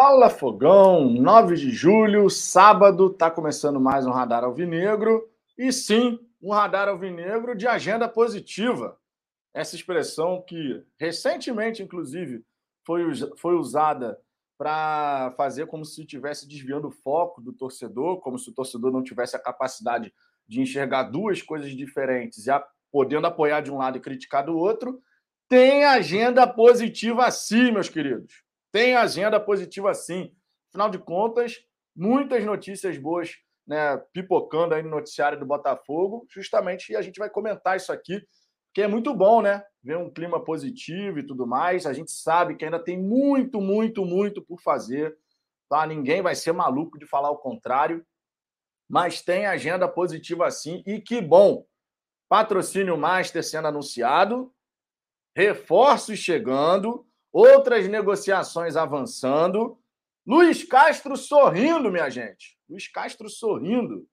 Fala 0.00 0.30
Fogão, 0.30 1.10
9 1.10 1.56
de 1.56 1.72
julho, 1.72 2.30
sábado, 2.30 3.10
tá 3.10 3.28
começando 3.28 3.80
mais 3.80 4.06
um 4.06 4.12
Radar 4.12 4.44
Alvinegro. 4.44 5.28
E 5.58 5.72
sim, 5.72 6.20
um 6.40 6.52
Radar 6.52 6.86
Alvinegro 6.86 7.56
de 7.56 7.66
agenda 7.66 8.08
positiva. 8.08 8.96
Essa 9.52 9.74
expressão 9.74 10.40
que 10.46 10.84
recentemente, 11.00 11.82
inclusive, 11.82 12.44
foi, 12.86 13.12
foi 13.38 13.56
usada 13.56 14.16
para 14.56 15.34
fazer 15.36 15.66
como 15.66 15.84
se 15.84 16.02
estivesse 16.02 16.46
desviando 16.46 16.86
o 16.86 16.92
foco 16.92 17.40
do 17.40 17.52
torcedor, 17.52 18.20
como 18.20 18.38
se 18.38 18.50
o 18.50 18.54
torcedor 18.54 18.92
não 18.92 19.02
tivesse 19.02 19.34
a 19.34 19.40
capacidade 19.40 20.14
de 20.46 20.60
enxergar 20.60 21.10
duas 21.10 21.42
coisas 21.42 21.72
diferentes 21.72 22.46
e 22.46 22.52
a, 22.52 22.64
podendo 22.92 23.26
apoiar 23.26 23.62
de 23.62 23.72
um 23.72 23.78
lado 23.78 23.98
e 23.98 24.00
criticar 24.00 24.46
do 24.46 24.56
outro. 24.56 25.02
Tem 25.48 25.84
agenda 25.84 26.46
positiva 26.46 27.28
sim, 27.32 27.72
meus 27.72 27.88
queridos 27.88 28.46
tem 28.78 28.94
agenda 28.94 29.40
positiva 29.40 29.92
sim. 29.92 30.32
Afinal 30.68 30.88
de 30.88 30.98
contas, 30.98 31.56
muitas 31.96 32.44
notícias 32.44 32.96
boas 32.96 33.32
né, 33.66 33.98
pipocando 34.12 34.72
aí 34.72 34.84
no 34.84 34.90
noticiário 34.90 35.36
do 35.36 35.44
Botafogo, 35.44 36.24
justamente 36.30 36.92
e 36.92 36.96
a 36.96 37.02
gente 37.02 37.18
vai 37.18 37.28
comentar 37.28 37.76
isso 37.76 37.90
aqui, 37.90 38.22
que 38.72 38.80
é 38.80 38.86
muito 38.86 39.12
bom, 39.12 39.42
né? 39.42 39.64
Ver 39.82 39.96
um 39.96 40.08
clima 40.08 40.44
positivo 40.44 41.18
e 41.18 41.26
tudo 41.26 41.44
mais. 41.44 41.86
A 41.86 41.92
gente 41.92 42.12
sabe 42.12 42.54
que 42.54 42.64
ainda 42.64 42.78
tem 42.78 42.96
muito, 42.96 43.60
muito, 43.60 44.04
muito 44.04 44.40
por 44.42 44.60
fazer. 44.60 45.18
Tá? 45.68 45.84
Ninguém 45.84 46.22
vai 46.22 46.36
ser 46.36 46.52
maluco 46.52 47.00
de 47.00 47.04
falar 47.04 47.32
o 47.32 47.38
contrário, 47.38 48.06
mas 48.88 49.20
tem 49.20 49.44
agenda 49.44 49.88
positiva 49.88 50.48
sim, 50.52 50.84
e 50.86 51.00
que 51.00 51.20
bom! 51.20 51.66
Patrocínio 52.28 52.96
Master 52.96 53.42
sendo 53.42 53.66
anunciado, 53.66 54.54
reforços 55.34 56.20
chegando 56.20 57.07
outras 57.32 57.88
negociações 57.88 58.76
avançando. 58.76 59.78
Luiz 60.26 60.64
Castro 60.64 61.16
sorrindo, 61.16 61.90
minha 61.90 62.10
gente. 62.10 62.58
Luiz 62.68 62.88
Castro 62.88 63.28
sorrindo. 63.28 64.06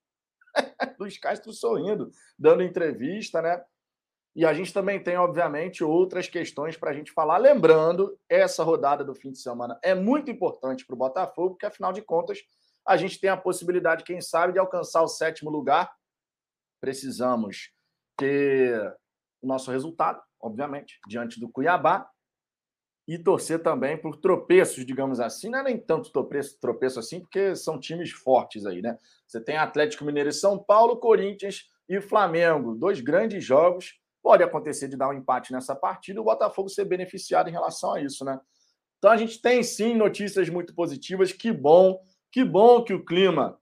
Luiz 0.99 1.17
Castro 1.17 1.51
sorrindo, 1.51 2.09
dando 2.37 2.63
entrevista, 2.63 3.41
né? 3.41 3.61
E 4.35 4.45
a 4.45 4.53
gente 4.53 4.73
também 4.73 5.01
tem, 5.01 5.15
obviamente, 5.15 5.83
outras 5.83 6.27
questões 6.27 6.75
para 6.75 6.91
a 6.91 6.93
gente 6.93 7.11
falar. 7.11 7.37
Lembrando, 7.37 8.19
essa 8.29 8.63
rodada 8.63 9.03
do 9.03 9.15
fim 9.15 9.31
de 9.31 9.39
semana 9.39 9.79
é 9.81 9.95
muito 9.95 10.29
importante 10.29 10.85
para 10.85 10.93
o 10.93 10.97
Botafogo, 10.97 11.51
porque, 11.51 11.65
afinal 11.65 11.93
de 11.93 12.01
contas, 12.01 12.39
a 12.85 12.97
gente 12.97 13.19
tem 13.19 13.29
a 13.29 13.37
possibilidade, 13.37 14.03
quem 14.03 14.21
sabe, 14.21 14.53
de 14.53 14.59
alcançar 14.59 15.01
o 15.01 15.07
sétimo 15.07 15.49
lugar. 15.49 15.89
Precisamos 16.81 17.71
ter 18.17 18.93
o 19.41 19.47
nosso 19.47 19.71
resultado, 19.71 20.21
obviamente, 20.39 20.99
diante 21.07 21.39
do 21.39 21.49
Cuiabá 21.49 22.09
e 23.07 23.19
torcer 23.19 23.61
também 23.61 23.97
por 23.97 24.17
tropeços, 24.17 24.85
digamos 24.85 25.19
assim. 25.19 25.49
Não 25.49 25.59
é 25.59 25.63
nem 25.63 25.77
tanto 25.77 26.11
tropeço, 26.11 26.59
tropeço 26.59 26.99
assim, 26.99 27.19
porque 27.19 27.55
são 27.55 27.79
times 27.79 28.11
fortes 28.11 28.65
aí, 28.65 28.81
né? 28.81 28.97
Você 29.27 29.39
tem 29.39 29.57
Atlético 29.57 30.05
Mineiro 30.05 30.29
e 30.29 30.33
São 30.33 30.57
Paulo, 30.57 30.97
Corinthians 30.97 31.69
e 31.87 32.01
Flamengo. 32.01 32.75
Dois 32.75 33.01
grandes 33.01 33.43
jogos. 33.43 33.99
Pode 34.23 34.41
acontecer 34.41 34.87
de 34.87 34.97
dar 34.97 35.09
um 35.09 35.13
empate 35.13 35.53
nessa 35.53 35.75
partida 35.75 36.17
e 36.17 36.21
o 36.21 36.25
Botafogo 36.25 36.67
ser 36.67 36.85
beneficiado 36.85 37.47
em 37.47 37.51
relação 37.51 37.93
a 37.93 38.01
isso, 38.01 38.25
né? 38.25 38.39
Então 38.97 39.11
a 39.11 39.17
gente 39.17 39.39
tem 39.39 39.61
sim 39.61 39.93
notícias 39.93 40.49
muito 40.49 40.73
positivas. 40.73 41.31
Que 41.31 41.51
bom, 41.51 42.01
que 42.31 42.43
bom 42.43 42.83
que 42.83 42.93
o 42.93 43.05
clima 43.05 43.59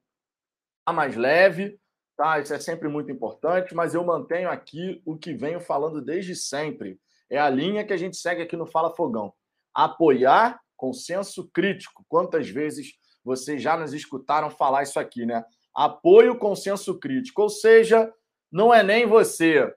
está 0.80 0.94
mais 0.94 1.18
leve, 1.18 1.78
tá? 2.16 2.40
Isso 2.40 2.54
é 2.54 2.60
sempre 2.60 2.88
muito 2.88 3.12
importante, 3.12 3.76
mas 3.76 3.94
eu 3.94 4.06
mantenho 4.06 4.50
aqui 4.50 5.02
o 5.06 5.18
que 5.18 5.34
venho 5.34 5.60
falando 5.60 6.02
desde 6.02 6.34
sempre 6.34 6.98
é 7.34 7.40
a 7.40 7.50
linha 7.50 7.84
que 7.84 7.92
a 7.92 7.98
gente 7.98 8.16
segue 8.16 8.44
aqui 8.44 8.56
no 8.56 8.68
Fala 8.68 8.96
Fogão. 8.96 9.34
Apoiar 9.74 10.62
consenso 10.78 11.50
crítico. 11.52 12.06
Quantas 12.08 12.48
vezes 12.48 12.94
vocês 13.26 13.60
já 13.60 13.76
nos 13.76 13.92
escutaram 13.92 14.52
falar 14.52 14.84
isso 14.84 15.00
aqui, 15.00 15.26
né? 15.26 15.44
Apoio 15.74 16.38
consenso 16.38 17.00
crítico. 17.00 17.42
Ou 17.42 17.50
seja, 17.50 18.14
não 18.52 18.72
é 18.72 18.84
nem 18.84 19.08
você 19.08 19.74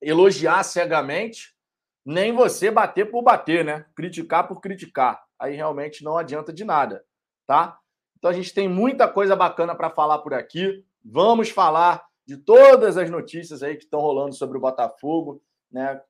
elogiar 0.00 0.62
cegamente, 0.62 1.54
nem 2.02 2.32
você 2.32 2.70
bater 2.70 3.10
por 3.10 3.22
bater, 3.22 3.62
né? 3.62 3.84
Criticar 3.94 4.48
por 4.48 4.58
criticar. 4.62 5.22
Aí 5.38 5.54
realmente 5.54 6.02
não 6.02 6.16
adianta 6.16 6.50
de 6.50 6.64
nada, 6.64 7.04
tá? 7.46 7.78
Então 8.16 8.30
a 8.30 8.34
gente 8.34 8.54
tem 8.54 8.68
muita 8.68 9.06
coisa 9.06 9.36
bacana 9.36 9.74
para 9.74 9.90
falar 9.90 10.20
por 10.20 10.32
aqui. 10.32 10.82
Vamos 11.04 11.50
falar 11.50 12.02
de 12.24 12.38
todas 12.38 12.96
as 12.96 13.10
notícias 13.10 13.62
aí 13.62 13.76
que 13.76 13.84
estão 13.84 14.00
rolando 14.00 14.34
sobre 14.34 14.56
o 14.56 14.60
Botafogo, 14.60 15.42
né? 15.70 16.00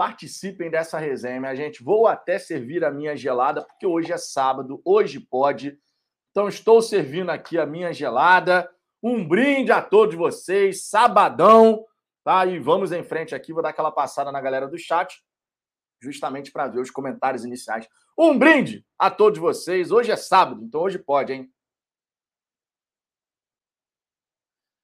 Participem 0.00 0.70
dessa 0.70 0.98
resenha, 0.98 1.38
minha 1.38 1.54
gente. 1.54 1.84
Vou 1.84 2.06
até 2.06 2.38
servir 2.38 2.82
a 2.86 2.90
minha 2.90 3.14
gelada, 3.14 3.62
porque 3.62 3.84
hoje 3.86 4.10
é 4.10 4.16
sábado, 4.16 4.80
hoje 4.82 5.20
pode. 5.20 5.78
Então, 6.30 6.48
estou 6.48 6.80
servindo 6.80 7.28
aqui 7.28 7.58
a 7.58 7.66
minha 7.66 7.92
gelada. 7.92 8.66
Um 9.02 9.28
brinde 9.28 9.70
a 9.70 9.82
todos 9.82 10.14
vocês, 10.14 10.88
sabadão, 10.88 11.84
tá? 12.24 12.46
E 12.46 12.58
vamos 12.58 12.92
em 12.92 13.04
frente 13.04 13.34
aqui. 13.34 13.52
Vou 13.52 13.62
dar 13.62 13.68
aquela 13.68 13.92
passada 13.92 14.32
na 14.32 14.40
galera 14.40 14.66
do 14.66 14.78
chat, 14.78 15.22
justamente 16.00 16.50
para 16.50 16.66
ver 16.66 16.80
os 16.80 16.90
comentários 16.90 17.44
iniciais. 17.44 17.86
Um 18.16 18.38
brinde 18.38 18.86
a 18.98 19.10
todos 19.10 19.38
vocês. 19.38 19.90
Hoje 19.90 20.10
é 20.10 20.16
sábado, 20.16 20.64
então 20.64 20.80
hoje 20.80 20.98
pode, 20.98 21.34
hein? 21.34 21.52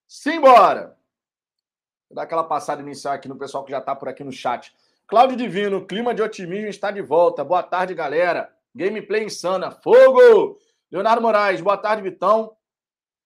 Simbora! 0.06 0.94
Vou 2.06 2.16
dar 2.16 2.24
aquela 2.24 2.44
passada 2.44 2.82
inicial 2.82 3.14
aqui 3.14 3.28
no 3.28 3.38
pessoal 3.38 3.64
que 3.64 3.70
já 3.70 3.78
está 3.78 3.96
por 3.96 4.10
aqui 4.10 4.22
no 4.22 4.30
chat. 4.30 4.76
Cláudio 5.08 5.36
Divino, 5.36 5.86
clima 5.86 6.12
de 6.12 6.20
otimismo 6.20 6.66
está 6.66 6.90
de 6.90 7.00
volta. 7.00 7.44
Boa 7.44 7.62
tarde, 7.62 7.94
galera. 7.94 8.52
Gameplay 8.74 9.22
insana. 9.22 9.70
Fogo! 9.70 10.58
Leonardo 10.90 11.22
Moraes, 11.22 11.60
boa 11.60 11.76
tarde, 11.76 12.02
Vitão. 12.02 12.56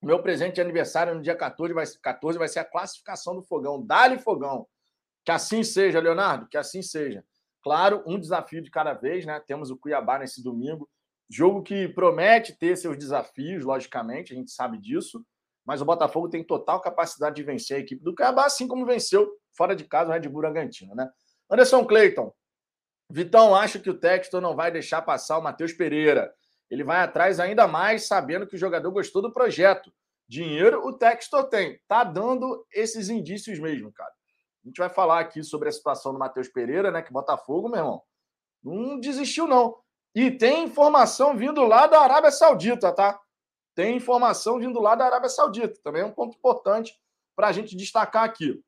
Meu 0.02 0.22
presente 0.22 0.56
de 0.56 0.60
aniversário 0.60 1.14
no 1.14 1.22
dia 1.22 1.34
14 1.34 1.72
vai, 1.72 1.86
14 2.02 2.38
vai 2.38 2.48
ser 2.48 2.58
a 2.58 2.66
classificação 2.66 3.34
do 3.34 3.42
fogão. 3.42 3.82
Dá-lhe 3.82 4.18
fogão. 4.18 4.66
Que 5.24 5.32
assim 5.32 5.64
seja, 5.64 6.00
Leonardo, 6.00 6.46
que 6.48 6.58
assim 6.58 6.82
seja. 6.82 7.24
Claro, 7.62 8.04
um 8.06 8.20
desafio 8.20 8.60
de 8.60 8.70
cada 8.70 8.92
vez, 8.92 9.24
né? 9.24 9.40
Temos 9.46 9.70
o 9.70 9.76
Cuiabá 9.78 10.18
nesse 10.18 10.44
domingo. 10.44 10.86
Jogo 11.30 11.62
que 11.62 11.88
promete 11.88 12.58
ter 12.58 12.76
seus 12.76 12.98
desafios, 12.98 13.64
logicamente, 13.64 14.34
a 14.34 14.36
gente 14.36 14.50
sabe 14.50 14.76
disso. 14.76 15.24
Mas 15.64 15.80
o 15.80 15.86
Botafogo 15.86 16.28
tem 16.28 16.44
total 16.44 16.78
capacidade 16.78 17.36
de 17.36 17.42
vencer 17.42 17.78
a 17.78 17.80
equipe 17.80 18.04
do 18.04 18.14
Cuiabá, 18.14 18.44
assim 18.44 18.68
como 18.68 18.84
venceu 18.84 19.30
fora 19.56 19.74
de 19.74 19.84
casa 19.84 20.10
o 20.10 20.12
Red 20.12 20.28
Bull 20.28 20.42
Bragantino, 20.42 20.94
né? 20.94 21.08
Anderson 21.50 21.84
Clayton. 21.84 22.32
Vitão 23.10 23.54
acha 23.54 23.78
que 23.78 23.90
o 23.90 23.98
Textor 23.98 24.40
não 24.40 24.54
vai 24.54 24.70
deixar 24.70 25.02
passar 25.02 25.38
o 25.38 25.42
Matheus 25.42 25.72
Pereira. 25.72 26.32
Ele 26.70 26.84
vai 26.84 27.02
atrás 27.02 27.40
ainda 27.40 27.66
mais, 27.66 28.06
sabendo 28.06 28.46
que 28.46 28.54
o 28.54 28.58
jogador 28.58 28.90
gostou 28.92 29.20
do 29.20 29.32
projeto. 29.32 29.92
Dinheiro 30.28 30.86
o 30.86 30.92
Textor 30.92 31.48
tem. 31.48 31.80
Tá 31.88 32.04
dando 32.04 32.64
esses 32.72 33.08
indícios 33.08 33.58
mesmo, 33.58 33.92
cara. 33.92 34.12
A 34.64 34.68
gente 34.68 34.78
vai 34.78 34.88
falar 34.88 35.18
aqui 35.18 35.42
sobre 35.42 35.68
a 35.68 35.72
situação 35.72 36.12
do 36.12 36.18
Matheus 36.18 36.48
Pereira, 36.48 36.92
né? 36.92 37.02
Que 37.02 37.12
Botafogo, 37.12 37.68
meu 37.68 37.78
irmão, 37.78 38.02
não 38.62 39.00
desistiu, 39.00 39.48
não. 39.48 39.76
E 40.14 40.30
tem 40.30 40.64
informação 40.64 41.36
vindo 41.36 41.64
lá 41.64 41.88
da 41.88 42.00
Arábia 42.00 42.30
Saudita, 42.30 42.92
tá? 42.92 43.18
Tem 43.74 43.96
informação 43.96 44.58
vindo 44.58 44.80
lá 44.80 44.94
da 44.94 45.06
Arábia 45.06 45.28
Saudita. 45.28 45.80
Também 45.82 46.02
é 46.02 46.04
um 46.04 46.12
ponto 46.12 46.36
importante 46.36 46.96
para 47.34 47.48
a 47.48 47.52
gente 47.52 47.74
destacar 47.74 48.22
aqui. 48.22 48.62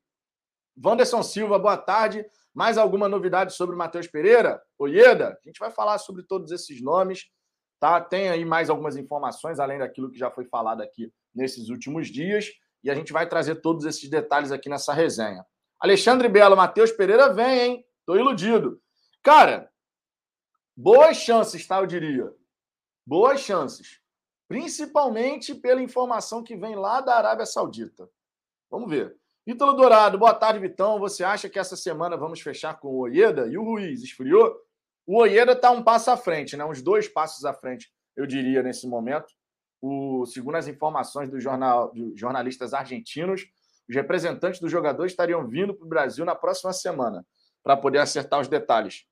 Wanderson 0.82 1.22
Silva, 1.22 1.58
boa 1.58 1.76
tarde. 1.76 2.24
Mais 2.54 2.76
alguma 2.76 3.08
novidade 3.08 3.54
sobre 3.54 3.74
o 3.74 3.78
Matheus 3.78 4.06
Pereira? 4.06 4.62
Oieda? 4.78 5.38
A 5.42 5.48
gente 5.48 5.58
vai 5.58 5.70
falar 5.70 5.98
sobre 5.98 6.22
todos 6.22 6.52
esses 6.52 6.82
nomes. 6.82 7.30
Tá? 7.80 8.00
Tem 8.00 8.28
aí 8.28 8.44
mais 8.44 8.70
algumas 8.70 8.96
informações, 8.96 9.58
além 9.58 9.78
daquilo 9.78 10.10
que 10.10 10.18
já 10.18 10.30
foi 10.30 10.44
falado 10.44 10.82
aqui 10.82 11.12
nesses 11.34 11.68
últimos 11.68 12.08
dias. 12.08 12.48
E 12.84 12.90
a 12.90 12.94
gente 12.94 13.12
vai 13.12 13.28
trazer 13.28 13.56
todos 13.56 13.84
esses 13.84 14.08
detalhes 14.08 14.52
aqui 14.52 14.68
nessa 14.68 14.92
resenha. 14.92 15.44
Alexandre 15.80 16.28
Belo, 16.28 16.56
Matheus 16.56 16.92
Pereira 16.92 17.32
vem, 17.32 17.58
hein? 17.58 17.86
Tô 18.06 18.16
iludido. 18.16 18.80
Cara, 19.22 19.70
boas 20.76 21.16
chances, 21.16 21.66
tá? 21.66 21.78
Eu 21.78 21.86
diria. 21.86 22.32
Boas 23.06 23.40
chances. 23.40 24.00
Principalmente 24.46 25.54
pela 25.54 25.82
informação 25.82 26.42
que 26.42 26.56
vem 26.56 26.76
lá 26.76 27.00
da 27.00 27.16
Arábia 27.16 27.46
Saudita. 27.46 28.08
Vamos 28.70 28.90
ver. 28.90 29.16
Ítalo 29.44 29.72
Dourado, 29.72 30.16
boa 30.18 30.32
tarde, 30.32 30.60
Vitão. 30.60 31.00
Você 31.00 31.24
acha 31.24 31.48
que 31.48 31.58
essa 31.58 31.76
semana 31.76 32.16
vamos 32.16 32.40
fechar 32.40 32.78
com 32.78 32.86
o 32.86 32.98
Oieda 32.98 33.48
e 33.48 33.58
o 33.58 33.64
Ruiz? 33.64 34.00
Esfriou? 34.00 34.56
O 35.04 35.18
Oieda 35.18 35.50
está 35.50 35.72
um 35.72 35.82
passo 35.82 36.12
à 36.12 36.16
frente, 36.16 36.56
né? 36.56 36.64
uns 36.64 36.80
dois 36.80 37.08
passos 37.08 37.44
à 37.44 37.52
frente, 37.52 37.92
eu 38.16 38.24
diria, 38.24 38.62
nesse 38.62 38.86
momento. 38.86 39.26
O, 39.80 40.24
segundo 40.26 40.54
as 40.54 40.68
informações 40.68 41.28
do 41.28 41.40
jornal, 41.40 41.92
jornalistas 42.14 42.72
argentinos, 42.72 43.44
os 43.88 43.96
representantes 43.96 44.60
do 44.60 44.68
jogador 44.68 45.06
estariam 45.06 45.44
vindo 45.48 45.74
para 45.74 45.84
o 45.84 45.88
Brasil 45.88 46.24
na 46.24 46.36
próxima 46.36 46.72
semana 46.72 47.26
para 47.64 47.76
poder 47.76 47.98
acertar 47.98 48.40
os 48.40 48.46
detalhes. 48.46 49.06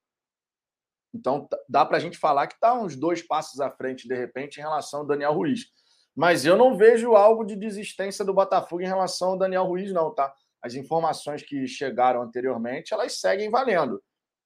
Então, 1.12 1.49
dá 1.69 1.85
para 1.85 1.97
a 1.97 2.00
gente 2.00 2.17
falar 2.17 2.47
que 2.47 2.55
está 2.55 2.73
uns 2.73 2.94
dois 2.94 3.21
passos 3.21 3.61
à 3.61 3.69
frente, 3.69 4.06
de 4.06 4.15
repente, 4.15 4.59
em 4.59 4.62
relação 4.62 5.00
ao 5.00 5.06
Daniel 5.06 5.33
Ruiz. 5.33 5.67
Mas 6.15 6.45
eu 6.45 6.57
não 6.57 6.77
vejo 6.77 7.15
algo 7.15 7.45
de 7.45 7.57
desistência 7.57 8.25
do 8.25 8.35
Botafogo 8.35 8.83
em 8.83 8.87
relação 8.87 9.31
ao 9.31 9.39
Daniel 9.39 9.65
Ruiz, 9.65 9.93
não, 9.93 10.12
tá? 10.15 10.33
As 10.62 10.75
informações 10.75 11.43
que 11.43 11.67
chegaram 11.67 12.23
anteriormente, 12.23 12.93
elas 12.93 13.19
seguem 13.19 13.51
valendo. 13.51 14.03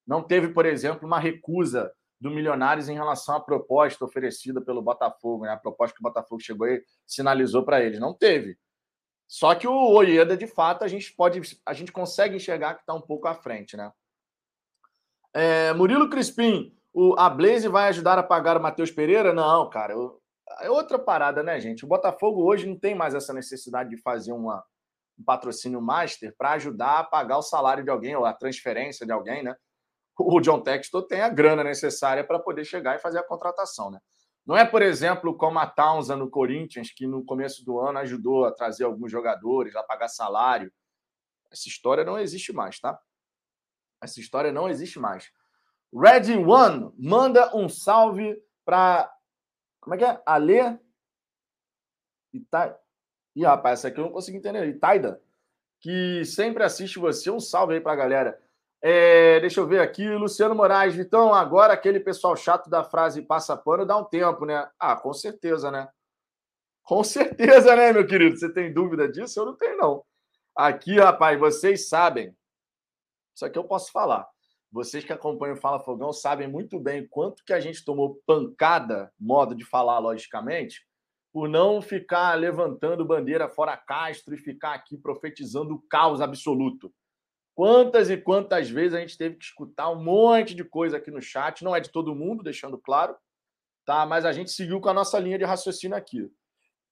Não 0.06 0.22
teve, 0.22 0.48
por 0.48 0.66
exemplo, 0.66 1.06
uma 1.06 1.18
recusa 1.18 1.92
do 2.20 2.30
Milionários 2.30 2.88
em 2.88 2.94
relação 2.94 3.36
à 3.36 3.40
proposta 3.40 4.04
oferecida 4.04 4.60
pelo 4.60 4.82
Botafogo, 4.82 5.44
né? 5.44 5.52
A 5.52 5.56
proposta 5.56 5.94
que 5.94 6.00
o 6.00 6.08
Botafogo 6.08 6.40
chegou 6.40 6.66
e 6.66 6.82
sinalizou 7.06 7.64
para 7.64 7.82
eles. 7.82 7.98
Não 7.98 8.14
teve. 8.14 8.56
Só 9.26 9.54
que 9.54 9.66
o 9.66 9.92
Oieda, 9.92 10.36
de 10.36 10.46
fato, 10.46 10.84
a 10.84 10.88
gente 10.88 11.12
pode, 11.14 11.40
a 11.66 11.72
gente 11.72 11.90
consegue 11.90 12.36
enxergar 12.36 12.74
que 12.74 12.80
está 12.80 12.94
um 12.94 13.00
pouco 13.00 13.26
à 13.26 13.34
frente, 13.34 13.76
né? 13.76 13.90
É, 15.32 15.72
Murilo 15.72 16.08
Crispim, 16.08 16.72
o, 16.92 17.14
a 17.18 17.28
Blaze 17.28 17.66
vai 17.66 17.88
ajudar 17.88 18.18
a 18.18 18.22
pagar 18.22 18.56
o 18.56 18.62
Matheus 18.62 18.90
Pereira? 18.90 19.32
Não, 19.32 19.68
cara. 19.68 19.92
Eu, 19.94 20.22
é 20.60 20.70
outra 20.70 20.98
parada, 20.98 21.42
né, 21.42 21.60
gente? 21.60 21.84
O 21.84 21.88
Botafogo 21.88 22.42
hoje 22.42 22.66
não 22.66 22.78
tem 22.78 22.94
mais 22.94 23.14
essa 23.14 23.32
necessidade 23.32 23.90
de 23.90 23.96
fazer 24.00 24.32
uma, 24.32 24.64
um 25.18 25.24
patrocínio 25.24 25.80
master 25.80 26.34
para 26.36 26.52
ajudar 26.52 27.00
a 27.00 27.04
pagar 27.04 27.38
o 27.38 27.42
salário 27.42 27.84
de 27.84 27.90
alguém 27.90 28.14
ou 28.16 28.24
a 28.24 28.32
transferência 28.32 29.06
de 29.06 29.12
alguém, 29.12 29.42
né? 29.42 29.54
O 30.18 30.40
John 30.40 30.60
Textor 30.60 31.06
tem 31.06 31.22
a 31.22 31.28
grana 31.28 31.64
necessária 31.64 32.22
para 32.22 32.38
poder 32.38 32.64
chegar 32.64 32.94
e 32.94 33.00
fazer 33.00 33.18
a 33.18 33.26
contratação, 33.26 33.90
né? 33.90 33.98
Não 34.46 34.56
é, 34.56 34.64
por 34.64 34.82
exemplo, 34.82 35.36
como 35.36 35.58
a 35.58 35.66
Townsend 35.66 36.18
no 36.18 36.30
Corinthians, 36.30 36.92
que 36.92 37.06
no 37.06 37.24
começo 37.24 37.64
do 37.64 37.80
ano 37.80 37.98
ajudou 38.00 38.44
a 38.44 38.52
trazer 38.52 38.84
alguns 38.84 39.10
jogadores, 39.10 39.74
a 39.74 39.82
pagar 39.82 40.08
salário. 40.08 40.70
Essa 41.50 41.68
história 41.68 42.04
não 42.04 42.18
existe 42.18 42.52
mais, 42.52 42.78
tá? 42.78 42.98
Essa 44.02 44.20
história 44.20 44.52
não 44.52 44.68
existe 44.68 44.98
mais. 44.98 45.30
Red 45.92 46.36
One 46.36 46.92
manda 46.98 47.56
um 47.56 47.68
salve 47.68 48.36
para. 48.64 49.10
Como 49.84 49.94
é 49.94 49.98
que 49.98 50.04
é? 50.04 50.22
Alê? 50.24 50.78
Ita... 52.32 52.80
Ih, 53.36 53.44
rapaz, 53.44 53.80
essa 53.80 53.88
aqui 53.88 54.00
eu 54.00 54.04
não 54.04 54.12
consegui 54.12 54.38
entender. 54.38 54.66
Itaida, 54.66 55.20
que 55.78 56.24
sempre 56.24 56.64
assiste 56.64 56.98
você. 56.98 57.30
Um 57.30 57.38
salve 57.38 57.74
aí 57.74 57.80
para 57.80 57.92
a 57.92 57.96
galera. 57.96 58.42
É, 58.80 59.40
deixa 59.40 59.60
eu 59.60 59.66
ver 59.66 59.80
aqui, 59.80 60.08
Luciano 60.08 60.54
Moraes, 60.54 60.94
Vitão, 60.94 61.32
agora 61.32 61.72
aquele 61.72 61.98
pessoal 61.98 62.36
chato 62.36 62.68
da 62.68 62.84
frase 62.84 63.22
passa 63.22 63.56
pano 63.56 63.86
dá 63.86 63.96
um 63.96 64.04
tempo, 64.04 64.44
né? 64.44 64.68
Ah, 64.78 64.94
com 64.94 65.12
certeza, 65.12 65.70
né? 65.70 65.88
Com 66.82 67.02
certeza, 67.04 67.74
né, 67.76 67.92
meu 67.92 68.06
querido? 68.06 68.38
Você 68.38 68.52
tem 68.52 68.72
dúvida 68.72 69.08
disso? 69.08 69.40
Eu 69.40 69.46
não 69.46 69.56
tenho, 69.56 69.76
não. 69.76 70.04
Aqui, 70.56 70.98
rapaz, 70.98 71.38
vocês 71.38 71.88
sabem. 71.88 72.34
Isso 73.34 73.44
aqui 73.44 73.58
eu 73.58 73.64
posso 73.64 73.90
falar. 73.90 74.28
Vocês 74.74 75.04
que 75.04 75.12
acompanham 75.12 75.54
o 75.54 75.60
Fala 75.60 75.78
Fogão 75.78 76.12
sabem 76.12 76.48
muito 76.48 76.80
bem 76.80 77.06
quanto 77.06 77.44
que 77.44 77.52
a 77.52 77.60
gente 77.60 77.84
tomou 77.84 78.20
pancada, 78.26 79.12
modo 79.16 79.54
de 79.54 79.64
falar, 79.64 80.00
logicamente, 80.00 80.84
por 81.32 81.48
não 81.48 81.80
ficar 81.80 82.34
levantando 82.34 83.04
bandeira 83.04 83.48
fora 83.48 83.76
Castro 83.76 84.34
e 84.34 84.36
ficar 84.36 84.74
aqui 84.74 84.98
profetizando 84.98 85.76
o 85.76 85.82
caos 85.88 86.20
absoluto. 86.20 86.92
Quantas 87.54 88.10
e 88.10 88.16
quantas 88.16 88.68
vezes 88.68 88.94
a 88.94 89.00
gente 89.00 89.16
teve 89.16 89.36
que 89.36 89.44
escutar 89.44 89.88
um 89.90 90.02
monte 90.02 90.56
de 90.56 90.64
coisa 90.64 90.96
aqui 90.96 91.08
no 91.08 91.22
chat, 91.22 91.62
não 91.62 91.76
é 91.76 91.78
de 91.78 91.92
todo 91.92 92.12
mundo, 92.12 92.42
deixando 92.42 92.76
claro, 92.76 93.16
tá? 93.86 94.04
Mas 94.04 94.24
a 94.24 94.32
gente 94.32 94.50
seguiu 94.50 94.80
com 94.80 94.88
a 94.88 94.94
nossa 94.94 95.20
linha 95.20 95.38
de 95.38 95.44
raciocínio 95.44 95.96
aqui. 95.96 96.28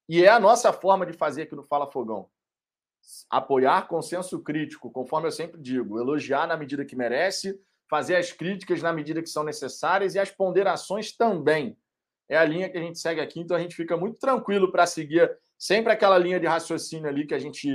E 0.07 0.23
é 0.23 0.29
a 0.29 0.39
nossa 0.39 0.71
forma 0.71 1.05
de 1.05 1.11
fazer 1.11 1.41
aqui 1.41 1.53
no 1.53 1.65
Fala 1.65 1.91
Fogão. 1.91 2.29
Apoiar 3.29 3.89
consenso 3.89 4.41
crítico, 4.41 4.89
conforme 4.89 5.27
eu 5.27 5.31
sempre 5.33 5.59
digo, 5.59 5.99
elogiar 5.99 6.47
na 6.47 6.55
medida 6.55 6.85
que 6.85 6.95
merece, 6.95 7.59
fazer 7.93 8.15
as 8.15 8.31
críticas 8.31 8.81
na 8.81 8.91
medida 8.91 9.21
que 9.21 9.29
são 9.29 9.43
necessárias 9.43 10.15
e 10.15 10.19
as 10.19 10.31
ponderações 10.31 11.15
também. 11.15 11.77
É 12.27 12.35
a 12.35 12.43
linha 12.43 12.67
que 12.67 12.75
a 12.75 12.81
gente 12.81 12.97
segue 12.97 13.21
aqui, 13.21 13.39
então 13.39 13.55
a 13.55 13.59
gente 13.59 13.75
fica 13.75 13.95
muito 13.95 14.17
tranquilo 14.17 14.71
para 14.71 14.87
seguir 14.87 15.31
sempre 15.59 15.93
aquela 15.93 16.17
linha 16.17 16.39
de 16.39 16.47
raciocínio 16.47 17.07
ali 17.07 17.27
que 17.27 17.35
a 17.35 17.39
gente 17.39 17.69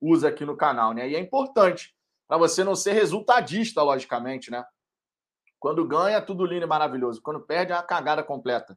usa 0.00 0.26
aqui 0.26 0.44
no 0.44 0.56
canal, 0.56 0.92
né? 0.92 1.08
E 1.08 1.14
é 1.14 1.20
importante 1.20 1.94
para 2.26 2.36
você 2.36 2.64
não 2.64 2.74
ser 2.74 2.94
resultadista, 2.94 3.80
logicamente, 3.80 4.50
né? 4.50 4.64
Quando 5.60 5.86
ganha, 5.86 6.20
tudo 6.20 6.44
lindo 6.44 6.64
e 6.64 6.68
maravilhoso. 6.68 7.22
Quando 7.22 7.38
perde, 7.38 7.70
é 7.70 7.76
uma 7.76 7.84
cagada 7.84 8.24
completa. 8.24 8.76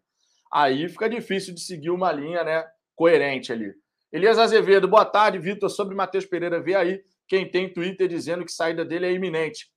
Aí 0.54 0.88
fica 0.88 1.10
difícil 1.10 1.56
de 1.56 1.62
seguir 1.62 1.90
uma 1.90 2.12
linha, 2.12 2.44
né? 2.44 2.68
Coerente 2.96 3.52
ali. 3.52 3.74
Elias 4.12 4.38
Azevedo, 4.38 4.88
boa 4.88 5.06
tarde, 5.06 5.40
Vitor. 5.40 5.72
Sobre 5.72 5.96
Matheus 5.96 6.28
Pereira, 6.28 6.62
vê 6.62 6.76
aí 6.76 7.04
quem 7.28 7.50
tem 7.50 7.74
Twitter 7.74 8.08
dizendo 8.08 8.46
que 8.46 8.52
saída 8.52 8.86
dele 8.86 9.08
é 9.08 9.12
iminente. 9.12 9.73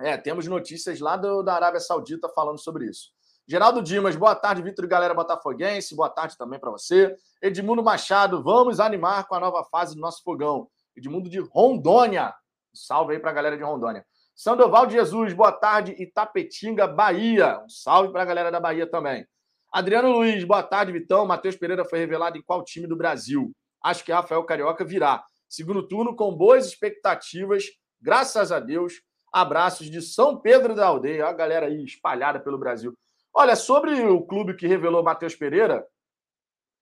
É, 0.00 0.16
temos 0.16 0.46
notícias 0.46 1.00
lá 1.00 1.16
do, 1.16 1.42
da 1.42 1.54
Arábia 1.54 1.80
Saudita 1.80 2.28
falando 2.28 2.58
sobre 2.58 2.86
isso. 2.86 3.10
Geraldo 3.46 3.82
Dimas, 3.82 4.14
boa 4.14 4.34
tarde, 4.34 4.62
Vitor 4.62 4.84
e 4.84 4.88
galera 4.88 5.14
botafoguense. 5.14 5.96
Boa 5.96 6.10
tarde 6.10 6.36
também 6.36 6.60
para 6.60 6.70
você. 6.70 7.16
Edmundo 7.42 7.82
Machado, 7.82 8.42
vamos 8.42 8.78
animar 8.78 9.26
com 9.26 9.34
a 9.34 9.40
nova 9.40 9.64
fase 9.64 9.94
do 9.94 10.00
nosso 10.00 10.22
fogão. 10.22 10.68
Edmundo 10.94 11.28
de 11.30 11.40
Rondônia. 11.40 12.34
Salve 12.74 13.14
aí 13.14 13.18
para 13.18 13.30
a 13.30 13.34
galera 13.34 13.56
de 13.56 13.62
Rondônia. 13.62 14.04
Sandoval 14.36 14.86
de 14.86 14.92
Jesus, 14.92 15.32
boa 15.32 15.50
tarde. 15.50 15.96
Itapetinga, 15.98 16.86
Bahia. 16.86 17.58
Um 17.64 17.68
salve 17.68 18.12
para 18.12 18.22
a 18.22 18.26
galera 18.26 18.50
da 18.52 18.60
Bahia 18.60 18.88
também. 18.88 19.26
Adriano 19.72 20.12
Luiz, 20.12 20.44
boa 20.44 20.62
tarde, 20.62 20.92
Vitão. 20.92 21.26
Matheus 21.26 21.56
Pereira 21.56 21.84
foi 21.84 21.98
revelado 21.98 22.38
em 22.38 22.42
qual 22.42 22.62
time 22.62 22.86
do 22.86 22.96
Brasil? 22.96 23.50
Acho 23.82 24.04
que 24.04 24.12
Rafael 24.12 24.44
Carioca 24.44 24.84
virá. 24.84 25.24
Segundo 25.48 25.88
turno, 25.88 26.14
com 26.14 26.36
boas 26.36 26.66
expectativas, 26.66 27.64
graças 28.00 28.52
a 28.52 28.60
Deus. 28.60 29.00
Abraços 29.32 29.90
de 29.90 30.00
São 30.00 30.36
Pedro 30.36 30.74
da 30.74 30.86
Aldeia, 30.86 31.26
a 31.26 31.32
galera 31.32 31.66
aí 31.66 31.84
espalhada 31.84 32.40
pelo 32.40 32.58
Brasil. 32.58 32.96
Olha, 33.32 33.54
sobre 33.54 34.00
o 34.02 34.22
clube 34.22 34.54
que 34.54 34.66
revelou 34.66 35.02
Matheus 35.02 35.34
Pereira, 35.34 35.86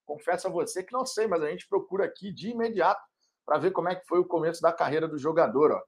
confesso 0.04 0.46
a 0.46 0.50
você 0.50 0.82
que 0.82 0.93
não 0.93 1.04
sei, 1.04 1.26
mas 1.26 1.43
a 1.43 1.50
gente 1.50 1.69
procura 1.69 2.04
aqui 2.04 2.32
de 2.32 2.50
imediato 2.50 3.02
para 3.44 3.58
ver 3.58 3.72
como 3.72 3.88
é 3.88 3.94
que 3.94 4.06
foi 4.06 4.19
o 4.19 4.25
começo 4.25 4.62
da 4.62 4.72
carreira 4.72 5.08
do 5.08 5.19
jogador. 5.19 5.72
Ó. 5.72 5.78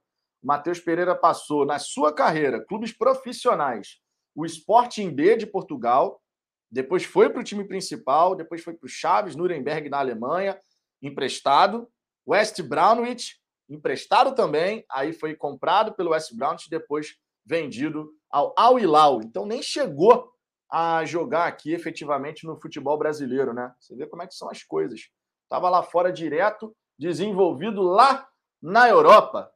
O 0.41 0.47
Matheus 0.47 0.79
Pereira 0.79 1.15
passou, 1.15 1.65
na 1.65 1.79
sua 1.79 2.13
carreira, 2.13 2.63
clubes 2.65 2.91
profissionais, 2.91 3.99
o 4.35 4.45
Sporting 4.45 5.09
B 5.09 5.35
de 5.35 5.45
Portugal, 5.45 6.21
depois 6.71 7.03
foi 7.03 7.29
para 7.29 7.41
o 7.41 7.43
time 7.43 7.67
principal, 7.67 8.35
depois 8.35 8.63
foi 8.63 8.73
para 8.73 8.85
o 8.85 8.89
Chaves, 8.89 9.35
Nuremberg, 9.35 9.89
na 9.89 9.99
Alemanha, 9.99 10.59
emprestado. 11.01 11.89
West 12.27 12.61
Brownwich, 12.61 13.38
emprestado 13.69 14.33
também, 14.33 14.83
aí 14.89 15.13
foi 15.13 15.35
comprado 15.35 15.93
pelo 15.93 16.11
West 16.11 16.33
Brownwich, 16.33 16.69
depois 16.69 17.17
vendido 17.45 18.11
ao 18.29 18.53
Al 18.57 18.79
Hilal. 18.79 19.21
Então 19.21 19.45
nem 19.45 19.61
chegou 19.61 20.31
a 20.69 21.03
jogar 21.05 21.47
aqui 21.47 21.73
efetivamente 21.73 22.45
no 22.45 22.59
futebol 22.59 22.97
brasileiro, 22.97 23.53
né? 23.53 23.73
Você 23.79 23.95
vê 23.95 24.05
como 24.05 24.21
é 24.21 24.27
que 24.27 24.35
são 24.35 24.49
as 24.49 24.63
coisas. 24.63 25.09
Estava 25.43 25.69
lá 25.69 25.81
fora 25.81 26.11
direto, 26.11 26.75
desenvolvido 26.97 27.81
lá 27.81 28.27
na 28.61 28.87
Europa. 28.87 29.51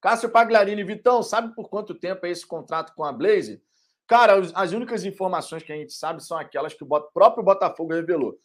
Cássio 0.00 0.30
Pagliarini, 0.30 0.82
Vitão, 0.84 1.22
sabe 1.22 1.54
por 1.54 1.68
quanto 1.68 1.94
tempo 1.94 2.26
é 2.26 2.30
esse 2.30 2.46
contrato 2.46 2.94
com 2.94 3.04
a 3.04 3.12
Blaze? 3.12 3.62
Cara, 4.06 4.34
as 4.54 4.72
únicas 4.72 5.04
informações 5.04 5.62
que 5.62 5.72
a 5.72 5.76
gente 5.76 5.92
sabe 5.92 6.22
são 6.24 6.38
aquelas 6.38 6.74
que 6.74 6.84
o 6.84 6.86
próprio 6.86 7.44
Botafogo 7.44 7.92
revelou. 7.92 8.38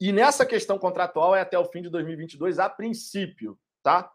E 0.00 0.12
nessa 0.12 0.44
questão 0.44 0.78
contratual 0.78 1.34
é 1.34 1.40
até 1.40 1.58
o 1.58 1.64
fim 1.66 1.82
de 1.82 1.90
2022, 1.90 2.58
a 2.58 2.68
princípio, 2.68 3.58
tá? 3.82 4.10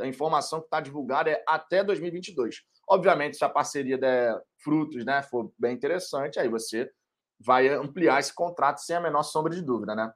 A 0.00 0.06
informação 0.06 0.60
que 0.60 0.66
está 0.66 0.80
divulgada 0.80 1.30
é 1.30 1.42
até 1.46 1.82
2022. 1.82 2.62
Obviamente, 2.88 3.36
se 3.36 3.44
a 3.44 3.48
parceria 3.48 3.98
der 3.98 4.40
frutos, 4.58 5.04
né, 5.04 5.22
for 5.22 5.52
bem 5.58 5.74
interessante, 5.74 6.38
aí 6.38 6.48
você 6.48 6.90
vai 7.38 7.68
ampliar 7.68 8.20
esse 8.20 8.34
contrato 8.34 8.78
sem 8.80 8.96
a 8.96 9.00
menor 9.00 9.22
sombra 9.22 9.54
de 9.54 9.62
dúvida, 9.62 9.94
né? 9.94 10.12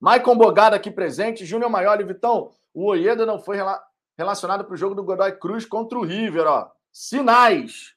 Maicon 0.00 0.36
Bogada 0.36 0.76
aqui 0.76 0.90
presente. 0.90 1.46
Júnior 1.46 1.70
Maioli, 1.70 2.04
Vitão. 2.04 2.52
O 2.74 2.86
Oieda 2.90 3.24
não 3.24 3.38
foi 3.38 3.56
rela 3.56 3.82
relacionado 4.16 4.64
para 4.64 4.74
o 4.74 4.76
jogo 4.76 4.94
do 4.94 5.02
Godoy 5.02 5.32
Cruz 5.38 5.64
contra 5.64 5.98
o 5.98 6.04
River, 6.04 6.46
ó. 6.46 6.70
Sinais. 6.92 7.94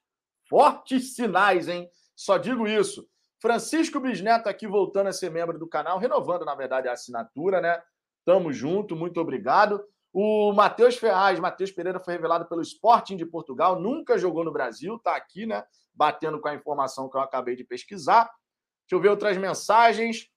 Fortes 0.49 1.15
sinais, 1.15 1.67
hein? 1.67 1.89
Só 2.15 2.37
digo 2.37 2.67
isso. 2.67 3.07
Francisco 3.39 3.99
Bisneto 3.99 4.49
aqui 4.49 4.65
voltando 4.65 5.07
a 5.07 5.13
ser 5.13 5.29
membro 5.29 5.59
do 5.59 5.67
canal, 5.67 5.99
renovando, 5.99 6.45
na 6.45 6.55
verdade, 6.55 6.87
a 6.87 6.93
assinatura, 6.93 7.61
né? 7.61 7.81
Tamo 8.25 8.51
junto, 8.51 8.95
muito 8.95 9.19
obrigado. 9.19 9.83
O 10.19 10.51
Matheus 10.51 10.95
Ferraz, 10.95 11.39
Matheus 11.39 11.71
Pereira 11.71 11.99
foi 11.99 12.15
revelado 12.15 12.47
pelo 12.47 12.59
Sporting 12.63 13.15
de 13.15 13.23
Portugal, 13.23 13.79
nunca 13.79 14.17
jogou 14.17 14.43
no 14.43 14.51
Brasil, 14.51 14.97
tá 14.97 15.15
aqui, 15.15 15.45
né? 15.45 15.63
Batendo 15.93 16.41
com 16.41 16.47
a 16.47 16.55
informação 16.55 17.07
que 17.07 17.15
eu 17.15 17.21
acabei 17.21 17.55
de 17.55 17.63
pesquisar. 17.63 18.23
Deixa 18.23 18.95
eu 18.95 18.99
ver 18.99 19.09
outras 19.09 19.37
mensagens. 19.37 20.27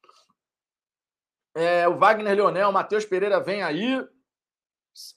É, 1.55 1.89
o 1.89 1.97
Wagner 1.97 2.37
Leonel, 2.37 2.71
Matheus 2.71 3.07
Pereira 3.07 3.41
vem 3.41 3.63
aí. 3.63 4.07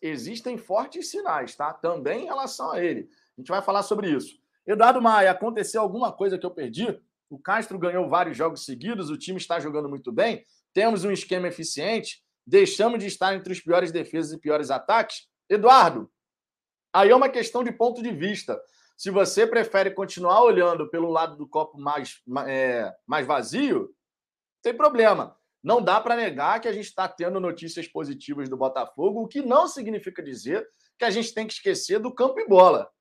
Existem 0.01 0.57
fortes 0.57 1.09
sinais, 1.09 1.57
tá? 1.57 1.73
Também 1.73 2.21
em 2.21 2.27
relação 2.27 2.71
a 2.71 2.81
ele. 2.81 3.09
A 3.37 3.41
gente 3.41 3.49
vai 3.49 3.61
falar 3.61 3.83
sobre 3.83 4.11
isso. 4.11 4.39
Eduardo 4.65 5.01
Maia, 5.01 5.31
aconteceu 5.31 5.81
alguma 5.81 6.09
coisa 6.09 6.39
que 6.39 6.45
eu 6.45 6.51
perdi? 6.51 6.87
O 7.29 7.37
Castro 7.37 7.77
ganhou 7.77 8.07
vários 8.07 8.37
jogos 8.37 8.63
seguidos, 8.63 9.09
o 9.09 9.17
time 9.17 9.39
está 9.39 9.59
jogando 9.59 9.89
muito 9.89 10.09
bem, 10.09 10.45
temos 10.73 11.03
um 11.03 11.11
esquema 11.11 11.49
eficiente, 11.49 12.22
deixamos 12.45 12.99
de 12.99 13.07
estar 13.07 13.33
entre 13.35 13.53
os 13.53 13.59
piores 13.59 13.91
defesas 13.91 14.33
e 14.33 14.39
piores 14.39 14.69
ataques? 14.69 15.27
Eduardo, 15.49 16.11
aí 16.93 17.09
é 17.09 17.15
uma 17.15 17.29
questão 17.29 17.63
de 17.63 17.71
ponto 17.71 18.01
de 18.01 18.11
vista. 18.11 18.59
Se 18.95 19.09
você 19.09 19.45
prefere 19.47 19.91
continuar 19.91 20.43
olhando 20.43 20.89
pelo 20.89 21.09
lado 21.09 21.35
do 21.35 21.47
copo 21.47 21.79
mais, 21.79 22.21
é, 22.47 22.93
mais 23.05 23.25
vazio, 23.25 23.93
tem 24.61 24.73
problema. 24.73 25.37
Não 25.63 25.81
dá 25.81 25.99
para 25.99 26.15
negar 26.15 26.59
que 26.59 26.67
a 26.67 26.73
gente 26.73 26.87
está 26.87 27.07
tendo 27.07 27.39
notícias 27.39 27.87
positivas 27.87 28.49
do 28.49 28.57
Botafogo, 28.57 29.21
o 29.21 29.27
que 29.27 29.41
não 29.41 29.67
significa 29.67 30.21
dizer 30.21 30.67
que 30.97 31.05
a 31.05 31.09
gente 31.09 31.33
tem 31.33 31.47
que 31.47 31.53
esquecer 31.53 31.99
do 31.99 32.13
campo 32.13 32.39
e 32.39 32.47
bola. 32.47 32.91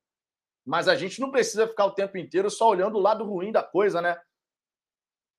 Mas 0.65 0.87
a 0.87 0.95
gente 0.95 1.21
não 1.21 1.31
precisa 1.31 1.67
ficar 1.67 1.87
o 1.87 1.95
tempo 1.95 2.17
inteiro 2.17 2.49
só 2.49 2.69
olhando 2.69 2.97
o 2.97 3.01
lado 3.01 3.25
ruim 3.25 3.51
da 3.51 3.63
coisa, 3.63 4.01
né? 4.01 4.17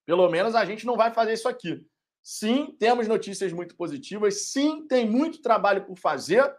Pelo 0.06 0.28
menos 0.28 0.54
a 0.54 0.64
gente 0.66 0.84
não 0.84 0.96
vai 0.96 1.12
fazer 1.12 1.32
isso 1.32 1.48
aqui. 1.48 1.86
Sim, 2.26 2.74
temos 2.78 3.06
notícias 3.06 3.52
muito 3.52 3.76
positivas. 3.76 4.46
Sim, 4.46 4.86
tem 4.88 5.06
muito 5.06 5.42
trabalho 5.42 5.84
por 5.84 5.98
fazer, 5.98 6.50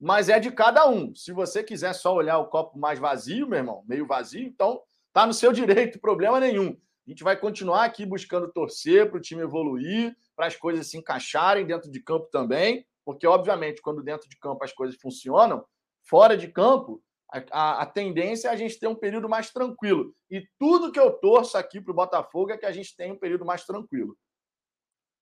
mas 0.00 0.30
é 0.30 0.40
de 0.40 0.50
cada 0.50 0.88
um. 0.88 1.14
Se 1.14 1.32
você 1.32 1.62
quiser 1.62 1.92
só 1.92 2.14
olhar 2.14 2.38
o 2.38 2.46
copo 2.46 2.78
mais 2.78 2.98
vazio, 2.98 3.46
meu 3.46 3.58
irmão, 3.58 3.84
meio 3.86 4.06
vazio, 4.06 4.40
então 4.40 4.80
tá 5.12 5.26
no 5.26 5.34
seu 5.34 5.52
direito, 5.52 6.00
problema 6.00 6.40
nenhum. 6.40 6.74
A 7.06 7.10
gente 7.10 7.22
vai 7.22 7.36
continuar 7.36 7.84
aqui 7.84 8.06
buscando 8.06 8.50
torcer 8.50 9.10
para 9.10 9.18
o 9.18 9.20
time 9.20 9.42
evoluir, 9.42 10.16
para 10.34 10.46
as 10.46 10.56
coisas 10.56 10.86
se 10.86 10.96
encaixarem 10.96 11.66
dentro 11.66 11.90
de 11.90 12.00
campo 12.00 12.30
também, 12.32 12.86
porque, 13.04 13.26
obviamente, 13.26 13.82
quando 13.82 14.02
dentro 14.02 14.26
de 14.30 14.38
campo 14.38 14.64
as 14.64 14.72
coisas 14.72 14.96
funcionam, 14.98 15.62
fora 16.04 16.38
de 16.38 16.48
campo, 16.48 17.02
a, 17.50 17.82
a, 17.82 17.86
tendência 17.86 18.48
é 18.48 18.50
a 18.50 18.56
gente 18.56 18.78
ter 18.78 18.86
um 18.86 18.94
período 18.94 19.28
mais 19.28 19.50
tranquilo. 19.50 20.14
E 20.30 20.42
tudo 20.58 20.90
que 20.90 21.00
eu 21.00 21.12
torço 21.12 21.58
aqui 21.58 21.82
para 21.82 21.92
o 21.92 21.94
Botafogo 21.94 22.52
é 22.52 22.56
que 22.56 22.66
a 22.66 22.72
gente 22.72 22.96
tenha 22.96 23.12
um 23.12 23.18
período 23.18 23.44
mais 23.44 23.66
tranquilo. 23.66 24.16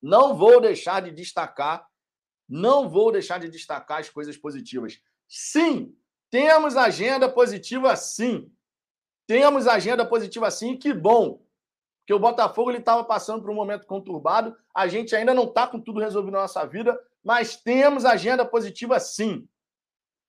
Não 0.02 0.34
vou 0.34 0.60
deixar 0.60 1.02
de 1.02 1.10
destacar, 1.10 1.86
não 2.48 2.88
vou 2.88 3.12
deixar 3.12 3.38
de 3.38 3.48
destacar 3.48 4.00
as 4.00 4.08
coisas 4.08 4.36
positivas. 4.36 5.00
Sim, 5.28 5.94
temos 6.30 6.76
agenda 6.76 7.28
positiva 7.28 7.94
sim. 7.96 8.50
Temos 9.26 9.66
agenda 9.66 10.04
positiva 10.04 10.50
sim, 10.50 10.76
que 10.76 10.92
bom. 10.92 11.44
Porque 12.00 12.14
o 12.14 12.18
Botafogo 12.18 12.72
estava 12.72 13.04
passando 13.04 13.42
por 13.42 13.50
um 13.50 13.54
momento 13.54 13.86
conturbado, 13.86 14.56
a 14.74 14.88
gente 14.88 15.14
ainda 15.14 15.32
não 15.32 15.44
está 15.44 15.66
com 15.66 15.80
tudo 15.80 16.00
resolvido 16.00 16.32
na 16.32 16.40
nossa 16.40 16.66
vida, 16.66 16.98
mas 17.22 17.56
temos 17.56 18.04
agenda 18.04 18.44
positiva 18.44 18.98
sim. 18.98 19.46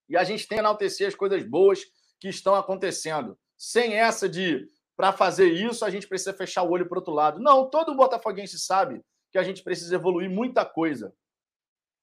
E 0.07 0.17
a 0.17 0.23
gente 0.23 0.47
tem 0.47 0.57
que 0.57 0.61
enaltecer 0.61 1.07
as 1.07 1.15
coisas 1.15 1.41
boas 1.43 1.85
que 2.19 2.27
estão 2.27 2.53
acontecendo. 2.53 3.39
Sem 3.57 3.95
essa 3.95 4.27
de, 4.27 4.69
para 4.95 5.13
fazer 5.13 5.47
isso, 5.47 5.85
a 5.85 5.89
gente 5.89 6.07
precisa 6.07 6.33
fechar 6.33 6.63
o 6.63 6.69
olho 6.69 6.87
para 6.87 6.99
outro 6.99 7.13
lado. 7.13 7.39
Não, 7.39 7.69
todo 7.69 7.95
botafoguense 7.95 8.59
sabe 8.59 9.01
que 9.31 9.37
a 9.37 9.43
gente 9.43 9.63
precisa 9.63 9.95
evoluir 9.95 10.29
muita 10.29 10.65
coisa. 10.65 11.13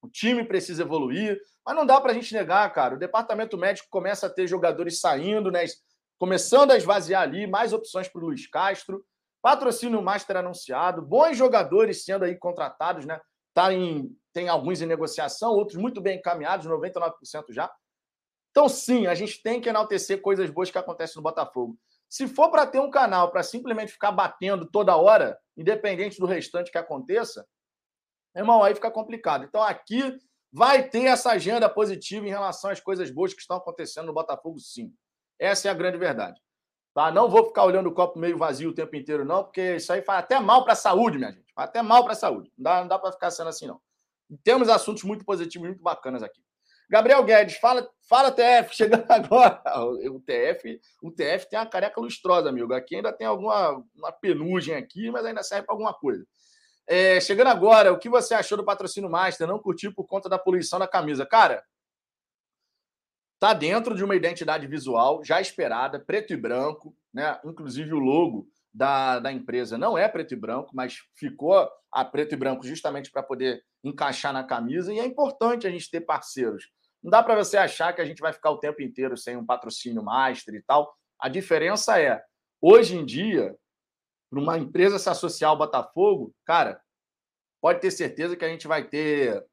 O 0.00 0.08
time 0.08 0.44
precisa 0.44 0.82
evoluir, 0.82 1.40
mas 1.64 1.74
não 1.74 1.84
dá 1.84 2.00
para 2.00 2.12
a 2.12 2.14
gente 2.14 2.32
negar, 2.32 2.72
cara. 2.72 2.94
O 2.94 2.98
departamento 2.98 3.58
médico 3.58 3.88
começa 3.90 4.26
a 4.26 4.30
ter 4.30 4.46
jogadores 4.46 5.00
saindo, 5.00 5.50
né? 5.50 5.64
começando 6.18 6.72
a 6.72 6.76
esvaziar 6.76 7.22
ali, 7.22 7.46
mais 7.46 7.72
opções 7.72 8.08
para 8.08 8.20
o 8.20 8.26
Luiz 8.26 8.46
Castro. 8.46 9.04
Patrocínio 9.40 10.02
Master 10.02 10.36
anunciado, 10.36 11.00
bons 11.00 11.36
jogadores 11.36 12.04
sendo 12.04 12.24
aí 12.24 12.34
contratados, 12.36 13.06
né? 13.06 13.20
Tá 13.54 13.72
em, 13.72 14.16
tem 14.32 14.48
alguns 14.48 14.82
em 14.82 14.86
negociação, 14.86 15.52
outros 15.52 15.76
muito 15.76 16.00
bem 16.00 16.18
encaminhados, 16.18 16.66
99% 16.66 17.12
já. 17.50 17.70
Então, 18.50 18.68
sim, 18.68 19.06
a 19.06 19.14
gente 19.14 19.40
tem 19.40 19.60
que 19.60 19.68
enaltecer 19.68 20.20
coisas 20.20 20.50
boas 20.50 20.70
que 20.70 20.78
acontecem 20.78 21.16
no 21.16 21.22
Botafogo. 21.22 21.78
Se 22.08 22.26
for 22.26 22.50
para 22.50 22.66
ter 22.66 22.80
um 22.80 22.90
canal 22.90 23.30
para 23.30 23.42
simplesmente 23.42 23.92
ficar 23.92 24.12
batendo 24.12 24.66
toda 24.66 24.96
hora, 24.96 25.38
independente 25.56 26.18
do 26.18 26.26
restante 26.26 26.70
que 26.70 26.78
aconteça, 26.78 27.46
irmão, 28.34 28.62
aí 28.62 28.74
fica 28.74 28.90
complicado. 28.90 29.44
Então, 29.44 29.62
aqui 29.62 30.16
vai 30.50 30.88
ter 30.88 31.04
essa 31.04 31.32
agenda 31.32 31.68
positiva 31.68 32.26
em 32.26 32.30
relação 32.30 32.70
às 32.70 32.80
coisas 32.80 33.10
boas 33.10 33.34
que 33.34 33.40
estão 33.40 33.58
acontecendo 33.58 34.06
no 34.06 34.14
Botafogo, 34.14 34.58
sim. 34.58 34.92
Essa 35.38 35.68
é 35.68 35.70
a 35.70 35.74
grande 35.74 35.98
verdade. 35.98 36.40
Tá? 36.94 37.12
Não 37.12 37.28
vou 37.28 37.46
ficar 37.46 37.64
olhando 37.64 37.88
o 37.88 37.94
copo 37.94 38.18
meio 38.18 38.38
vazio 38.38 38.70
o 38.70 38.74
tempo 38.74 38.96
inteiro, 38.96 39.24
não, 39.24 39.44
porque 39.44 39.76
isso 39.76 39.92
aí 39.92 40.02
faz 40.02 40.20
até 40.20 40.40
mal 40.40 40.64
para 40.64 40.72
a 40.72 40.76
saúde, 40.76 41.18
minha 41.18 41.30
gente. 41.30 41.52
Faz 41.54 41.68
até 41.68 41.82
mal 41.82 42.02
para 42.02 42.12
a 42.12 42.16
saúde. 42.16 42.50
Não 42.56 42.64
dá, 42.64 42.80
não 42.80 42.88
dá 42.88 42.98
para 42.98 43.12
ficar 43.12 43.30
sendo 43.30 43.48
assim, 43.48 43.66
não. 43.66 43.80
Temos 44.42 44.68
assuntos 44.68 45.04
muito 45.04 45.24
positivos, 45.24 45.68
muito 45.68 45.82
bacanas 45.82 46.22
aqui. 46.22 46.42
Gabriel 46.88 47.22
Guedes, 47.22 47.56
fala, 47.56 47.88
fala 48.08 48.32
TF, 48.32 48.74
chegando 48.74 49.04
agora. 49.12 49.62
O 50.10 50.20
TF, 50.20 50.80
o 51.02 51.10
TF 51.10 51.48
tem 51.48 51.58
uma 51.58 51.66
careca 51.66 52.00
lustrosa, 52.00 52.48
amigo. 52.48 52.72
Aqui 52.72 52.96
ainda 52.96 53.12
tem 53.12 53.26
alguma 53.26 53.84
uma 53.94 54.12
penugem 54.12 54.74
aqui, 54.74 55.10
mas 55.10 55.24
ainda 55.26 55.42
serve 55.42 55.66
para 55.66 55.74
alguma 55.74 55.92
coisa. 55.92 56.26
É, 56.86 57.20
chegando 57.20 57.48
agora, 57.48 57.92
o 57.92 57.98
que 57.98 58.08
você 58.08 58.34
achou 58.34 58.56
do 58.56 58.64
patrocínio 58.64 59.10
Master? 59.10 59.46
Não 59.46 59.58
curtiu 59.58 59.92
por 59.92 60.06
conta 60.06 60.28
da 60.28 60.38
poluição 60.38 60.78
da 60.78 60.88
camisa? 60.88 61.26
Cara, 61.26 61.62
tá 63.38 63.52
dentro 63.52 63.94
de 63.94 64.02
uma 64.02 64.16
identidade 64.16 64.66
visual 64.66 65.22
já 65.22 65.38
esperada, 65.38 66.00
preto 66.00 66.32
e 66.32 66.36
branco, 66.36 66.96
né? 67.12 67.38
Inclusive 67.44 67.92
o 67.92 67.98
logo 67.98 68.48
da, 68.72 69.18
da 69.18 69.30
empresa 69.30 69.76
não 69.76 69.98
é 69.98 70.08
preto 70.08 70.32
e 70.32 70.36
branco, 70.36 70.70
mas 70.72 71.02
ficou 71.14 71.68
a 71.92 72.04
preto 72.04 72.34
e 72.34 72.38
branco 72.38 72.66
justamente 72.66 73.10
para 73.10 73.22
poder 73.22 73.62
encaixar 73.84 74.32
na 74.32 74.42
camisa. 74.42 74.90
E 74.90 74.98
é 74.98 75.04
importante 75.04 75.66
a 75.66 75.70
gente 75.70 75.90
ter 75.90 76.00
parceiros 76.00 76.70
não 77.02 77.10
dá 77.10 77.22
para 77.22 77.36
você 77.36 77.56
achar 77.56 77.92
que 77.92 78.00
a 78.00 78.04
gente 78.04 78.20
vai 78.20 78.32
ficar 78.32 78.50
o 78.50 78.58
tempo 78.58 78.82
inteiro 78.82 79.16
sem 79.16 79.36
um 79.36 79.46
patrocínio 79.46 80.02
master 80.02 80.54
e 80.54 80.62
tal. 80.62 80.92
A 81.18 81.28
diferença 81.28 82.00
é, 82.00 82.22
hoje 82.60 82.96
em 82.96 83.04
dia, 83.04 83.56
para 84.30 84.40
uma 84.40 84.58
empresa 84.58 84.98
se 84.98 85.08
associar 85.08 85.50
ao 85.50 85.58
Botafogo, 85.58 86.34
cara, 86.44 86.80
pode 87.60 87.80
ter 87.80 87.90
certeza 87.90 88.36
que 88.36 88.44
a 88.44 88.48
gente 88.48 88.66
vai 88.66 88.86
ter 88.86 89.44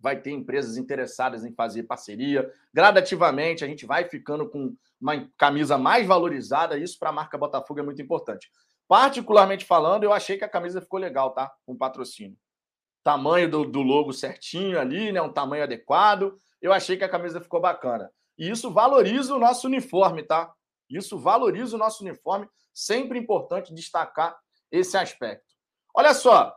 vai 0.00 0.20
ter 0.20 0.32
empresas 0.32 0.76
interessadas 0.76 1.46
em 1.46 1.54
fazer 1.54 1.84
parceria. 1.84 2.52
Gradativamente, 2.74 3.64
a 3.64 3.66
gente 3.66 3.86
vai 3.86 4.04
ficando 4.04 4.46
com 4.46 4.76
uma 5.00 5.26
camisa 5.38 5.78
mais 5.78 6.06
valorizada. 6.06 6.76
Isso 6.76 6.98
para 6.98 7.08
a 7.08 7.12
marca 7.12 7.38
Botafogo 7.38 7.80
é 7.80 7.82
muito 7.82 8.02
importante. 8.02 8.50
Particularmente 8.86 9.64
falando, 9.64 10.04
eu 10.04 10.12
achei 10.12 10.36
que 10.36 10.44
a 10.44 10.48
camisa 10.48 10.82
ficou 10.82 11.00
legal, 11.00 11.30
tá? 11.30 11.50
Com 11.64 11.74
patrocínio. 11.74 12.36
Tamanho 13.02 13.50
do, 13.50 13.64
do 13.64 13.80
logo 13.80 14.12
certinho 14.12 14.78
ali, 14.78 15.10
né? 15.10 15.22
Um 15.22 15.32
tamanho 15.32 15.62
adequado 15.62 16.38
eu 16.64 16.72
achei 16.72 16.96
que 16.96 17.04
a 17.04 17.08
camisa 17.10 17.42
ficou 17.42 17.60
bacana. 17.60 18.10
E 18.38 18.48
isso 18.48 18.70
valoriza 18.70 19.34
o 19.34 19.38
nosso 19.38 19.66
uniforme, 19.66 20.22
tá? 20.22 20.50
Isso 20.88 21.18
valoriza 21.18 21.76
o 21.76 21.78
nosso 21.78 22.02
uniforme. 22.02 22.48
Sempre 22.72 23.18
importante 23.18 23.74
destacar 23.74 24.34
esse 24.72 24.96
aspecto. 24.96 25.44
Olha 25.94 26.14
só, 26.14 26.56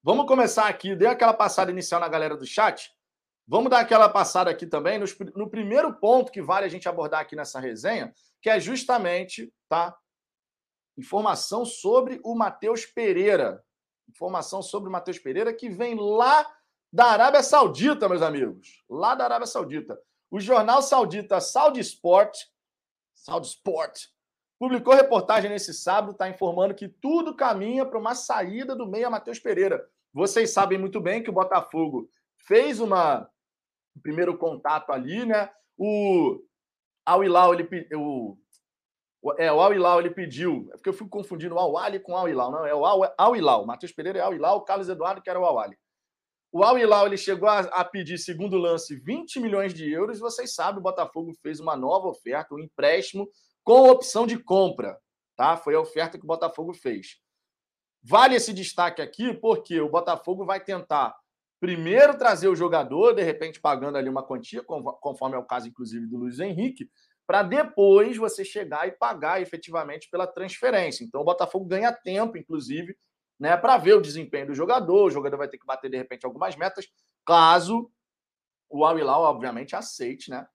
vamos 0.00 0.28
começar 0.28 0.68
aqui. 0.68 0.94
Dei 0.94 1.08
aquela 1.08 1.34
passada 1.34 1.72
inicial 1.72 2.00
na 2.00 2.06
galera 2.06 2.36
do 2.36 2.46
chat. 2.46 2.88
Vamos 3.48 3.68
dar 3.68 3.80
aquela 3.80 4.08
passada 4.08 4.48
aqui 4.48 4.64
também 4.64 4.96
no, 4.96 5.06
no 5.34 5.50
primeiro 5.50 5.92
ponto 5.98 6.30
que 6.30 6.40
vale 6.40 6.64
a 6.64 6.68
gente 6.68 6.88
abordar 6.88 7.20
aqui 7.20 7.34
nessa 7.34 7.58
resenha, 7.58 8.14
que 8.40 8.48
é 8.48 8.60
justamente, 8.60 9.52
tá? 9.68 9.96
Informação 10.96 11.64
sobre 11.64 12.20
o 12.22 12.32
Matheus 12.36 12.86
Pereira. 12.86 13.60
Informação 14.08 14.62
sobre 14.62 14.88
o 14.88 14.92
Matheus 14.92 15.18
Pereira 15.18 15.52
que 15.52 15.68
vem 15.68 15.96
lá 15.98 16.46
da 16.96 17.08
Arábia 17.08 17.42
Saudita, 17.42 18.08
meus 18.08 18.22
amigos. 18.22 18.82
Lá 18.88 19.14
da 19.14 19.24
Arábia 19.24 19.46
Saudita. 19.46 20.00
O 20.30 20.40
jornal 20.40 20.80
saudita 20.80 21.42
Saudi 21.42 21.78
Sport, 21.80 22.34
Saudi 23.14 23.48
Sport, 23.48 24.06
publicou 24.58 24.94
reportagem 24.94 25.50
nesse 25.50 25.74
sábado, 25.74 26.12
está 26.12 26.26
informando 26.26 26.74
que 26.74 26.88
tudo 26.88 27.36
caminha 27.36 27.84
para 27.84 27.98
uma 27.98 28.14
saída 28.14 28.74
do 28.74 28.86
meia 28.86 29.10
Matheus 29.10 29.38
Pereira. 29.38 29.86
Vocês 30.10 30.54
sabem 30.54 30.78
muito 30.78 30.98
bem 30.98 31.22
que 31.22 31.28
o 31.28 31.34
Botafogo 31.34 32.08
fez 32.34 32.80
uma 32.80 33.30
um 33.94 34.00
primeiro 34.00 34.38
contato 34.38 34.90
ali, 34.90 35.26
né? 35.26 35.50
O 35.76 36.40
Al 37.04 37.22
Hilal, 37.22 37.52
ele 37.52 37.68
o 37.94 38.38
é, 39.36 39.52
o 39.52 39.60
Al 39.60 39.74
Hilal 39.74 40.00
ele 40.00 40.10
pediu, 40.10 40.66
é 40.72 40.76
porque 40.76 40.88
eu 40.88 40.94
fui 40.94 41.08
confundindo 41.08 41.56
o 41.56 41.58
Al 41.58 41.76
Ali 41.76 42.00
com 42.00 42.12
o 42.12 42.16
Al 42.16 42.28
Hilal, 42.28 42.50
não, 42.50 42.64
é 42.64 42.74
o 42.74 42.86
Al 42.86 43.36
Hilal, 43.36 43.66
Matheus 43.66 43.92
Pereira 43.92 44.18
é 44.18 44.22
Al 44.22 44.32
Hilal, 44.32 44.56
o 44.56 44.62
Carlos 44.62 44.88
Eduardo 44.88 45.20
que 45.20 45.28
era 45.28 45.38
o 45.38 45.44
Al 45.44 45.58
Ali. 45.58 45.76
O 46.56 46.64
Al 46.64 46.78
Hilal 46.78 47.08
ele 47.08 47.18
chegou 47.18 47.50
a, 47.50 47.58
a, 47.58 47.84
pedir, 47.84 48.16
segundo 48.16 48.56
lance, 48.56 48.96
20 48.96 49.40
milhões 49.40 49.74
de 49.74 49.92
euros. 49.92 50.18
Vocês 50.18 50.54
sabem, 50.54 50.80
o 50.80 50.82
Botafogo 50.82 51.34
fez 51.42 51.60
uma 51.60 51.76
nova 51.76 52.08
oferta, 52.08 52.54
um 52.54 52.58
empréstimo 52.58 53.28
com 53.62 53.90
opção 53.90 54.26
de 54.26 54.38
compra. 54.38 54.98
Tá? 55.36 55.58
Foi 55.58 55.74
a 55.74 55.80
oferta 55.80 56.16
que 56.16 56.24
o 56.24 56.26
Botafogo 56.26 56.72
fez. 56.72 57.18
Vale 58.02 58.36
esse 58.36 58.54
destaque 58.54 59.02
aqui 59.02 59.34
porque 59.34 59.78
o 59.82 59.90
Botafogo 59.90 60.46
vai 60.46 60.58
tentar 60.58 61.14
primeiro 61.60 62.16
trazer 62.16 62.48
o 62.48 62.56
jogador, 62.56 63.12
de 63.12 63.22
repente 63.22 63.60
pagando 63.60 63.98
ali 63.98 64.08
uma 64.08 64.22
quantia, 64.22 64.64
conforme 64.64 65.36
é 65.36 65.38
o 65.38 65.44
caso, 65.44 65.68
inclusive, 65.68 66.06
do 66.06 66.16
Luiz 66.16 66.40
Henrique, 66.40 66.88
para 67.26 67.42
depois 67.42 68.16
você 68.16 68.42
chegar 68.46 68.88
e 68.88 68.92
pagar 68.92 69.42
efetivamente 69.42 70.08
pela 70.08 70.26
transferência. 70.26 71.04
Então 71.04 71.20
o 71.20 71.24
Botafogo 71.24 71.66
ganha 71.66 71.92
tempo, 71.92 72.38
inclusive, 72.38 72.96
né, 73.38 73.56
para 73.56 73.76
ver 73.76 73.94
o 73.94 74.00
desempenho 74.00 74.48
do 74.48 74.54
jogador. 74.54 75.04
O 75.04 75.10
jogador 75.10 75.36
vai 75.36 75.48
ter 75.48 75.58
que 75.58 75.66
bater, 75.66 75.90
de 75.90 75.96
repente, 75.96 76.24
algumas 76.24 76.56
metas, 76.56 76.86
caso 77.24 77.90
o 78.68 78.84
Al 78.84 78.98
Hilal, 78.98 79.22
obviamente, 79.22 79.76
aceite 79.76 80.30
né, 80.30 80.46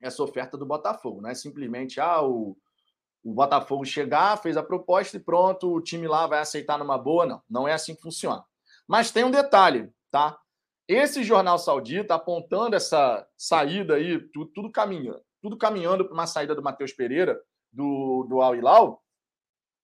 essa 0.00 0.22
oferta 0.22 0.56
do 0.56 0.66
Botafogo. 0.66 1.20
Não 1.20 1.30
é 1.30 1.34
simplesmente 1.34 2.00
ah, 2.00 2.22
o, 2.22 2.56
o 3.22 3.34
Botafogo 3.34 3.84
chegar, 3.84 4.36
fez 4.38 4.56
a 4.56 4.62
proposta 4.62 5.16
e 5.16 5.20
pronto, 5.20 5.72
o 5.72 5.80
time 5.80 6.08
lá 6.08 6.26
vai 6.26 6.40
aceitar 6.40 6.78
numa 6.78 6.98
boa. 6.98 7.26
Não, 7.26 7.42
não 7.48 7.68
é 7.68 7.72
assim 7.72 7.94
que 7.94 8.02
funciona. 8.02 8.44
Mas 8.86 9.10
tem 9.10 9.24
um 9.24 9.30
detalhe, 9.30 9.92
tá? 10.10 10.38
Esse 10.88 11.24
jornal 11.24 11.58
saudita 11.58 12.14
apontando 12.14 12.76
essa 12.76 13.26
saída 13.36 13.94
aí, 13.94 14.20
tudo, 14.32 14.50
tudo 14.52 14.70
caminhando, 14.70 15.20
tudo 15.42 15.56
caminhando 15.56 16.04
para 16.04 16.14
uma 16.14 16.26
saída 16.26 16.54
do 16.54 16.62
Matheus 16.62 16.92
Pereira, 16.92 17.40
do, 17.72 18.24
do 18.28 18.40
Al 18.40 18.54
Hilal, 18.54 19.02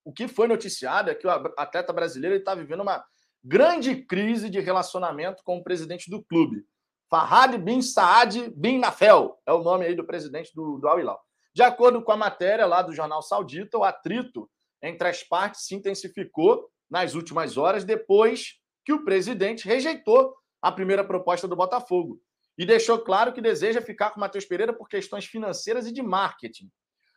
o 0.03 0.11
que 0.11 0.27
foi 0.27 0.47
noticiado 0.47 1.09
é 1.09 1.15
que 1.15 1.25
o 1.25 1.29
atleta 1.29 1.93
brasileiro 1.93 2.35
está 2.35 2.53
vivendo 2.53 2.81
uma 2.81 3.03
grande 3.43 3.95
crise 3.95 4.49
de 4.49 4.59
relacionamento 4.59 5.43
com 5.43 5.57
o 5.57 5.63
presidente 5.63 6.09
do 6.09 6.23
clube. 6.23 6.65
Farhad 7.09 7.57
bin 7.57 7.81
Saad 7.81 8.49
bin 8.55 8.79
Nafel 8.79 9.37
é 9.45 9.53
o 9.53 9.61
nome 9.61 9.85
aí 9.85 9.95
do 9.95 10.05
presidente 10.05 10.51
do, 10.55 10.77
do 10.79 10.87
Al 10.87 10.99
Hilal. 10.99 11.21
De 11.53 11.61
acordo 11.61 12.01
com 12.01 12.11
a 12.11 12.17
matéria 12.17 12.65
lá 12.65 12.81
do 12.81 12.93
jornal 12.93 13.21
saudita, 13.21 13.77
o 13.77 13.83
atrito 13.83 14.49
entre 14.81 15.07
as 15.07 15.23
partes 15.23 15.65
se 15.65 15.75
intensificou 15.75 16.67
nas 16.89 17.13
últimas 17.13 17.57
horas 17.57 17.83
depois 17.83 18.55
que 18.83 18.91
o 18.91 19.03
presidente 19.03 19.67
rejeitou 19.67 20.35
a 20.61 20.71
primeira 20.71 21.03
proposta 21.03 21.47
do 21.47 21.55
Botafogo 21.55 22.19
e 22.57 22.65
deixou 22.65 22.99
claro 22.99 23.33
que 23.33 23.41
deseja 23.41 23.81
ficar 23.81 24.11
com 24.11 24.17
o 24.17 24.19
Matheus 24.19 24.45
Pereira 24.45 24.73
por 24.73 24.87
questões 24.87 25.25
financeiras 25.25 25.87
e 25.87 25.91
de 25.91 26.01
marketing. 26.01 26.69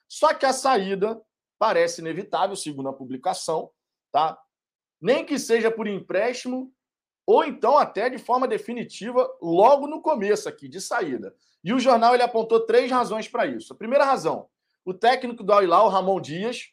Só 0.08 0.32
que 0.34 0.46
a 0.46 0.52
saída 0.52 1.20
parece 1.58 2.00
inevitável, 2.00 2.56
segundo 2.56 2.88
a 2.88 2.92
publicação, 2.92 3.70
tá? 4.12 4.38
Nem 5.00 5.24
que 5.24 5.38
seja 5.38 5.70
por 5.70 5.86
empréstimo 5.86 6.72
ou 7.26 7.44
então 7.44 7.76
até 7.76 8.08
de 8.08 8.18
forma 8.18 8.46
definitiva 8.46 9.28
logo 9.42 9.86
no 9.86 10.00
começo 10.00 10.48
aqui 10.48 10.68
de 10.68 10.80
saída. 10.80 11.34
E 11.64 11.72
o 11.72 11.80
jornal 11.80 12.14
ele 12.14 12.22
apontou 12.22 12.64
três 12.64 12.90
razões 12.90 13.28
para 13.28 13.46
isso. 13.46 13.72
A 13.72 13.76
primeira 13.76 14.04
razão, 14.04 14.48
o 14.84 14.94
técnico 14.94 15.42
do 15.42 15.52
Al-Hilal, 15.52 15.88
Ramon 15.88 16.20
Dias, 16.20 16.72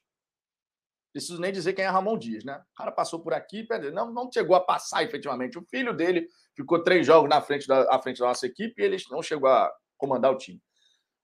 preciso 1.11 1.39
nem 1.39 1.51
dizer 1.51 1.73
quem 1.73 1.85
é 1.85 1.87
Ramon 1.87 2.17
Dias, 2.17 2.43
né? 2.43 2.61
O 2.73 2.75
cara 2.75 2.91
passou 2.91 3.19
por 3.19 3.33
aqui, 3.33 3.67
não, 3.91 4.11
não 4.11 4.31
chegou 4.31 4.55
a 4.55 4.59
passar 4.59 5.03
efetivamente. 5.03 5.57
O 5.57 5.65
filho 5.65 5.95
dele 5.95 6.27
ficou 6.55 6.83
três 6.83 7.05
jogos 7.05 7.29
na 7.29 7.41
frente 7.41 7.67
da, 7.67 7.93
à 7.93 7.99
frente 7.99 8.19
da 8.19 8.27
nossa 8.27 8.45
equipe 8.45 8.81
e 8.81 8.85
ele 8.85 8.97
não 9.09 9.21
chegou 9.21 9.49
a 9.49 9.71
comandar 9.97 10.31
o 10.31 10.37
time. 10.37 10.61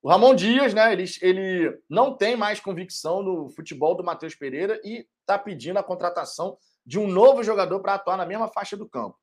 O 0.01 0.09
Ramon 0.09 0.33
Dias, 0.33 0.73
né? 0.73 0.93
Ele, 0.93 1.05
ele 1.21 1.77
não 1.89 2.15
tem 2.15 2.35
mais 2.35 2.59
convicção 2.59 3.21
no 3.21 3.49
futebol 3.49 3.95
do 3.95 4.03
Matheus 4.03 4.33
Pereira 4.33 4.79
e 4.83 5.05
está 5.21 5.37
pedindo 5.37 5.77
a 5.77 5.83
contratação 5.83 6.57
de 6.85 6.97
um 6.97 7.07
novo 7.07 7.43
jogador 7.43 7.81
para 7.81 7.95
atuar 7.95 8.17
na 8.17 8.25
mesma 8.25 8.47
faixa 8.47 8.77
do 8.77 8.87
campo. 8.87 9.17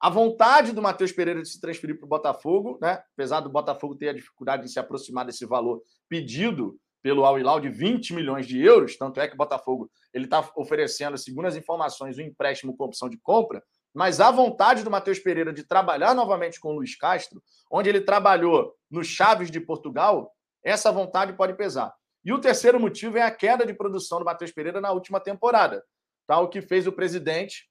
A 0.00 0.10
vontade 0.10 0.72
do 0.72 0.82
Matheus 0.82 1.12
Pereira 1.12 1.42
de 1.42 1.48
se 1.48 1.60
transferir 1.60 1.96
para 1.96 2.06
o 2.06 2.08
Botafogo, 2.08 2.78
né? 2.80 3.02
apesar 3.12 3.40
do 3.40 3.48
Botafogo 3.48 3.94
ter 3.94 4.08
a 4.08 4.12
dificuldade 4.12 4.64
de 4.64 4.72
se 4.72 4.80
aproximar 4.80 5.24
desse 5.24 5.46
valor 5.46 5.80
pedido 6.08 6.76
pelo 7.02 7.24
Al 7.24 7.38
Hilal 7.38 7.60
de 7.60 7.68
20 7.68 8.14
milhões 8.14 8.46
de 8.46 8.60
euros, 8.60 8.96
tanto 8.96 9.20
é 9.20 9.28
que 9.28 9.34
o 9.34 9.36
Botafogo 9.36 9.90
ele 10.12 10.24
está 10.24 10.48
oferecendo, 10.56 11.18
segundo 11.18 11.46
as 11.46 11.56
informações, 11.56 12.18
um 12.18 12.22
empréstimo 12.22 12.76
com 12.76 12.84
opção 12.84 13.08
de 13.08 13.18
compra, 13.18 13.62
mas 13.94 14.20
a 14.20 14.30
vontade 14.30 14.82
do 14.82 14.90
Matheus 14.90 15.18
Pereira 15.18 15.52
de 15.52 15.64
trabalhar 15.64 16.14
novamente 16.14 16.58
com 16.58 16.70
o 16.70 16.76
Luiz 16.76 16.96
Castro, 16.96 17.42
onde 17.70 17.88
ele 17.88 18.00
trabalhou 18.00 18.74
no 18.90 19.04
Chaves 19.04 19.50
de 19.50 19.60
Portugal, 19.60 20.32
essa 20.62 20.90
vontade 20.90 21.34
pode 21.34 21.54
pesar. 21.54 21.94
E 22.24 22.32
o 22.32 22.40
terceiro 22.40 22.78
motivo 22.78 23.18
é 23.18 23.22
a 23.22 23.30
queda 23.30 23.66
de 23.66 23.74
produção 23.74 24.18
do 24.18 24.24
Matheus 24.24 24.52
Pereira 24.52 24.80
na 24.80 24.92
última 24.92 25.20
temporada, 25.20 25.84
tá? 26.26 26.38
o 26.38 26.48
que 26.48 26.62
fez 26.62 26.86
o 26.86 26.92
presidente 26.92 27.68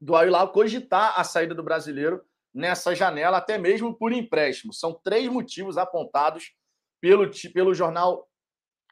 do 0.00 0.16
Al 0.16 0.26
Hilal 0.26 0.52
cogitar 0.52 1.18
a 1.18 1.24
saída 1.24 1.54
do 1.54 1.62
brasileiro 1.62 2.22
nessa 2.52 2.94
janela, 2.94 3.36
até 3.36 3.58
mesmo 3.58 3.94
por 3.94 4.12
empréstimo. 4.12 4.72
São 4.72 4.94
três 4.94 5.28
motivos 5.28 5.76
apontados 5.76 6.54
pelo, 7.00 7.30
pelo 7.52 7.74
jornal 7.74 8.26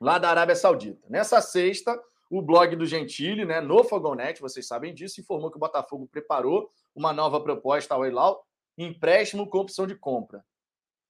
lá 0.01 0.19
da 0.19 0.29
Arábia 0.29 0.55
Saudita. 0.55 1.07
Nessa 1.09 1.41
sexta, 1.41 1.99
o 2.31 2.43
blog 2.43 2.75
do 2.77 2.87
Gentili, 2.87 3.45
né, 3.45 3.61
no 3.61 3.85
Fogonete, 3.85 4.41
vocês 4.41 4.67
sabem 4.67 4.95
disso, 4.95 5.21
informou 5.21 5.51
que 5.51 5.57
o 5.57 5.61
Botafogo 5.61 6.09
preparou 6.11 6.71
uma 6.95 7.13
nova 7.13 7.41
proposta 7.41 7.95
ao 7.95 8.07
Hilal, 8.07 8.47
empréstimo 8.77 9.49
com 9.49 9.59
opção 9.59 9.87
de 9.87 9.95
compra. 9.95 10.45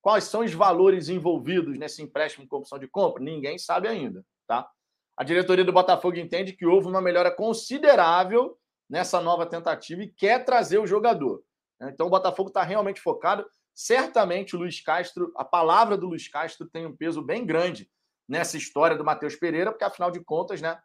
Quais 0.02 0.24
são 0.24 0.42
os 0.42 0.52
valores 0.52 1.08
envolvidos 1.08 1.78
nesse 1.78 2.02
empréstimo 2.02 2.46
com 2.46 2.56
opção 2.56 2.78
de 2.78 2.86
compra? 2.86 3.22
Ninguém 3.22 3.56
sabe 3.56 3.88
ainda, 3.88 4.24
tá? 4.46 4.70
A 5.16 5.24
diretoria 5.24 5.64
do 5.64 5.72
Botafogo 5.72 6.16
entende 6.18 6.52
que 6.52 6.66
houve 6.66 6.88
uma 6.88 7.00
melhora 7.00 7.30
considerável 7.30 8.58
nessa 8.90 9.20
nova 9.20 9.46
tentativa 9.46 10.02
e 10.02 10.08
quer 10.08 10.44
trazer 10.44 10.78
o 10.78 10.86
jogador. 10.86 11.42
Né? 11.80 11.90
Então 11.92 12.06
o 12.06 12.10
Botafogo 12.10 12.48
está 12.48 12.62
realmente 12.62 13.00
focado. 13.00 13.46
Certamente 13.74 14.54
o 14.54 14.58
Luiz 14.58 14.80
Castro, 14.80 15.32
a 15.36 15.44
palavra 15.44 15.96
do 15.96 16.06
Luiz 16.06 16.28
Castro 16.28 16.68
tem 16.68 16.84
um 16.84 16.94
peso 16.94 17.22
bem 17.22 17.46
grande 17.46 17.90
nessa 18.28 18.56
história 18.56 18.96
do 18.96 19.04
Matheus 19.04 19.36
Pereira, 19.36 19.70
porque 19.70 19.84
afinal 19.84 20.10
de 20.10 20.20
contas, 20.20 20.60
né, 20.60 20.78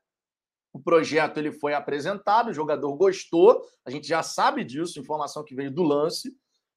o 0.71 0.79
projeto 0.79 1.37
ele 1.37 1.51
foi 1.51 1.73
apresentado, 1.73 2.49
o 2.49 2.53
jogador 2.53 2.95
gostou, 2.95 3.61
a 3.85 3.89
gente 3.89 4.07
já 4.07 4.21
sabe 4.21 4.63
disso, 4.63 4.99
informação 4.99 5.43
que 5.43 5.55
veio 5.55 5.71
do 5.71 5.83
lance, 5.83 6.31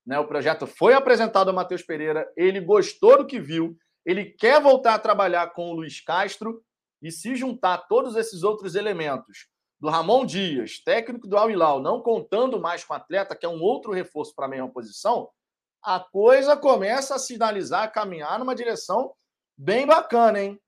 né? 0.07 0.19
O 0.19 0.27
projeto 0.27 0.67
foi 0.67 0.95
apresentado 0.95 1.49
ao 1.49 1.55
Matheus 1.55 1.83
Pereira, 1.83 2.31
ele 2.37 2.61
gostou 2.61 3.19
do 3.19 3.27
que 3.27 3.39
viu, 3.39 3.77
ele 4.05 4.25
quer 4.25 4.61
voltar 4.61 4.95
a 4.95 4.99
trabalhar 4.99 5.53
com 5.53 5.71
o 5.71 5.75
Luiz 5.75 6.01
Castro 6.01 6.63
e 7.01 7.11
se 7.11 7.37
juntar 7.37 7.87
todos 7.89 8.17
esses 8.17 8.43
outros 8.43 8.75
elementos 8.75 9.49
do 9.79 9.89
Ramon 9.89 10.25
Dias, 10.25 10.79
técnico 10.79 11.27
do 11.27 11.37
Al 11.37 11.51
Hilal, 11.51 11.81
não 11.81 12.01
contando 12.01 12.61
mais 12.61 12.85
com 12.85 12.95
o 12.95 12.97
atleta, 12.97 13.37
que 13.37 13.45
é 13.45 13.49
um 13.49 13.61
outro 13.61 13.93
reforço 13.93 14.35
para 14.35 14.47
a 14.47 14.49
mesma 14.49 14.69
posição, 14.69 15.29
a 15.83 15.99
coisa 15.99 16.57
começa 16.57 17.17
a 17.17 17.19
sinalizar, 17.19 17.83
a 17.83 17.89
caminhar 17.89 18.39
numa 18.39 18.55
direção 18.55 19.13
bem 19.59 19.85
bacana, 19.85 20.41
hein? 20.41 20.61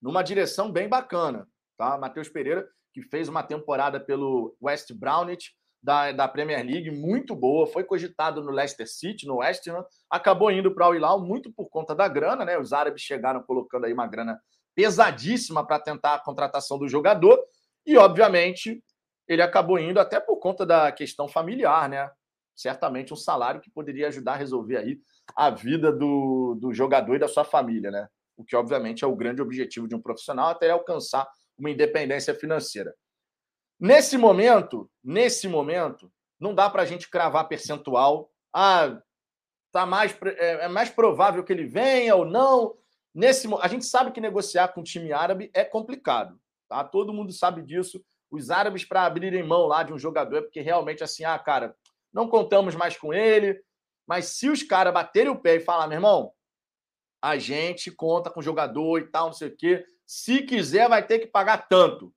Numa 0.00 0.22
direção 0.22 0.72
bem 0.72 0.88
bacana, 0.88 1.46
tá? 1.76 1.96
Matheus 1.98 2.28
Pereira, 2.28 2.66
que 2.92 3.02
fez 3.02 3.28
uma 3.28 3.42
temporada 3.42 3.98
pelo 3.98 4.56
West 4.62 4.92
Brownit 4.92 5.52
da, 5.82 6.12
da 6.12 6.26
Premier 6.26 6.64
League 6.64 6.90
muito 6.90 7.36
boa, 7.36 7.66
foi 7.66 7.84
cogitado 7.84 8.42
no 8.42 8.50
Leicester 8.50 8.88
City, 8.88 9.26
no 9.26 9.36
West 9.36 9.66
Ham, 9.68 9.84
acabou 10.08 10.50
indo 10.50 10.74
para 10.74 10.88
o 10.88 10.94
Hilal 10.94 11.20
muito 11.20 11.52
por 11.52 11.68
conta 11.68 11.94
da 11.94 12.08
grana, 12.08 12.42
né? 12.44 12.58
Os 12.58 12.72
árabes 12.72 13.02
chegaram 13.02 13.42
colocando 13.42 13.84
aí 13.84 13.92
uma 13.92 14.06
grana 14.06 14.40
pesadíssima 14.74 15.66
para 15.66 15.78
tentar 15.78 16.14
a 16.14 16.18
contratação 16.18 16.78
do 16.78 16.88
jogador 16.88 17.38
e, 17.84 17.98
obviamente, 17.98 18.82
ele 19.28 19.42
acabou 19.42 19.78
indo 19.78 20.00
até 20.00 20.18
por 20.18 20.38
conta 20.38 20.64
da 20.64 20.90
questão 20.90 21.28
familiar, 21.28 21.88
né? 21.88 22.10
Certamente 22.56 23.12
um 23.12 23.16
salário 23.16 23.60
que 23.60 23.70
poderia 23.70 24.08
ajudar 24.08 24.34
a 24.34 24.36
resolver 24.36 24.78
aí 24.78 24.98
a 25.36 25.50
vida 25.50 25.92
do, 25.92 26.56
do 26.58 26.72
jogador 26.72 27.16
e 27.16 27.18
da 27.18 27.28
sua 27.28 27.44
família, 27.44 27.90
né? 27.90 28.08
O 28.36 28.44
que, 28.44 28.56
obviamente, 28.56 29.04
é 29.04 29.06
o 29.06 29.14
grande 29.14 29.42
objetivo 29.42 29.86
de 29.86 29.94
um 29.94 30.00
profissional 30.00 30.48
até 30.48 30.70
alcançar 30.70 31.28
uma 31.58 31.70
independência 31.70 32.34
financeira. 32.34 32.94
Nesse 33.78 34.16
momento, 34.16 34.90
nesse 35.02 35.48
momento, 35.48 36.10
não 36.38 36.54
dá 36.54 36.68
para 36.70 36.82
a 36.82 36.86
gente 36.86 37.08
cravar 37.08 37.48
percentual. 37.48 38.30
Ah, 38.52 39.00
tá 39.72 39.84
mais, 39.84 40.16
é, 40.24 40.64
é 40.64 40.68
mais 40.68 40.90
provável 40.90 41.42
que 41.42 41.52
ele 41.52 41.66
venha 41.66 42.14
ou 42.14 42.24
não. 42.24 42.74
Nesse, 43.14 43.48
a 43.60 43.68
gente 43.68 43.84
sabe 43.84 44.12
que 44.12 44.20
negociar 44.20 44.68
com 44.68 44.80
o 44.80 44.84
time 44.84 45.12
árabe 45.12 45.50
é 45.54 45.64
complicado. 45.64 46.38
Tá? 46.68 46.82
Todo 46.84 47.12
mundo 47.12 47.32
sabe 47.32 47.62
disso. 47.62 48.04
Os 48.30 48.50
árabes, 48.50 48.84
para 48.84 49.04
abrirem 49.04 49.42
mão 49.42 49.66
lá 49.66 49.82
de 49.82 49.92
um 49.92 49.98
jogador, 49.98 50.38
é 50.38 50.42
porque 50.42 50.60
realmente 50.60 51.04
assim, 51.04 51.24
ah, 51.24 51.38
cara, 51.38 51.76
não 52.12 52.28
contamos 52.28 52.74
mais 52.74 52.96
com 52.96 53.12
ele. 53.12 53.60
Mas 54.06 54.26
se 54.26 54.48
os 54.48 54.62
caras 54.62 54.92
baterem 54.92 55.30
o 55.30 55.40
pé 55.40 55.56
e 55.56 55.60
falar, 55.60 55.86
meu 55.86 55.96
irmão, 55.96 56.32
a 57.22 57.38
gente 57.38 57.90
conta 57.90 58.30
com 58.30 58.40
o 58.40 58.42
jogador 58.42 58.98
e 58.98 59.06
tal, 59.10 59.26
não 59.26 59.32
sei 59.32 59.48
o 59.48 59.56
quê. 59.56 59.84
Se 60.06 60.42
quiser, 60.42 60.88
vai 60.88 61.06
ter 61.06 61.18
que 61.18 61.26
pagar 61.26 61.68
tanto. 61.68 62.14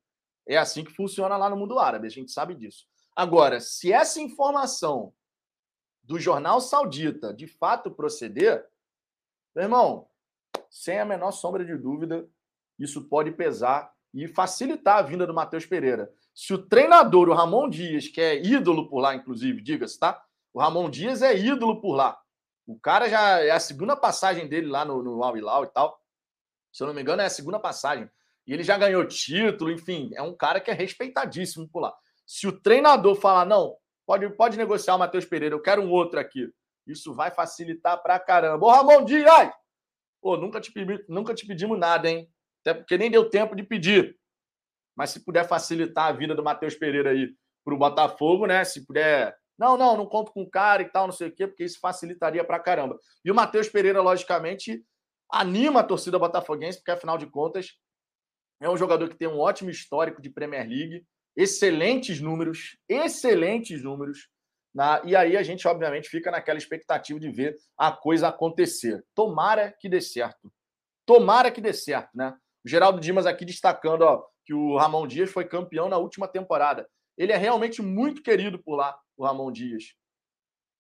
É 0.48 0.58
assim 0.58 0.84
que 0.84 0.94
funciona 0.94 1.38
lá 1.38 1.50
no 1.50 1.58
mundo 1.58 1.80
árabe, 1.80 2.08
a 2.08 2.12
gente 2.12 2.32
sabe 2.32 2.56
disso. 2.56 2.86
Agora, 3.16 3.60
se 3.60 3.92
essa 3.92 4.22
informação 4.22 5.14
do 6.04 6.20
jornal 6.20 6.62
saudita 6.62 7.34
de 7.34 7.48
fato 7.48 7.92
proceder, 7.92 8.66
meu 9.56 9.64
irmão, 9.66 10.08
sem 10.70 11.00
a 11.00 11.06
menor 11.06 11.32
sombra 11.32 11.66
de 11.66 11.76
dúvida, 11.76 12.28
isso 12.80 13.10
pode 13.10 13.32
pesar 13.32 13.92
e 14.14 14.28
facilitar 14.28 15.00
a 15.00 15.02
vinda 15.02 15.28
do 15.28 15.34
Matheus 15.34 15.66
Pereira. 15.66 16.12
Se 16.34 16.54
o 16.54 16.58
treinador, 16.58 17.28
o 17.28 17.34
Ramon 17.34 17.70
Dias, 17.70 18.08
que 18.08 18.22
é 18.22 18.42
ídolo 18.42 18.88
por 18.88 19.00
lá, 19.00 19.16
inclusive, 19.16 19.62
diga-se, 19.62 20.00
tá? 20.00 20.24
O 20.54 20.60
Ramon 20.60 20.90
Dias 20.90 21.22
é 21.22 21.38
ídolo 21.38 21.82
por 21.82 21.96
lá. 21.96 22.18
O 22.66 22.80
cara 22.80 23.10
já 23.10 23.40
é 23.40 23.52
a 23.52 23.60
segunda 23.60 23.96
passagem 23.96 24.48
dele 24.48 24.68
lá 24.68 24.86
no, 24.86 25.02
no 25.02 25.24
Al 25.24 25.38
Hilal 25.38 25.64
e 25.64 25.68
tal. 25.68 26.02
Se 26.78 26.84
eu 26.84 26.88
não 26.88 26.94
me 26.94 27.02
engano, 27.02 27.24
é 27.24 27.26
a 27.26 27.30
segunda 27.30 27.60
passagem. 27.60 28.08
E 28.46 28.54
ele 28.54 28.62
já 28.62 28.78
ganhou 28.78 29.04
título, 29.08 29.72
enfim, 29.72 30.12
é 30.14 30.22
um 30.22 30.38
cara 30.38 30.60
que 30.60 30.70
é 30.70 30.76
respeitadíssimo 30.76 31.68
por 31.68 31.80
lá. 31.80 31.92
Se 32.24 32.46
o 32.46 32.52
treinador 32.52 33.16
falar, 33.16 33.46
não, 33.46 33.76
pode, 34.06 34.30
pode 34.36 34.60
negociar 34.60 34.94
o 34.94 35.00
Matheus 35.00 35.26
Pereira, 35.26 35.56
eu 35.56 35.60
quero 35.60 35.82
um 35.82 35.90
outro 35.90 36.20
aqui. 36.20 36.54
Isso 36.86 37.16
vai 37.16 37.32
facilitar 37.32 38.00
pra 38.04 38.20
caramba. 38.20 38.64
Ô, 38.64 38.70
Ramon 38.70 39.04
Dias! 39.06 39.52
Pô, 40.22 40.38
nunca 40.38 40.62
te, 40.62 40.72
nunca 41.10 41.34
te 41.34 41.48
pedimos 41.48 41.80
nada, 41.80 42.12
hein? 42.12 42.32
até 42.62 42.76
porque 42.76 42.96
nem 42.96 43.10
deu 43.10 43.28
tempo 43.28 43.56
de 43.56 43.64
pedir. 43.64 44.16
Mas 44.96 45.10
se 45.10 45.26
puder 45.26 45.48
facilitar 45.48 46.10
a 46.10 46.12
vida 46.12 46.36
do 46.36 46.44
Matheus 46.44 46.76
Pereira 46.76 47.10
aí 47.10 47.34
para 47.66 47.74
o 47.74 47.78
Botafogo, 47.78 48.46
né? 48.46 48.64
Se 48.64 48.86
puder. 48.86 49.36
Não, 49.58 49.76
não, 49.78 49.98
não 49.98 50.06
conto 50.06 50.32
com 50.32 50.44
o 50.44 50.50
cara 50.50 50.84
e 50.84 50.90
tal, 50.90 51.08
não 51.08 51.14
sei 51.14 51.30
o 51.30 51.32
quê, 51.36 51.48
porque 51.48 51.64
isso 51.64 51.80
facilitaria 51.80 52.44
para 52.44 52.60
caramba. 52.60 53.00
E 53.26 53.32
o 53.32 53.36
Matheus 53.36 53.68
Pereira, 53.68 54.00
logicamente, 54.00 54.86
anima 55.32 55.82
a 55.82 55.84
torcida 55.84 56.20
botafoguense, 56.20 56.78
porque 56.78 56.92
afinal 56.92 57.18
de 57.18 57.28
contas 57.28 57.74
é 58.62 58.70
um 58.70 58.78
jogador 58.78 59.10
que 59.10 59.18
tem 59.18 59.28
um 59.28 59.40
ótimo 59.40 59.70
histórico 59.70 60.22
de 60.22 60.30
Premier 60.30 60.68
League, 60.68 61.06
excelentes 61.36 62.20
números, 62.20 62.78
excelentes 62.90 63.84
números. 63.84 64.30
Na... 64.74 65.02
E 65.06 65.16
aí 65.16 65.38
a 65.38 65.44
gente, 65.44 65.68
obviamente, 65.68 66.10
fica 66.10 66.32
naquela 66.32 66.58
expectativa 66.58 67.20
de 67.20 67.30
ver 67.30 67.56
a 67.78 67.92
coisa 67.92 68.30
acontecer. 68.30 69.06
Tomara 69.14 69.72
que 69.80 69.88
dê 69.88 70.02
certo. 70.02 70.52
Tomara 71.06 71.52
que 71.52 71.62
dê 71.62 71.74
certo, 71.74 72.10
né? 72.16 72.36
O 72.66 72.70
Geraldo 72.70 73.00
Dimas 73.00 73.26
aqui 73.26 73.46
destacando 73.46 74.02
ó, 74.02 74.26
que 74.46 74.54
o 74.54 74.76
Ramon 74.78 75.08
Dias 75.08 75.32
foi 75.32 75.46
campeão 75.46 75.88
na 75.88 75.98
última 75.98 76.28
temporada. 76.28 76.88
Ele 77.18 77.32
é 77.32 77.38
realmente 77.38 77.82
muito 77.82 78.22
querido 78.22 78.62
por 78.62 78.76
lá, 78.76 78.98
o 79.16 79.24
Ramon 79.24 79.52
Dias. 79.52 79.94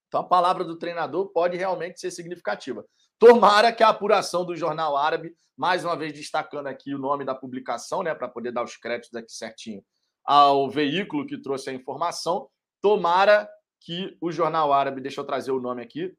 Então 0.07 0.21
a 0.21 0.27
palavra 0.27 0.63
do 0.63 0.77
treinador 0.77 1.31
pode 1.31 1.57
realmente 1.57 1.99
ser 1.99 2.11
significativa. 2.11 2.85
Tomara 3.19 3.73
que 3.73 3.83
a 3.83 3.89
apuração 3.89 4.45
do 4.45 4.55
Jornal 4.55 4.95
Árabe, 4.95 5.35
mais 5.55 5.83
uma 5.83 5.97
vez 5.97 6.13
destacando 6.13 6.67
aqui 6.67 6.93
o 6.93 6.99
nome 6.99 7.25
da 7.25 7.33
publicação, 7.33 8.03
né, 8.03 8.13
para 8.13 8.27
poder 8.27 8.51
dar 8.51 8.63
os 8.63 8.77
créditos 8.77 9.15
aqui 9.15 9.31
certinho 9.31 9.83
ao 10.23 10.69
veículo 10.69 11.25
que 11.25 11.41
trouxe 11.41 11.69
a 11.69 11.73
informação. 11.73 12.47
Tomara 12.79 13.49
que 13.79 14.15
o 14.21 14.31
Jornal 14.31 14.71
Árabe, 14.71 15.01
deixa 15.01 15.21
eu 15.21 15.25
trazer 15.25 15.51
o 15.51 15.59
nome 15.59 15.81
aqui, 15.81 16.15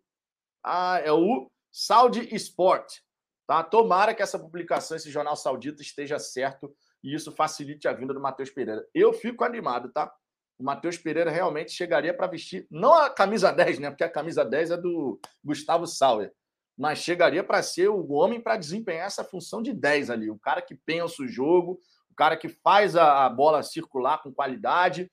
ah, 0.64 1.00
é 1.04 1.12
o 1.12 1.48
Saudi 1.70 2.34
Sport. 2.34 3.00
Tá? 3.46 3.62
Tomara 3.62 4.12
que 4.12 4.22
essa 4.22 4.38
publicação, 4.38 4.96
esse 4.96 5.10
jornal 5.10 5.36
saudita, 5.36 5.82
esteja 5.82 6.18
certo 6.18 6.74
e 7.02 7.14
isso 7.14 7.30
facilite 7.32 7.86
a 7.86 7.92
vinda 7.92 8.12
do 8.12 8.20
Matheus 8.20 8.50
Pereira. 8.50 8.84
Eu 8.92 9.12
fico 9.12 9.44
animado, 9.44 9.90
tá? 9.90 10.12
O 10.58 10.64
Matheus 10.64 10.98
Pereira 10.98 11.30
realmente 11.30 11.70
chegaria 11.70 12.12
para 12.12 12.26
vestir, 12.26 12.66
não 12.68 12.92
a 12.92 13.08
camisa 13.08 13.52
10, 13.52 13.78
né? 13.78 13.90
Porque 13.90 14.02
a 14.04 14.10
camisa 14.10 14.44
10 14.44 14.72
é 14.72 14.76
do 14.76 15.20
Gustavo 15.44 15.86
Sauer 15.86 16.34
mas 16.78 17.00
chegaria 17.00 17.42
para 17.42 17.60
ser 17.60 17.88
o 17.88 18.12
homem 18.12 18.40
para 18.40 18.56
desempenhar 18.56 19.08
essa 19.08 19.24
função 19.24 19.60
de 19.60 19.72
10 19.72 20.10
ali, 20.10 20.30
o 20.30 20.38
cara 20.38 20.62
que 20.62 20.76
pensa 20.76 21.22
o 21.22 21.26
jogo, 21.26 21.80
o 22.08 22.14
cara 22.14 22.36
que 22.36 22.48
faz 22.48 22.94
a, 22.94 23.28
bola 23.28 23.64
circular 23.64 24.22
com 24.22 24.32
qualidade 24.32 25.10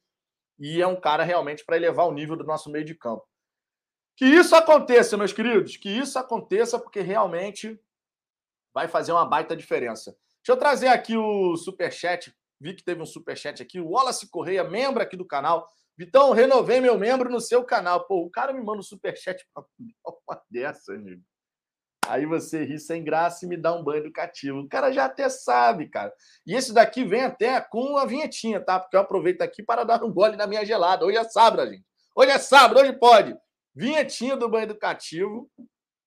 e 0.59 0.79
é 0.79 0.85
um 0.85 0.95
cara 0.95 1.23
realmente 1.23 1.65
para 1.65 1.75
elevar 1.75 2.05
o 2.05 2.13
nível 2.13 2.35
do 2.35 2.43
nosso 2.43 2.69
meio 2.69 2.85
de 2.85 2.93
campo. 2.93 3.27
Que 4.15 4.25
isso 4.25 4.55
aconteça, 4.55 5.17
meus 5.17 5.33
queridos, 5.33 5.75
que 5.75 5.89
isso 5.89 6.19
aconteça 6.19 6.79
porque 6.79 7.01
realmente 7.01 7.77
vai 8.71 8.87
fazer 8.87 9.11
uma 9.11 9.25
baita 9.25 9.55
diferença. 9.55 10.15
Deixa 10.43 10.51
eu 10.51 10.57
trazer 10.57 10.89
aqui 10.89 11.17
o 11.17 11.57
superchat, 11.57 12.31
vi 12.61 12.75
que 12.75 12.83
teve 12.83 13.01
um 13.01 13.05
superchat 13.07 13.61
aqui, 13.63 13.79
o 13.79 13.89
Wallace 13.89 14.29
Correia, 14.29 14.63
membro 14.63 15.01
aqui 15.01 15.17
do 15.17 15.25
canal. 15.25 15.67
Vitão, 15.97 16.31
renovei 16.31 16.79
meu 16.79 16.97
membro 16.97 17.29
no 17.29 17.41
seu 17.41 17.63
canal. 17.63 18.05
Pô, 18.05 18.23
o 18.23 18.29
cara 18.29 18.53
me 18.53 18.61
manda 18.61 18.79
um 18.79 18.83
superchat 18.83 19.43
para 19.53 19.65
uma 20.27 20.41
dessa, 20.49 20.93
amigo. 20.93 21.23
Aí 22.07 22.25
você 22.25 22.63
ri 22.63 22.79
sem 22.79 23.03
graça 23.03 23.45
e 23.45 23.47
me 23.47 23.57
dá 23.57 23.73
um 23.73 23.83
banho 23.83 23.99
educativo. 23.99 24.59
O 24.59 24.69
cara 24.69 24.91
já 24.91 25.05
até 25.05 25.27
sabe, 25.29 25.89
cara. 25.89 26.13
E 26.45 26.53
esse 26.53 26.73
daqui 26.73 27.03
vem 27.03 27.23
até 27.23 27.59
com 27.59 27.97
a 27.97 28.05
vinhetinha, 28.05 28.59
tá? 28.59 28.79
Porque 28.79 28.95
eu 28.95 29.01
aproveito 29.01 29.41
aqui 29.41 29.63
para 29.63 29.83
dar 29.83 30.03
um 30.03 30.11
gole 30.11 30.35
na 30.35 30.45
minha 30.47 30.65
gelada. 30.65 31.05
Hoje 31.05 31.17
é 31.17 31.23
sábado, 31.23 31.69
gente. 31.69 31.83
Hoje 32.15 32.31
é 32.31 32.37
sábado, 32.37 32.79
hoje 32.79 32.93
pode. 32.93 33.35
Vinhetinha 33.73 34.37
do 34.37 34.47
banho 34.47 34.65
educativo. 34.65 35.49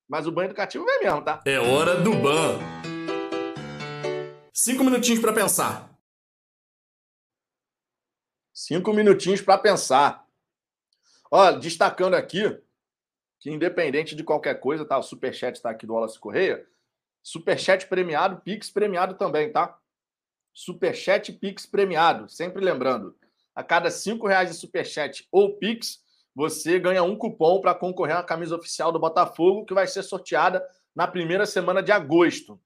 Mas 0.09 0.27
o 0.27 0.33
banho 0.33 0.47
educativo 0.47 0.85
vem 0.85 1.01
mesmo, 1.01 1.23
tá? 1.23 1.41
É 1.45 1.59
hora 1.59 1.97
do 2.01 2.15
ban. 2.15 2.59
Cinco 4.53 4.85
minutinhos 4.85 5.21
para 5.21 5.33
pensar. 5.33 5.91
Cinco 8.55 8.93
minutinhos 8.93 9.41
para 9.41 9.59
pensar. 9.59 10.25
Olha, 11.31 11.59
destacando 11.59 12.15
aqui 12.15 12.59
que 13.39 13.51
independente 13.51 14.17
de 14.17 14.25
qualquer 14.25 14.61
coisa, 14.61 14.85
tá? 14.85 14.99
O 14.99 15.03
superchat 15.03 15.57
está 15.57 15.71
aqui 15.71 15.87
do 15.87 15.95
Wallace 15.95 16.19
Correia. 16.19 16.67
Superchat 17.23 17.87
premiado, 17.87 18.41
Pix 18.41 18.71
premiado 18.71 19.15
também, 19.15 19.53
tá? 19.53 19.79
Superchat 20.53 21.33
Pix 21.33 21.67
premiado. 21.67 22.29
Sempre 22.29 22.65
lembrando, 22.65 23.17
a 23.55 23.63
cada 23.63 23.91
cinco 23.91 24.27
reais 24.27 24.51
de 24.51 24.57
superchat 24.57 25.27
ou 25.31 25.57
Pix, 25.59 26.01
você 26.35 26.79
ganha 26.79 27.03
um 27.03 27.17
cupom 27.17 27.61
para 27.61 27.75
concorrer 27.75 28.17
à 28.17 28.23
camisa 28.23 28.57
oficial 28.57 28.93
do 28.93 28.99
Botafogo, 28.99 29.65
que 29.65 29.75
vai 29.75 29.87
ser 29.87 30.03
sorteada 30.03 30.65
na 30.95 31.07
primeira 31.07 31.47
semana 31.47 31.83
de 31.83 31.93
agosto. 31.93 32.61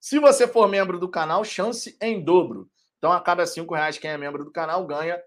Se 0.00 0.18
você 0.18 0.46
for 0.46 0.68
membro 0.68 0.98
do 0.98 1.08
canal, 1.08 1.44
chance 1.44 1.96
em 2.00 2.22
dobro. 2.22 2.70
Então, 2.98 3.12
a 3.12 3.20
cada 3.20 3.46
cinco 3.46 3.74
reais, 3.74 3.98
quem 3.98 4.10
é 4.10 4.18
membro 4.18 4.44
do 4.44 4.50
canal 4.50 4.86
ganha 4.86 5.22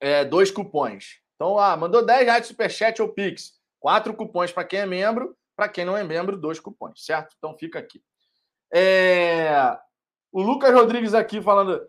é, 0.00 0.24
dois 0.24 0.50
cupons. 0.50 1.20
Então, 1.40 1.58
ah, 1.58 1.74
mandou 1.74 2.04
10 2.04 2.26
reais 2.26 2.42
de 2.42 2.48
superchat 2.48 3.00
ou 3.00 3.08
Pix. 3.08 3.54
Quatro 3.78 4.12
cupons 4.12 4.52
para 4.52 4.62
quem 4.62 4.80
é 4.80 4.84
membro, 4.84 5.34
para 5.56 5.70
quem 5.70 5.86
não 5.86 5.96
é 5.96 6.04
membro, 6.04 6.36
dois 6.36 6.60
cupons, 6.60 7.02
certo? 7.02 7.34
Então 7.38 7.56
fica 7.56 7.78
aqui. 7.78 8.02
É... 8.70 9.50
O 10.30 10.42
Lucas 10.42 10.70
Rodrigues 10.74 11.14
aqui 11.14 11.40
falando. 11.40 11.80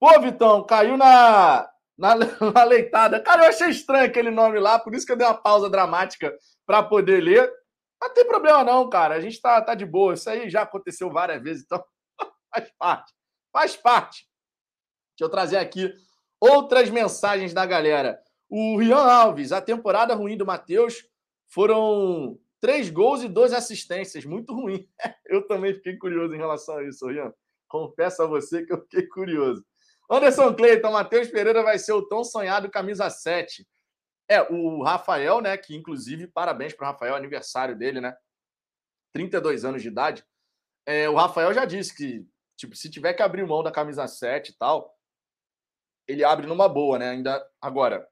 Pô, 0.00 0.20
Vitão, 0.20 0.66
caiu 0.66 0.96
na, 0.96 1.70
na, 1.96 2.16
na 2.52 2.64
leitada. 2.64 3.20
Cara, 3.20 3.44
eu 3.44 3.50
achei 3.50 3.68
estranho 3.68 4.06
aquele 4.06 4.32
nome 4.32 4.58
lá, 4.58 4.76
por 4.76 4.92
isso 4.92 5.06
que 5.06 5.12
eu 5.12 5.16
dei 5.16 5.24
uma 5.24 5.40
pausa 5.40 5.70
dramática 5.70 6.36
para 6.66 6.82
poder 6.82 7.22
ler. 7.22 7.48
Não 8.02 8.12
tem 8.12 8.26
problema, 8.26 8.64
não, 8.64 8.90
cara. 8.90 9.14
A 9.14 9.20
gente 9.20 9.40
tá, 9.40 9.62
tá 9.62 9.76
de 9.76 9.86
boa. 9.86 10.14
Isso 10.14 10.28
aí 10.28 10.50
já 10.50 10.62
aconteceu 10.62 11.12
várias 11.12 11.40
vezes, 11.40 11.62
então 11.62 11.80
faz 12.52 12.72
parte. 12.76 13.14
Faz 13.52 13.76
parte. 13.76 14.26
Deixa 15.16 15.26
eu 15.26 15.30
trazer 15.30 15.58
aqui 15.58 15.94
outras 16.40 16.90
mensagens 16.90 17.54
da 17.54 17.64
galera. 17.64 18.20
O 18.50 18.76
Rian 18.76 18.96
Alves, 18.96 19.52
a 19.52 19.62
temporada 19.62 20.12
ruim 20.12 20.36
do 20.36 20.44
Matheus 20.44 21.06
foram 21.46 22.36
três 22.60 22.90
gols 22.90 23.22
e 23.22 23.28
duas 23.28 23.52
assistências. 23.52 24.24
Muito 24.24 24.52
ruim. 24.52 24.88
Eu 25.24 25.46
também 25.46 25.72
fiquei 25.72 25.96
curioso 25.96 26.34
em 26.34 26.38
relação 26.38 26.78
a 26.78 26.84
isso, 26.84 27.06
Rian. 27.06 27.32
Confesso 27.68 28.24
a 28.24 28.26
você 28.26 28.66
que 28.66 28.72
eu 28.72 28.80
fiquei 28.82 29.06
curioso. 29.06 29.64
Anderson 30.10 30.52
Cleiton, 30.52 30.90
Matheus 30.90 31.28
Pereira 31.28 31.62
vai 31.62 31.78
ser 31.78 31.92
o 31.92 32.02
tão 32.02 32.24
sonhado 32.24 32.68
camisa 32.68 33.08
7. 33.08 33.64
É, 34.28 34.42
o 34.42 34.82
Rafael, 34.82 35.40
né? 35.40 35.56
Que 35.56 35.76
inclusive, 35.76 36.26
parabéns 36.26 36.72
para 36.74 36.88
o 36.88 36.90
Rafael, 36.90 37.14
aniversário 37.14 37.78
dele, 37.78 38.00
né? 38.00 38.16
32 39.12 39.64
anos 39.64 39.82
de 39.82 39.88
idade. 39.88 40.24
É, 40.84 41.08
o 41.08 41.14
Rafael 41.14 41.54
já 41.54 41.64
disse 41.64 41.94
que, 41.94 42.26
tipo, 42.56 42.74
se 42.74 42.90
tiver 42.90 43.14
que 43.14 43.22
abrir 43.22 43.46
mão 43.46 43.62
da 43.62 43.70
camisa 43.70 44.08
7 44.08 44.48
e 44.48 44.54
tal, 44.54 44.92
ele 46.08 46.24
abre 46.24 46.48
numa 46.48 46.68
boa, 46.68 46.98
né? 46.98 47.10
Ainda 47.10 47.48
agora, 47.60 48.08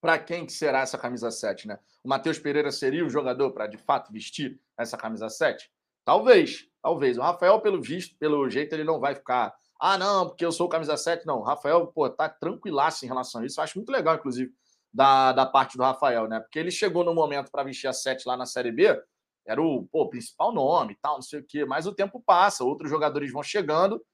para 0.00 0.18
quem 0.18 0.46
que 0.46 0.52
será 0.52 0.80
essa 0.80 0.98
camisa 0.98 1.30
7, 1.30 1.68
né? 1.68 1.78
O 2.04 2.08
Matheus 2.08 2.38
Pereira 2.38 2.70
seria 2.70 3.04
o 3.04 3.10
jogador 3.10 3.50
para 3.52 3.66
de 3.66 3.76
fato 3.76 4.12
vestir 4.12 4.60
essa 4.78 4.96
camisa 4.96 5.28
7? 5.28 5.70
Talvez, 6.04 6.68
talvez. 6.82 7.18
O 7.18 7.22
Rafael, 7.22 7.60
pelo 7.60 7.82
visto, 7.82 8.16
pelo 8.18 8.48
jeito, 8.48 8.72
ele 8.74 8.84
não 8.84 9.00
vai 9.00 9.14
ficar. 9.14 9.54
Ah, 9.80 9.98
não, 9.98 10.28
porque 10.28 10.44
eu 10.44 10.52
sou 10.52 10.68
camisa 10.68 10.96
7. 10.96 11.26
Não, 11.26 11.40
o 11.40 11.42
Rafael, 11.42 11.86
pô, 11.88 12.08
tá 12.08 12.28
tranquilaço 12.28 13.04
em 13.04 13.08
relação 13.08 13.40
a 13.40 13.46
isso. 13.46 13.58
Eu 13.58 13.64
acho 13.64 13.78
muito 13.78 13.90
legal, 13.90 14.14
inclusive, 14.14 14.52
da, 14.92 15.32
da 15.32 15.44
parte 15.44 15.76
do 15.76 15.82
Rafael, 15.82 16.28
né? 16.28 16.40
Porque 16.40 16.58
ele 16.58 16.70
chegou 16.70 17.04
no 17.04 17.14
momento 17.14 17.50
para 17.50 17.64
vestir 17.64 17.88
a 17.88 17.92
7 17.92 18.26
lá 18.26 18.36
na 18.36 18.46
Série 18.46 18.70
B, 18.70 19.02
era 19.46 19.62
o 19.62 19.86
pô, 19.86 20.08
principal 20.08 20.52
nome 20.52 20.92
e 20.92 20.96
tal, 20.96 21.16
não 21.16 21.22
sei 21.22 21.40
o 21.40 21.44
quê. 21.44 21.64
Mas 21.64 21.86
o 21.86 21.94
tempo 21.94 22.22
passa, 22.24 22.64
outros 22.64 22.90
jogadores 22.90 23.32
vão 23.32 23.42
chegando, 23.42 24.04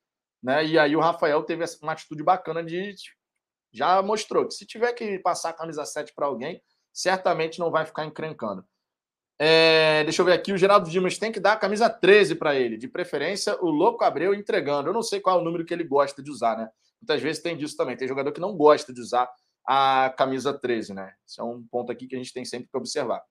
né? 0.42 0.64
E 0.64 0.79
aí 0.79 0.97
o 0.97 1.01
Rafael 1.01 1.42
teve 1.42 1.64
uma 1.83 1.92
atitude 1.92 2.23
bacana 2.23 2.62
de 2.64 2.77
já 3.72 4.02
mostrou 4.02 4.46
que 4.46 4.54
se 4.54 4.66
tiver 4.66 4.92
que 4.92 5.18
passar 5.20 5.50
a 5.50 5.54
camisa 5.54 5.85
7 5.85 6.12
para 6.14 6.26
alguém, 6.26 6.62
certamente 6.92 7.58
não 7.58 7.70
vai 7.70 7.87
ficar 7.87 8.04
encrencando. 8.04 8.64
É, 9.38 10.04
deixa 10.04 10.22
eu 10.22 10.26
ver 10.26 10.35
aqui, 10.35 10.52
o 10.52 10.58
Geraldo 10.58 10.88
Dimas 10.88 11.18
tem 11.18 11.32
que 11.32 11.40
dar 11.40 11.54
a 11.54 11.56
camisa 11.56 11.88
13 11.88 12.37
para 12.37 12.54
ele, 12.54 12.76
de 12.76 12.87
preferência 12.87 13.56
o 13.61 13.70
Louco 13.70 14.04
Abreu 14.04 14.35
entregando. 14.35 14.88
Eu 14.88 14.92
não 14.92 15.02
sei 15.02 15.20
qual 15.20 15.38
é 15.38 15.40
o 15.40 15.44
número 15.44 15.64
que 15.64 15.74
ele 15.74 15.85
gosta 15.85 16.22
de 16.22 16.30
usar, 16.30 16.56
né? 16.56 16.68
Muitas 17.00 17.20
vezes 17.20 17.42
tem 17.42 17.56
disso 17.56 17.76
também. 17.76 17.96
Tem 17.96 18.06
jogador 18.06 18.30
que 18.30 18.40
não 18.40 18.56
gosta 18.56 18.92
de 18.92 19.00
usar 19.00 19.28
a 19.66 20.14
camisa 20.16 20.56
13, 20.56 20.94
né? 20.94 21.12
Isso 21.26 21.40
é 21.40 21.44
um 21.44 21.66
ponto 21.68 21.90
aqui 21.90 22.06
que 22.06 22.14
a 22.14 22.18
gente 22.18 22.32
tem 22.32 22.44
sempre 22.44 22.68
que 22.70 22.76
observar. 22.76 23.22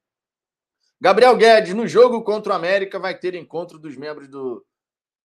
Gabriel 0.99 1.36
Guedes, 1.36 1.73
no 1.73 1.88
jogo 1.88 2.23
contra 2.23 2.51
o 2.51 2.56
América, 2.56 2.99
vai 2.99 3.17
ter 3.17 3.34
encontro 3.34 3.80
dos 3.80 3.95
membros 3.95 4.27
do, 4.27 4.65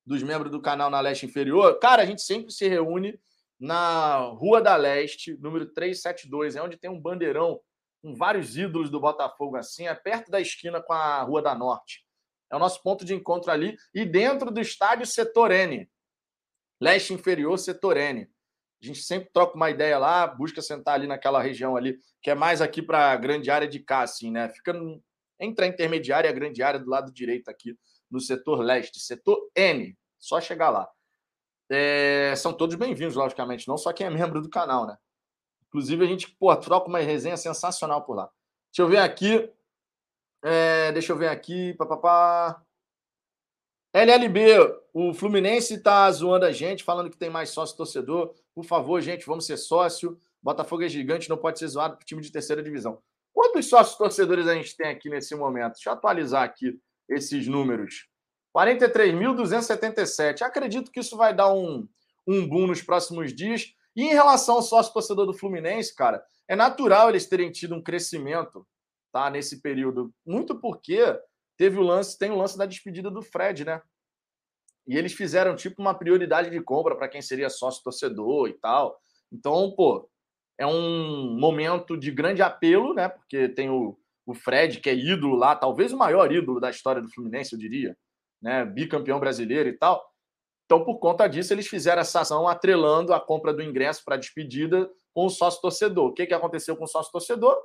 dos 0.06 0.22
membros 0.22 0.50
do 0.50 0.62
canal 0.62 0.88
na 0.88 1.00
Leste 1.00 1.26
Inferior. 1.26 1.78
Cara, 1.80 2.02
a 2.02 2.06
gente 2.06 2.22
sempre 2.22 2.52
se 2.52 2.68
reúne 2.68 3.18
na 3.58 4.18
Rua 4.18 4.60
da 4.60 4.76
Leste, 4.76 5.36
número 5.38 5.66
372, 5.66 6.56
é 6.56 6.62
onde 6.62 6.76
tem 6.76 6.90
um 6.90 7.00
bandeirão 7.00 7.60
com 8.02 8.14
vários 8.14 8.56
ídolos 8.56 8.90
do 8.90 9.00
Botafogo 9.00 9.56
assim, 9.56 9.86
é 9.88 9.94
perto 9.94 10.30
da 10.30 10.40
esquina 10.40 10.80
com 10.82 10.92
a 10.92 11.22
Rua 11.22 11.42
da 11.42 11.54
Norte. 11.54 12.04
É 12.50 12.56
o 12.56 12.58
nosso 12.58 12.82
ponto 12.82 13.04
de 13.04 13.14
encontro 13.14 13.50
ali 13.50 13.76
e 13.92 14.04
dentro 14.04 14.50
do 14.50 14.60
estádio 14.60 15.06
Setor 15.06 15.50
N. 15.50 15.88
Leste 16.80 17.12
inferior, 17.12 17.58
Setor 17.58 17.96
N. 17.96 18.30
A 18.82 18.86
gente 18.86 19.02
sempre 19.02 19.30
troca 19.32 19.56
uma 19.56 19.70
ideia 19.70 19.98
lá, 19.98 20.26
busca 20.26 20.60
sentar 20.60 20.94
ali 20.94 21.06
naquela 21.06 21.42
região 21.42 21.76
ali, 21.76 21.98
que 22.22 22.30
é 22.30 22.34
mais 22.34 22.60
aqui 22.60 22.82
para 22.82 23.10
a 23.10 23.16
grande 23.16 23.50
área 23.50 23.66
de 23.66 23.80
cá, 23.80 24.02
assim, 24.02 24.30
né? 24.30 24.48
Fica 24.50 24.72
entre 25.40 25.64
a 25.64 25.68
intermediária 25.68 26.28
e 26.28 26.30
a 26.30 26.34
grande 26.34 26.62
área 26.62 26.78
do 26.78 26.88
lado 26.88 27.12
direito 27.12 27.48
aqui, 27.48 27.74
no 28.10 28.20
setor 28.20 28.60
leste, 28.60 29.00
setor 29.00 29.38
N. 29.56 29.96
Só 30.18 30.40
chegar 30.40 30.70
lá. 30.70 30.88
É, 31.68 32.34
são 32.36 32.52
todos 32.52 32.76
bem-vindos, 32.76 33.16
logicamente, 33.16 33.66
não 33.66 33.76
só 33.76 33.92
quem 33.92 34.06
é 34.06 34.10
membro 34.10 34.40
do 34.40 34.48
canal, 34.48 34.86
né? 34.86 34.96
Inclusive, 35.68 36.04
a 36.04 36.08
gente 36.08 36.30
pô, 36.30 36.54
troca 36.56 36.88
uma 36.88 37.00
resenha 37.00 37.36
sensacional 37.36 38.02
por 38.02 38.14
lá. 38.14 38.30
Deixa 38.72 38.82
eu 38.82 38.88
ver 38.88 38.98
aqui. 38.98 39.50
É, 40.42 40.92
deixa 40.92 41.12
eu 41.12 41.16
ver 41.16 41.28
aqui. 41.28 41.74
Papapá. 41.74 42.62
LLB, 43.92 44.58
o 44.92 45.12
Fluminense 45.12 45.74
está 45.74 46.10
zoando 46.10 46.44
a 46.44 46.52
gente, 46.52 46.84
falando 46.84 47.10
que 47.10 47.16
tem 47.16 47.30
mais 47.30 47.50
sócio 47.50 47.76
torcedor. 47.76 48.34
Por 48.54 48.64
favor, 48.64 49.00
gente, 49.00 49.26
vamos 49.26 49.46
ser 49.46 49.56
sócio. 49.56 50.20
Botafogo 50.42 50.84
é 50.84 50.88
gigante, 50.88 51.28
não 51.28 51.36
pode 51.36 51.58
ser 51.58 51.66
zoado 51.66 51.96
para 51.96 52.04
time 52.04 52.22
de 52.22 52.30
terceira 52.30 52.62
divisão. 52.62 53.02
Quantos 53.32 53.68
sócios 53.68 53.98
torcedores 53.98 54.46
a 54.46 54.54
gente 54.54 54.76
tem 54.76 54.88
aqui 54.88 55.10
nesse 55.10 55.34
momento? 55.34 55.74
Deixa 55.74 55.90
eu 55.90 55.94
atualizar 55.94 56.42
aqui 56.42 56.78
esses 57.08 57.48
números. 57.48 58.06
43.277. 58.56 60.40
Acredito 60.40 60.90
que 60.90 61.00
isso 61.00 61.14
vai 61.14 61.34
dar 61.34 61.52
um, 61.52 61.86
um 62.26 62.48
boom 62.48 62.66
nos 62.68 62.80
próximos 62.80 63.34
dias. 63.34 63.74
E 63.94 64.02
em 64.04 64.14
relação 64.14 64.54
ao 64.56 64.62
sócio 64.62 64.94
torcedor 64.94 65.26
do 65.26 65.34
Fluminense, 65.34 65.94
cara, 65.94 66.24
é 66.48 66.56
natural 66.56 67.10
eles 67.10 67.26
terem 67.26 67.52
tido 67.52 67.74
um 67.74 67.82
crescimento 67.82 68.66
tá, 69.12 69.28
nesse 69.28 69.60
período. 69.60 70.10
Muito 70.24 70.58
porque 70.58 70.98
teve 71.58 71.78
o 71.78 71.82
lance, 71.82 72.18
tem 72.18 72.30
o 72.30 72.36
lance 72.36 72.56
da 72.56 72.64
despedida 72.64 73.10
do 73.10 73.20
Fred, 73.20 73.64
né? 73.64 73.82
E 74.86 74.96
eles 74.96 75.12
fizeram 75.12 75.54
tipo 75.54 75.82
uma 75.82 75.92
prioridade 75.94 76.48
de 76.48 76.60
compra 76.60 76.96
para 76.96 77.08
quem 77.08 77.20
seria 77.20 77.50
sócio 77.50 77.82
torcedor 77.82 78.48
e 78.48 78.54
tal. 78.54 78.98
Então, 79.30 79.74
pô, 79.76 80.08
é 80.58 80.66
um 80.66 81.36
momento 81.38 81.96
de 81.98 82.10
grande 82.10 82.40
apelo, 82.40 82.94
né? 82.94 83.08
Porque 83.08 83.48
tem 83.50 83.68
o, 83.68 83.98
o 84.24 84.32
Fred, 84.32 84.80
que 84.80 84.88
é 84.88 84.94
ídolo 84.94 85.34
lá, 85.34 85.54
talvez 85.54 85.92
o 85.92 85.98
maior 85.98 86.32
ídolo 86.32 86.58
da 86.58 86.70
história 86.70 87.02
do 87.02 87.10
Fluminense, 87.10 87.52
eu 87.52 87.58
diria, 87.58 87.96
né? 88.40 88.64
Bicampeão 88.64 89.20
brasileiro 89.20 89.68
e 89.68 89.72
tal. 89.72 90.04
Então, 90.64 90.84
por 90.84 90.98
conta 90.98 91.28
disso, 91.28 91.52
eles 91.52 91.68
fizeram 91.68 92.02
essa 92.02 92.20
ação 92.20 92.48
atrelando 92.48 93.14
a 93.14 93.20
compra 93.20 93.54
do 93.54 93.62
ingresso 93.62 94.04
para 94.04 94.16
a 94.16 94.18
despedida 94.18 94.90
com 95.14 95.26
o 95.26 95.30
sócio 95.30 95.60
torcedor. 95.60 96.08
O 96.08 96.12
que, 96.12 96.26
que 96.26 96.34
aconteceu 96.34 96.76
com 96.76 96.84
o 96.84 96.88
sócio 96.88 97.12
torcedor? 97.12 97.56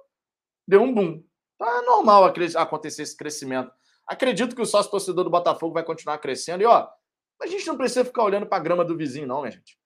Deu 0.68 0.82
um 0.82 0.94
boom. 0.94 1.24
Então, 1.56 1.68
é 1.68 1.82
normal 1.84 2.32
acontecer 2.56 3.02
esse 3.02 3.18
crescimento. 3.18 3.72
Acredito 4.08 4.56
que 4.56 4.62
o 4.62 4.66
sócio 4.66 4.92
torcedor 4.92 5.24
do 5.24 5.30
Botafogo 5.30 5.74
vai 5.74 5.84
continuar 5.84 6.18
crescendo. 6.20 6.62
E, 6.62 6.66
ó, 6.66 6.88
a 7.42 7.48
gente 7.48 7.66
não 7.66 7.76
precisa 7.76 8.06
ficar 8.06 8.24
olhando 8.24 8.46
para 8.46 8.58
a 8.58 8.62
grama 8.62 8.86
do 8.86 8.96
vizinho, 8.96 9.28
não, 9.28 9.42
minha 9.42 9.52
gente. 9.52 9.80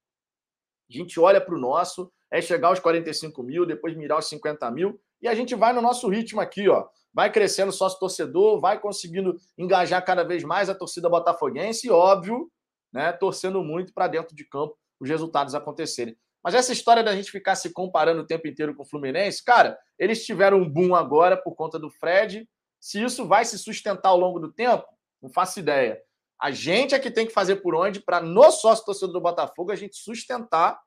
A 0.89 0.93
gente 0.93 1.19
olha 1.19 1.39
para 1.39 1.55
o 1.55 1.59
nosso, 1.59 2.11
é 2.29 2.41
chegar 2.41 2.67
aos 2.67 2.79
45 2.79 3.41
mil, 3.41 3.65
depois 3.65 3.95
mirar 3.95 4.19
os 4.19 4.27
50 4.27 4.69
mil, 4.71 4.99
e 5.21 5.27
a 5.27 5.33
gente 5.33 5.55
vai 5.55 5.73
no 5.73 5.81
nosso 5.81 6.07
ritmo 6.09 6.41
aqui, 6.41 6.67
ó. 6.67 6.87
Vai 7.15 7.31
crescendo 7.31 7.71
sócio 7.71 7.97
torcedor, 7.97 8.59
vai 8.59 8.77
conseguindo 8.77 9.37
engajar 9.57 10.03
cada 10.03 10.21
vez 10.21 10.43
mais 10.43 10.69
a 10.69 10.75
torcida 10.75 11.07
botafoguense 11.07 11.87
e, 11.87 11.89
óbvio, 11.89 12.51
né, 12.91 13.13
torcendo 13.13 13.63
muito 13.63 13.93
para 13.93 14.09
dentro 14.09 14.35
de 14.35 14.43
campo 14.43 14.77
os 14.99 15.07
resultados 15.07 15.55
acontecerem. 15.55 16.17
Mas 16.43 16.53
essa 16.53 16.73
história 16.73 17.01
da 17.01 17.15
gente 17.15 17.31
ficar 17.31 17.55
se 17.55 17.71
comparando 17.71 18.21
o 18.21 18.27
tempo 18.27 18.49
inteiro 18.49 18.75
com 18.75 18.83
o 18.83 18.85
Fluminense, 18.85 19.41
cara, 19.43 19.79
eles 19.97 20.25
tiveram 20.25 20.57
um 20.57 20.69
boom 20.69 20.93
agora 20.93 21.37
por 21.37 21.55
conta 21.55 21.79
do 21.79 21.89
Fred. 21.89 22.47
Se 22.81 23.01
isso 23.01 23.25
vai 23.25 23.45
se 23.45 23.57
sustentar 23.57 24.09
ao 24.09 24.19
longo 24.19 24.37
do 24.37 24.51
tempo, 24.51 24.85
não 25.21 25.29
faço 25.29 25.57
ideia. 25.57 25.97
A 26.39 26.51
gente 26.51 26.93
é 26.93 26.99
que 26.99 27.09
tem 27.09 27.25
que 27.25 27.33
fazer 27.33 27.57
por 27.57 27.73
onde 27.73 28.01
para 28.01 28.19
no 28.19 28.51
sócio 28.51 28.83
torcedor 28.83 29.13
do 29.13 29.21
Botafogo 29.21 29.71
a 29.71 29.75
gente 29.75 29.95
sustentar 29.95 30.77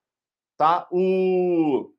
tá, 0.58 0.86
o, 0.92 1.90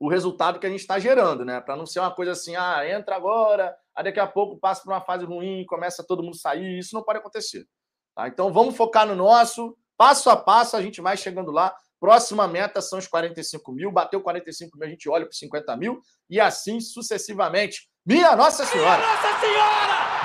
o 0.00 0.08
resultado 0.08 0.60
que 0.60 0.66
a 0.66 0.70
gente 0.70 0.80
está 0.80 0.98
gerando, 0.98 1.44
né? 1.44 1.60
Para 1.60 1.76
não 1.76 1.84
ser 1.84 2.00
uma 2.00 2.14
coisa 2.14 2.32
assim, 2.32 2.54
ah, 2.54 2.88
entra 2.88 3.16
agora, 3.16 3.74
aí 3.94 4.04
daqui 4.04 4.20
a 4.20 4.26
pouco 4.26 4.58
passa 4.58 4.82
por 4.82 4.92
uma 4.92 5.00
fase 5.00 5.24
ruim, 5.24 5.64
começa 5.66 6.04
todo 6.06 6.22
mundo 6.22 6.36
sair, 6.36 6.78
isso 6.78 6.94
não 6.94 7.02
pode 7.02 7.18
acontecer. 7.18 7.66
Tá? 8.14 8.28
Então 8.28 8.52
vamos 8.52 8.76
focar 8.76 9.06
no 9.06 9.16
nosso, 9.16 9.76
passo 9.96 10.30
a 10.30 10.36
passo 10.36 10.76
a 10.76 10.82
gente 10.82 11.00
vai 11.00 11.16
chegando 11.16 11.50
lá. 11.50 11.74
Próxima 12.00 12.46
meta 12.46 12.80
são 12.80 12.98
os 13.00 13.08
45 13.08 13.72
mil, 13.72 13.90
bateu 13.90 14.20
45 14.20 14.78
mil, 14.78 14.86
a 14.86 14.90
gente 14.90 15.08
olha 15.08 15.24
para 15.24 15.34
50 15.34 15.76
mil 15.76 16.00
e 16.30 16.40
assim 16.40 16.78
sucessivamente. 16.80 17.88
Minha 18.06 18.36
Nossa 18.36 18.64
Senhora! 18.64 18.98
Minha 18.98 19.16
Nossa 19.16 19.40
Senhora! 19.40 20.18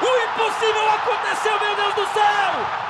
O 0.00 0.16
impossível 0.30 0.90
aconteceu, 0.90 1.60
meu 1.60 1.74
Deus 1.74 1.94
do 1.96 2.14
céu! 2.14 2.87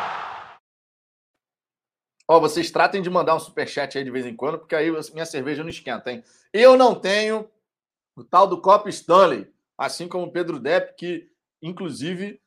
Ó, 2.30 2.38
vocês 2.38 2.70
tratem 2.70 3.00
de 3.00 3.08
mandar 3.08 3.34
um 3.34 3.40
superchat 3.40 3.96
aí 3.96 4.04
de 4.04 4.10
vez 4.10 4.26
em 4.26 4.36
quando, 4.36 4.58
porque 4.58 4.74
aí 4.76 4.90
minha 5.14 5.24
cerveja 5.24 5.62
não 5.62 5.70
esquenta, 5.70 6.12
hein? 6.12 6.22
Eu 6.52 6.76
não 6.76 6.94
tenho 6.94 7.50
o 8.14 8.22
tal 8.22 8.46
do 8.46 8.60
copo 8.60 8.86
Stanley, 8.90 9.50
assim 9.78 10.06
como 10.06 10.26
o 10.26 10.30
Pedro 10.30 10.60
Depp, 10.60 10.94
que 10.94 11.26
inclusive 11.62 12.38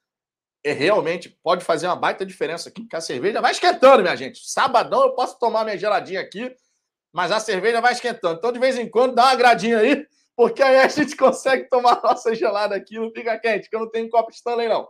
é 0.64 0.72
realmente 0.72 1.30
pode 1.44 1.66
fazer 1.66 1.88
uma 1.88 1.96
baita 1.96 2.24
diferença 2.24 2.70
aqui, 2.70 2.82
porque 2.82 2.96
a 2.96 3.02
cerveja 3.02 3.42
vai 3.42 3.52
esquentando, 3.52 4.04
minha 4.04 4.16
gente. 4.16 4.48
Sabadão 4.48 5.02
eu 5.02 5.16
posso 5.16 5.40
tomar 5.40 5.64
minha 5.64 5.78
geladinha 5.78 6.22
aqui, 6.22 6.56
mas 7.12 7.32
a 7.32 7.40
cerveja 7.40 7.82
vai 7.82 7.94
esquentando. 7.94 8.38
Então, 8.38 8.52
de 8.52 8.60
vez 8.60 8.78
em 8.78 8.88
quando, 8.88 9.16
dá 9.16 9.24
uma 9.26 9.36
gradinha 9.36 9.80
aí, 9.80 10.06
porque 10.36 10.62
aí 10.62 10.78
a 10.78 10.88
gente 10.88 11.16
consegue 11.18 11.68
tomar 11.68 11.94
a 11.94 12.10
nossa 12.10 12.36
gelada 12.36 12.76
aqui, 12.76 13.00
não 13.00 13.12
fica 13.12 13.40
quente, 13.40 13.68
que 13.68 13.76
eu 13.76 13.80
não 13.80 13.90
tenho 13.90 14.10
copo 14.10 14.30
Stanley, 14.30 14.70
não. 14.70 14.88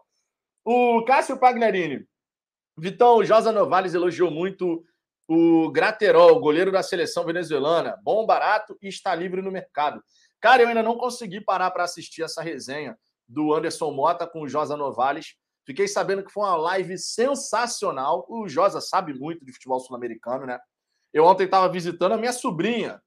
O 0.65 1.05
Cássio 1.05 1.37
Pagnerini 1.37 2.05
Vitão, 2.81 3.17
o 3.17 3.23
Josa 3.23 3.51
Novales 3.51 3.93
elogiou 3.93 4.31
muito 4.31 4.83
o 5.27 5.71
Graterol, 5.71 6.39
goleiro 6.39 6.71
da 6.71 6.81
seleção 6.81 7.23
venezuelana. 7.23 7.95
Bom, 8.01 8.25
barato 8.25 8.75
e 8.81 8.87
está 8.87 9.13
livre 9.13 9.39
no 9.39 9.51
mercado. 9.51 10.03
Cara, 10.39 10.63
eu 10.63 10.67
ainda 10.67 10.81
não 10.81 10.97
consegui 10.97 11.39
parar 11.39 11.69
para 11.69 11.83
assistir 11.83 12.23
essa 12.23 12.41
resenha 12.41 12.97
do 13.27 13.53
Anderson 13.53 13.91
Mota 13.91 14.25
com 14.25 14.41
o 14.41 14.47
Josa 14.47 14.75
Novales. 14.75 15.35
Fiquei 15.63 15.87
sabendo 15.87 16.23
que 16.23 16.31
foi 16.31 16.41
uma 16.41 16.55
live 16.55 16.97
sensacional. 16.97 18.25
O 18.27 18.49
Josa 18.49 18.81
sabe 18.81 19.13
muito 19.13 19.45
de 19.45 19.53
futebol 19.53 19.79
sul-americano, 19.79 20.47
né? 20.47 20.57
Eu 21.13 21.25
ontem 21.25 21.43
estava 21.43 21.71
visitando 21.71 22.13
a 22.13 22.17
minha 22.17 22.33
sobrinha, 22.33 22.99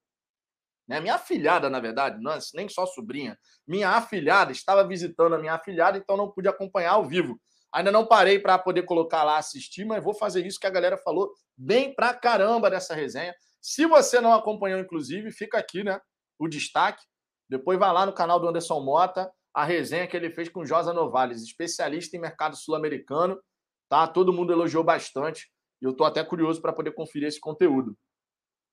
né? 0.86 1.00
Minha 1.00 1.16
afilhada, 1.16 1.68
na 1.68 1.80
verdade, 1.80 2.22
não, 2.22 2.38
nem 2.54 2.68
só 2.68 2.86
sobrinha. 2.86 3.36
Minha 3.66 3.90
afilhada 3.90 4.52
estava 4.52 4.86
visitando 4.86 5.34
a 5.34 5.38
minha 5.38 5.54
afilhada, 5.54 5.98
então 5.98 6.16
não 6.16 6.30
pude 6.30 6.46
acompanhar 6.46 6.92
ao 6.92 7.04
vivo. 7.04 7.40
Ainda 7.74 7.90
não 7.90 8.06
parei 8.06 8.38
para 8.38 8.56
poder 8.56 8.84
colocar 8.84 9.24
lá 9.24 9.36
assistir, 9.36 9.84
mas 9.84 10.02
vou 10.02 10.14
fazer 10.14 10.46
isso 10.46 10.60
que 10.60 10.66
a 10.66 10.70
galera 10.70 10.96
falou 10.96 11.32
bem 11.56 11.92
pra 11.92 12.14
caramba 12.14 12.70
dessa 12.70 12.94
resenha. 12.94 13.34
Se 13.60 13.84
você 13.84 14.20
não 14.20 14.32
acompanhou, 14.32 14.78
inclusive, 14.78 15.32
fica 15.32 15.58
aqui, 15.58 15.82
né? 15.82 16.00
O 16.38 16.46
destaque. 16.46 17.02
Depois 17.48 17.76
vai 17.76 17.92
lá 17.92 18.06
no 18.06 18.12
canal 18.12 18.38
do 18.38 18.46
Anderson 18.46 18.78
Mota, 18.80 19.28
a 19.52 19.64
resenha 19.64 20.06
que 20.06 20.16
ele 20.16 20.30
fez 20.30 20.48
com 20.48 20.64
Josa 20.64 20.92
Novales, 20.92 21.42
especialista 21.42 22.16
em 22.16 22.20
mercado 22.20 22.54
sul-americano. 22.56 23.40
Tá? 23.88 24.06
Todo 24.06 24.32
mundo 24.32 24.52
elogiou 24.52 24.84
bastante. 24.84 25.50
E 25.82 25.84
eu 25.84 25.90
estou 25.90 26.06
até 26.06 26.22
curioso 26.22 26.62
para 26.62 26.72
poder 26.72 26.92
conferir 26.92 27.26
esse 27.26 27.40
conteúdo. 27.40 27.96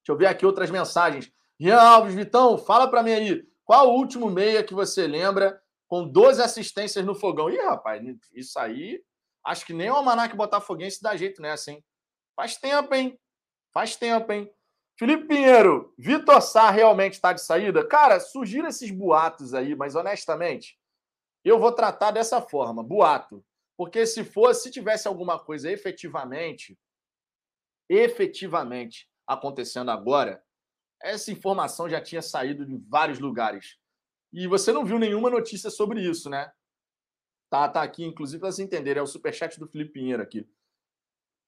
Deixa 0.02 0.12
eu 0.12 0.18
ver 0.18 0.28
aqui 0.28 0.46
outras 0.46 0.70
mensagens. 0.70 1.32
Rian 1.60 1.80
Alves, 1.80 2.14
Vitão, 2.14 2.58
fala 2.58 2.88
para 2.88 3.02
mim 3.02 3.12
aí. 3.12 3.44
Qual 3.64 3.90
o 3.90 3.98
último 3.98 4.30
meia 4.30 4.64
que 4.64 4.74
você 4.74 5.08
lembra 5.08 5.61
com 5.92 6.08
12 6.08 6.42
assistências 6.42 7.06
no 7.06 7.14
fogão. 7.14 7.50
Ih, 7.50 7.58
rapaz, 7.58 8.02
isso 8.32 8.58
aí, 8.58 9.04
acho 9.46 9.66
que 9.66 9.74
nem 9.74 9.90
o 9.90 9.96
Almanac 9.96 10.34
Botafoguense 10.34 11.04
dá 11.04 11.18
jeito 11.18 11.42
nessa, 11.42 11.70
hein? 11.70 11.84
Faz 12.34 12.56
tempo, 12.56 12.96
hein? 12.96 13.20
Faz 13.74 13.98
tempo, 13.98 14.32
hein? 14.32 14.50
Felipe 14.98 15.28
Pinheiro, 15.28 15.94
Vitor 15.98 16.42
Sá 16.42 16.70
realmente 16.70 17.16
está 17.16 17.34
de 17.34 17.42
saída? 17.42 17.86
Cara, 17.86 18.22
surgiram 18.22 18.70
esses 18.70 18.90
boatos 18.90 19.54
aí, 19.54 19.76
mas 19.76 19.94
honestamente, 19.94 20.80
eu 21.44 21.60
vou 21.60 21.74
tratar 21.74 22.12
dessa 22.12 22.42
forma, 22.42 22.82
boato. 22.82 23.44
Porque 23.76 24.06
se 24.06 24.24
fosse, 24.24 24.64
se 24.64 24.72
tivesse 24.72 25.10
alguma 25.10 25.38
coisa 25.40 25.70
efetivamente, 25.70 26.80
efetivamente 27.90 29.10
acontecendo 29.28 29.92
agora, 29.92 30.42
essa 31.02 31.34
informação 31.34 31.90
já 31.90 32.00
tinha 32.00 32.22
saído 32.22 32.66
de 32.66 32.78
vários 32.78 33.20
lugares. 33.20 33.81
E 34.32 34.48
você 34.48 34.72
não 34.72 34.86
viu 34.86 34.98
nenhuma 34.98 35.30
notícia 35.30 35.70
sobre 35.70 36.02
isso, 36.02 36.30
né? 36.30 36.52
Tá, 37.50 37.68
tá 37.68 37.82
aqui, 37.82 38.06
inclusive, 38.06 38.40
para 38.40 38.52
vocês 38.52 38.66
entenderem. 38.66 39.00
É 39.00 39.04
o 39.04 39.08
superchat 39.08 39.60
do 39.60 39.68
Felipe 39.68 39.92
Pinheiro 39.92 40.24
aqui. 40.24 40.48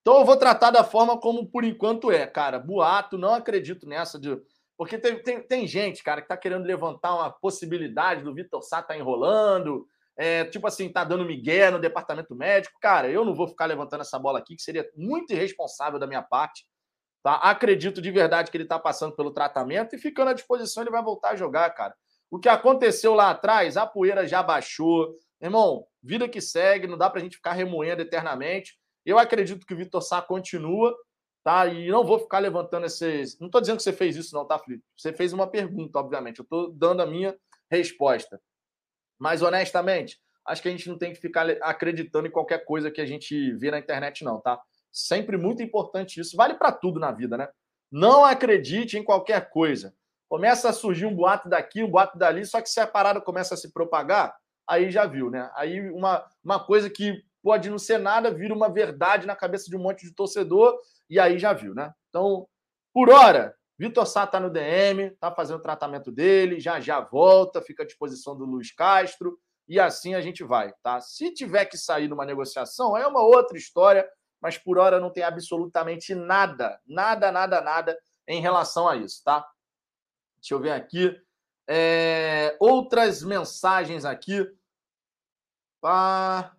Então 0.02 0.20
eu 0.20 0.26
vou 0.26 0.36
tratar 0.36 0.70
da 0.70 0.84
forma 0.84 1.18
como 1.18 1.50
por 1.50 1.64
enquanto 1.64 2.12
é, 2.12 2.28
cara. 2.28 2.60
Boato, 2.60 3.18
não 3.18 3.34
acredito 3.34 3.88
nessa 3.88 4.20
de. 4.20 4.38
Porque 4.78 4.98
tem, 4.98 5.24
tem, 5.24 5.42
tem 5.42 5.66
gente, 5.66 6.04
cara, 6.04 6.22
que 6.22 6.28
tá 6.28 6.36
querendo 6.36 6.66
levantar 6.66 7.16
uma 7.16 7.32
possibilidade 7.32 8.22
do 8.22 8.34
Vitor 8.34 8.62
Sá 8.62 8.82
tá 8.82 8.98
enrolando. 8.98 9.88
É, 10.18 10.44
tipo 10.46 10.68
assim, 10.68 10.92
tá 10.92 11.06
dando 11.06 11.26
migué 11.26 11.72
no 11.72 11.80
departamento 11.80 12.36
médico. 12.36 12.78
Cara, 12.82 13.10
eu 13.10 13.24
não 13.24 13.34
vou 13.34 13.48
ficar 13.48 13.66
levantando 13.66 14.02
essa 14.02 14.20
bola 14.20 14.40
aqui, 14.40 14.58
que 14.58 14.62
seria 14.62 14.88
muito 14.96 15.32
irresponsável 15.32 15.98
da 15.98 16.06
minha 16.06 16.22
parte. 16.22 16.66
Tá? 17.24 17.36
Acredito 17.36 18.02
de 18.02 18.12
verdade 18.12 18.52
que 18.52 18.58
ele 18.58 18.66
tá 18.66 18.78
passando 18.78 19.16
pelo 19.16 19.32
tratamento 19.32 19.96
e 19.96 19.98
ficando 19.98 20.32
à 20.32 20.34
disposição, 20.34 20.84
ele 20.84 20.92
vai 20.92 21.02
voltar 21.02 21.30
a 21.30 21.36
jogar, 21.38 21.70
cara. 21.70 21.96
O 22.34 22.40
que 22.40 22.50
aconteceu 22.50 23.14
lá 23.14 23.30
atrás, 23.30 23.78
a 23.78 23.86
poeira 23.86 24.28
já 24.28 24.42
baixou. 24.42 25.16
Irmão, 25.40 25.86
vida 26.02 26.28
que 26.28 26.42
segue, 26.42 26.88
não 26.88 26.98
dá 26.98 27.08
para 27.08 27.20
a 27.20 27.24
gente 27.24 27.36
ficar 27.36 27.54
remoendo 27.54 28.02
eternamente. 28.02 28.76
Eu 29.06 29.20
acredito 29.20 29.68
que 29.68 29.74
o 29.76 29.78
Vitor 29.78 30.02
Sá 30.02 30.20
continua, 30.20 30.98
tá? 31.44 31.68
E 31.68 31.90
não 31.90 32.04
vou 32.04 32.18
ficar 32.18 32.40
levantando 32.40 32.88
esses. 32.88 33.40
Não 33.40 33.46
estou 33.46 33.62
dizendo 33.62 33.78
que 33.78 33.84
você 33.84 33.94
fez 33.94 34.16
isso, 34.16 34.34
não, 34.34 34.48
tá, 34.48 34.58
Felipe? 34.58 34.84
Você 34.98 35.14
fez 35.14 35.32
uma 35.32 35.46
pergunta, 35.46 36.00
obviamente. 36.00 36.40
Eu 36.40 36.44
estou 36.44 36.74
dando 36.74 37.04
a 37.04 37.06
minha 37.06 37.38
resposta. 37.70 38.42
Mas, 39.20 39.44
honestamente, 39.44 40.20
acho 40.44 40.60
que 40.60 40.70
a 40.70 40.72
gente 40.72 40.90
não 40.90 40.98
tem 40.98 41.14
que 41.14 41.22
ficar 41.22 41.48
acreditando 41.62 42.28
em 42.28 42.32
qualquer 42.32 42.66
coisa 42.66 42.90
que 42.90 43.00
a 43.00 43.06
gente 43.06 43.54
vê 43.58 43.70
na 43.70 43.78
internet, 43.78 44.24
não, 44.24 44.42
tá? 44.42 44.60
Sempre 44.92 45.38
muito 45.38 45.62
importante 45.62 46.20
isso. 46.20 46.36
Vale 46.36 46.56
para 46.56 46.72
tudo 46.72 47.00
na 47.00 47.12
vida, 47.12 47.38
né? 47.38 47.48
Não 47.92 48.26
acredite 48.26 48.98
em 48.98 49.04
qualquer 49.04 49.52
coisa 49.52 49.94
começa 50.34 50.70
a 50.70 50.74
surgir 50.74 51.06
um 51.06 51.16
boato 51.16 51.48
daqui, 51.48 51.84
um 51.84 51.92
boato 51.92 52.18
dali, 52.18 52.44
só 52.44 52.60
que 52.60 52.68
se 52.68 52.80
a 52.80 52.88
parada 52.88 53.22
começa 53.22 53.54
a 53.54 53.58
se 53.58 53.72
propagar, 53.72 54.36
aí 54.68 54.90
já 54.90 55.06
viu, 55.06 55.30
né? 55.30 55.52
Aí 55.56 55.92
uma, 55.92 56.26
uma 56.44 56.60
coisa 56.60 56.90
que 56.90 57.24
pode 57.44 57.70
não 57.70 57.78
ser 57.78 58.00
nada 58.00 58.32
vira 58.32 58.52
uma 58.52 58.68
verdade 58.68 59.28
na 59.28 59.36
cabeça 59.36 59.70
de 59.70 59.78
um 59.78 59.80
monte 59.80 60.08
de 60.08 60.12
torcedor, 60.12 60.76
e 61.08 61.20
aí 61.20 61.38
já 61.38 61.54
viu, 61.54 61.76
né? 61.76 61.94
Então, 62.10 62.48
por 62.92 63.12
hora, 63.12 63.56
Vitor 63.78 64.08
Sá 64.08 64.24
está 64.24 64.40
no 64.40 64.50
DM, 64.50 65.04
está 65.04 65.32
fazendo 65.32 65.60
o 65.60 65.62
tratamento 65.62 66.12
dele, 66.12 66.60
já 66.60 66.80
já 66.80 67.00
volta, 67.00 67.62
fica 67.62 67.84
à 67.84 67.86
disposição 67.86 68.36
do 68.36 68.44
Luiz 68.44 68.74
Castro, 68.74 69.38
e 69.68 69.80
assim 69.80 70.16
a 70.16 70.22
gente 70.22 70.44
vai, 70.44 70.74
tá? 70.82 71.00
Se 71.00 71.32
tiver 71.32 71.66
que 71.66 71.78
sair 71.78 72.08
numa 72.08 72.26
negociação, 72.26 72.98
é 72.98 73.06
uma 73.06 73.22
outra 73.22 73.56
história, 73.56 74.10
mas 74.42 74.58
por 74.58 74.80
hora 74.80 75.00
não 75.00 75.12
tem 75.12 75.24
absolutamente 75.24 76.16
nada, 76.16 76.80
nada, 76.88 77.32
nada, 77.32 77.62
nada 77.62 77.96
em 78.28 78.42
relação 78.42 78.90
a 78.90 78.96
isso, 78.96 79.22
tá? 79.24 79.46
Deixa 80.44 80.56
eu 80.56 80.60
ver 80.60 80.72
aqui. 80.72 81.18
É, 81.70 82.58
outras 82.60 83.24
mensagens 83.24 84.04
aqui. 84.04 84.46
Pá. 85.82 86.54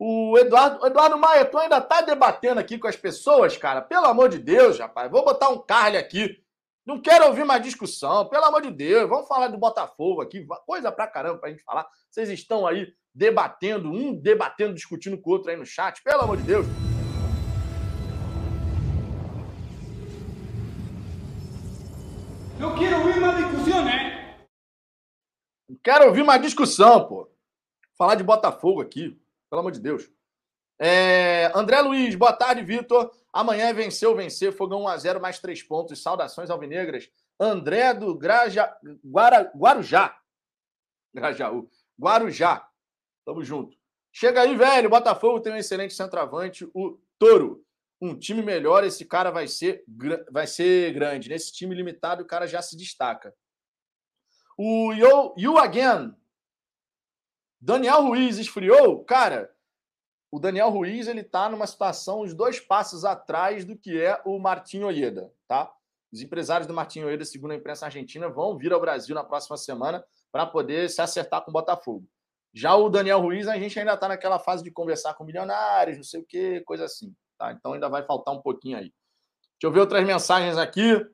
O 0.00 0.38
Eduardo, 0.38 0.86
Eduardo 0.86 1.18
Maia, 1.18 1.44
tu 1.44 1.58
ainda 1.58 1.78
tá 1.80 2.00
debatendo 2.00 2.58
aqui 2.58 2.78
com 2.78 2.86
as 2.86 2.96
pessoas, 2.96 3.56
cara? 3.58 3.82
Pelo 3.82 4.06
amor 4.06 4.30
de 4.30 4.38
Deus, 4.38 4.78
rapaz. 4.78 5.10
Vou 5.10 5.24
botar 5.24 5.50
um 5.50 5.58
carle 5.58 5.98
aqui. 5.98 6.42
Não 6.86 7.02
quero 7.02 7.26
ouvir 7.26 7.44
mais 7.44 7.62
discussão, 7.62 8.26
pelo 8.30 8.46
amor 8.46 8.62
de 8.62 8.70
Deus. 8.70 9.10
Vamos 9.10 9.28
falar 9.28 9.48
do 9.48 9.58
Botafogo 9.58 10.22
aqui, 10.22 10.46
coisa 10.64 10.90
pra 10.90 11.06
caramba 11.06 11.38
pra 11.38 11.50
gente 11.50 11.62
falar. 11.62 11.86
Vocês 12.10 12.30
estão 12.30 12.66
aí 12.66 12.94
debatendo, 13.14 13.90
um 13.90 14.14
debatendo, 14.18 14.72
discutindo 14.72 15.20
com 15.20 15.28
o 15.28 15.32
outro 15.34 15.50
aí 15.50 15.56
no 15.56 15.66
chat, 15.66 16.02
pelo 16.02 16.22
amor 16.22 16.38
de 16.38 16.44
Deus. 16.44 16.66
Não 22.58 22.74
quero 22.76 22.98
ouvir 22.98 23.20
mais 23.20 23.36
discussão, 23.36 23.84
né? 23.84 24.38
Quero 25.82 26.06
ouvir 26.06 26.24
mais 26.24 26.42
discussão, 26.42 27.06
pô. 27.06 27.30
Falar 27.96 28.16
de 28.16 28.24
Botafogo 28.24 28.80
aqui. 28.80 29.16
Pelo 29.48 29.60
amor 29.60 29.70
de 29.70 29.78
Deus. 29.78 30.10
É, 30.76 31.52
André 31.54 31.80
Luiz, 31.80 32.16
boa 32.16 32.32
tarde, 32.32 32.62
Vitor. 32.62 33.12
Amanhã 33.32 33.66
é 33.68 33.72
venceu, 33.72 34.14
vencer. 34.16 34.52
Fogão 34.52 34.82
1x0, 34.84 35.20
mais 35.20 35.38
3 35.38 35.62
pontos. 35.62 36.02
Saudações 36.02 36.50
alvinegras. 36.50 37.08
André 37.38 37.94
do 37.94 38.12
Graja, 38.16 38.76
Guara, 39.04 39.52
Guarujá. 39.56 40.18
Grajaú. 41.14 41.70
Guarujá. 42.00 42.68
Tamo 43.24 43.44
junto. 43.44 43.76
Chega 44.12 44.42
aí, 44.42 44.56
velho. 44.56 44.90
Botafogo 44.90 45.40
tem 45.40 45.52
um 45.52 45.56
excelente 45.56 45.94
centroavante, 45.94 46.68
o 46.74 46.98
Toro. 47.20 47.64
Um 48.00 48.16
time 48.16 48.42
melhor, 48.42 48.84
esse 48.84 49.04
cara 49.04 49.30
vai 49.30 49.48
ser, 49.48 49.84
vai 50.30 50.46
ser 50.46 50.92
grande. 50.92 51.28
Nesse 51.28 51.52
time 51.52 51.74
limitado, 51.74 52.22
o 52.22 52.26
cara 52.26 52.46
já 52.46 52.62
se 52.62 52.76
destaca. 52.76 53.34
O 54.56 54.92
You, 54.92 55.34
you 55.36 55.58
Again, 55.58 56.14
Daniel 57.60 58.02
Ruiz 58.02 58.38
esfriou? 58.38 59.04
Cara, 59.04 59.52
o 60.30 60.38
Daniel 60.38 60.70
Ruiz 60.70 61.08
ele 61.08 61.24
tá 61.24 61.48
numa 61.48 61.66
situação 61.66 62.22
uns 62.22 62.34
dois 62.34 62.60
passos 62.60 63.04
atrás 63.04 63.64
do 63.64 63.76
que 63.76 64.00
é 64.00 64.20
o 64.24 64.38
Martinho 64.38 64.86
Oieda, 64.86 65.32
tá? 65.46 65.72
Os 66.12 66.22
empresários 66.22 66.66
do 66.66 66.74
Martinho 66.74 67.06
Oieda, 67.06 67.24
segundo 67.24 67.50
a 67.50 67.56
imprensa 67.56 67.86
argentina, 67.86 68.28
vão 68.28 68.56
vir 68.56 68.72
ao 68.72 68.80
Brasil 68.80 69.14
na 69.14 69.24
próxima 69.24 69.56
semana 69.56 70.04
para 70.30 70.46
poder 70.46 70.88
se 70.88 71.00
acertar 71.00 71.42
com 71.42 71.50
o 71.50 71.52
Botafogo. 71.52 72.06
Já 72.52 72.74
o 72.74 72.88
Daniel 72.88 73.20
Ruiz, 73.20 73.46
a 73.46 73.58
gente 73.58 73.78
ainda 73.78 73.94
está 73.94 74.08
naquela 74.08 74.38
fase 74.38 74.62
de 74.62 74.70
conversar 74.70 75.14
com 75.14 75.24
milionários, 75.24 75.96
não 75.96 76.04
sei 76.04 76.20
o 76.20 76.24
que, 76.24 76.60
coisa 76.60 76.84
assim. 76.84 77.14
Tá? 77.38 77.52
Então 77.52 77.72
ainda 77.72 77.88
vai 77.88 78.02
faltar 78.02 78.34
um 78.34 78.42
pouquinho 78.42 78.76
aí. 78.76 78.92
Deixa 79.60 79.64
eu 79.64 79.72
ver 79.72 79.80
outras 79.80 80.04
mensagens 80.04 80.56
aqui. 80.58 81.06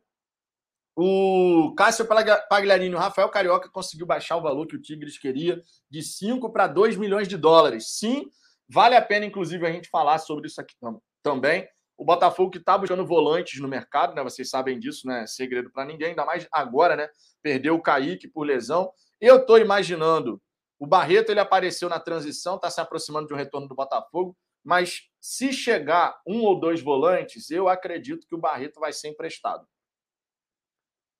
O 0.96 1.74
Cássio 1.76 2.06
Pagliarini, 2.48 2.94
o 2.94 2.98
Rafael 2.98 3.28
Carioca 3.28 3.68
conseguiu 3.68 4.06
baixar 4.06 4.36
o 4.36 4.42
valor 4.42 4.66
que 4.66 4.76
o 4.76 4.80
Tigres 4.80 5.18
queria 5.18 5.60
de 5.90 6.02
5 6.02 6.50
para 6.52 6.66
2 6.66 6.96
milhões 6.96 7.26
de 7.26 7.36
dólares. 7.36 7.88
Sim, 7.98 8.28
vale 8.68 8.94
a 8.94 9.02
pena, 9.02 9.26
inclusive, 9.26 9.66
a 9.66 9.72
gente 9.72 9.88
falar 9.88 10.18
sobre 10.18 10.46
isso 10.46 10.60
aqui 10.60 10.74
também. 11.22 11.68
O 11.96 12.04
Botafogo 12.04 12.50
que 12.50 12.58
está 12.58 12.78
buscando 12.78 13.06
volantes 13.06 13.60
no 13.60 13.68
mercado, 13.68 14.14
né? 14.14 14.22
Vocês 14.22 14.48
sabem 14.48 14.78
disso, 14.78 15.06
né? 15.06 15.26
Segredo 15.26 15.70
para 15.70 15.84
ninguém, 15.84 16.10
ainda 16.10 16.24
mais 16.24 16.46
agora, 16.52 16.96
né? 16.96 17.08
Perdeu 17.42 17.74
o 17.74 17.82
Kaique 17.82 18.28
por 18.28 18.44
lesão. 18.44 18.92
Eu 19.20 19.36
estou 19.36 19.58
imaginando. 19.58 20.40
O 20.78 20.86
Barreto 20.86 21.30
ele 21.30 21.40
apareceu 21.40 21.88
na 21.88 21.98
transição, 21.98 22.56
está 22.56 22.70
se 22.70 22.80
aproximando 22.80 23.28
de 23.28 23.34
um 23.34 23.36
retorno 23.36 23.66
do 23.66 23.74
Botafogo, 23.74 24.36
mas 24.62 25.02
se 25.24 25.54
chegar 25.54 26.20
um 26.26 26.42
ou 26.42 26.60
dois 26.60 26.82
volantes, 26.82 27.50
eu 27.50 27.66
acredito 27.66 28.26
que 28.26 28.34
o 28.34 28.38
Barreto 28.38 28.78
vai 28.78 28.92
ser 28.92 29.08
emprestado. 29.08 29.66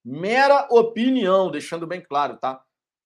Mera 0.05 0.69
opinião, 0.71 1.51
deixando 1.51 1.87
bem 1.87 2.03
claro, 2.03 2.37
tá? 2.37 2.63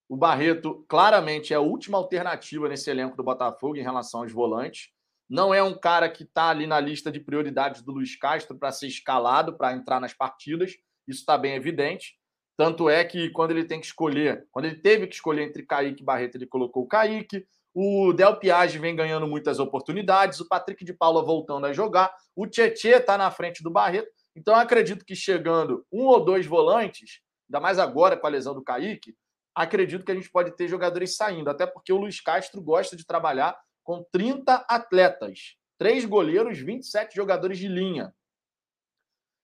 O 0.08 0.16
Barreto 0.16 0.84
claramente 0.88 1.52
é 1.52 1.56
a 1.56 1.60
última 1.60 1.96
alternativa 1.96 2.68
nesse 2.68 2.90
elenco 2.90 3.16
do 3.16 3.22
Botafogo 3.22 3.76
em 3.76 3.82
relação 3.82 4.22
aos 4.22 4.32
volantes. 4.32 4.90
Não 5.30 5.54
é 5.54 5.62
um 5.62 5.78
cara 5.78 6.10
que 6.10 6.24
está 6.24 6.48
ali 6.48 6.66
na 6.66 6.80
lista 6.80 7.12
de 7.12 7.20
prioridades 7.20 7.80
do 7.80 7.92
Luiz 7.92 8.16
Castro 8.16 8.58
para 8.58 8.72
ser 8.72 8.88
escalado, 8.88 9.56
para 9.56 9.74
entrar 9.74 10.00
nas 10.00 10.12
partidas. 10.12 10.72
Isso 11.06 11.20
está 11.20 11.38
bem 11.38 11.54
evidente. 11.54 12.18
Tanto 12.56 12.90
é 12.90 13.04
que 13.04 13.30
quando 13.30 13.52
ele 13.52 13.64
tem 13.64 13.78
que 13.78 13.86
escolher, 13.86 14.48
quando 14.50 14.64
ele 14.64 14.80
teve 14.80 15.06
que 15.06 15.14
escolher 15.14 15.44
entre 15.44 15.64
Kaique 15.64 16.02
e 16.02 16.04
Barreto, 16.04 16.34
ele 16.34 16.46
colocou 16.46 16.82
o 16.82 16.88
Kaique. 16.88 17.46
O 17.74 18.12
Del 18.12 18.36
Piage 18.38 18.78
vem 18.78 18.96
ganhando 18.96 19.26
muitas 19.26 19.58
oportunidades. 19.58 20.40
O 20.40 20.48
Patrick 20.48 20.84
de 20.84 20.92
Paula 20.92 21.24
voltando 21.24 21.66
a 21.66 21.72
jogar. 21.72 22.14
O 22.34 22.46
Tietê 22.46 22.96
está 22.96 23.16
na 23.16 23.30
frente 23.30 23.62
do 23.62 23.70
Barreto. 23.70 24.10
Então, 24.34 24.54
acredito 24.54 25.04
que 25.04 25.16
chegando 25.16 25.84
um 25.92 26.06
ou 26.06 26.24
dois 26.24 26.46
volantes, 26.46 27.20
ainda 27.48 27.60
mais 27.60 27.78
agora 27.78 28.16
com 28.16 28.26
a 28.26 28.30
lesão 28.30 28.54
do 28.54 28.62
Kaique, 28.62 29.16
acredito 29.54 30.04
que 30.04 30.12
a 30.12 30.14
gente 30.14 30.30
pode 30.30 30.52
ter 30.56 30.68
jogadores 30.68 31.16
saindo, 31.16 31.50
até 31.50 31.66
porque 31.66 31.92
o 31.92 31.96
Luiz 31.96 32.20
Castro 32.20 32.62
gosta 32.62 32.96
de 32.96 33.04
trabalhar 33.04 33.58
com 33.82 34.04
30 34.12 34.66
atletas, 34.68 35.56
três 35.78 36.04
goleiros, 36.04 36.58
27 36.58 37.16
jogadores 37.16 37.58
de 37.58 37.66
linha. 37.66 38.14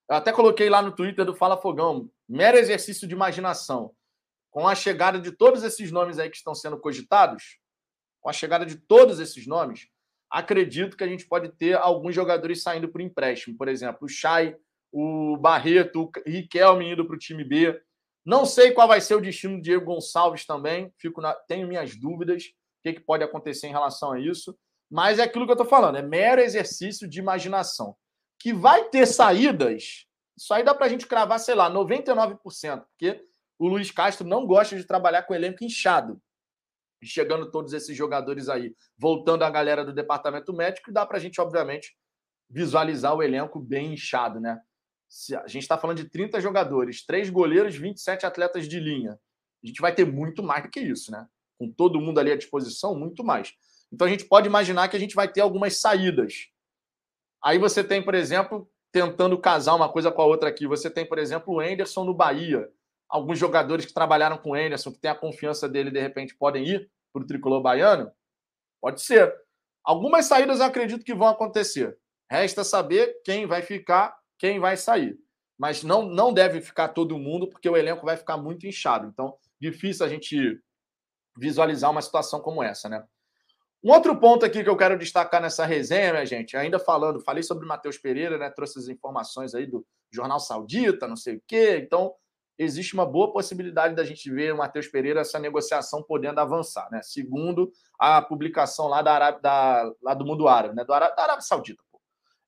Eu 0.08 0.16
até 0.16 0.32
coloquei 0.32 0.68
lá 0.68 0.82
no 0.82 0.94
Twitter 0.94 1.24
do 1.24 1.34
Fala 1.34 1.56
Fogão, 1.56 2.10
mero 2.28 2.58
exercício 2.58 3.08
de 3.08 3.14
imaginação. 3.14 3.92
Com 4.50 4.68
a 4.68 4.74
chegada 4.74 5.18
de 5.18 5.32
todos 5.32 5.64
esses 5.64 5.90
nomes 5.90 6.18
aí 6.18 6.30
que 6.30 6.36
estão 6.36 6.54
sendo 6.54 6.78
cogitados, 6.78 7.58
com 8.24 8.30
a 8.30 8.32
chegada 8.32 8.64
de 8.64 8.76
todos 8.76 9.20
esses 9.20 9.46
nomes, 9.46 9.86
acredito 10.30 10.96
que 10.96 11.04
a 11.04 11.06
gente 11.06 11.28
pode 11.28 11.50
ter 11.50 11.76
alguns 11.76 12.14
jogadores 12.14 12.62
saindo 12.62 12.88
por 12.88 13.02
empréstimo. 13.02 13.54
Por 13.54 13.68
exemplo, 13.68 14.06
o 14.06 14.08
Chay, 14.08 14.56
o 14.90 15.36
Barreto, 15.36 16.04
o 16.04 16.10
Riquelme 16.26 16.90
indo 16.90 17.04
para 17.04 17.16
o 17.16 17.18
time 17.18 17.44
B. 17.44 17.78
Não 18.24 18.46
sei 18.46 18.72
qual 18.72 18.88
vai 18.88 19.02
ser 19.02 19.14
o 19.14 19.20
destino 19.20 19.56
do 19.56 19.62
Diego 19.62 19.84
Gonçalves 19.84 20.46
também, 20.46 20.90
fico 20.96 21.20
na... 21.20 21.34
tenho 21.34 21.68
minhas 21.68 21.94
dúvidas, 21.94 22.44
o 22.44 22.82
que, 22.82 22.94
que 22.94 23.00
pode 23.00 23.22
acontecer 23.22 23.66
em 23.66 23.72
relação 23.72 24.12
a 24.12 24.18
isso. 24.18 24.58
Mas 24.90 25.18
é 25.18 25.24
aquilo 25.24 25.44
que 25.44 25.50
eu 25.50 25.56
estou 25.56 25.68
falando, 25.68 25.98
é 25.98 26.02
mero 26.02 26.40
exercício 26.40 27.06
de 27.06 27.18
imaginação. 27.18 27.94
Que 28.40 28.54
vai 28.54 28.84
ter 28.88 29.04
saídas, 29.04 30.06
isso 30.34 30.54
aí 30.54 30.62
dá 30.62 30.74
para 30.74 30.86
a 30.86 30.88
gente 30.88 31.06
cravar, 31.06 31.38
sei 31.38 31.54
lá, 31.54 31.70
99%, 31.70 32.38
porque 32.86 33.22
o 33.58 33.68
Luiz 33.68 33.90
Castro 33.90 34.26
não 34.26 34.46
gosta 34.46 34.76
de 34.76 34.84
trabalhar 34.84 35.24
com 35.24 35.34
elenco 35.34 35.62
inchado. 35.62 36.18
Chegando 37.04 37.50
todos 37.50 37.72
esses 37.72 37.96
jogadores 37.96 38.48
aí, 38.48 38.74
voltando 38.96 39.42
a 39.42 39.50
galera 39.50 39.84
do 39.84 39.92
departamento 39.92 40.52
médico, 40.52 40.92
dá 40.92 41.04
para 41.04 41.18
a 41.18 41.20
gente, 41.20 41.40
obviamente, 41.40 41.96
visualizar 42.48 43.14
o 43.14 43.22
elenco 43.22 43.58
bem 43.58 43.94
inchado, 43.94 44.40
né? 44.40 44.60
a 45.42 45.46
gente 45.46 45.62
está 45.62 45.78
falando 45.78 45.98
de 45.98 46.08
30 46.08 46.40
jogadores, 46.40 47.04
três 47.04 47.30
goleiros, 47.30 47.76
27 47.76 48.26
atletas 48.26 48.68
de 48.68 48.80
linha. 48.80 49.18
A 49.62 49.66
gente 49.66 49.80
vai 49.80 49.94
ter 49.94 50.04
muito 50.04 50.42
mais 50.42 50.64
do 50.64 50.70
que 50.70 50.80
isso, 50.80 51.10
né? 51.12 51.26
Com 51.58 51.70
todo 51.70 52.00
mundo 52.00 52.18
ali 52.18 52.32
à 52.32 52.36
disposição, 52.36 52.98
muito 52.98 53.22
mais. 53.22 53.52
Então 53.92 54.06
a 54.06 54.10
gente 54.10 54.24
pode 54.24 54.48
imaginar 54.48 54.88
que 54.88 54.96
a 54.96 55.00
gente 55.00 55.14
vai 55.14 55.30
ter 55.30 55.40
algumas 55.40 55.76
saídas. 55.76 56.48
Aí 57.42 57.58
você 57.58 57.84
tem, 57.84 58.02
por 58.02 58.14
exemplo, 58.14 58.68
tentando 58.90 59.38
casar 59.38 59.74
uma 59.74 59.88
coisa 59.88 60.10
com 60.10 60.20
a 60.20 60.26
outra 60.26 60.48
aqui. 60.48 60.66
Você 60.66 60.90
tem, 60.90 61.06
por 61.06 61.18
exemplo, 61.18 61.54
o 61.54 61.62
Enderson 61.62 62.04
no 62.04 62.14
Bahia. 62.14 62.68
Alguns 63.08 63.38
jogadores 63.38 63.86
que 63.86 63.94
trabalharam 63.94 64.36
com 64.36 64.50
o 64.50 64.56
Enderson, 64.56 64.90
que 64.90 64.98
tem 64.98 65.10
a 65.10 65.14
confiança 65.14 65.68
dele, 65.68 65.90
de 65.90 66.00
repente 66.00 66.34
podem 66.34 66.66
ir 66.66 66.90
para 67.14 67.22
o 67.22 67.26
tricolor 67.26 67.62
baiano? 67.62 68.10
Pode 68.82 69.00
ser. 69.00 69.32
Algumas 69.84 70.26
saídas 70.26 70.58
eu 70.58 70.66
acredito 70.66 71.04
que 71.04 71.14
vão 71.14 71.28
acontecer. 71.28 71.96
Resta 72.30 72.64
saber 72.64 73.20
quem 73.24 73.46
vai 73.46 73.62
ficar 73.62 74.14
quem 74.38 74.58
vai 74.58 74.76
sair. 74.76 75.16
Mas 75.56 75.82
não, 75.82 76.02
não 76.02 76.32
deve 76.32 76.60
ficar 76.60 76.88
todo 76.88 77.18
mundo, 77.18 77.48
porque 77.48 77.68
o 77.68 77.76
elenco 77.76 78.04
vai 78.04 78.16
ficar 78.16 78.36
muito 78.36 78.66
inchado. 78.66 79.06
Então, 79.06 79.36
difícil 79.60 80.04
a 80.04 80.08
gente 80.08 80.60
visualizar 81.38 81.90
uma 81.90 82.02
situação 82.02 82.40
como 82.40 82.62
essa, 82.62 82.88
né? 82.88 83.04
Um 83.82 83.92
outro 83.92 84.18
ponto 84.18 84.44
aqui 84.44 84.64
que 84.64 84.68
eu 84.68 84.76
quero 84.76 84.98
destacar 84.98 85.42
nessa 85.42 85.64
resenha, 85.66 86.12
minha 86.12 86.26
gente, 86.26 86.56
ainda 86.56 86.78
falando, 86.78 87.20
falei 87.20 87.42
sobre 87.42 87.64
o 87.64 87.68
Matheus 87.68 87.98
Pereira, 87.98 88.38
né? 88.38 88.50
Trouxe 88.50 88.78
as 88.78 88.88
informações 88.88 89.54
aí 89.54 89.66
do 89.66 89.86
Jornal 90.10 90.40
Saudita, 90.40 91.06
não 91.06 91.16
sei 91.16 91.36
o 91.36 91.42
quê. 91.46 91.78
Então, 91.82 92.14
existe 92.58 92.94
uma 92.94 93.06
boa 93.06 93.32
possibilidade 93.32 93.94
da 93.94 94.04
gente 94.04 94.30
ver 94.30 94.52
o 94.52 94.58
Matheus 94.58 94.88
Pereira, 94.88 95.20
essa 95.20 95.38
negociação 95.38 96.02
podendo 96.02 96.38
avançar, 96.40 96.88
né? 96.90 97.00
Segundo 97.02 97.70
a 97.98 98.22
publicação 98.22 98.88
lá 98.88 99.02
da 99.02 99.12
Arábia, 99.14 99.40
da, 99.40 99.92
lá 100.02 100.14
do 100.14 100.24
mundo 100.24 100.48
árabe, 100.48 100.74
né? 100.74 100.84
Do 100.84 100.92
Arábia, 100.92 101.16
da 101.16 101.22
Arábia 101.22 101.42
Saudita. 101.42 101.82
Pô. 101.90 102.00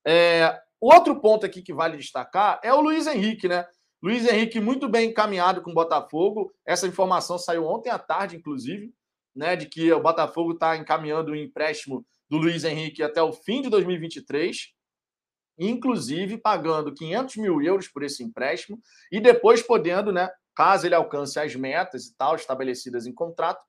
É, 0.05 0.59
Outro 0.79 1.19
ponto 1.19 1.45
aqui 1.45 1.61
que 1.61 1.73
vale 1.73 1.97
destacar 1.97 2.59
é 2.63 2.71
o 2.71 2.81
Luiz 2.81 3.07
Henrique, 3.07 3.47
né? 3.47 3.65
Luiz 4.01 4.27
Henrique 4.27 4.59
muito 4.59 4.87
bem 4.87 5.09
encaminhado 5.09 5.61
com 5.61 5.71
o 5.71 5.73
Botafogo. 5.73 6.53
Essa 6.65 6.87
informação 6.87 7.37
saiu 7.39 7.65
ontem 7.65 7.89
à 7.89 7.97
tarde, 7.97 8.35
inclusive, 8.35 8.93
né? 9.35 9.55
De 9.55 9.65
que 9.65 9.91
o 9.91 9.99
Botafogo 9.99 10.53
está 10.53 10.77
encaminhando 10.77 11.31
o 11.31 11.35
empréstimo 11.35 12.05
do 12.29 12.37
Luiz 12.37 12.63
Henrique 12.63 13.01
até 13.01 13.21
o 13.21 13.33
fim 13.33 13.61
de 13.61 13.69
2023, 13.69 14.73
inclusive 15.57 16.37
pagando 16.37 16.93
500 16.93 17.37
mil 17.37 17.61
euros 17.61 17.87
por 17.87 18.03
esse 18.03 18.23
empréstimo 18.23 18.79
e 19.11 19.19
depois 19.19 19.61
podendo, 19.61 20.11
né? 20.11 20.29
Caso 20.55 20.85
ele 20.85 20.95
alcance 20.95 21.39
as 21.39 21.55
metas 21.55 22.05
e 22.05 22.15
tal 22.15 22.35
estabelecidas 22.35 23.05
em 23.05 23.13
contrato, 23.13 23.61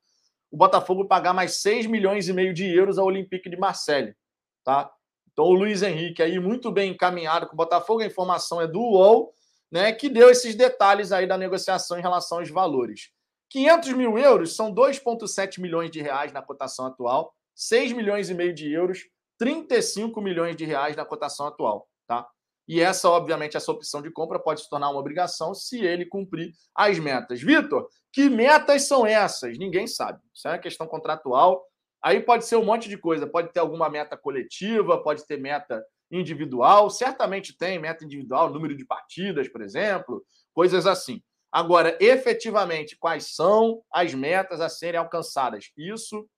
o 0.50 0.56
Botafogo 0.56 1.06
pagar 1.06 1.34
mais 1.34 1.60
6 1.60 1.86
milhões 1.86 2.28
e 2.28 2.32
meio 2.32 2.54
de 2.54 2.64
euros 2.64 2.98
ao 2.98 3.06
Olympique 3.06 3.50
de 3.50 3.56
Marseille, 3.56 4.14
tá? 4.64 4.90
Então, 5.30 5.44
o 5.44 5.52
Luiz 5.52 5.82
Henrique 5.82 6.22
aí 6.22 6.38
muito 6.40 6.72
bem 6.72 6.92
encaminhado 6.92 7.46
com 7.46 7.52
o 7.52 7.56
Botafogo, 7.56 8.00
a 8.00 8.06
informação 8.06 8.60
é 8.60 8.66
do 8.66 8.80
UOL, 8.80 9.32
né, 9.70 9.92
que 9.92 10.08
deu 10.08 10.30
esses 10.30 10.54
detalhes 10.54 11.12
aí 11.12 11.26
da 11.26 11.38
negociação 11.38 11.98
em 11.98 12.02
relação 12.02 12.38
aos 12.38 12.50
valores. 12.50 13.10
500 13.50 13.92
mil 13.92 14.18
euros 14.18 14.56
são 14.56 14.74
2,7 14.74 15.60
milhões 15.60 15.90
de 15.90 16.02
reais 16.02 16.32
na 16.32 16.42
cotação 16.42 16.86
atual, 16.86 17.32
6 17.54 17.92
milhões 17.92 18.30
e 18.30 18.34
meio 18.34 18.54
de 18.54 18.72
euros, 18.72 19.04
35 19.38 20.20
milhões 20.20 20.56
de 20.56 20.64
reais 20.64 20.96
na 20.96 21.04
cotação 21.04 21.46
atual, 21.46 21.88
tá? 22.06 22.28
E 22.68 22.82
essa, 22.82 23.08
obviamente, 23.08 23.56
essa 23.56 23.72
opção 23.72 24.02
de 24.02 24.10
compra 24.10 24.38
pode 24.38 24.60
se 24.60 24.68
tornar 24.68 24.90
uma 24.90 25.00
obrigação 25.00 25.54
se 25.54 25.80
ele 25.80 26.04
cumprir 26.04 26.52
as 26.74 26.98
metas. 26.98 27.40
Vitor, 27.40 27.88
que 28.12 28.28
metas 28.28 28.86
são 28.86 29.06
essas? 29.06 29.58
Ninguém 29.58 29.86
sabe. 29.86 30.20
Isso 30.34 30.46
é 30.46 30.50
uma 30.50 30.58
questão 30.58 30.86
contratual. 30.86 31.64
Aí 32.02 32.20
pode 32.20 32.44
ser 32.44 32.56
um 32.56 32.64
monte 32.64 32.86
de 32.86 32.98
coisa. 32.98 33.26
Pode 33.26 33.52
ter 33.54 33.60
alguma 33.60 33.88
meta 33.88 34.18
coletiva, 34.18 35.02
pode 35.02 35.26
ter 35.26 35.38
meta 35.38 35.82
individual. 36.10 36.90
Certamente 36.90 37.56
tem 37.56 37.78
meta 37.78 38.04
individual, 38.04 38.52
número 38.52 38.76
de 38.76 38.84
partidas, 38.84 39.48
por 39.48 39.62
exemplo, 39.62 40.22
coisas 40.52 40.86
assim. 40.86 41.22
Agora, 41.50 41.96
efetivamente, 41.98 42.98
quais 42.98 43.34
são 43.34 43.82
as 43.90 44.12
metas 44.12 44.60
a 44.60 44.68
serem 44.68 45.00
alcançadas? 45.00 45.70
Isso 45.74 46.28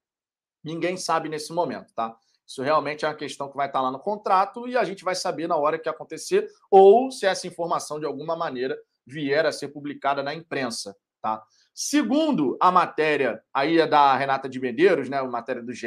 ninguém 0.62 0.96
sabe 0.96 1.28
nesse 1.28 1.52
momento, 1.52 1.92
tá? 1.92 2.16
Isso 2.50 2.64
realmente 2.64 3.04
é 3.04 3.08
uma 3.08 3.14
questão 3.14 3.48
que 3.48 3.56
vai 3.56 3.68
estar 3.68 3.80
lá 3.80 3.92
no 3.92 4.00
contrato 4.00 4.66
e 4.66 4.76
a 4.76 4.82
gente 4.82 5.04
vai 5.04 5.14
saber 5.14 5.46
na 5.46 5.54
hora 5.54 5.78
que 5.78 5.88
acontecer 5.88 6.48
ou 6.68 7.08
se 7.12 7.24
essa 7.24 7.46
informação 7.46 8.00
de 8.00 8.06
alguma 8.06 8.34
maneira 8.34 8.76
vier 9.06 9.46
a 9.46 9.52
ser 9.52 9.68
publicada 9.68 10.20
na 10.20 10.34
imprensa, 10.34 10.96
tá? 11.22 11.44
Segundo 11.72 12.58
a 12.60 12.72
matéria 12.72 13.40
aí 13.54 13.78
é 13.78 13.86
da 13.86 14.16
Renata 14.16 14.48
de 14.48 14.58
Medeiros, 14.58 15.08
né, 15.08 15.18
a 15.18 15.24
matéria 15.24 15.62
do 15.62 15.72
GE, 15.72 15.86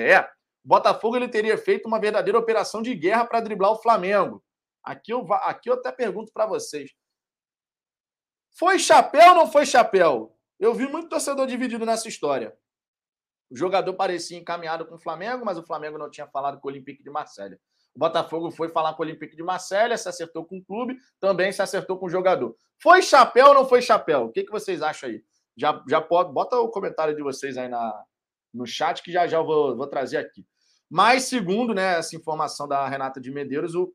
Botafogo 0.63 1.17
ele 1.17 1.27
teria 1.27 1.57
feito 1.57 1.85
uma 1.85 1.99
verdadeira 1.99 2.39
operação 2.39 2.81
de 2.81 2.95
guerra 2.95 3.25
para 3.25 3.41
driblar 3.41 3.73
o 3.73 3.81
Flamengo. 3.81 4.41
Aqui 4.81 5.11
eu, 5.11 5.27
aqui 5.33 5.69
eu 5.69 5.73
até 5.73 5.91
pergunto 5.91 6.31
para 6.31 6.45
vocês. 6.45 6.91
Foi 8.57 8.79
chapéu 8.79 9.31
ou 9.31 9.35
não 9.35 9.51
foi 9.51 9.65
chapéu? 9.65 10.33
Eu 10.57 10.73
vi 10.73 10.87
muito 10.87 11.09
torcedor 11.09 11.45
dividido 11.45 11.85
nessa 11.85 12.07
história. 12.07 12.57
O 13.53 13.55
jogador 13.55 13.93
parecia 13.93 14.35
encaminhado 14.35 14.83
com 14.83 14.95
o 14.95 14.99
Flamengo, 14.99 15.45
mas 15.45 15.59
o 15.59 15.63
Flamengo 15.63 15.95
não 15.95 16.09
tinha 16.09 16.25
falado 16.25 16.59
com 16.59 16.67
o 16.67 16.71
Olympique 16.71 17.03
de 17.03 17.11
Marselha. 17.11 17.59
O 17.93 17.99
Botafogo 17.99 18.49
foi 18.49 18.69
falar 18.69 18.95
com 18.95 19.03
o 19.03 19.05
Olympique 19.05 19.35
de 19.35 19.43
Marselha, 19.43 19.95
se 19.95 20.09
acertou 20.09 20.43
com 20.43 20.57
o 20.57 20.63
clube, 20.63 20.97
também 21.19 21.51
se 21.51 21.61
acertou 21.61 21.99
com 21.99 22.07
o 22.07 22.09
jogador. 22.09 22.55
Foi 22.81 23.03
chapéu 23.03 23.49
ou 23.49 23.53
não 23.53 23.65
foi 23.67 23.79
chapéu? 23.79 24.23
O 24.23 24.31
que, 24.31 24.43
que 24.43 24.51
vocês 24.51 24.81
acham 24.81 25.07
aí? 25.07 25.23
Já, 25.55 25.83
já 25.87 26.01
pode, 26.01 26.33
bota 26.33 26.57
o 26.57 26.67
comentário 26.67 27.15
de 27.15 27.21
vocês 27.21 27.55
aí 27.55 27.67
na, 27.67 28.03
no 28.51 28.65
chat 28.65 29.03
que 29.03 29.11
já 29.11 29.27
já 29.27 29.37
eu 29.37 29.45
vou, 29.45 29.77
vou 29.77 29.85
trazer 29.85 30.17
aqui. 30.17 30.43
Mas, 30.89 31.25
segundo 31.25 31.75
né, 31.75 31.99
essa 31.99 32.15
informação 32.15 32.67
da 32.67 32.87
Renata 32.87 33.21
de 33.21 33.29
Medeiros, 33.29 33.75
o 33.75 33.93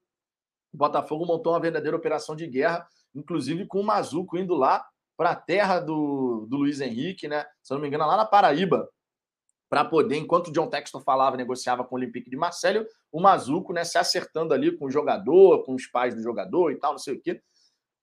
Botafogo 0.73 1.27
montou 1.27 1.53
uma 1.53 1.61
verdadeira 1.61 1.97
operação 1.97 2.37
de 2.37 2.47
guerra, 2.47 2.87
inclusive 3.13 3.67
com 3.67 3.81
o 3.81 3.85
Mazuco 3.85 4.39
indo 4.39 4.55
lá 4.55 4.87
para 5.17 5.31
a 5.31 5.37
terra 5.37 5.81
do, 5.81 6.47
do 6.49 6.59
Luiz 6.59 6.81
Henrique, 6.81 7.27
né? 7.27 7.45
Se 7.61 7.73
eu 7.73 7.75
não 7.75 7.83
me 7.83 7.89
engano, 7.89 8.07
lá 8.07 8.17
na 8.17 8.25
Paraíba, 8.25 8.89
para 9.69 9.85
poder, 9.85 10.17
enquanto 10.17 10.49
o 10.49 10.53
John 10.53 10.69
Texton 10.69 11.01
falava, 11.01 11.37
negociava 11.37 11.85
com 11.85 11.95
o 11.95 11.99
Olympique 11.99 12.31
de 12.31 12.37
Marseille, 12.37 12.87
o 13.13 13.21
Mazuco, 13.21 13.73
né, 13.73 13.85
se 13.85 13.99
acertando 13.99 14.55
ali 14.55 14.77
com 14.77 14.87
o 14.87 14.91
jogador, 14.91 15.65
com 15.65 15.75
os 15.75 15.87
pais 15.87 16.15
do 16.15 16.23
jogador 16.23 16.73
e 16.73 16.77
tal, 16.77 16.93
não 16.93 16.99
sei 16.99 17.15
o 17.15 17.21
quê, 17.21 17.43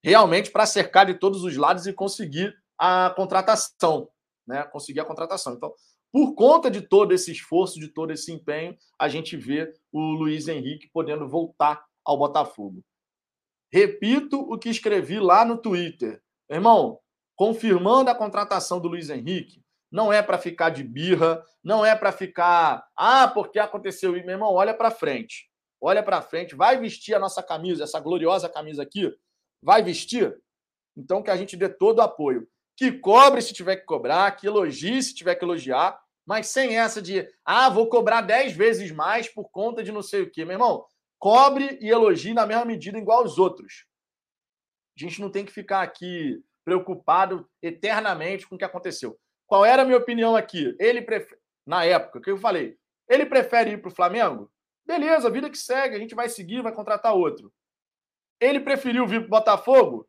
realmente 0.03 0.51
para 0.51 0.65
cercar 0.65 1.05
de 1.07 1.15
todos 1.15 1.43
os 1.43 1.57
lados 1.57 1.87
e 1.87 1.93
conseguir 1.93 2.55
a 2.77 3.11
contratação, 3.15 4.09
né, 4.47 4.63
conseguir 4.65 4.99
a 4.99 5.05
contratação. 5.05 5.53
Então, 5.53 5.73
por 6.11 6.35
conta 6.35 6.69
de 6.69 6.81
todo 6.81 7.13
esse 7.13 7.31
esforço, 7.31 7.79
de 7.79 7.87
todo 7.87 8.11
esse 8.11 8.31
empenho, 8.31 8.77
a 8.99 9.09
gente 9.09 9.35
vê 9.35 9.73
o 9.91 9.99
Luiz 9.99 10.47
Henrique 10.47 10.89
podendo 10.93 11.27
voltar 11.27 11.83
ao 12.05 12.17
Botafogo. 12.17 12.83
Repito 13.71 14.39
o 14.39 14.57
que 14.57 14.69
escrevi 14.69 15.19
lá 15.19 15.43
no 15.43 15.57
Twitter. 15.57 16.21
Irmão, 16.49 16.99
confirmando 17.35 18.09
a 18.09 18.15
contratação 18.15 18.79
do 18.79 18.87
Luiz 18.87 19.09
Henrique, 19.09 19.64
não 19.95 20.11
é 20.11 20.21
para 20.21 20.37
ficar 20.37 20.71
de 20.71 20.83
birra, 20.83 21.41
não 21.63 21.85
é 21.85 21.95
para 21.95 22.11
ficar, 22.11 22.85
ah, 22.97 23.29
porque 23.29 23.57
aconteceu 23.57 24.13
isso, 24.17 24.25
meu 24.25 24.35
irmão, 24.35 24.53
olha 24.53 24.73
para 24.73 24.91
frente. 24.91 25.49
Olha 25.79 26.03
para 26.03 26.21
frente, 26.21 26.53
vai 26.53 26.77
vestir 26.77 27.15
a 27.15 27.19
nossa 27.19 27.41
camisa, 27.41 27.85
essa 27.85 28.01
gloriosa 28.01 28.49
camisa 28.49 28.83
aqui, 28.83 29.09
vai 29.63 29.81
vestir? 29.81 30.35
Então 30.97 31.23
que 31.23 31.31
a 31.31 31.37
gente 31.37 31.55
dê 31.55 31.69
todo 31.69 31.99
o 31.99 32.01
apoio. 32.01 32.45
Que 32.75 32.91
cobre 32.91 33.41
se 33.41 33.53
tiver 33.53 33.77
que 33.77 33.85
cobrar, 33.85 34.29
que 34.35 34.45
elogie 34.45 35.01
se 35.01 35.15
tiver 35.15 35.35
que 35.35 35.45
elogiar, 35.45 35.97
mas 36.25 36.47
sem 36.47 36.77
essa 36.77 37.01
de, 37.01 37.25
ah, 37.45 37.69
vou 37.69 37.87
cobrar 37.87 38.19
10 38.19 38.51
vezes 38.51 38.91
mais 38.91 39.29
por 39.29 39.49
conta 39.49 39.81
de 39.81 39.93
não 39.93 40.01
sei 40.01 40.23
o 40.23 40.29
quê. 40.29 40.43
Meu 40.43 40.55
irmão, 40.55 40.85
cobre 41.17 41.77
e 41.79 41.87
elogie 41.87 42.33
na 42.33 42.45
mesma 42.45 42.65
medida, 42.65 42.97
igual 42.97 43.19
aos 43.19 43.37
outros. 43.37 43.85
A 44.97 45.01
gente 45.01 45.21
não 45.21 45.31
tem 45.31 45.45
que 45.45 45.53
ficar 45.53 45.81
aqui 45.81 46.43
preocupado 46.65 47.49
eternamente 47.61 48.45
com 48.45 48.55
o 48.55 48.57
que 48.57 48.65
aconteceu. 48.65 49.17
Qual 49.47 49.65
era 49.65 49.81
a 49.81 49.85
minha 49.85 49.97
opinião 49.97 50.35
aqui? 50.35 50.75
Ele 50.79 51.01
prefere... 51.01 51.39
Na 51.65 51.83
época, 51.83 52.19
o 52.19 52.21
que 52.21 52.29
eu 52.29 52.37
falei? 52.37 52.77
Ele 53.07 53.25
prefere 53.25 53.71
ir 53.71 53.81
para 53.81 53.89
o 53.89 53.95
Flamengo? 53.95 54.51
Beleza, 54.85 55.29
vida 55.29 55.49
que 55.49 55.57
segue, 55.57 55.95
a 55.95 55.99
gente 55.99 56.13
vai 56.13 56.29
seguir, 56.29 56.61
vai 56.61 56.71
contratar 56.71 57.15
outro. 57.15 57.51
Ele 58.39 58.59
preferiu 58.59 59.07
vir 59.07 59.21
para 59.21 59.27
o 59.27 59.29
Botafogo? 59.29 60.07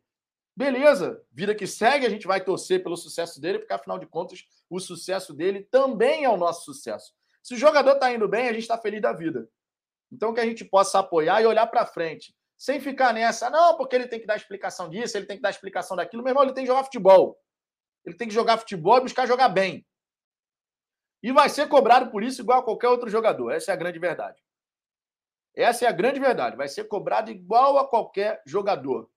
Beleza, 0.55 1.23
vida 1.31 1.53
que 1.53 1.67
segue, 1.67 2.05
a 2.05 2.09
gente 2.09 2.27
vai 2.27 2.43
torcer 2.43 2.83
pelo 2.83 2.97
sucesso 2.97 3.39
dele, 3.39 3.59
porque 3.59 3.73
afinal 3.73 3.97
de 3.97 4.07
contas, 4.07 4.43
o 4.69 4.79
sucesso 4.79 5.33
dele 5.33 5.67
também 5.71 6.25
é 6.25 6.29
o 6.29 6.37
nosso 6.37 6.65
sucesso. 6.65 7.13
Se 7.43 7.53
o 7.53 7.57
jogador 7.57 7.93
está 7.93 8.11
indo 8.11 8.27
bem, 8.27 8.49
a 8.49 8.53
gente 8.53 8.63
está 8.63 8.77
feliz 8.77 9.01
da 9.01 9.13
vida. 9.13 9.49
Então, 10.11 10.33
que 10.33 10.39
a 10.39 10.45
gente 10.45 10.65
possa 10.65 10.99
apoiar 10.99 11.41
e 11.41 11.45
olhar 11.45 11.67
para 11.67 11.85
frente, 11.85 12.35
sem 12.57 12.79
ficar 12.79 13.13
nessa, 13.13 13.49
não, 13.49 13.77
porque 13.77 13.95
ele 13.95 14.07
tem 14.07 14.19
que 14.19 14.25
dar 14.25 14.35
explicação 14.35 14.89
disso, 14.89 15.15
ele 15.15 15.25
tem 15.25 15.37
que 15.37 15.43
dar 15.43 15.49
explicação 15.49 15.95
daquilo. 15.95 16.23
Meu 16.23 16.31
irmão, 16.31 16.43
ele 16.43 16.53
tem 16.53 16.63
que 16.63 16.67
jogar 16.67 16.83
futebol. 16.83 17.37
Ele 18.07 18.15
tem 18.15 18.29
que 18.29 18.33
jogar 18.33 18.57
futebol 18.57 18.97
e 18.97 19.01
buscar 19.01 19.27
jogar 19.27 19.49
bem. 19.49 19.85
E 21.21 21.29
vai 21.33 21.49
ser 21.49 21.67
cobrado 21.67 22.09
por 22.09 22.23
isso 22.23 22.41
igual 22.41 22.59
a 22.59 22.63
qualquer 22.63 22.87
outro 22.87 23.09
jogador. 23.09 23.51
Essa 23.51 23.71
é 23.71 23.73
a 23.73 23.77
grande 23.77 23.99
verdade. 23.99 24.41
Essa 25.53 25.83
é 25.83 25.87
a 25.89 25.91
grande 25.91 26.17
verdade. 26.17 26.55
Vai 26.55 26.69
ser 26.69 26.85
cobrado 26.85 27.29
igual 27.29 27.77
a 27.77 27.85
qualquer 27.85 28.41
jogador. 28.45 29.11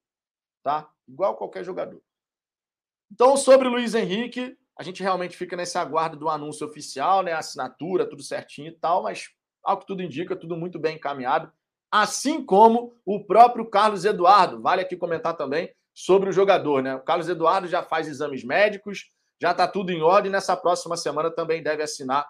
Tá? 0.65 0.91
Igual 1.07 1.35
a 1.35 1.37
qualquer 1.37 1.63
jogador. 1.63 2.03
Então, 3.13 3.37
sobre 3.37 3.69
o 3.69 3.71
Luiz 3.71 3.95
Henrique, 3.95 4.59
a 4.77 4.83
gente 4.83 5.05
realmente 5.05 5.37
fica 5.37 5.57
nesse 5.57 5.79
aguardo 5.79 6.17
do 6.17 6.29
anúncio 6.29 6.67
oficial, 6.67 7.23
né? 7.23 7.33
Assinatura, 7.33 8.09
tudo 8.09 8.25
certinho 8.25 8.69
e 8.69 8.77
tal, 8.77 9.05
mas 9.05 9.31
ao 9.63 9.79
que 9.79 9.87
tudo 9.87 10.03
indica, 10.03 10.35
tudo 10.35 10.57
muito 10.57 10.81
bem 10.81 10.97
encaminhado. 10.97 11.53
Assim 11.93 12.45
como 12.45 13.01
o 13.05 13.25
próprio 13.25 13.71
Carlos 13.71 14.05
Eduardo. 14.05 14.61
Vale 14.61 14.83
aqui 14.83 14.97
comentar 14.97 15.37
também 15.37 15.73
sobre 15.95 16.31
o 16.31 16.33
jogador, 16.33 16.83
né? 16.83 16.95
O 16.95 17.01
Carlos 17.01 17.29
Eduardo 17.29 17.67
já 17.67 17.83
faz 17.83 18.09
exames 18.09 18.45
médicos, 18.45 19.11
já 19.41 19.51
está 19.53 19.67
tudo 19.67 19.91
em 19.91 20.03
ordem. 20.03 20.31
Nessa 20.31 20.57
próxima 20.57 20.97
semana 20.97 21.31
também 21.31 21.63
deve 21.63 21.83
assinar 21.83 22.27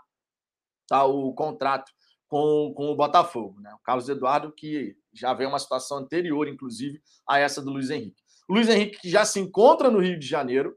tá, 0.89 1.05
o 1.05 1.33
contrato 1.35 1.91
com, 2.29 2.73
com 2.75 2.91
o 2.91 2.97
Botafogo, 2.97 3.61
né? 3.61 3.73
O 3.75 3.79
Carlos 3.79 4.09
Eduardo, 4.09 4.53
que 4.53 4.97
já 5.13 5.35
vem 5.35 5.47
uma 5.47 5.59
situação 5.59 5.99
anterior, 5.99 6.47
inclusive, 6.49 7.01
a 7.27 7.39
essa 7.39 7.61
do 7.61 7.71
Luiz 7.71 7.91
Henrique. 7.91 8.23
O 8.49 8.55
Luiz 8.55 8.69
Henrique, 8.69 9.01
que 9.01 9.11
já 9.11 9.25
se 9.25 9.41
encontra 9.41 9.91
no 9.91 10.01
Rio 10.01 10.19
de 10.19 10.27
Janeiro, 10.27 10.77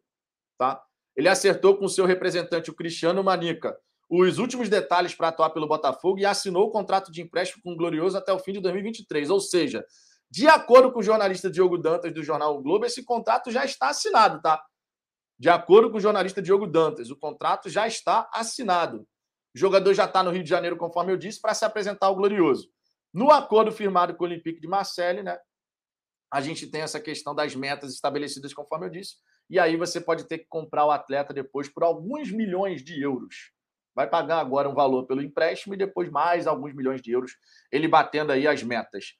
tá? 0.58 0.82
Ele 1.16 1.30
acertou 1.30 1.78
com 1.78 1.88
seu 1.88 2.06
representante, 2.06 2.72
o 2.72 2.74
Cristiano 2.74 3.24
Manica, 3.24 3.78
os 4.10 4.38
últimos 4.38 4.70
detalhes 4.70 5.16
para 5.16 5.30
atuar 5.30 5.50
pelo 5.52 5.68
Botafogo 5.68 6.20
e 6.20 6.26
assinou 6.26 6.68
o 6.68 6.72
contrato 6.72 7.12
de 7.12 7.22
empréstimo 7.22 7.64
com 7.64 7.74
o 7.74 7.76
Glorioso 7.76 8.18
até 8.18 8.32
o 8.32 8.40
fim 8.40 8.54
de 8.54 8.60
2023. 8.60 9.30
Ou 9.30 9.40
seja, 9.40 9.86
de 10.34 10.48
acordo 10.48 10.92
com 10.92 11.00
o 11.00 11.04
jornalista 11.04 11.48
Diogo 11.48 11.78
Dantas 11.78 12.12
do 12.12 12.24
jornal 12.24 12.58
o 12.58 12.62
Globo, 12.64 12.88
esse 12.88 13.04
contrato 13.04 13.52
já 13.52 13.64
está 13.64 13.90
assinado, 13.90 14.42
tá? 14.42 14.60
De 15.38 15.48
acordo 15.48 15.92
com 15.92 15.98
o 15.98 16.02
jornalista 16.02 16.42
Diogo 16.42 16.66
Dantas, 16.66 17.12
o 17.12 17.16
contrato 17.16 17.70
já 17.70 17.86
está 17.86 18.28
assinado. 18.34 19.08
O 19.56 19.60
jogador 19.60 19.94
já 19.94 20.06
está 20.06 20.24
no 20.24 20.32
Rio 20.32 20.42
de 20.44 20.50
Janeiro, 20.50 20.76
conforme 20.76 21.14
eu 21.14 21.18
disse, 21.18 21.40
para 21.40 21.54
se 21.54 21.64
apresentar 21.64 22.08
ao 22.08 22.16
Glorioso. 22.16 22.68
No 23.14 23.30
acordo 23.30 23.72
firmado 23.72 24.16
com 24.16 24.24
o 24.24 24.28
Olympique 24.28 24.60
de 24.60 24.68
Marseille, 24.68 25.22
né? 25.22 25.38
A 26.32 26.42
gente 26.42 26.66
tem 26.66 26.82
essa 26.82 27.00
questão 27.00 27.36
das 27.36 27.56
metas 27.56 27.94
estabelecidas, 27.94 28.56
conforme 28.56 28.88
eu 28.88 28.90
disse, 28.90 29.18
e 29.48 29.60
aí 29.60 29.78
você 29.78 30.02
pode 30.02 30.24
ter 30.24 30.40
que 30.40 30.48
comprar 30.50 30.84
o 30.84 30.90
atleta 30.90 31.32
depois 31.32 31.70
por 31.70 31.84
alguns 31.84 32.32
milhões 32.32 32.84
de 32.84 33.00
euros. 33.00 33.52
Vai 33.94 34.10
pagar 34.10 34.40
agora 34.40 34.68
um 34.68 34.74
valor 34.74 35.06
pelo 35.06 35.22
empréstimo 35.22 35.76
e 35.76 35.78
depois 35.78 36.10
mais 36.10 36.48
alguns 36.48 36.74
milhões 36.74 37.04
de 37.04 37.12
euros, 37.12 37.34
ele 37.72 37.88
batendo 37.88 38.32
aí 38.32 38.48
as 38.48 38.64
metas. 38.64 39.14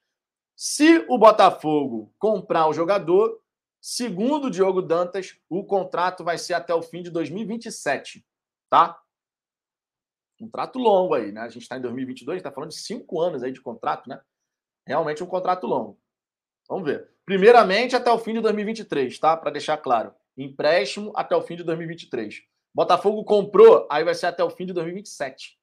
Se 0.56 1.04
o 1.08 1.18
Botafogo 1.18 2.12
comprar 2.18 2.68
o 2.68 2.72
jogador, 2.72 3.40
segundo 3.80 4.46
o 4.46 4.50
Diogo 4.50 4.80
Dantas, 4.80 5.36
o 5.48 5.64
contrato 5.64 6.22
vai 6.22 6.38
ser 6.38 6.54
até 6.54 6.72
o 6.72 6.82
fim 6.82 7.02
de 7.02 7.10
2027, 7.10 8.24
tá? 8.70 9.00
Contrato 10.38 10.78
longo 10.78 11.14
aí, 11.14 11.32
né? 11.32 11.42
A 11.42 11.48
gente 11.48 11.62
está 11.62 11.76
em 11.76 11.80
2022, 11.80 12.38
está 12.38 12.50
falando 12.50 12.70
de 12.70 12.78
cinco 12.78 13.20
anos 13.20 13.42
aí 13.42 13.52
de 13.52 13.60
contrato, 13.60 14.08
né? 14.08 14.20
Realmente 14.86 15.22
um 15.22 15.26
contrato 15.26 15.66
longo. 15.66 15.98
Vamos 16.68 16.84
ver. 16.84 17.08
Primeiramente 17.24 17.96
até 17.96 18.10
o 18.10 18.18
fim 18.18 18.34
de 18.34 18.40
2023, 18.40 19.18
tá? 19.18 19.36
Para 19.36 19.50
deixar 19.50 19.76
claro. 19.78 20.14
Empréstimo 20.36 21.12
até 21.14 21.34
o 21.34 21.42
fim 21.42 21.56
de 21.56 21.64
2023. 21.64 22.42
Botafogo 22.74 23.24
comprou, 23.24 23.86
aí 23.90 24.02
vai 24.04 24.14
ser 24.14 24.26
até 24.26 24.42
o 24.42 24.50
fim 24.50 24.66
de 24.66 24.72
2027. 24.72 25.58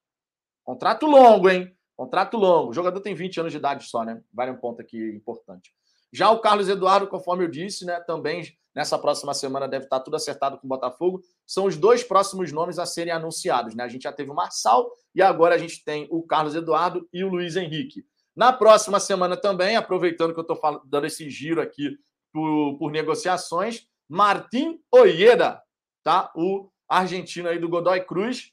Contrato 0.63 1.05
longo, 1.05 1.49
hein? 1.49 1.75
Contrato 2.01 2.35
longo. 2.35 2.71
O 2.71 2.73
jogador 2.73 2.99
tem 2.99 3.13
20 3.13 3.41
anos 3.41 3.51
de 3.51 3.59
idade 3.59 3.87
só, 3.87 4.03
né? 4.03 4.23
Vale 4.33 4.49
um 4.49 4.57
ponto 4.57 4.81
aqui 4.81 4.97
importante. 4.97 5.71
Já 6.11 6.31
o 6.31 6.39
Carlos 6.39 6.67
Eduardo, 6.67 7.05
conforme 7.05 7.43
eu 7.43 7.47
disse, 7.47 7.85
né, 7.85 7.99
também 7.99 8.41
nessa 8.73 8.97
próxima 8.97 9.35
semana 9.35 9.67
deve 9.67 9.83
estar 9.83 9.99
tudo 9.99 10.15
acertado 10.15 10.57
com 10.57 10.65
o 10.65 10.67
Botafogo. 10.67 11.21
São 11.45 11.65
os 11.65 11.77
dois 11.77 12.03
próximos 12.03 12.51
nomes 12.51 12.79
a 12.79 12.87
serem 12.87 13.13
anunciados. 13.13 13.75
Né? 13.75 13.83
A 13.83 13.87
gente 13.87 14.01
já 14.01 14.11
teve 14.11 14.31
o 14.31 14.33
Marçal 14.33 14.89
e 15.13 15.21
agora 15.21 15.53
a 15.53 15.59
gente 15.59 15.85
tem 15.85 16.07
o 16.09 16.23
Carlos 16.23 16.55
Eduardo 16.55 17.07
e 17.13 17.23
o 17.23 17.29
Luiz 17.29 17.55
Henrique. 17.55 18.03
Na 18.35 18.51
próxima 18.51 18.99
semana 18.99 19.37
também, 19.37 19.75
aproveitando 19.75 20.33
que 20.33 20.39
eu 20.39 20.55
estou 20.55 20.81
dando 20.85 21.05
esse 21.05 21.29
giro 21.29 21.61
aqui 21.61 21.99
por, 22.33 22.79
por 22.79 22.91
negociações, 22.91 23.85
Martim 24.09 24.81
Oieda, 24.91 25.61
tá? 26.03 26.31
o 26.35 26.67
argentino 26.89 27.47
aí 27.47 27.59
do 27.59 27.69
Godoy 27.69 28.01
Cruz, 28.01 28.51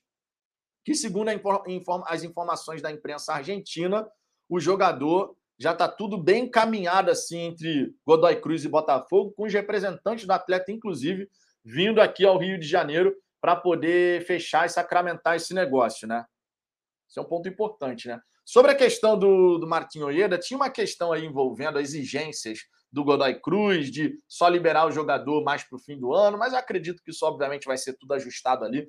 que 0.89 0.95
segundo 0.95 1.29
as 2.07 2.25
informações 2.25 2.81
da 2.81 2.91
imprensa 2.91 3.35
argentina, 3.35 4.09
o 4.49 4.59
jogador 4.59 5.37
já 5.59 5.73
está 5.73 5.87
tudo 5.87 6.17
bem 6.17 6.45
encaminhado 6.45 7.11
assim 7.11 7.41
entre 7.41 7.95
Godoy 8.07 8.41
Cruz 8.41 8.65
e 8.65 8.71
Botafogo, 8.71 9.35
com 9.37 9.45
os 9.45 9.53
representantes 9.53 10.25
do 10.25 10.33
atleta, 10.33 10.73
inclusive, 10.73 11.29
vindo 11.63 12.01
aqui 12.01 12.25
ao 12.25 12.39
Rio 12.39 12.59
de 12.59 12.67
Janeiro 12.67 13.15
para 13.39 13.55
poder 13.55 14.25
fechar 14.25 14.65
e 14.65 14.71
sacramentar 14.71 15.37
esse 15.37 15.53
negócio, 15.53 16.09
né? 16.09 16.25
Isso 17.07 17.21
é 17.21 17.23
um 17.23 17.29
ponto 17.29 17.47
importante, 17.51 18.09
né? 18.09 18.19
Sobre 18.43 18.71
a 18.71 18.75
questão 18.75 19.19
do, 19.19 19.59
do 19.59 19.67
Martin 19.67 20.01
Oieda, 20.01 20.39
tinha 20.39 20.57
uma 20.57 20.71
questão 20.71 21.13
aí 21.13 21.23
envolvendo 21.23 21.79
exigências 21.79 22.61
do 22.91 23.05
Godoy 23.05 23.39
Cruz 23.43 23.91
de 23.91 24.19
só 24.27 24.49
liberar 24.49 24.87
o 24.87 24.91
jogador 24.91 25.45
mais 25.45 25.63
para 25.65 25.77
o 25.77 25.79
fim 25.79 26.01
do 26.01 26.15
ano, 26.15 26.39
mas 26.39 26.55
eu 26.55 26.59
acredito 26.59 27.03
que 27.03 27.11
isso, 27.11 27.27
obviamente, 27.27 27.67
vai 27.67 27.77
ser 27.77 27.93
tudo 27.99 28.15
ajustado 28.15 28.65
ali. 28.65 28.89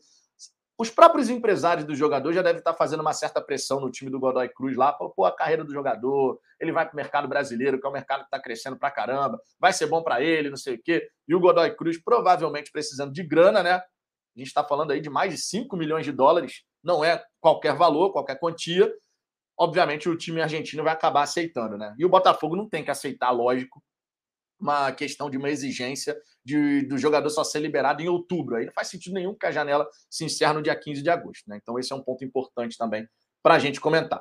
Os 0.80 0.89
próprios 0.89 1.30
empresários 1.30 1.86
do 1.86 1.93
jogador 1.93 2.32
já 2.32 2.41
devem 2.41 2.59
estar 2.59 2.73
fazendo 2.73 3.01
uma 3.01 3.11
certa 3.11 3.41
pressão 3.41 3.82
no 3.82 3.91
time 3.91 4.09
do 4.09 4.17
Godoy 4.17 4.47
Cruz 4.47 4.77
lá, 4.77 4.93
pô, 4.93 5.25
a 5.25 5.36
carreira 5.36 5.61
do 5.61 5.73
jogador, 5.73 6.39
ele 6.57 6.71
vai 6.71 6.86
para 6.86 6.93
o 6.93 6.95
mercado 6.95 7.27
brasileiro, 7.27 7.77
que 7.77 7.86
é 7.86 7.89
um 7.89 7.91
mercado 7.91 8.21
que 8.21 8.27
está 8.27 8.39
crescendo 8.39 8.80
para 8.80 8.89
caramba, 8.89 9.38
vai 9.59 9.73
ser 9.73 9.88
bom 9.88 10.01
para 10.01 10.23
ele, 10.23 10.49
não 10.49 10.55
sei 10.55 10.75
o 10.75 10.82
quê. 10.82 11.05
E 11.27 11.36
o 11.36 11.39
Godoy 11.41 11.75
Cruz 11.75 12.01
provavelmente 12.01 12.71
precisando 12.71 13.11
de 13.11 13.21
grana, 13.21 13.61
né? 13.61 13.73
A 13.73 13.84
gente 14.38 14.47
está 14.47 14.63
falando 14.63 14.91
aí 14.91 15.01
de 15.01 15.09
mais 15.09 15.34
de 15.34 15.38
5 15.41 15.75
milhões 15.75 16.05
de 16.05 16.13
dólares, 16.13 16.63
não 16.82 17.03
é 17.03 17.21
qualquer 17.41 17.75
valor, 17.75 18.13
qualquer 18.13 18.39
quantia. 18.39 18.89
Obviamente 19.59 20.07
o 20.07 20.15
time 20.15 20.41
argentino 20.41 20.82
vai 20.82 20.93
acabar 20.93 21.23
aceitando, 21.23 21.77
né? 21.77 21.93
E 21.99 22.05
o 22.05 22.09
Botafogo 22.09 22.55
não 22.55 22.69
tem 22.69 22.86
que 22.86 22.91
aceitar, 22.91 23.32
lógico, 23.32 23.84
uma 24.60 24.91
questão 24.91 25.30
de 25.30 25.38
uma 25.38 25.49
exigência 25.49 26.20
de, 26.43 26.86
do 26.88 26.97
jogador 26.97 27.30
só 27.30 27.43
ser 27.43 27.60
liberado 27.60 28.01
em 28.01 28.10
outubro. 28.10 28.55
Aí 28.55 28.66
não 28.66 28.74
faz 28.74 28.89
sentido 28.89 29.14
nenhum 29.14 29.34
que 29.34 29.45
a 29.45 29.51
janela 29.51 29.88
se 30.10 30.26
encerre 30.26 30.53
no 30.53 30.62
dia 30.62 30.76
15 30.76 31.01
de 31.01 31.10
agosto. 31.10 31.49
Né? 31.49 31.57
Então, 31.62 31.80
esse 31.80 31.93
é 31.93 31.95
um 31.95 32.03
ponto 32.03 32.26
importante 32.26 32.78
também 32.78 33.07
para 33.41 33.55
a 33.55 33.60
gente 33.60 33.80
comentar. 33.80 34.20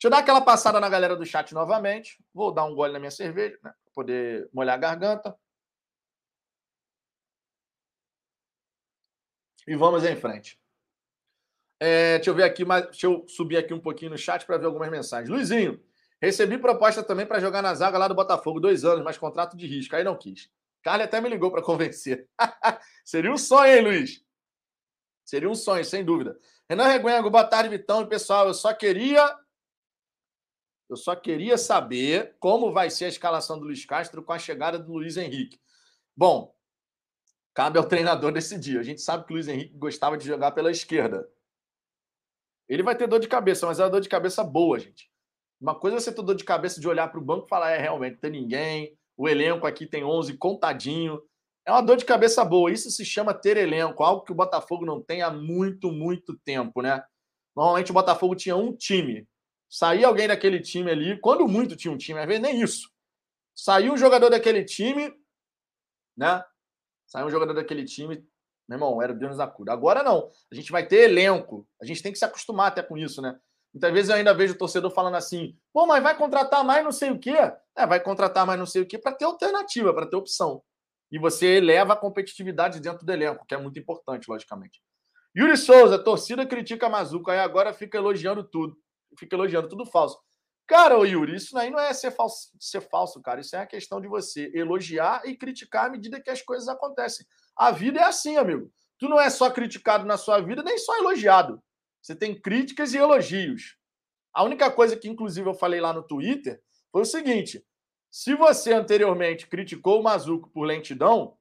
Deixa 0.00 0.06
eu 0.06 0.10
dar 0.10 0.18
aquela 0.18 0.40
passada 0.40 0.80
na 0.80 0.88
galera 0.88 1.14
do 1.14 1.26
chat 1.26 1.52
novamente. 1.52 2.18
Vou 2.32 2.52
dar 2.52 2.64
um 2.64 2.74
gole 2.74 2.92
na 2.92 2.98
minha 2.98 3.10
cerveja, 3.10 3.58
né? 3.62 3.70
Para 3.84 3.92
poder 3.94 4.48
molhar 4.50 4.76
a 4.76 4.78
garganta. 4.78 5.36
E 9.68 9.76
vamos 9.76 10.02
em 10.04 10.16
frente. 10.16 10.58
É, 11.78 12.16
deixa 12.16 12.30
eu 12.30 12.34
ver 12.34 12.44
aqui, 12.44 12.64
mas 12.64 12.84
deixa 12.84 13.06
eu 13.06 13.26
subir 13.28 13.58
aqui 13.58 13.74
um 13.74 13.80
pouquinho 13.80 14.12
no 14.12 14.18
chat 14.18 14.46
para 14.46 14.56
ver 14.56 14.66
algumas 14.66 14.90
mensagens. 14.90 15.28
Luizinho, 15.28 15.82
Recebi 16.20 16.58
proposta 16.58 17.02
também 17.02 17.24
para 17.24 17.40
jogar 17.40 17.62
na 17.62 17.74
zaga 17.74 17.96
lá 17.96 18.06
do 18.06 18.14
Botafogo, 18.14 18.60
dois 18.60 18.84
anos, 18.84 19.02
mas 19.02 19.16
contrato 19.16 19.56
de 19.56 19.66
risco. 19.66 19.96
Aí 19.96 20.04
não 20.04 20.16
quis. 20.16 20.50
Carly 20.82 21.02
até 21.02 21.20
me 21.20 21.28
ligou 21.28 21.50
para 21.50 21.62
convencer. 21.64 22.28
Seria 23.04 23.32
um 23.32 23.38
sonho, 23.38 23.74
hein, 23.74 23.82
Luiz? 23.82 24.24
Seria 25.24 25.48
um 25.48 25.54
sonho, 25.54 25.84
sem 25.84 26.04
dúvida. 26.04 26.38
Renan 26.68 26.88
Reguengo, 26.88 27.30
boa 27.30 27.44
tarde, 27.44 27.70
Vitão. 27.70 28.02
E 28.02 28.06
pessoal, 28.06 28.46
eu 28.46 28.54
só 28.54 28.74
queria. 28.74 29.34
Eu 30.88 30.96
só 30.96 31.14
queria 31.14 31.56
saber 31.56 32.36
como 32.38 32.72
vai 32.72 32.90
ser 32.90 33.06
a 33.06 33.08
escalação 33.08 33.58
do 33.58 33.64
Luiz 33.64 33.84
Castro 33.84 34.22
com 34.22 34.32
a 34.32 34.38
chegada 34.38 34.78
do 34.78 34.92
Luiz 34.92 35.16
Henrique. 35.16 35.60
Bom, 36.16 36.54
cabe 37.54 37.78
ao 37.78 37.86
treinador 37.86 38.32
decidir. 38.32 38.78
A 38.78 38.82
gente 38.82 39.00
sabe 39.00 39.24
que 39.24 39.32
o 39.32 39.34
Luiz 39.34 39.48
Henrique 39.48 39.76
gostava 39.78 40.18
de 40.18 40.26
jogar 40.26 40.50
pela 40.50 40.70
esquerda. 40.70 41.28
Ele 42.68 42.82
vai 42.82 42.96
ter 42.96 43.06
dor 43.06 43.20
de 43.20 43.28
cabeça, 43.28 43.66
mas 43.66 43.80
é 43.80 43.84
uma 43.84 43.90
dor 43.90 44.00
de 44.00 44.08
cabeça 44.08 44.44
boa, 44.44 44.78
gente. 44.78 45.09
Uma 45.60 45.78
coisa 45.78 45.98
é 45.98 46.00
você 46.00 46.12
ter 46.12 46.22
dor 46.22 46.34
de 46.34 46.44
cabeça 46.44 46.80
de 46.80 46.88
olhar 46.88 47.08
para 47.08 47.20
o 47.20 47.24
banco 47.24 47.46
e 47.46 47.48
falar, 47.48 47.72
é, 47.72 47.78
realmente, 47.78 48.14
não 48.14 48.20
tem 48.20 48.30
ninguém, 48.30 48.96
o 49.16 49.28
elenco 49.28 49.66
aqui 49.66 49.86
tem 49.86 50.02
11 50.02 50.36
contadinho. 50.38 51.20
É 51.66 51.70
uma 51.70 51.82
dor 51.82 51.98
de 51.98 52.06
cabeça 52.06 52.42
boa. 52.42 52.72
Isso 52.72 52.90
se 52.90 53.04
chama 53.04 53.34
ter 53.34 53.58
elenco, 53.58 54.02
algo 54.02 54.24
que 54.24 54.32
o 54.32 54.34
Botafogo 54.34 54.86
não 54.86 55.02
tem 55.02 55.20
há 55.20 55.30
muito, 55.30 55.92
muito 55.92 56.38
tempo, 56.38 56.80
né? 56.80 57.04
Normalmente 57.54 57.90
o 57.90 57.94
Botafogo 57.94 58.34
tinha 58.34 58.56
um 58.56 58.74
time. 58.74 59.28
Saía 59.68 60.06
alguém 60.06 60.26
daquele 60.26 60.60
time 60.60 60.90
ali, 60.90 61.20
quando 61.20 61.46
muito 61.46 61.76
tinha 61.76 61.92
um 61.92 61.98
time, 61.98 62.18
às 62.18 62.26
vezes 62.26 62.42
nem 62.42 62.62
isso. 62.62 62.90
Saiu 63.54 63.92
um 63.92 63.96
jogador 63.96 64.30
daquele 64.30 64.64
time, 64.64 65.12
né? 66.16 66.42
Saiu 67.06 67.26
um 67.26 67.30
jogador 67.30 67.52
daquele 67.52 67.84
time, 67.84 68.24
meu 68.66 68.76
irmão, 68.76 69.02
era 69.02 69.12
Deus 69.12 69.36
da 69.36 69.46
cura. 69.46 69.72
Agora 69.72 70.02
não. 70.02 70.30
A 70.50 70.54
gente 70.54 70.72
vai 70.72 70.86
ter 70.86 71.10
elenco. 71.10 71.68
A 71.80 71.84
gente 71.84 72.02
tem 72.02 72.10
que 72.10 72.18
se 72.18 72.24
acostumar 72.24 72.68
até 72.68 72.82
com 72.82 72.96
isso, 72.96 73.20
né? 73.20 73.38
Muitas 73.72 73.92
vezes 73.92 74.10
eu 74.10 74.16
ainda 74.16 74.34
vejo 74.34 74.54
o 74.54 74.58
torcedor 74.58 74.90
falando 74.90 75.16
assim: 75.16 75.56
pô, 75.72 75.86
mas 75.86 76.02
vai 76.02 76.16
contratar 76.16 76.64
mais 76.64 76.84
não 76.84 76.92
sei 76.92 77.10
o 77.10 77.18
quê. 77.18 77.36
É, 77.76 77.86
vai 77.86 78.00
contratar 78.00 78.46
mais 78.46 78.58
não 78.58 78.66
sei 78.66 78.82
o 78.82 78.86
quê 78.86 78.98
para 78.98 79.12
ter 79.12 79.24
alternativa, 79.24 79.94
para 79.94 80.06
ter 80.06 80.16
opção. 80.16 80.62
E 81.10 81.18
você 81.18 81.56
eleva 81.56 81.94
a 81.94 81.96
competitividade 81.96 82.80
dentro 82.80 83.04
do 83.04 83.12
elenco, 83.12 83.44
que 83.46 83.54
é 83.54 83.58
muito 83.58 83.78
importante, 83.78 84.28
logicamente. 84.28 84.80
Yuri 85.36 85.56
Souza, 85.56 85.98
torcida 85.98 86.44
critica 86.44 86.88
Mazuco, 86.88 87.30
aí 87.30 87.38
agora 87.38 87.72
fica 87.72 87.96
elogiando 87.96 88.42
tudo. 88.42 88.76
Fica 89.18 89.36
elogiando 89.36 89.68
tudo 89.68 89.86
falso. 89.86 90.18
Cara, 90.66 90.96
ô 90.96 91.04
Yuri, 91.04 91.34
isso 91.34 91.56
aí 91.58 91.68
não 91.68 91.80
é 91.80 91.92
ser 91.92 92.12
falso, 92.12 92.50
ser 92.60 92.80
falso, 92.80 93.20
cara. 93.20 93.40
Isso 93.40 93.56
é 93.56 93.60
a 93.60 93.66
questão 93.66 94.00
de 94.00 94.06
você 94.06 94.52
elogiar 94.54 95.22
e 95.24 95.36
criticar 95.36 95.86
à 95.86 95.88
medida 95.88 96.20
que 96.20 96.30
as 96.30 96.42
coisas 96.42 96.68
acontecem. 96.68 97.26
A 97.56 97.72
vida 97.72 97.98
é 97.98 98.04
assim, 98.04 98.36
amigo. 98.36 98.70
Tu 98.96 99.08
não 99.08 99.20
é 99.20 99.28
só 99.30 99.50
criticado 99.50 100.04
na 100.04 100.16
sua 100.16 100.40
vida, 100.40 100.62
nem 100.62 100.78
só 100.78 100.96
elogiado. 100.98 101.60
Você 102.02 102.14
tem 102.14 102.34
críticas 102.34 102.94
e 102.94 102.98
elogios. 102.98 103.76
A 104.32 104.42
única 104.42 104.70
coisa 104.70 104.96
que, 104.96 105.08
inclusive, 105.08 105.48
eu 105.48 105.54
falei 105.54 105.80
lá 105.80 105.92
no 105.92 106.02
Twitter 106.02 106.62
foi 106.90 107.02
o 107.02 107.06
seguinte: 107.06 107.64
se 108.10 108.34
você 108.34 108.72
anteriormente 108.72 109.46
criticou 109.46 110.00
o 110.00 110.02
Mazuco 110.02 110.48
por 110.50 110.64
lentidão, 110.64 111.36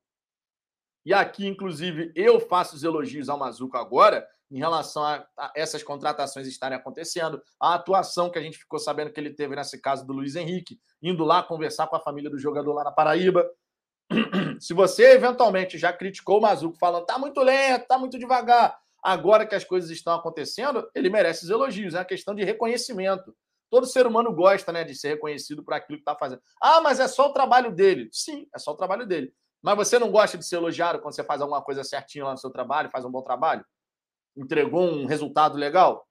e 1.05 1.13
aqui, 1.13 1.47
inclusive, 1.47 2.11
eu 2.15 2.39
faço 2.39 2.75
os 2.75 2.83
elogios 2.83 3.29
ao 3.29 3.37
Mazuco 3.37 3.77
agora, 3.77 4.27
em 4.51 4.57
relação 4.57 5.03
a, 5.03 5.25
essas 5.55 5.83
contratações 5.83 6.47
estarem 6.47 6.77
acontecendo, 6.77 7.41
a 7.59 7.75
atuação 7.75 8.29
que 8.29 8.37
a 8.37 8.41
gente 8.41 8.57
ficou 8.57 8.79
sabendo 8.79 9.11
que 9.11 9.19
ele 9.19 9.33
teve 9.33 9.55
nesse 9.55 9.79
caso 9.79 10.05
do 10.05 10.13
Luiz 10.13 10.35
Henrique, 10.35 10.79
indo 11.01 11.23
lá 11.23 11.43
conversar 11.43 11.87
com 11.87 11.95
a 11.95 11.99
família 11.99 12.29
do 12.29 12.37
jogador 12.37 12.73
lá 12.73 12.83
na 12.83 12.91
Paraíba. 12.91 13.49
Se 14.59 14.73
você 14.73 15.13
eventualmente 15.13 15.77
já 15.77 15.93
criticou 15.93 16.39
o 16.39 16.41
Mazuco 16.41 16.77
falando 16.77 17.05
tá 17.05 17.17
muito 17.17 17.41
lento, 17.41 17.87
tá 17.87 17.97
muito 17.97 18.17
devagar, 18.17 18.79
Agora 19.01 19.45
que 19.45 19.55
as 19.55 19.63
coisas 19.63 19.89
estão 19.89 20.13
acontecendo, 20.13 20.89
ele 20.93 21.09
merece 21.09 21.45
os 21.45 21.49
elogios. 21.49 21.93
É 21.93 21.99
uma 21.99 22.05
questão 22.05 22.35
de 22.35 22.43
reconhecimento. 22.43 23.35
Todo 23.69 23.85
ser 23.85 24.07
humano 24.07 24.33
gosta 24.33 24.71
né, 24.71 24.83
de 24.83 24.95
ser 24.95 25.09
reconhecido 25.09 25.63
por 25.63 25.73
aquilo 25.73 25.97
que 25.97 26.01
está 26.01 26.15
fazendo. 26.15 26.41
Ah, 26.61 26.81
mas 26.81 26.99
é 26.99 27.07
só 27.07 27.29
o 27.29 27.33
trabalho 27.33 27.71
dele. 27.71 28.09
Sim, 28.11 28.47
é 28.53 28.59
só 28.59 28.71
o 28.71 28.77
trabalho 28.77 29.05
dele. 29.05 29.33
Mas 29.61 29.75
você 29.75 29.99
não 29.99 30.11
gosta 30.11 30.37
de 30.37 30.45
ser 30.45 30.55
elogiado 30.55 30.99
quando 30.99 31.13
você 31.13 31.23
faz 31.23 31.41
alguma 31.41 31.61
coisa 31.61 31.83
certinho 31.83 32.25
lá 32.25 32.31
no 32.31 32.37
seu 32.37 32.49
trabalho, 32.49 32.89
faz 32.89 33.05
um 33.05 33.11
bom 33.11 33.21
trabalho? 33.21 33.63
Entregou 34.35 34.81
um 34.81 35.05
resultado 35.05 35.57
legal? 35.57 36.07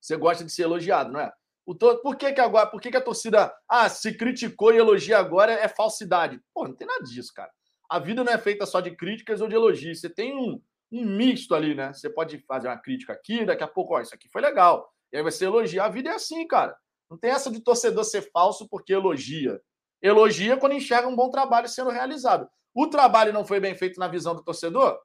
Você 0.00 0.16
gosta 0.16 0.44
de 0.44 0.52
ser 0.52 0.62
elogiado, 0.62 1.10
não 1.10 1.20
é? 1.20 1.32
O 1.66 1.74
to... 1.74 1.98
Por 1.98 2.16
que, 2.16 2.32
que 2.32 2.40
agora, 2.40 2.66
por 2.66 2.80
que, 2.80 2.90
que 2.90 2.96
a 2.96 3.04
torcida 3.04 3.54
ah, 3.68 3.88
se 3.88 4.16
criticou 4.16 4.72
e 4.72 4.76
elogia 4.76 5.18
agora 5.18 5.52
é 5.52 5.68
falsidade? 5.68 6.40
Pô, 6.54 6.66
não 6.66 6.74
tem 6.74 6.86
nada 6.86 7.02
disso, 7.04 7.32
cara. 7.34 7.50
A 7.88 7.98
vida 7.98 8.22
não 8.22 8.32
é 8.32 8.38
feita 8.38 8.66
só 8.66 8.80
de 8.80 8.94
críticas 8.94 9.40
ou 9.40 9.48
de 9.48 9.54
elogios. 9.54 10.00
Você 10.00 10.08
tem 10.08 10.36
um, 10.36 10.62
um 10.90 11.04
misto 11.04 11.54
ali, 11.54 11.74
né? 11.74 11.92
Você 11.92 12.08
pode 12.08 12.38
fazer 12.46 12.68
uma 12.68 12.78
crítica 12.78 13.12
aqui, 13.12 13.44
daqui 13.44 13.62
a 13.62 13.68
pouco, 13.68 13.94
ó, 13.94 14.00
isso 14.00 14.14
aqui 14.14 14.28
foi 14.28 14.40
legal. 14.40 14.90
E 15.12 15.16
aí 15.16 15.22
você 15.22 15.44
elogia. 15.44 15.84
A 15.84 15.88
vida 15.88 16.10
é 16.10 16.14
assim, 16.14 16.46
cara. 16.46 16.76
Não 17.10 17.16
tem 17.16 17.30
essa 17.30 17.50
de 17.50 17.60
torcedor 17.60 18.04
ser 18.04 18.30
falso 18.30 18.68
porque 18.68 18.92
elogia. 18.92 19.60
Elogia 20.02 20.56
quando 20.56 20.74
enxerga 20.74 21.08
um 21.08 21.16
bom 21.16 21.30
trabalho 21.30 21.68
sendo 21.68 21.90
realizado. 21.90 22.48
O 22.74 22.86
trabalho 22.86 23.32
não 23.32 23.44
foi 23.44 23.58
bem 23.58 23.74
feito 23.74 23.98
na 23.98 24.06
visão 24.06 24.34
do 24.34 24.44
torcedor, 24.44 24.98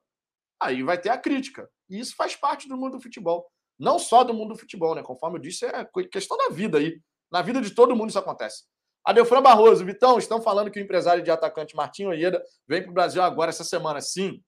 aí 0.60 0.82
vai 0.82 0.98
ter 1.00 1.08
a 1.08 1.18
crítica. 1.18 1.68
E 1.88 1.98
isso 1.98 2.14
faz 2.14 2.36
parte 2.36 2.68
do 2.68 2.76
mundo 2.76 2.98
do 2.98 3.02
futebol. 3.02 3.50
Não 3.78 3.98
só 3.98 4.22
do 4.22 4.32
mundo 4.32 4.54
do 4.54 4.58
futebol, 4.60 4.94
né? 4.94 5.02
Conforme 5.02 5.38
eu 5.38 5.42
disse, 5.42 5.66
é 5.66 5.84
questão 6.10 6.36
da 6.36 6.50
vida 6.50 6.78
aí. 6.78 7.00
Na 7.32 7.42
vida 7.42 7.60
de 7.60 7.70
todo 7.70 7.96
mundo 7.96 8.10
isso 8.10 8.18
acontece. 8.18 8.64
Adelfran 9.04 9.42
Barroso, 9.42 9.84
Vitão, 9.84 10.18
estão 10.18 10.40
falando 10.40 10.70
que 10.70 10.78
o 10.78 10.82
empresário 10.82 11.22
de 11.22 11.30
atacante 11.30 11.74
Martinho 11.74 12.10
Oieda 12.10 12.42
vem 12.66 12.82
para 12.82 12.90
o 12.90 12.94
Brasil 12.94 13.22
agora 13.22 13.50
essa 13.50 13.64
semana. 13.64 14.00
Sim, 14.00 14.40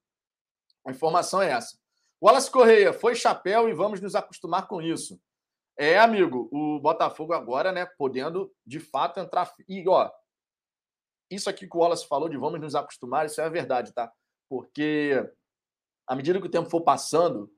a 0.86 0.90
informação 0.90 1.42
é 1.42 1.50
essa. 1.50 1.76
Wallace 2.22 2.50
Correia, 2.50 2.92
foi 2.92 3.14
chapéu 3.14 3.68
e 3.68 3.74
vamos 3.74 4.00
nos 4.00 4.14
acostumar 4.14 4.66
com 4.66 4.80
isso. 4.80 5.20
É, 5.76 5.98
amigo, 5.98 6.48
o 6.50 6.80
Botafogo 6.80 7.34
agora, 7.34 7.70
né, 7.72 7.84
podendo 7.98 8.50
de 8.64 8.80
fato 8.80 9.20
entrar. 9.20 9.52
E, 9.68 9.86
ó, 9.86 10.10
isso 11.30 11.50
aqui 11.50 11.66
que 11.66 11.76
o 11.76 11.80
Wallace 11.80 12.06
falou 12.06 12.28
de 12.28 12.38
vamos 12.38 12.60
nos 12.60 12.74
acostumar, 12.74 13.26
isso 13.26 13.40
é 13.40 13.44
a 13.44 13.50
verdade, 13.50 13.92
tá? 13.92 14.10
Porque 14.48 15.12
à 16.06 16.14
medida 16.14 16.40
que 16.40 16.46
o 16.46 16.50
tempo 16.50 16.70
for 16.70 16.80
passando, 16.80 17.52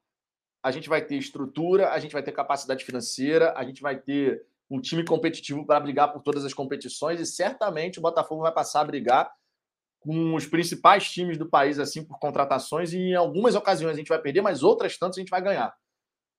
a 0.62 0.70
gente 0.70 0.88
vai 0.88 1.04
ter 1.04 1.16
estrutura, 1.16 1.92
a 1.92 1.98
gente 2.00 2.12
vai 2.12 2.22
ter 2.22 2.32
capacidade 2.32 2.84
financeira, 2.84 3.52
a 3.56 3.64
gente 3.64 3.80
vai 3.80 3.96
ter 3.96 4.44
um 4.70 4.80
time 4.80 5.04
competitivo 5.04 5.64
para 5.64 5.80
brigar 5.80 6.12
por 6.12 6.22
todas 6.22 6.44
as 6.44 6.52
competições 6.52 7.20
e 7.20 7.26
certamente 7.26 7.98
o 7.98 8.02
Botafogo 8.02 8.42
vai 8.42 8.52
passar 8.52 8.80
a 8.80 8.84
brigar 8.84 9.30
com 10.00 10.34
os 10.34 10.46
principais 10.46 11.10
times 11.10 11.36
do 11.36 11.48
país 11.48 11.78
assim 11.78 12.04
por 12.04 12.18
contratações 12.18 12.92
e 12.92 12.98
em 12.98 13.14
algumas 13.14 13.54
ocasiões 13.54 13.94
a 13.94 13.98
gente 13.98 14.08
vai 14.08 14.20
perder, 14.20 14.40
mas 14.40 14.62
outras 14.62 14.96
tantas 14.96 15.18
a 15.18 15.20
gente 15.20 15.30
vai 15.30 15.42
ganhar. 15.42 15.76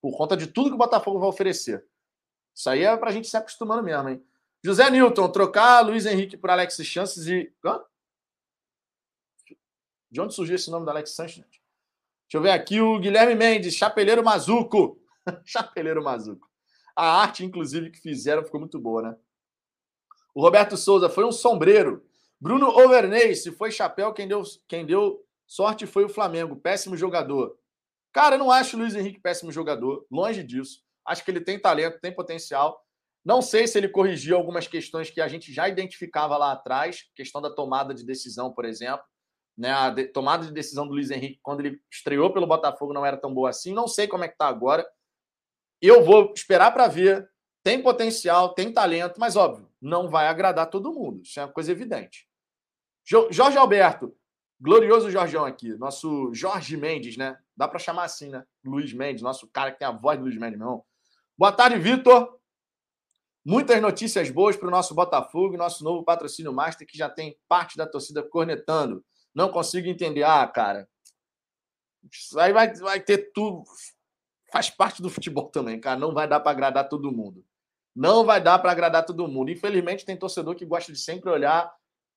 Por 0.02 0.16
conta 0.18 0.38
de 0.38 0.48
tudo 0.48 0.70
que 0.70 0.76
o 0.76 0.78
Botafogo 0.78 1.20
vai 1.20 1.30
oferecer. 1.30 1.86
Isso 2.56 2.70
aí 2.70 2.84
é 2.84 2.98
para 2.98 3.10
a 3.10 3.14
gente 3.14 3.28
se 3.28 3.38
acostumando 3.38 3.84
mesmo, 3.84 4.10
hein? 4.10 4.24
José 4.64 4.90
Newton, 4.90 5.32
trocar 5.32 5.82
Luiz 5.82 6.06
Henrique 6.06 6.36
por 6.36 6.50
Alex 6.50 6.76
Chances 6.84 7.28
e. 7.28 7.54
Hã? 7.64 7.82
De 10.12 10.20
onde 10.20 10.34
surgiu 10.34 10.56
esse 10.56 10.72
nome 10.72 10.86
do 10.86 10.92
Alex 10.92 11.12
Sanches? 11.12 11.46
Deixa 11.46 11.62
eu 12.34 12.42
ver 12.42 12.52
aqui 12.52 12.82
o 12.82 13.00
Guilherme 13.00 13.36
Mendes, 13.36 13.76
Chapeleiro 13.76 14.24
Mazuco. 14.24 15.02
Chapeleiro 15.46 16.04
Mazuco. 16.04 16.50
A 16.96 17.22
arte, 17.22 17.46
inclusive, 17.46 17.92
que 17.92 18.00
fizeram 18.00 18.44
ficou 18.44 18.60
muito 18.60 18.80
boa, 18.80 19.02
né? 19.02 19.18
O 20.34 20.42
Roberto 20.42 20.76
Souza 20.76 21.10
foi 21.10 21.24
um 21.24 21.32
sombreiro. 21.32 22.09
Bruno 22.42 22.68
Overney, 22.68 23.36
se 23.36 23.52
foi 23.52 23.72
chapéu, 23.72 24.14
quem 24.14 24.28
deu, 24.28 24.42
quem 24.68 24.86
deu 24.86 25.20
sorte 25.46 25.86
foi 25.86 26.06
o 26.06 26.10
Flamengo. 26.10 26.56
Péssimo 26.56 26.96
jogador. 26.96 27.58
Cara, 28.14 28.36
eu 28.36 28.40
não 28.40 28.52
acho 28.52 28.78
o 28.78 28.80
Luiz 28.80 28.96
Henrique 28.96 29.20
péssimo 29.20 29.52
jogador. 29.52 30.06
Longe 30.10 30.44
disso. 30.44 30.82
Acho 31.06 31.24
que 31.24 31.32
ele 31.32 31.42
tem 31.42 31.60
talento, 31.60 32.00
tem 32.00 32.14
potencial. 32.14 32.82
Não 33.26 33.42
sei 33.42 33.68
se 33.68 33.78
ele 33.78 33.90
corrigiu 33.90 34.38
algumas 34.38 34.68
questões 34.68 35.10
que 35.10 35.20
a 35.20 35.28
gente 35.28 35.52
já 35.52 35.68
identificava 35.68 36.38
lá 36.38 36.54
atrás, 36.54 37.10
questão 37.16 37.42
da 37.42 37.54
tomada 37.54 37.94
de 37.94 38.06
decisão, 38.06 38.54
por 38.54 38.64
exemplo. 38.64 39.04
Né, 39.58 39.72
a 39.72 39.90
de, 39.90 40.06
tomada 40.06 40.46
de 40.46 40.54
decisão 40.54 40.88
do 40.88 40.94
Luiz 40.94 41.12
Henrique 41.12 41.42
quando 41.44 41.60
ele 41.60 41.82
estreou 41.92 42.32
pelo 42.32 42.48
Botafogo 42.48 42.94
não 42.94 43.06
era 43.06 43.18
tão 43.18 43.34
boa 43.34 43.50
assim. 43.50 43.74
Não 43.74 43.90
sei 43.90 44.08
como 44.08 44.24
é 44.24 44.30
que 44.30 44.38
tá 44.38 44.48
agora. 44.48 44.88
Eu 45.82 46.04
vou 46.04 46.32
esperar 46.34 46.72
para 46.72 46.88
ver. 46.88 47.30
Tem 47.62 47.84
potencial, 47.84 48.54
tem 48.54 48.72
talento, 48.72 49.20
mas 49.20 49.36
óbvio, 49.36 49.70
não 49.82 50.08
vai 50.10 50.28
agradar 50.28 50.70
todo 50.70 50.94
mundo. 50.94 51.22
Isso 51.24 51.40
é 51.42 51.44
uma 51.44 51.52
coisa 51.52 51.74
evidente. 51.74 52.29
Jorge 53.10 53.58
Alberto, 53.58 54.16
glorioso 54.62 55.10
Jorgeão 55.10 55.44
aqui, 55.44 55.74
nosso 55.74 56.32
Jorge 56.32 56.78
Mendes, 56.78 57.18
né? 57.18 57.40
Dá 57.58 57.68
para 57.68 57.80
chamar 57.80 58.04
assim, 58.04 58.30
né? 58.30 58.46
Luiz 58.64 58.94
Mendes, 58.94 59.24
nosso 59.24 59.48
cara 59.48 59.72
que 59.72 59.80
tem 59.80 59.88
a 59.88 59.92
voz 59.92 60.20
do 60.20 60.26
Luiz 60.26 60.38
Mendes, 60.38 60.60
meu 60.60 60.68
irmão. 60.68 60.86
Boa 61.36 61.52
tarde, 61.52 61.80
Vitor. 61.80 62.40
Muitas 63.44 63.82
notícias 63.82 64.30
boas 64.30 64.56
para 64.56 64.68
o 64.68 64.72
nosso 64.72 64.94
Botafogo, 64.94 65.58
nosso 65.58 65.84
novo 65.84 66.04
patrocínio 66.04 66.54
master, 66.54 66.86
que 66.86 66.96
já 66.96 67.10
tem 67.10 67.36
parte 67.48 67.76
da 67.76 67.88
torcida 67.88 68.22
cornetando. 68.22 69.04
Não 69.34 69.50
consigo 69.50 69.88
entender. 69.88 70.22
Ah, 70.22 70.46
cara, 70.46 70.88
isso 72.12 72.40
aí 72.40 72.54
vai, 72.54 72.72
vai 72.76 73.00
ter 73.00 73.32
tudo. 73.34 73.64
Faz 74.52 74.70
parte 74.70 75.02
do 75.02 75.10
futebol 75.10 75.50
também, 75.50 75.80
cara. 75.80 76.00
Não 76.00 76.14
vai 76.14 76.28
dar 76.28 76.42
para 76.42 76.52
agradar 76.52 76.88
todo 76.88 77.12
mundo. 77.12 77.44
Não 77.96 78.24
vai 78.24 78.40
dar 78.40 78.60
para 78.60 78.72
agradar 78.72 79.04
todo 79.04 79.28
mundo. 79.28 79.50
Infelizmente, 79.50 80.06
tem 80.06 80.16
torcedor 80.16 80.56
que 80.56 80.66
gosta 80.66 80.92
de 80.92 81.00
sempre 81.00 81.32
olhar 81.32 81.74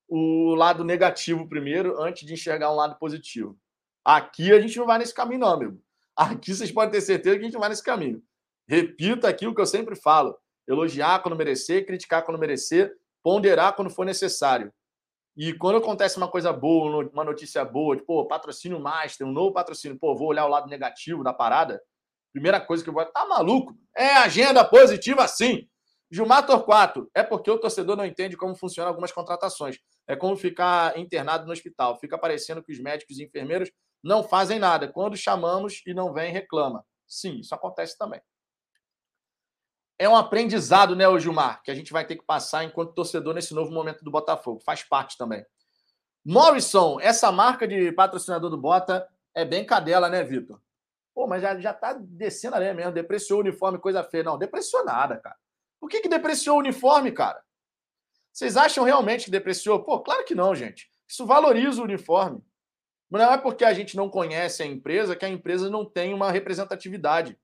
o 0.09 0.55
lado 0.55 0.85
negativo 0.85 1.49
primeiro, 1.49 2.01
antes 2.01 2.27
de 2.27 2.35
enxergar 2.35 2.71
um 2.73 2.77
lado 2.77 2.99
positivo. 2.99 3.57
Aqui 4.05 4.53
a 4.53 4.61
gente 4.61 4.79
não 4.79 4.87
vai 4.87 4.99
nesse 4.99 5.15
caminho, 5.15 5.41
não, 5.41 5.49
amigo. 5.49 5.83
Aqui 6.17 6.55
vocês 6.55 6.71
podem 6.71 6.91
ter 6.91 7.01
certeza 7.01 7.37
que 7.37 7.43
a 7.43 7.45
gente 7.45 7.55
não 7.55 7.61
vai 7.61 7.71
nesse 7.71 7.83
caminho. 7.83 8.23
Repito 8.69 9.27
aqui 9.27 9.47
o 9.47 9.55
que 9.55 9.61
eu 9.61 9.67
sempre 9.67 9.97
falo: 9.97 10.37
elogiar 10.67 11.23
quando 11.23 11.37
merecer, 11.37 11.87
criticar 11.87 12.25
quando 12.25 12.39
merecer, 12.39 12.93
ponderar 13.23 13.75
quando 13.75 13.91
for 13.91 14.05
necessário. 14.05 14.73
E 15.37 15.55
quando 15.55 15.79
acontece 15.79 16.19
uma 16.19 16.29
coisa 16.29 16.53
boa, 16.53 17.09
uma 17.11 17.25
notícia 17.25 17.65
boa, 17.65 17.97
tipo, 17.97 18.07
pô, 18.07 18.27
patrocínio 18.27 18.79
master, 18.79 19.27
um 19.27 19.33
novo 19.33 19.53
patrocínio, 19.53 19.99
pô, 19.99 20.15
vou 20.15 20.29
olhar 20.29 20.45
o 20.45 20.49
lado 20.49 20.69
negativo 20.69 21.25
da 21.25 21.33
parada. 21.33 21.83
Primeira 22.33 22.61
coisa 22.61 22.83
que 22.83 22.91
eu 22.91 22.95
vou. 22.95 23.05
Tá 23.07 23.27
maluco? 23.27 23.75
É 23.97 24.09
agenda 24.17 24.65
positiva 24.65 25.27
sim. 25.27 25.67
Gilmar 26.11 26.45
Torquato, 26.45 27.11
é 27.15 27.23
porque 27.23 27.51
o 27.51 27.59
torcedor 27.59 27.97
não 27.97 28.05
entende 28.05 28.37
como 28.37 28.55
funcionam 28.55 28.91
algumas 28.91 29.11
contratações. 29.11 29.79
É 30.07 30.17
como 30.17 30.37
ficar 30.37 30.99
internado 30.99 31.47
no 31.47 31.53
hospital. 31.53 31.99
Fica 31.99 32.19
parecendo 32.19 32.63
que 32.63 32.73
os 32.73 32.81
médicos 32.81 33.19
e 33.19 33.25
enfermeiros 33.25 33.71
não 34.03 34.23
fazem 34.23 34.59
nada. 34.59 34.89
Quando 34.89 35.17
chamamos 35.17 35.83
e 35.87 35.95
não 35.95 36.13
vem, 36.13 36.33
reclama. 36.33 36.85
Sim, 37.07 37.41
isso 37.41 37.55
acontece 37.55 37.97
também. 37.97 38.21
É 39.99 40.09
um 40.09 40.17
aprendizado, 40.17 40.97
né, 40.97 41.05
Gilmar, 41.21 41.63
que 41.63 41.71
a 41.71 41.75
gente 41.75 41.93
vai 41.93 42.05
ter 42.05 42.17
que 42.17 42.25
passar 42.25 42.65
enquanto 42.65 42.95
torcedor 42.95 43.35
nesse 43.35 43.55
novo 43.55 43.71
momento 43.71 44.03
do 44.03 44.11
Botafogo. 44.11 44.61
Faz 44.65 44.83
parte 44.83 45.17
também. 45.17 45.45
Morrison, 46.25 46.99
essa 47.01 47.31
marca 47.31 47.69
de 47.69 47.93
patrocinador 47.93 48.51
do 48.51 48.57
Bota 48.57 49.09
é 49.35 49.45
bem 49.45 49.65
cadela, 49.65 50.09
né, 50.09 50.25
Vitor? 50.25 50.61
Pô, 51.15 51.27
mas 51.27 51.43
já, 51.43 51.59
já 51.61 51.73
tá 51.73 51.93
descendo 51.93 52.57
ali 52.57 52.73
mesmo. 52.73 52.93
Depreciou 52.93 53.39
o 53.39 53.43
uniforme, 53.43 53.79
coisa 53.79 54.03
feia. 54.03 54.25
Não, 54.25 54.39
depreciou 54.39 54.85
nada, 54.85 55.19
cara. 55.19 55.37
Por 55.81 55.89
que, 55.89 56.01
que 56.01 56.09
depreciou 56.09 56.57
o 56.57 56.61
uniforme, 56.61 57.13
cara? 57.13 57.43
Vocês 58.33 58.57
acham 58.57 58.85
realmente 58.85 59.27
que 59.27 59.31
depreciou? 59.31 59.85
Pô, 59.85 60.01
claro 60.01 60.25
que 60.25 60.35
não, 60.35 60.55
gente. 60.55 60.91
Isso 61.09 61.27
valoriza 61.27 61.81
o 61.81 61.85
uniforme. 61.85 62.43
Não 63.11 63.21
é 63.21 63.37
porque 63.37 63.65
a 63.65 63.75
gente 63.75 63.95
não 63.95 64.09
conhece 64.09 64.63
a 64.63 64.67
empresa 64.67 65.15
que 65.15 65.25
a 65.25 65.29
empresa 65.29 65.69
não 65.69 65.85
tem 65.85 66.15
uma 66.15 66.31
representatividade. 66.31 67.39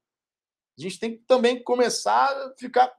A 0.78 0.82
gente 0.82 0.98
tem 0.98 1.18
que 1.18 1.24
também 1.24 1.62
começar 1.62 2.24
a 2.24 2.54
ficar 2.56 2.90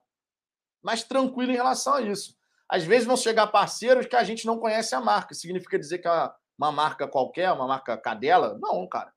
mais 0.83 1.03
tranquilo 1.03 1.51
em 1.51 1.55
relação 1.55 1.95
a 1.95 2.01
isso. 2.01 2.37
Às 2.69 2.83
vezes 2.83 3.07
vão 3.07 3.17
chegar 3.17 3.47
parceiros 3.47 4.05
que 4.05 4.15
a 4.15 4.23
gente 4.23 4.45
não 4.45 4.59
conhece 4.59 4.93
a 4.93 5.01
marca. 5.01 5.33
Significa 5.33 5.79
dizer 5.79 5.97
que 5.97 6.07
é 6.07 6.31
uma 6.55 6.71
marca 6.71 7.07
qualquer, 7.07 7.51
uma 7.51 7.65
marca 7.67 7.97
cadela? 7.97 8.55
Não, 8.59 8.87
cara. 8.87 9.11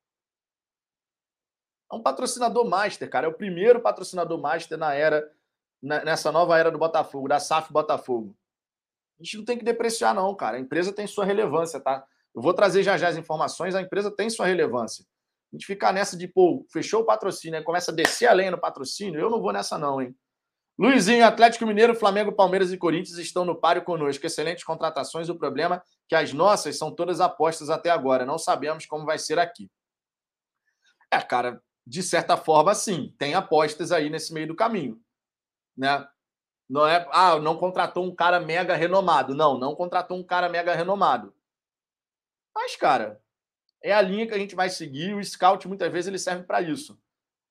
É 1.92 1.94
um 1.94 2.02
patrocinador 2.02 2.66
master, 2.66 3.10
cara. 3.10 3.26
É 3.26 3.28
o 3.28 3.34
primeiro 3.34 3.82
patrocinador 3.82 4.40
master 4.40 4.78
na 4.78 4.94
era 4.94 5.30
nessa 5.82 6.32
nova 6.32 6.58
era 6.58 6.70
do 6.70 6.78
Botafogo, 6.78 7.28
da 7.28 7.38
SAF 7.38 7.70
Botafogo. 7.70 8.34
A 9.22 9.24
gente 9.24 9.38
não 9.38 9.44
tem 9.44 9.56
que 9.56 9.64
depreciar, 9.64 10.12
não, 10.12 10.34
cara. 10.34 10.56
A 10.56 10.60
empresa 10.60 10.92
tem 10.92 11.06
sua 11.06 11.24
relevância, 11.24 11.78
tá? 11.78 12.04
Eu 12.34 12.42
vou 12.42 12.52
trazer 12.52 12.82
já 12.82 12.98
já 12.98 13.06
as 13.06 13.16
informações, 13.16 13.74
a 13.76 13.80
empresa 13.80 14.10
tem 14.10 14.28
sua 14.28 14.46
relevância. 14.46 15.04
A 15.52 15.56
gente 15.56 15.64
ficar 15.64 15.92
nessa 15.92 16.16
de, 16.16 16.26
pô, 16.26 16.66
fechou 16.72 17.02
o 17.02 17.04
patrocínio, 17.04 17.56
aí 17.56 17.64
começa 17.64 17.92
a 17.92 17.94
descer 17.94 18.26
além 18.26 18.50
no 18.50 18.58
patrocínio, 18.58 19.20
eu 19.20 19.30
não 19.30 19.40
vou 19.40 19.52
nessa, 19.52 19.78
não, 19.78 20.02
hein? 20.02 20.12
Luizinho, 20.76 21.24
Atlético 21.24 21.64
Mineiro, 21.64 21.94
Flamengo, 21.94 22.32
Palmeiras 22.32 22.72
e 22.72 22.78
Corinthians 22.78 23.18
estão 23.18 23.44
no 23.44 23.54
páreo 23.54 23.84
conosco. 23.84 24.26
Excelentes 24.26 24.64
contratações. 24.64 25.28
O 25.28 25.36
problema 25.38 25.76
é 25.76 25.82
que 26.08 26.14
as 26.14 26.32
nossas 26.32 26.78
são 26.78 26.90
todas 26.90 27.20
apostas 27.20 27.68
até 27.68 27.90
agora. 27.90 28.24
Não 28.24 28.38
sabemos 28.38 28.86
como 28.86 29.04
vai 29.04 29.18
ser 29.18 29.38
aqui. 29.38 29.70
É, 31.12 31.20
cara, 31.20 31.62
de 31.86 32.02
certa 32.02 32.38
forma, 32.38 32.74
sim. 32.74 33.14
Tem 33.18 33.34
apostas 33.34 33.92
aí 33.92 34.08
nesse 34.08 34.32
meio 34.32 34.48
do 34.48 34.56
caminho 34.56 34.98
né? 35.76 36.06
Não 36.72 36.86
é, 36.86 37.06
ah, 37.12 37.38
não 37.38 37.58
contratou 37.58 38.02
um 38.02 38.14
cara 38.14 38.40
mega 38.40 38.74
renomado. 38.74 39.34
Não, 39.34 39.58
não 39.58 39.74
contratou 39.74 40.16
um 40.16 40.24
cara 40.24 40.48
mega 40.48 40.74
renomado. 40.74 41.34
Mas, 42.54 42.76
cara, 42.76 43.20
é 43.82 43.92
a 43.92 44.00
linha 44.00 44.26
que 44.26 44.32
a 44.32 44.38
gente 44.38 44.54
vai 44.54 44.70
seguir. 44.70 45.14
O 45.14 45.22
scout, 45.22 45.68
muitas 45.68 45.92
vezes, 45.92 46.08
ele 46.08 46.18
serve 46.18 46.44
para 46.44 46.62
isso. 46.62 46.98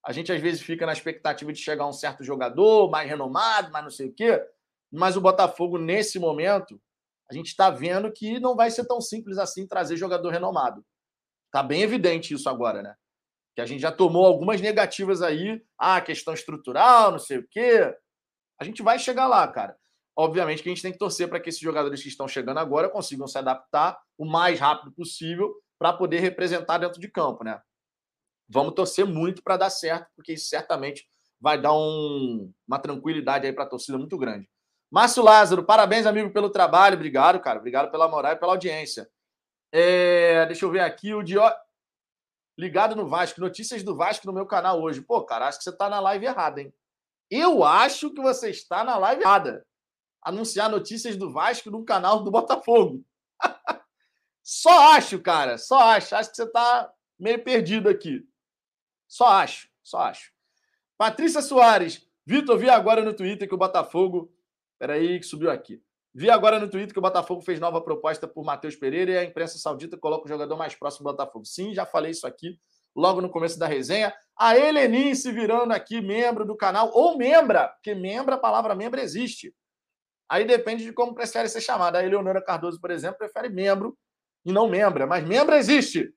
A 0.03 0.11
gente, 0.11 0.31
às 0.31 0.41
vezes, 0.41 0.63
fica 0.63 0.87
na 0.87 0.93
expectativa 0.93 1.53
de 1.53 1.59
chegar 1.59 1.85
um 1.85 1.93
certo 1.93 2.23
jogador 2.23 2.89
mais 2.89 3.07
renomado, 3.07 3.71
mais 3.71 3.83
não 3.83 3.91
sei 3.91 4.07
o 4.07 4.11
quê. 4.11 4.43
Mas 4.91 5.15
o 5.15 5.21
Botafogo, 5.21 5.77
nesse 5.77 6.17
momento, 6.17 6.81
a 7.29 7.33
gente 7.35 7.49
está 7.49 7.69
vendo 7.69 8.11
que 8.11 8.39
não 8.39 8.55
vai 8.55 8.71
ser 8.71 8.87
tão 8.87 8.99
simples 8.99 9.37
assim 9.37 9.67
trazer 9.67 9.97
jogador 9.97 10.31
renomado. 10.31 10.83
Está 11.45 11.61
bem 11.61 11.83
evidente 11.83 12.33
isso 12.33 12.49
agora, 12.49 12.81
né? 12.81 12.95
Que 13.53 13.61
a 13.61 13.67
gente 13.67 13.81
já 13.81 13.91
tomou 13.91 14.25
algumas 14.25 14.59
negativas 14.61 15.21
aí. 15.21 15.63
Ah, 15.77 16.01
questão 16.01 16.33
estrutural, 16.33 17.11
não 17.11 17.19
sei 17.19 17.37
o 17.37 17.47
quê. 17.47 17.95
A 18.61 18.63
gente 18.63 18.83
vai 18.83 18.99
chegar 18.99 19.25
lá, 19.25 19.47
cara. 19.47 19.75
Obviamente 20.15 20.61
que 20.61 20.69
a 20.69 20.71
gente 20.71 20.83
tem 20.83 20.91
que 20.91 20.99
torcer 20.99 21.27
para 21.27 21.39
que 21.39 21.49
esses 21.49 21.59
jogadores 21.59 21.99
que 22.03 22.09
estão 22.09 22.27
chegando 22.27 22.59
agora 22.59 22.87
consigam 22.87 23.27
se 23.27 23.35
adaptar 23.35 23.99
o 24.15 24.23
mais 24.23 24.59
rápido 24.59 24.91
possível 24.91 25.51
para 25.79 25.91
poder 25.91 26.19
representar 26.19 26.77
dentro 26.77 27.01
de 27.01 27.07
campo, 27.07 27.43
né? 27.43 27.59
Vamos 28.47 28.75
torcer 28.75 29.03
muito 29.03 29.41
para 29.41 29.57
dar 29.57 29.71
certo, 29.71 30.07
porque 30.15 30.33
isso 30.33 30.47
certamente 30.47 31.09
vai 31.39 31.59
dar 31.59 31.73
um, 31.73 32.53
uma 32.67 32.77
tranquilidade 32.77 33.47
aí 33.47 33.53
para 33.53 33.63
a 33.63 33.67
torcida 33.67 33.97
muito 33.97 34.15
grande. 34.15 34.47
Márcio 34.91 35.23
Lázaro, 35.23 35.63
parabéns, 35.63 36.05
amigo, 36.05 36.31
pelo 36.31 36.51
trabalho. 36.51 36.97
Obrigado, 36.97 37.39
cara. 37.39 37.57
Obrigado 37.57 37.89
pela 37.89 38.07
moral 38.07 38.33
e 38.33 38.35
pela 38.35 38.51
audiência. 38.51 39.09
É, 39.71 40.45
deixa 40.45 40.65
eu 40.65 40.69
ver 40.69 40.81
aqui 40.81 41.15
o 41.15 41.23
Dio... 41.23 41.41
Ligado 42.55 42.95
no 42.95 43.07
Vasco. 43.07 43.41
Notícias 43.41 43.81
do 43.81 43.95
Vasco 43.95 44.27
no 44.27 44.33
meu 44.33 44.45
canal 44.45 44.79
hoje. 44.79 45.01
Pô, 45.01 45.25
cara, 45.25 45.47
acho 45.47 45.57
que 45.57 45.63
você 45.63 45.71
está 45.71 45.89
na 45.89 45.99
live 45.99 46.27
errada, 46.27 46.61
hein? 46.61 46.71
Eu 47.31 47.63
acho 47.63 48.13
que 48.13 48.21
você 48.21 48.49
está 48.49 48.83
na 48.83 48.97
live 48.97 49.21
errada. 49.21 49.65
Anunciar 50.21 50.69
notícias 50.69 51.15
do 51.15 51.31
Vasco 51.31 51.71
no 51.71 51.85
canal 51.85 52.25
do 52.25 52.29
Botafogo. 52.29 53.05
só 54.43 54.93
acho, 54.95 55.17
cara. 55.21 55.57
Só 55.57 55.79
acho. 55.79 56.13
Acho 56.13 56.29
que 56.29 56.35
você 56.35 56.43
está 56.43 56.91
meio 57.17 57.41
perdido 57.41 57.87
aqui. 57.87 58.27
Só 59.07 59.27
acho. 59.27 59.69
Só 59.81 59.99
acho. 59.99 60.33
Patrícia 60.97 61.41
Soares. 61.41 62.05
Vitor, 62.25 62.57
vi 62.57 62.69
agora 62.69 63.01
no 63.01 63.13
Twitter 63.13 63.47
que 63.47 63.55
o 63.55 63.57
Botafogo. 63.57 64.29
Peraí, 64.77 65.17
que 65.17 65.25
subiu 65.25 65.49
aqui. 65.49 65.81
Vi 66.13 66.29
agora 66.29 66.59
no 66.59 66.69
Twitter 66.69 66.91
que 66.91 66.99
o 66.99 67.01
Botafogo 67.01 67.41
fez 67.41 67.61
nova 67.61 67.79
proposta 67.79 68.27
por 68.27 68.43
Matheus 68.43 68.75
Pereira 68.75 69.11
e 69.11 69.17
a 69.17 69.23
imprensa 69.23 69.57
saudita 69.57 69.97
coloca 69.97 70.25
o 70.25 70.27
jogador 70.27 70.57
mais 70.57 70.75
próximo 70.75 71.05
do 71.05 71.11
Botafogo. 71.11 71.45
Sim, 71.45 71.73
já 71.73 71.85
falei 71.85 72.11
isso 72.11 72.27
aqui. 72.27 72.59
Logo 72.95 73.21
no 73.21 73.29
começo 73.29 73.57
da 73.57 73.67
resenha. 73.67 74.13
A 74.37 74.57
Helenice 74.57 75.31
virando 75.31 75.71
aqui 75.71 76.01
membro 76.01 76.45
do 76.45 76.55
canal, 76.55 76.91
ou 76.93 77.17
membra, 77.17 77.67
porque 77.67 77.93
membro, 77.93 78.33
a 78.33 78.37
palavra 78.37 78.75
membro 78.75 78.99
existe. 78.99 79.53
Aí 80.29 80.45
depende 80.45 80.83
de 80.83 80.93
como 80.93 81.13
prefere 81.13 81.49
ser 81.49 81.61
chamada. 81.61 81.99
A 81.99 82.05
Eleonora 82.05 82.41
Cardoso, 82.41 82.79
por 82.79 82.89
exemplo, 82.89 83.17
prefere 83.17 83.49
membro 83.49 83.97
e 84.45 84.51
não 84.51 84.69
membra, 84.69 85.05
mas 85.05 85.27
membro 85.27 85.55
existe. 85.55 86.13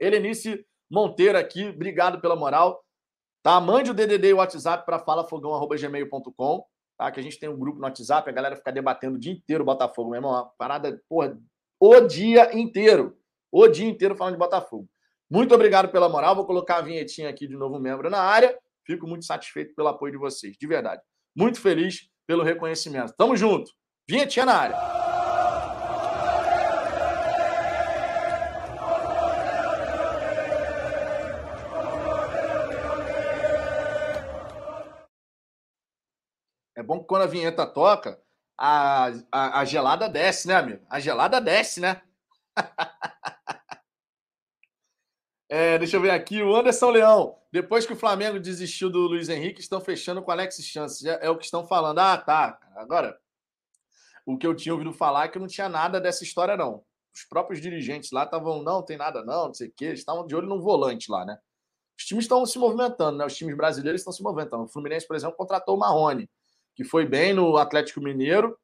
Helenice 0.00 0.64
Monteiro 0.90 1.36
aqui, 1.36 1.68
obrigado 1.68 2.20
pela 2.20 2.36
moral. 2.36 2.84
Tá? 3.42 3.60
Mande 3.60 3.90
o 3.90 3.94
DDD 3.94 4.28
e 4.28 4.32
o 4.32 4.36
WhatsApp 4.36 4.84
para 4.84 4.98
falafogão.gmail.com, 4.98 6.66
tá? 6.96 7.10
Que 7.10 7.20
a 7.20 7.22
gente 7.22 7.38
tem 7.38 7.48
um 7.48 7.58
grupo 7.58 7.78
no 7.78 7.84
WhatsApp, 7.84 8.28
a 8.28 8.32
galera 8.32 8.56
fica 8.56 8.72
debatendo 8.72 9.16
o 9.16 9.20
dia 9.20 9.32
inteiro 9.32 9.62
o 9.62 9.66
Botafogo, 9.66 10.10
meu 10.10 10.18
irmão. 10.18 10.32
Uma 10.32 10.46
parada, 10.58 11.00
porra, 11.08 11.38
o 11.78 12.00
dia 12.00 12.56
inteiro. 12.56 13.16
O 13.52 13.68
dia 13.68 13.86
inteiro 13.86 14.16
falando 14.16 14.34
de 14.34 14.38
Botafogo. 14.38 14.88
Muito 15.28 15.54
obrigado 15.54 15.88
pela 15.88 16.08
moral. 16.08 16.36
Vou 16.36 16.46
colocar 16.46 16.76
a 16.76 16.82
vinhetinha 16.82 17.28
aqui 17.28 17.46
de 17.46 17.56
novo 17.56 17.78
membro 17.78 18.08
na 18.08 18.20
área. 18.20 18.56
Fico 18.84 19.06
muito 19.06 19.24
satisfeito 19.24 19.74
pelo 19.74 19.88
apoio 19.88 20.12
de 20.12 20.18
vocês, 20.18 20.56
de 20.56 20.66
verdade. 20.66 21.02
Muito 21.34 21.60
feliz 21.60 22.08
pelo 22.26 22.44
reconhecimento. 22.44 23.12
Tamo 23.16 23.36
junto. 23.36 23.72
Vinhetinha 24.08 24.46
na 24.46 24.54
área. 24.54 24.76
É 36.76 36.82
bom 36.82 37.00
que 37.00 37.06
quando 37.06 37.22
a 37.22 37.26
vinheta 37.26 37.66
toca, 37.66 38.20
a, 38.56 39.10
a, 39.32 39.60
a 39.60 39.64
gelada 39.64 40.08
desce, 40.08 40.46
né, 40.46 40.54
amigo? 40.54 40.86
A 40.88 41.00
gelada 41.00 41.40
desce, 41.40 41.80
né? 41.80 42.00
é, 45.48 45.78
deixa 45.78 45.96
eu 45.96 46.00
ver 46.00 46.10
aqui. 46.10 46.42
O 46.42 46.54
Anderson 46.54 46.90
Leão. 46.90 47.36
Depois 47.52 47.86
que 47.86 47.92
o 47.92 47.96
Flamengo 47.96 48.38
desistiu 48.38 48.90
do 48.90 49.00
Luiz 49.00 49.28
Henrique, 49.28 49.60
estão 49.60 49.80
fechando 49.80 50.22
com 50.22 50.30
Alex 50.30 50.56
Chances. 50.62 51.04
É, 51.04 51.26
é 51.26 51.30
o 51.30 51.38
que 51.38 51.44
estão 51.44 51.66
falando. 51.66 51.98
Ah, 51.98 52.16
tá. 52.18 52.58
Agora, 52.76 53.18
o 54.26 54.36
que 54.36 54.46
eu 54.46 54.54
tinha 54.54 54.72
ouvido 54.72 54.92
falar 54.92 55.26
é 55.26 55.28
que 55.28 55.38
não 55.38 55.46
tinha 55.46 55.68
nada 55.68 56.00
dessa 56.00 56.24
história, 56.24 56.56
não. 56.56 56.84
Os 57.14 57.24
próprios 57.24 57.60
dirigentes 57.60 58.10
lá 58.10 58.24
estavam, 58.24 58.62
não, 58.62 58.82
tem 58.82 58.96
nada, 58.96 59.24
não, 59.24 59.46
não 59.46 59.54
sei 59.54 59.68
o 59.68 59.72
quê. 59.74 59.86
Eles 59.86 60.00
estavam 60.00 60.26
de 60.26 60.34
olho 60.34 60.48
no 60.48 60.60
volante 60.60 61.10
lá, 61.10 61.24
né? 61.24 61.38
Os 61.98 62.04
times 62.04 62.24
estão 62.24 62.44
se 62.44 62.58
movimentando, 62.58 63.16
né? 63.16 63.24
Os 63.24 63.34
times 63.34 63.56
brasileiros 63.56 64.02
estão 64.02 64.12
se 64.12 64.22
movimentando. 64.22 64.64
O 64.64 64.68
Fluminense, 64.68 65.06
por 65.06 65.16
exemplo, 65.16 65.36
contratou 65.36 65.76
o 65.76 65.78
Marrone 65.78 66.28
que 66.76 66.84
foi 66.84 67.06
bem 67.06 67.32
no 67.32 67.56
Atlético 67.56 68.02
Mineiro, 68.02 68.56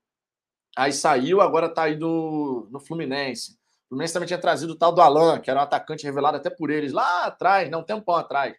aí 0.76 0.92
saiu, 0.92 1.40
agora 1.40 1.66
está 1.66 1.84
aí 1.84 1.96
no, 1.96 2.68
no 2.70 2.78
Fluminense. 2.78 3.58
Fluminense 3.92 4.14
também 4.14 4.26
tinha 4.26 4.40
trazido 4.40 4.72
o 4.72 4.74
tal 4.74 4.90
do 4.90 5.02
Alan, 5.02 5.38
que 5.38 5.50
era 5.50 5.60
um 5.60 5.62
atacante 5.62 6.04
revelado 6.04 6.38
até 6.38 6.48
por 6.48 6.70
eles 6.70 6.94
lá 6.94 7.26
atrás, 7.26 7.68
não 7.68 7.80
um 7.80 7.84
tempão 7.84 8.16
atrás. 8.16 8.56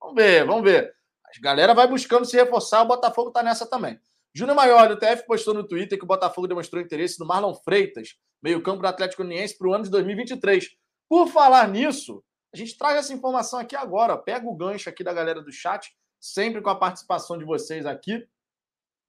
Vamos 0.00 0.14
ver, 0.14 0.46
vamos 0.46 0.62
ver. 0.62 0.94
A 1.24 1.40
galera 1.40 1.74
vai 1.74 1.88
buscando 1.88 2.24
se 2.24 2.36
reforçar, 2.36 2.82
o 2.82 2.86
Botafogo 2.86 3.30
está 3.30 3.42
nessa 3.42 3.68
também. 3.68 3.98
Júnior 4.32 4.54
Maior, 4.54 4.88
do 4.88 4.96
TF, 4.96 5.26
postou 5.26 5.52
no 5.52 5.66
Twitter 5.66 5.98
que 5.98 6.04
o 6.04 6.06
Botafogo 6.06 6.46
demonstrou 6.46 6.80
interesse 6.80 7.18
no 7.18 7.26
Marlon 7.26 7.56
Freitas, 7.56 8.10
meio-campo 8.40 8.80
do 8.80 8.86
Atlético 8.86 9.24
Uniense, 9.24 9.58
para 9.58 9.66
o 9.66 9.74
ano 9.74 9.82
de 9.82 9.90
2023. 9.90 10.68
Por 11.08 11.26
falar 11.26 11.66
nisso, 11.66 12.22
a 12.54 12.56
gente 12.56 12.78
traz 12.78 12.98
essa 12.98 13.12
informação 13.12 13.58
aqui 13.58 13.74
agora. 13.74 14.16
Pega 14.16 14.46
o 14.46 14.54
gancho 14.54 14.88
aqui 14.88 15.02
da 15.02 15.12
galera 15.12 15.42
do 15.42 15.50
chat, 15.50 15.90
sempre 16.20 16.62
com 16.62 16.70
a 16.70 16.76
participação 16.76 17.36
de 17.36 17.44
vocês 17.44 17.84
aqui 17.84 18.24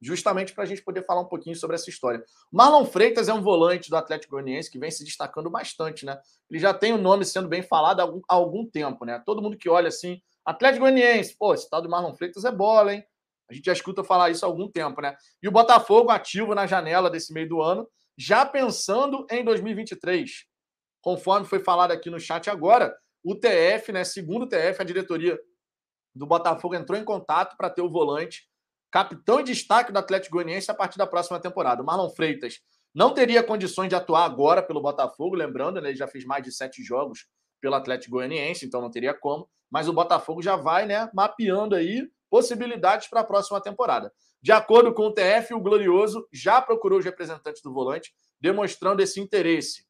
justamente 0.01 0.53
para 0.53 0.63
a 0.63 0.67
gente 0.67 0.81
poder 0.81 1.05
falar 1.05 1.21
um 1.21 1.27
pouquinho 1.27 1.55
sobre 1.55 1.75
essa 1.75 1.89
história. 1.89 2.23
Marlon 2.51 2.85
Freitas 2.85 3.27
é 3.27 3.33
um 3.33 3.41
volante 3.41 3.89
do 3.89 3.97
Atlético 3.97 4.31
Goianiense 4.31 4.71
que 4.71 4.79
vem 4.79 4.89
se 4.89 5.03
destacando 5.03 5.49
bastante, 5.49 6.05
né? 6.05 6.19
Ele 6.49 6.59
já 6.59 6.73
tem 6.73 6.93
o 6.93 6.97
nome 6.97 7.25
sendo 7.25 7.47
bem 7.47 7.61
falado 7.61 7.99
há 7.99 8.03
algum, 8.03 8.21
há 8.27 8.33
algum 8.33 8.65
tempo, 8.65 9.05
né? 9.05 9.21
Todo 9.25 9.41
mundo 9.41 9.57
que 9.57 9.69
olha 9.69 9.89
assim, 9.89 10.21
Atlético 10.45 10.81
Goianiense, 10.81 11.35
pô, 11.37 11.53
esse 11.53 11.69
tal 11.69 11.81
do 11.81 11.89
Marlon 11.89 12.15
Freitas 12.15 12.45
é 12.45 12.51
bola, 12.51 12.93
hein? 12.93 13.03
A 13.49 13.53
gente 13.53 13.65
já 13.65 13.73
escuta 13.73 14.03
falar 14.03 14.29
isso 14.29 14.45
há 14.45 14.47
algum 14.47 14.69
tempo, 14.69 15.01
né? 15.01 15.15
E 15.41 15.47
o 15.47 15.51
Botafogo 15.51 16.11
ativo 16.11 16.53
na 16.53 16.67
janela 16.67 17.09
desse 17.09 17.33
meio 17.33 17.49
do 17.49 17.61
ano, 17.61 17.89
já 18.17 18.45
pensando 18.45 19.25
em 19.29 19.43
2023. 19.43 20.45
Conforme 21.01 21.45
foi 21.45 21.59
falado 21.59 21.91
aqui 21.91 22.09
no 22.09 22.19
chat 22.19 22.49
agora, 22.49 22.95
o 23.23 23.35
TF, 23.35 23.91
né, 23.91 24.03
segundo 24.03 24.43
o 24.43 24.47
TF, 24.47 24.81
a 24.81 24.85
diretoria 24.85 25.39
do 26.13 26.25
Botafogo 26.25 26.75
entrou 26.75 26.99
em 26.99 27.03
contato 27.03 27.55
para 27.57 27.69
ter 27.69 27.81
o 27.81 27.89
volante 27.89 28.48
capitão 28.91 29.39
e 29.39 29.43
destaque 29.43 29.91
do 29.91 29.99
Atlético 29.99 30.35
Goianiense 30.35 30.69
a 30.71 30.73
partir 30.73 30.97
da 30.97 31.07
próxima 31.07 31.39
temporada. 31.39 31.81
O 31.81 31.85
Marlon 31.85 32.09
Freitas 32.09 32.59
não 32.93 33.13
teria 33.13 33.43
condições 33.43 33.89
de 33.89 33.95
atuar 33.95 34.25
agora 34.25 34.63
pelo 34.63 34.81
Botafogo, 34.81 35.35
lembrando, 35.35 35.79
né, 35.79 35.89
ele 35.89 35.97
já 35.97 36.07
fez 36.07 36.25
mais 36.25 36.43
de 36.43 36.51
sete 36.51 36.83
jogos 36.83 37.27
pelo 37.61 37.75
Atlético 37.75 38.15
Goianiense, 38.15 38.65
então 38.65 38.81
não 38.81 38.89
teria 38.89 39.13
como. 39.13 39.47
Mas 39.69 39.87
o 39.87 39.93
Botafogo 39.93 40.41
já 40.41 40.55
vai 40.55 40.85
né, 40.85 41.09
mapeando 41.13 41.75
aí 41.75 42.09
possibilidades 42.29 43.07
para 43.07 43.21
a 43.21 43.23
próxima 43.23 43.61
temporada. 43.61 44.11
De 44.41 44.51
acordo 44.51 44.93
com 44.93 45.07
o 45.07 45.13
TF, 45.13 45.53
o 45.53 45.59
Glorioso 45.59 46.27
já 46.31 46.61
procurou 46.61 46.99
os 46.99 47.05
representantes 47.05 47.61
do 47.61 47.73
volante, 47.73 48.13
demonstrando 48.39 49.01
esse 49.01 49.19
interesse. 49.19 49.85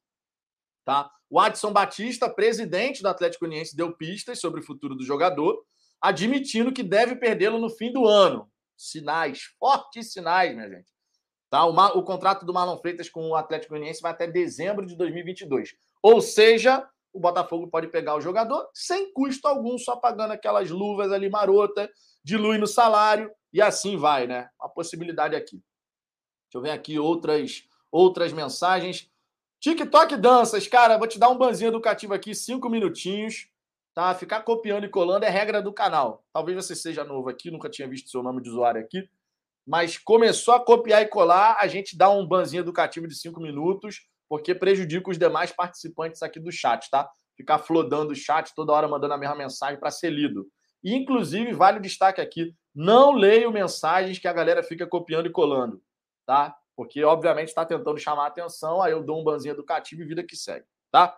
Tá? 0.84 1.10
O 1.28 1.38
Adson 1.38 1.72
Batista, 1.72 2.28
presidente 2.28 3.02
do 3.02 3.08
Atlético 3.08 3.46
Goianiense, 3.46 3.76
deu 3.76 3.96
pistas 3.96 4.40
sobre 4.40 4.60
o 4.60 4.64
futuro 4.64 4.94
do 4.94 5.04
jogador, 5.04 5.62
admitindo 6.00 6.72
que 6.72 6.82
deve 6.82 7.14
perdê-lo 7.16 7.58
no 7.58 7.70
fim 7.70 7.92
do 7.92 8.06
ano 8.06 8.50
sinais, 8.80 9.42
fortes 9.58 10.12
sinais, 10.12 10.54
minha 10.54 10.68
gente. 10.68 10.90
Tá? 11.50 11.66
O, 11.66 11.74
o 11.98 12.02
contrato 12.02 12.46
do 12.46 12.54
Marlon 12.54 12.78
Freitas 12.78 13.10
com 13.10 13.28
o 13.28 13.34
Atlético 13.34 13.74
Goianiense 13.74 14.00
vai 14.00 14.12
até 14.12 14.26
dezembro 14.26 14.86
de 14.86 14.96
2022. 14.96 15.74
Ou 16.02 16.20
seja, 16.20 16.88
o 17.12 17.20
Botafogo 17.20 17.68
pode 17.68 17.88
pegar 17.88 18.14
o 18.14 18.20
jogador 18.20 18.68
sem 18.72 19.12
custo 19.12 19.46
algum, 19.46 19.76
só 19.76 19.96
pagando 19.96 20.32
aquelas 20.32 20.70
luvas 20.70 21.12
ali 21.12 21.28
marota, 21.28 21.90
dilui 22.24 22.56
no 22.56 22.66
salário 22.66 23.30
e 23.52 23.60
assim 23.60 23.96
vai, 23.96 24.26
né? 24.26 24.48
A 24.60 24.68
possibilidade 24.68 25.34
aqui. 25.36 25.56
Deixa 26.46 26.54
eu 26.54 26.62
ver 26.62 26.70
aqui 26.70 26.98
outras 26.98 27.64
outras 27.90 28.32
mensagens. 28.32 29.10
TikTok 29.58 30.16
danças, 30.16 30.66
cara, 30.68 30.96
vou 30.96 31.08
te 31.08 31.18
dar 31.18 31.28
um 31.28 31.36
banzinho 31.36 31.68
educativo 31.68 32.14
aqui, 32.14 32.34
cinco 32.34 32.70
minutinhos. 32.70 33.49
Tá? 33.94 34.14
Ficar 34.14 34.42
copiando 34.42 34.84
e 34.84 34.88
colando 34.88 35.24
é 35.24 35.28
regra 35.28 35.60
do 35.60 35.72
canal. 35.72 36.24
Talvez 36.32 36.56
você 36.56 36.74
seja 36.74 37.04
novo 37.04 37.28
aqui, 37.28 37.50
nunca 37.50 37.68
tinha 37.68 37.88
visto 37.88 38.10
seu 38.10 38.22
nome 38.22 38.40
de 38.40 38.48
usuário 38.48 38.80
aqui. 38.80 39.08
Mas 39.66 39.98
começou 39.98 40.54
a 40.54 40.64
copiar 40.64 41.02
e 41.02 41.06
colar, 41.06 41.56
a 41.60 41.66
gente 41.66 41.96
dá 41.96 42.08
um 42.10 42.26
banzinho 42.26 42.60
educativo 42.60 43.06
de 43.06 43.14
cinco 43.14 43.40
minutos, 43.40 44.00
porque 44.28 44.54
prejudica 44.54 45.10
os 45.10 45.18
demais 45.18 45.52
participantes 45.52 46.22
aqui 46.22 46.40
do 46.40 46.52
chat, 46.52 46.88
tá? 46.90 47.10
Ficar 47.36 47.58
flodando 47.58 48.12
o 48.12 48.16
chat, 48.16 48.54
toda 48.54 48.72
hora 48.72 48.88
mandando 48.88 49.14
a 49.14 49.18
mesma 49.18 49.34
mensagem 49.34 49.78
para 49.78 49.90
ser 49.90 50.10
lido. 50.10 50.46
E, 50.82 50.94
inclusive, 50.94 51.52
vale 51.52 51.78
o 51.78 51.82
destaque 51.82 52.20
aqui: 52.20 52.54
não 52.74 53.12
leio 53.12 53.52
mensagens 53.52 54.18
que 54.18 54.28
a 54.28 54.32
galera 54.32 54.62
fica 54.62 54.86
copiando 54.86 55.26
e 55.26 55.32
colando, 55.32 55.82
tá? 56.26 56.56
Porque, 56.76 57.04
obviamente, 57.04 57.48
está 57.48 57.64
tentando 57.66 57.98
chamar 57.98 58.24
a 58.24 58.28
atenção, 58.28 58.80
aí 58.80 58.92
eu 58.92 59.02
dou 59.02 59.20
um 59.20 59.24
banzinho 59.24 59.52
educativo 59.52 60.02
e 60.02 60.06
vida 60.06 60.24
que 60.24 60.36
segue, 60.36 60.64
tá? 60.90 61.16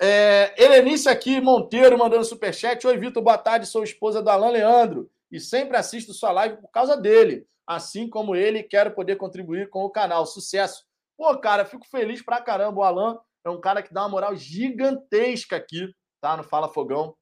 É, 0.00 0.54
Helenice 0.56 1.08
aqui, 1.08 1.40
Monteiro, 1.40 1.98
mandando 1.98 2.24
superchat. 2.24 2.86
Oi, 2.86 2.96
Vitor, 2.96 3.20
boa 3.20 3.36
tarde. 3.36 3.66
Sou 3.66 3.82
esposa 3.82 4.22
do 4.22 4.30
Alan 4.30 4.50
Leandro 4.50 5.10
e 5.30 5.40
sempre 5.40 5.76
assisto 5.76 6.14
sua 6.14 6.30
live 6.30 6.58
por 6.58 6.70
causa 6.70 6.96
dele. 6.96 7.44
Assim 7.66 8.08
como 8.08 8.36
ele, 8.36 8.62
quero 8.62 8.92
poder 8.92 9.16
contribuir 9.16 9.68
com 9.70 9.84
o 9.84 9.90
canal. 9.90 10.24
Sucesso. 10.24 10.84
Pô, 11.16 11.36
cara, 11.38 11.64
fico 11.64 11.84
feliz 11.88 12.22
pra 12.22 12.40
caramba. 12.40 12.80
O 12.80 12.84
Alan 12.84 13.18
é 13.44 13.50
um 13.50 13.60
cara 13.60 13.82
que 13.82 13.92
dá 13.92 14.02
uma 14.02 14.08
moral 14.08 14.36
gigantesca 14.36 15.56
aqui, 15.56 15.92
tá? 16.20 16.36
No 16.36 16.44
Fala 16.44 16.68
Fogão. 16.68 17.16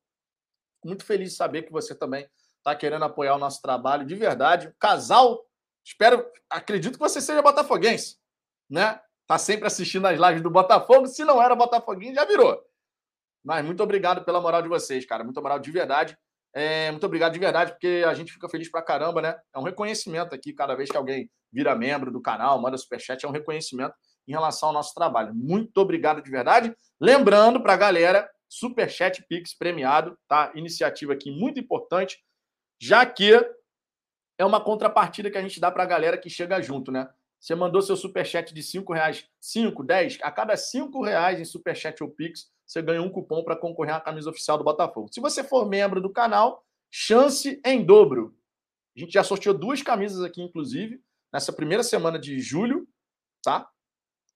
Muito 0.84 1.04
feliz 1.04 1.30
de 1.30 1.36
saber 1.36 1.62
que 1.62 1.72
você 1.72 1.94
também 1.94 2.28
tá 2.62 2.76
querendo 2.76 3.06
apoiar 3.06 3.36
o 3.36 3.38
nosso 3.38 3.62
trabalho 3.62 4.04
de 4.04 4.14
verdade. 4.14 4.70
Casal, 4.78 5.42
espero, 5.82 6.30
acredito 6.50 6.94
que 6.94 7.00
você 7.00 7.22
seja 7.22 7.40
botafoguense, 7.40 8.18
né? 8.68 9.00
Tá 9.26 9.38
sempre 9.38 9.66
assistindo 9.66 10.06
as 10.06 10.20
lives 10.20 10.42
do 10.42 10.50
Botafogo. 10.50 11.06
Se 11.06 11.24
não 11.24 11.42
era 11.42 11.56
Botafoguinho, 11.56 12.14
já 12.14 12.24
virou. 12.24 12.65
Mas 13.47 13.64
muito 13.64 13.80
obrigado 13.80 14.24
pela 14.24 14.40
moral 14.40 14.61
de 14.61 14.68
vocês, 14.68 15.07
cara. 15.07 15.22
Muito 15.22 15.40
moral 15.40 15.61
de 15.61 15.70
verdade. 15.70 16.18
É, 16.53 16.90
muito 16.90 17.07
obrigado 17.07 17.32
de 17.32 17.38
verdade, 17.38 17.70
porque 17.70 18.03
a 18.05 18.12
gente 18.12 18.32
fica 18.32 18.49
feliz 18.49 18.68
pra 18.68 18.82
caramba, 18.82 19.22
né? 19.22 19.36
É 19.55 19.59
um 19.59 19.62
reconhecimento 19.62 20.34
aqui, 20.34 20.53
cada 20.53 20.74
vez 20.74 20.90
que 20.90 20.97
alguém 20.97 21.30
vira 21.53 21.76
membro 21.76 22.11
do 22.11 22.20
canal, 22.20 22.61
manda 22.61 22.76
superchat, 22.76 23.24
é 23.24 23.28
um 23.28 23.32
reconhecimento 23.32 23.94
em 24.26 24.32
relação 24.32 24.70
ao 24.70 24.74
nosso 24.74 24.92
trabalho. 24.94 25.32
Muito 25.32 25.78
obrigado 25.78 26.20
de 26.20 26.28
verdade. 26.28 26.74
Lembrando 27.01 27.62
pra 27.62 27.76
galera, 27.76 28.28
superchat 28.49 29.24
Pix 29.28 29.57
premiado, 29.57 30.18
tá? 30.26 30.51
Iniciativa 30.57 31.12
aqui 31.12 31.30
muito 31.30 31.61
importante, 31.61 32.18
já 32.80 33.07
que 33.07 33.32
é 34.38 34.44
uma 34.44 34.61
contrapartida 34.61 35.30
que 35.30 35.38
a 35.38 35.42
gente 35.42 35.61
dá 35.61 35.70
pra 35.70 35.84
galera 35.84 36.18
que 36.18 36.28
chega 36.28 36.61
junto, 36.61 36.90
né? 36.90 37.09
Você 37.47 37.55
mandou 37.55 37.80
seu 37.80 37.97
superchat 37.97 38.53
de 38.53 38.61
5 38.61 38.92
reais, 38.92 39.24
5, 39.40 39.84
10, 39.84 40.18
a 40.20 40.32
cada 40.32 40.57
5 40.57 41.01
reais 41.01 41.38
em 41.38 41.44
superchat 41.44 42.03
ou 42.03 42.11
Pix, 42.11 42.51
você 42.66 42.82
ganha 42.82 43.01
um 43.01 43.09
cupom 43.09 43.44
para 43.44 43.55
concorrer 43.55 43.94
à 43.94 44.01
camisa 44.01 44.28
oficial 44.28 44.59
do 44.59 44.64
Botafogo. 44.64 45.09
Se 45.12 45.20
você 45.20 45.44
for 45.44 45.68
membro 45.68 46.01
do 46.01 46.11
canal, 46.11 46.66
chance 46.90 47.61
em 47.64 47.84
dobro. 47.84 48.36
A 48.97 48.99
gente 48.99 49.12
já 49.12 49.22
sorteou 49.22 49.57
duas 49.57 49.80
camisas 49.80 50.24
aqui, 50.24 50.42
inclusive, 50.42 51.01
nessa 51.32 51.53
primeira 51.53 51.84
semana 51.84 52.18
de 52.18 52.40
julho, 52.40 52.88
tá? 53.44 53.70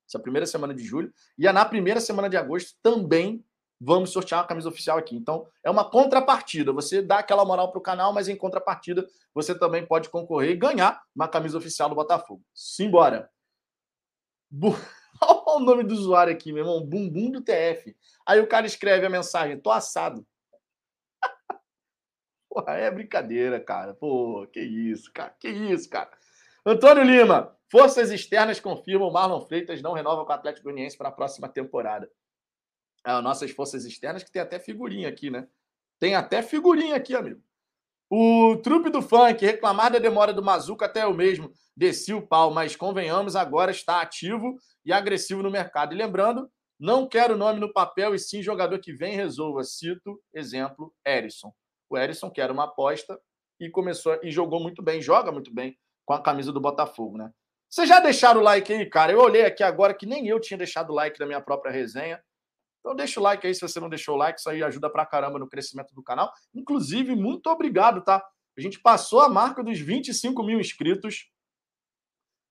Essa 0.09 0.21
primeira 0.21 0.47
semana 0.47 0.73
de 0.73 0.85
julho. 0.85 1.13
E 1.37 1.51
na 1.51 1.65
primeira 1.65 1.99
semana 1.99 2.31
de 2.31 2.37
agosto 2.37 2.79
também 2.81 3.45
vamos 3.81 4.11
sortear 4.11 4.41
uma 4.41 4.47
camisa 4.47 4.69
oficial 4.69 4.99
aqui. 4.99 5.17
Então, 5.17 5.49
é 5.65 5.71
uma 5.71 5.89
contrapartida. 5.89 6.73
Você 6.73 7.01
dá 7.01 7.21
aquela 7.21 7.45
moral 7.45 7.71
para 7.71 7.79
o 7.79 7.83
canal, 7.83 8.13
mas 8.13 8.29
em 8.29 8.37
contrapartida, 8.37 9.09
você 9.33 9.59
também 9.59 9.87
pode 9.87 10.11
concorrer 10.11 10.51
e 10.51 10.57
ganhar 10.57 11.03
uma 11.15 11.27
camisa 11.27 11.57
oficial 11.57 11.89
do 11.89 11.95
Botafogo. 11.95 12.43
Simbora! 12.55 13.31
Bu... 14.51 14.71
Olha 15.23 15.57
o 15.57 15.61
nome 15.61 15.85
do 15.85 15.95
usuário 15.95 16.33
aqui, 16.33 16.53
meu 16.53 16.63
irmão. 16.63 16.85
Bumbum 16.85 17.31
do 17.31 17.41
TF. 17.41 17.97
Aí 18.27 18.41
o 18.41 18.47
cara 18.47 18.67
escreve 18.67 19.07
a 19.07 19.11
mensagem: 19.11 19.59
tô 19.59 19.71
assado. 19.71 20.27
Porra, 22.49 22.75
é 22.75 22.91
brincadeira, 22.91 23.61
cara. 23.61 23.95
Pô, 23.95 24.47
que 24.53 24.61
isso, 24.61 25.13
cara. 25.13 25.35
Que 25.39 25.49
isso, 25.49 25.89
cara. 25.89 26.11
Antônio 26.65 27.05
Lima. 27.05 27.57
Forças 27.71 28.11
externas 28.11 28.59
confirmam 28.59 29.13
Marlon 29.13 29.41
Freitas 29.43 29.81
não 29.81 29.93
renova 29.93 30.25
com 30.25 30.33
o 30.33 30.35
Atlético 30.35 30.65
Goianiense 30.65 30.99
para 30.99 31.09
a 31.09 31.13
próxima 31.13 31.49
temporada. 31.49 32.11
As 33.05 33.23
nossas 33.23 33.51
forças 33.51 33.85
externas 33.85 34.23
que 34.23 34.31
tem 34.31 34.43
até 34.43 34.59
figurinha 34.59 35.09
aqui, 35.09 35.31
né? 35.31 35.49
Tem 35.99 36.15
até 36.15 36.43
figurinha 36.43 36.97
aqui, 36.97 37.15
amigo. 37.15 37.43
O 38.11 38.57
trupe 38.63 38.91
do 38.91 39.01
funk, 39.01 39.45
reclamar 39.45 39.93
da 39.93 39.99
demora 39.99 40.33
do 40.33 40.43
Mazuco 40.43 40.85
até 40.85 41.05
eu 41.05 41.15
mesmo 41.15 41.53
desci 41.77 42.13
o 42.13 42.27
pau, 42.27 42.51
mas 42.51 42.75
convenhamos, 42.75 43.37
agora 43.37 43.71
está 43.71 44.01
ativo 44.01 44.57
e 44.85 44.93
agressivo 44.93 45.43
no 45.43 45.51
mercado. 45.51 45.95
E 45.95 45.97
lembrando, 45.97 46.51
não 46.79 47.07
quero 47.07 47.37
nome 47.37 47.61
no 47.61 47.73
papel 47.73 48.15
e 48.15 48.19
sim 48.19 48.43
jogador 48.43 48.79
que 48.81 48.93
vem 48.93 49.13
e 49.13 49.17
resolva. 49.17 49.63
Cito, 49.63 50.21
exemplo, 50.35 50.93
Erisson. 51.07 51.53
O 51.89 51.97
Erisson 51.97 52.31
que 52.31 52.41
era 52.41 52.53
uma 52.53 52.65
aposta 52.65 53.21
e 53.61 53.71
começou 53.71 54.19
e 54.23 54.31
jogou 54.31 54.59
muito 54.61 54.83
bem, 54.83 55.01
joga 55.01 55.31
muito 55.31 55.53
bem 55.53 55.79
com 56.05 56.15
a 56.15 56.23
camisa 56.23 56.51
do 56.51 56.61
Botafogo, 56.61 57.17
né? 57.19 57.31
Vocês 57.69 57.89
já 57.89 58.01
deixaram 58.01 58.41
o 58.41 58.43
like 58.43 58.73
aí, 58.73 58.85
cara? 58.87 59.13
Eu 59.13 59.21
olhei 59.21 59.45
aqui 59.45 59.63
agora 59.63 59.95
que 59.95 60.07
nem 60.07 60.27
eu 60.27 60.41
tinha 60.41 60.59
deixado 60.59 60.91
o 60.91 60.95
like 60.95 61.21
na 61.21 61.27
minha 61.27 61.41
própria 61.41 61.71
resenha. 61.71 62.21
Então 62.81 62.97
deixa 62.97 63.21
o 63.21 63.23
like 63.23 63.47
aí 63.47 63.55
se 63.55 63.61
você 63.61 63.79
não 63.79 63.89
deixou 63.89 64.15
o 64.15 64.19
like, 64.19 64.41
isso 64.41 64.49
aí 64.49 64.63
ajuda 64.63 64.91
pra 64.91 65.07
caramba 65.07 65.39
no 65.39 65.49
crescimento 65.49 65.95
do 65.95 66.03
canal. 66.03 66.33
Inclusive, 66.55 67.15
muito 67.15 67.49
obrigado, 67.49 68.03
tá? 68.03 68.25
A 68.57 68.61
gente 68.61 68.81
passou 68.81 69.21
a 69.21 69.29
marca 69.29 69.63
dos 69.63 69.79
25 69.79 70.43
mil 70.43 70.61
inscritos. 70.61 71.31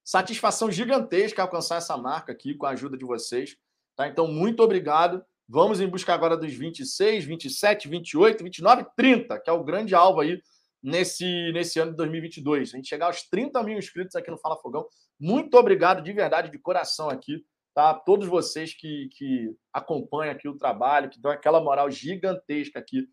Satisfação 0.03 0.71
gigantesca 0.71 1.41
alcançar 1.41 1.77
essa 1.77 1.95
marca 1.97 2.31
aqui 2.31 2.55
com 2.55 2.65
a 2.65 2.71
ajuda 2.71 2.97
de 2.97 3.05
vocês. 3.05 3.55
Tá? 3.95 4.07
Então, 4.07 4.27
muito 4.27 4.63
obrigado. 4.63 5.23
Vamos 5.47 5.81
em 5.81 5.87
busca 5.87 6.13
agora 6.13 6.37
dos 6.37 6.53
26, 6.53 7.25
27, 7.25 7.87
28, 7.87 8.43
29, 8.43 8.85
30, 8.95 9.39
que 9.39 9.49
é 9.49 9.53
o 9.53 9.63
grande 9.63 9.95
alvo 9.95 10.21
aí 10.21 10.39
nesse, 10.81 11.51
nesse 11.51 11.79
ano 11.79 11.91
de 11.91 11.97
2022. 11.97 12.73
A 12.73 12.77
gente 12.77 12.87
chegar 12.87 13.07
aos 13.07 13.23
30 13.23 13.61
mil 13.63 13.77
inscritos 13.77 14.15
aqui 14.15 14.29
no 14.31 14.37
Fala 14.37 14.57
Fogão. 14.57 14.87
Muito 15.19 15.55
obrigado 15.55 16.01
de 16.01 16.13
verdade, 16.13 16.51
de 16.51 16.57
coração 16.59 17.09
aqui, 17.09 17.43
tá? 17.79 17.93
Todos 17.93 18.27
vocês 18.27 18.73
que, 18.73 19.07
que 19.13 19.55
acompanham 19.71 20.33
aqui 20.33 20.49
o 20.49 20.57
trabalho, 20.57 21.09
que 21.09 21.17
dão 21.17 21.31
aquela 21.31 21.61
moral 21.61 21.89
gigantesca 21.89 22.77
aqui 22.77 23.07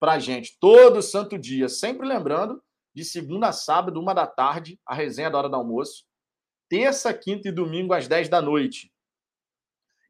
pra 0.00 0.18
gente. 0.18 0.56
Todo 0.58 1.02
santo 1.02 1.38
dia. 1.38 1.68
Sempre 1.68 2.08
lembrando, 2.08 2.62
de 2.94 3.04
segunda 3.04 3.48
a 3.48 3.52
sábado, 3.52 4.00
uma 4.00 4.14
da 4.14 4.26
tarde, 4.26 4.80
a 4.86 4.94
resenha 4.94 5.30
da 5.30 5.36
hora 5.36 5.50
do 5.50 5.56
almoço. 5.56 6.06
Terça, 6.66 7.12
quinta 7.12 7.48
e 7.48 7.52
domingo, 7.52 7.92
às 7.92 8.08
10 8.08 8.30
da 8.30 8.40
noite. 8.40 8.90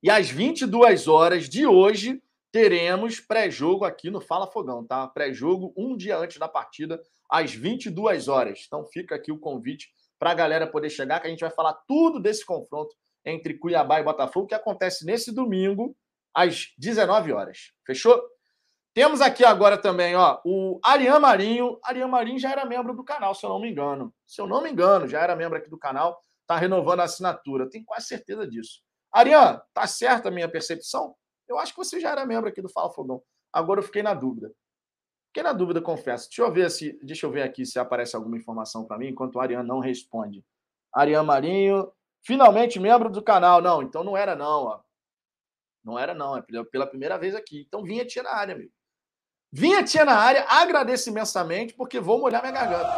E 0.00 0.08
às 0.08 0.30
22 0.30 1.08
horas 1.08 1.48
de 1.48 1.66
hoje, 1.66 2.22
teremos 2.52 3.18
pré-jogo 3.18 3.84
aqui 3.84 4.08
no 4.08 4.20
Fala 4.20 4.46
Fogão, 4.46 4.86
tá? 4.86 5.08
Pré-jogo 5.08 5.74
um 5.76 5.96
dia 5.96 6.16
antes 6.16 6.38
da 6.38 6.46
partida, 6.46 7.02
às 7.28 7.52
22 7.52 8.28
horas. 8.28 8.62
Então 8.68 8.86
fica 8.86 9.16
aqui 9.16 9.32
o 9.32 9.40
convite 9.40 9.88
para 10.16 10.30
a 10.30 10.34
galera 10.34 10.64
poder 10.64 10.90
chegar, 10.90 11.18
que 11.18 11.26
a 11.26 11.30
gente 11.30 11.40
vai 11.40 11.50
falar 11.50 11.72
tudo 11.88 12.20
desse 12.20 12.46
confronto 12.46 12.94
entre 13.26 13.58
Cuiabá 13.58 14.00
e 14.00 14.04
Botafogo, 14.04 14.46
que 14.46 14.54
acontece 14.54 15.04
nesse 15.04 15.34
domingo, 15.34 15.96
às 16.32 16.72
19 16.78 17.32
horas. 17.32 17.72
Fechou? 17.84 18.22
Temos 18.94 19.20
aqui 19.20 19.44
agora 19.44 19.76
também, 19.76 20.14
ó, 20.14 20.40
o 20.44 20.80
Arian 20.82 21.18
Marinho. 21.18 21.78
Arian 21.82 22.06
Marinho 22.06 22.38
já 22.38 22.52
era 22.52 22.64
membro 22.64 22.94
do 22.94 23.04
canal, 23.04 23.34
se 23.34 23.44
eu 23.44 23.50
não 23.50 23.60
me 23.60 23.70
engano. 23.70 24.14
Se 24.26 24.40
eu 24.40 24.46
não 24.46 24.62
me 24.62 24.70
engano, 24.70 25.06
já 25.06 25.20
era 25.20 25.36
membro 25.36 25.58
aqui 25.58 25.68
do 25.68 25.76
canal, 25.76 26.18
tá 26.46 26.56
renovando 26.56 27.00
a 27.00 27.04
assinatura. 27.04 27.68
Tenho 27.68 27.84
quase 27.84 28.06
certeza 28.06 28.46
disso. 28.48 28.80
Arian, 29.12 29.60
tá 29.74 29.86
certa 29.86 30.28
a 30.28 30.32
minha 30.32 30.48
percepção? 30.48 31.14
Eu 31.48 31.58
acho 31.58 31.72
que 31.72 31.78
você 31.78 32.00
já 32.00 32.10
era 32.10 32.24
membro 32.24 32.48
aqui 32.48 32.62
do 32.62 32.70
Fala 32.70 32.90
Fogão. 32.90 33.22
Agora 33.52 33.80
eu 33.80 33.84
fiquei 33.84 34.02
na 34.02 34.14
dúvida. 34.14 34.50
Fiquei 35.28 35.42
na 35.42 35.52
dúvida, 35.52 35.82
confesso. 35.82 36.28
Deixa 36.28 36.42
eu 36.42 36.52
ver 36.52 36.70
se, 36.70 36.98
deixa 37.02 37.26
eu 37.26 37.30
ver 37.30 37.42
aqui 37.42 37.66
se 37.66 37.78
aparece 37.78 38.16
alguma 38.16 38.38
informação 38.38 38.86
para 38.86 38.96
mim, 38.96 39.08
enquanto 39.08 39.36
o 39.36 39.40
Ariane 39.40 39.68
não 39.68 39.78
responde. 39.78 40.42
Ariane 40.94 41.26
Marinho, 41.26 41.92
finalmente 42.26 42.80
membro 42.80 43.08
do 43.08 43.22
canal. 43.22 43.62
Não, 43.62 43.82
então 43.82 44.02
não 44.02 44.16
era 44.16 44.34
não, 44.34 44.64
ó. 44.64 44.80
Não 45.84 45.96
era 45.96 46.12
não, 46.12 46.36
é 46.36 46.42
pela 46.42 46.86
primeira 46.86 47.16
vez 47.16 47.36
aqui. 47.36 47.64
Então 47.68 47.84
vinha 47.84 48.04
tia 48.04 48.24
na 48.24 48.32
área, 48.32 48.54
amigo. 48.54 48.72
Vinha 49.52 49.84
tia 49.84 50.04
na 50.04 50.16
área, 50.18 50.44
agradeço 50.48 51.08
imensamente, 51.08 51.72
porque 51.72 52.00
vou 52.00 52.18
molhar 52.18 52.42
minha 52.42 52.52
garganta. 52.52 52.90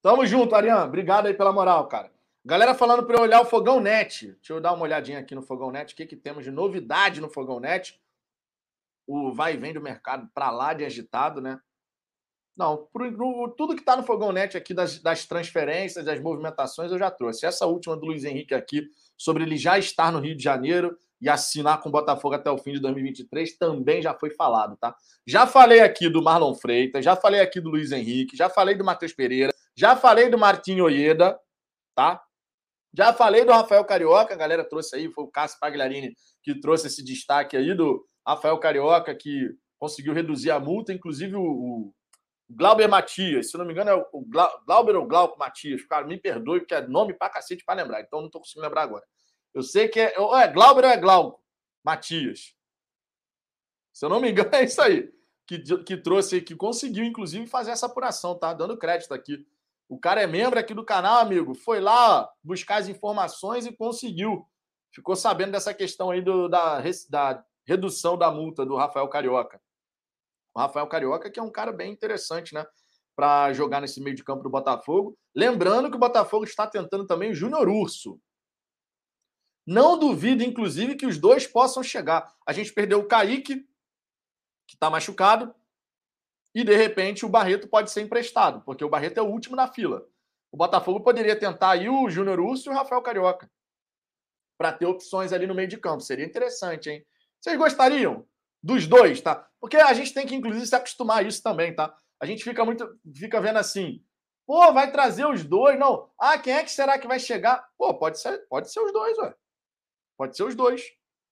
Tamo 0.00 0.24
junto, 0.26 0.54
Ariane. 0.54 0.88
Obrigado 0.88 1.26
aí 1.26 1.34
pela 1.34 1.52
moral, 1.52 1.88
cara. 1.88 2.10
Galera 2.44 2.74
falando 2.74 3.06
para 3.06 3.16
eu 3.16 3.22
olhar 3.22 3.40
o 3.40 3.44
Fogão 3.44 3.80
Net. 3.80 4.32
Deixa 4.32 4.52
eu 4.52 4.60
dar 4.60 4.72
uma 4.72 4.82
olhadinha 4.82 5.20
aqui 5.20 5.32
no 5.32 5.42
Fogão 5.42 5.70
Net. 5.70 5.94
O 5.94 5.96
que, 5.96 6.06
que 6.06 6.16
temos 6.16 6.44
de 6.44 6.50
novidade 6.50 7.20
no 7.20 7.30
Fogão 7.30 7.60
Net? 7.60 8.00
O 9.06 9.32
vai 9.32 9.54
e 9.54 9.56
vem 9.56 9.72
do 9.72 9.80
mercado 9.80 10.28
para 10.34 10.50
lá 10.50 10.74
de 10.74 10.84
agitado, 10.84 11.40
né? 11.40 11.60
Não, 12.56 12.88
pro, 12.92 13.10
pro, 13.12 13.54
tudo 13.56 13.74
que 13.74 13.80
está 13.80 13.96
no 13.96 14.02
Fogão 14.02 14.32
Net 14.32 14.56
aqui 14.56 14.74
das, 14.74 14.98
das, 14.98 15.24
transferências, 15.24 16.04
das 16.04 16.20
movimentações, 16.20 16.90
eu 16.90 16.98
já 16.98 17.10
trouxe. 17.10 17.46
Essa 17.46 17.66
última 17.66 17.96
do 17.96 18.06
Luiz 18.06 18.24
Henrique 18.24 18.54
aqui, 18.54 18.88
sobre 19.16 19.44
ele 19.44 19.56
já 19.56 19.78
estar 19.78 20.10
no 20.12 20.18
Rio 20.18 20.36
de 20.36 20.42
Janeiro 20.42 20.98
e 21.20 21.28
assinar 21.28 21.80
com 21.80 21.88
o 21.88 21.92
Botafogo 21.92 22.34
até 22.34 22.50
o 22.50 22.58
fim 22.58 22.72
de 22.72 22.80
2023, 22.80 23.56
também 23.56 24.02
já 24.02 24.12
foi 24.12 24.30
falado, 24.30 24.76
tá? 24.76 24.94
Já 25.24 25.46
falei 25.46 25.80
aqui 25.80 26.08
do 26.08 26.20
Marlon 26.20 26.54
Freitas, 26.54 27.04
já 27.04 27.14
falei 27.14 27.40
aqui 27.40 27.60
do 27.60 27.70
Luiz 27.70 27.92
Henrique, 27.92 28.36
já 28.36 28.50
falei 28.50 28.74
do 28.74 28.84
Matheus 28.84 29.12
Pereira, 29.12 29.54
já 29.74 29.94
falei 29.94 30.28
do 30.28 30.36
Martinho 30.36 30.84
Oieda, 30.84 31.38
tá? 31.94 32.20
Já 32.94 33.12
falei 33.12 33.44
do 33.44 33.52
Rafael 33.52 33.84
Carioca, 33.84 34.34
a 34.34 34.36
galera 34.36 34.68
trouxe 34.68 34.96
aí, 34.96 35.10
foi 35.10 35.24
o 35.24 35.28
Cássio 35.28 35.58
Pagliarini 35.58 36.14
que 36.42 36.60
trouxe 36.60 36.88
esse 36.88 37.02
destaque 37.02 37.56
aí 37.56 37.74
do 37.74 38.06
Rafael 38.26 38.58
Carioca, 38.58 39.14
que 39.14 39.48
conseguiu 39.78 40.12
reduzir 40.12 40.50
a 40.50 40.60
multa, 40.60 40.92
inclusive 40.92 41.34
o, 41.34 41.42
o 41.42 41.94
Glauber 42.50 42.86
Matias, 42.88 43.50
se 43.50 43.56
não 43.56 43.64
me 43.64 43.72
engano 43.72 43.90
é 43.90 43.94
o 43.94 44.24
Glauber 44.66 44.96
ou 44.96 45.06
Glauco 45.06 45.38
Matias, 45.38 45.82
cara, 45.86 46.06
me 46.06 46.18
perdoe, 46.18 46.60
porque 46.60 46.74
é 46.74 46.86
nome 46.86 47.14
pra 47.14 47.30
cacete 47.30 47.64
pra 47.64 47.74
lembrar, 47.74 48.02
então 48.02 48.20
não 48.20 48.30
tô 48.30 48.38
conseguindo 48.38 48.66
lembrar 48.66 48.82
agora. 48.82 49.04
Eu 49.54 49.62
sei 49.62 49.88
que 49.88 49.98
é, 49.98 50.14
é 50.14 50.48
Glauber 50.48 50.84
ou 50.84 50.90
é 50.90 50.96
Glauco 50.96 51.42
Matias. 51.82 52.54
Se 53.92 54.04
eu 54.04 54.08
não 54.10 54.20
me 54.20 54.30
engano, 54.30 54.50
é 54.54 54.64
isso 54.64 54.80
aí. 54.80 55.10
Que, 55.46 55.58
que 55.84 55.96
trouxe, 55.96 56.40
que 56.40 56.54
conseguiu, 56.54 57.04
inclusive, 57.04 57.46
fazer 57.46 57.72
essa 57.72 57.86
apuração, 57.86 58.38
tá? 58.38 58.54
Dando 58.54 58.78
crédito 58.78 59.12
aqui 59.12 59.46
o 59.92 59.98
cara 59.98 60.22
é 60.22 60.26
membro 60.26 60.58
aqui 60.58 60.72
do 60.72 60.82
canal, 60.82 61.20
amigo. 61.20 61.54
Foi 61.54 61.78
lá 61.78 62.26
buscar 62.42 62.76
as 62.76 62.88
informações 62.88 63.66
e 63.66 63.76
conseguiu. 63.76 64.48
Ficou 64.90 65.14
sabendo 65.14 65.52
dessa 65.52 65.74
questão 65.74 66.10
aí 66.10 66.22
do, 66.22 66.48
da, 66.48 66.82
da 67.10 67.44
redução 67.66 68.16
da 68.16 68.30
multa 68.30 68.64
do 68.64 68.74
Rafael 68.74 69.06
Carioca. 69.08 69.60
O 70.54 70.60
Rafael 70.60 70.86
Carioca, 70.86 71.30
que 71.30 71.38
é 71.38 71.42
um 71.42 71.52
cara 71.52 71.70
bem 71.70 71.92
interessante, 71.92 72.54
né? 72.54 72.64
Para 73.14 73.52
jogar 73.52 73.82
nesse 73.82 74.00
meio 74.00 74.16
de 74.16 74.24
campo 74.24 74.42
do 74.42 74.48
Botafogo. 74.48 75.14
Lembrando 75.36 75.90
que 75.90 75.96
o 75.96 76.00
Botafogo 76.00 76.44
está 76.44 76.66
tentando 76.66 77.06
também 77.06 77.32
o 77.32 77.34
Júnior 77.34 77.68
Urso. 77.68 78.18
Não 79.66 79.98
duvido, 79.98 80.42
inclusive, 80.42 80.94
que 80.94 81.04
os 81.04 81.18
dois 81.18 81.46
possam 81.46 81.82
chegar. 81.82 82.34
A 82.46 82.54
gente 82.54 82.72
perdeu 82.72 83.00
o 83.00 83.06
Kaique, 83.06 83.56
que 84.66 84.74
está 84.74 84.88
machucado 84.88 85.54
e 86.54 86.64
de 86.64 86.76
repente 86.76 87.24
o 87.24 87.28
Barreto 87.28 87.68
pode 87.68 87.90
ser 87.90 88.02
emprestado, 88.02 88.62
porque 88.62 88.84
o 88.84 88.88
Barreto 88.88 89.18
é 89.18 89.22
o 89.22 89.26
último 89.28 89.56
na 89.56 89.68
fila. 89.68 90.06
O 90.50 90.56
Botafogo 90.56 91.00
poderia 91.00 91.38
tentar 91.38 91.70
aí 91.70 91.88
o 91.88 92.10
Júnior 92.10 92.38
Urso 92.38 92.68
e 92.68 92.72
o 92.72 92.74
Rafael 92.74 93.00
Carioca 93.02 93.50
para 94.58 94.72
ter 94.72 94.86
opções 94.86 95.32
ali 95.32 95.46
no 95.46 95.54
meio 95.54 95.66
de 95.66 95.78
campo. 95.78 96.02
Seria 96.02 96.26
interessante, 96.26 96.90
hein? 96.90 97.04
Vocês 97.40 97.56
gostariam 97.56 98.26
dos 98.62 98.86
dois, 98.86 99.20
tá? 99.20 99.48
Porque 99.58 99.76
a 99.76 99.92
gente 99.94 100.12
tem 100.12 100.26
que 100.26 100.34
inclusive 100.34 100.66
se 100.66 100.76
acostumar 100.76 101.18
a 101.18 101.22
isso 101.22 101.42
também, 101.42 101.74
tá? 101.74 101.96
A 102.20 102.26
gente 102.26 102.44
fica 102.44 102.64
muito 102.64 102.86
fica 103.16 103.40
vendo 103.40 103.56
assim, 103.56 104.04
pô, 104.46 104.72
vai 104.72 104.92
trazer 104.92 105.26
os 105.26 105.42
dois, 105.42 105.78
não? 105.78 106.10
Ah, 106.18 106.38
quem 106.38 106.52
é 106.52 106.62
que 106.62 106.70
será 106.70 106.98
que 106.98 107.08
vai 107.08 107.18
chegar? 107.18 107.66
Pô, 107.78 107.94
pode 107.94 108.20
ser, 108.20 108.46
pode 108.48 108.70
ser 108.70 108.80
os 108.80 108.92
dois, 108.92 109.16
ué. 109.18 109.34
Pode 110.18 110.36
ser 110.36 110.44
os 110.44 110.54
dois. 110.54 110.82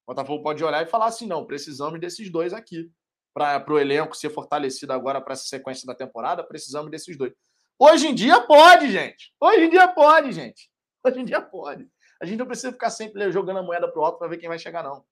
O 0.06 0.12
Botafogo 0.12 0.42
pode 0.42 0.64
olhar 0.64 0.82
e 0.82 0.88
falar 0.90 1.06
assim, 1.06 1.26
não, 1.26 1.46
precisamos 1.46 2.00
desses 2.00 2.30
dois 2.30 2.52
aqui 2.52 2.90
para 3.32 3.72
o 3.72 3.78
elenco 3.78 4.16
ser 4.16 4.30
fortalecido 4.30 4.92
agora 4.92 5.20
para 5.20 5.34
essa 5.34 5.44
sequência 5.44 5.86
da 5.86 5.94
temporada, 5.94 6.42
precisamos 6.42 6.90
desses 6.90 7.16
dois. 7.16 7.32
Hoje 7.78 8.08
em 8.08 8.14
dia 8.14 8.40
pode, 8.40 8.90
gente. 8.90 9.32
Hoje 9.40 9.64
em 9.64 9.70
dia 9.70 9.88
pode, 9.88 10.32
gente. 10.32 10.70
Hoje 11.04 11.20
em 11.20 11.24
dia 11.24 11.40
pode. 11.40 11.88
A 12.20 12.26
gente 12.26 12.38
não 12.38 12.46
precisa 12.46 12.72
ficar 12.72 12.90
sempre 12.90 13.30
jogando 13.32 13.58
a 13.58 13.62
moeda 13.62 13.90
para 13.90 14.00
o 14.00 14.04
alto 14.04 14.18
para 14.18 14.28
ver 14.28 14.36
quem 14.36 14.48
vai 14.48 14.58
chegar, 14.58 14.82
não. 14.82 15.04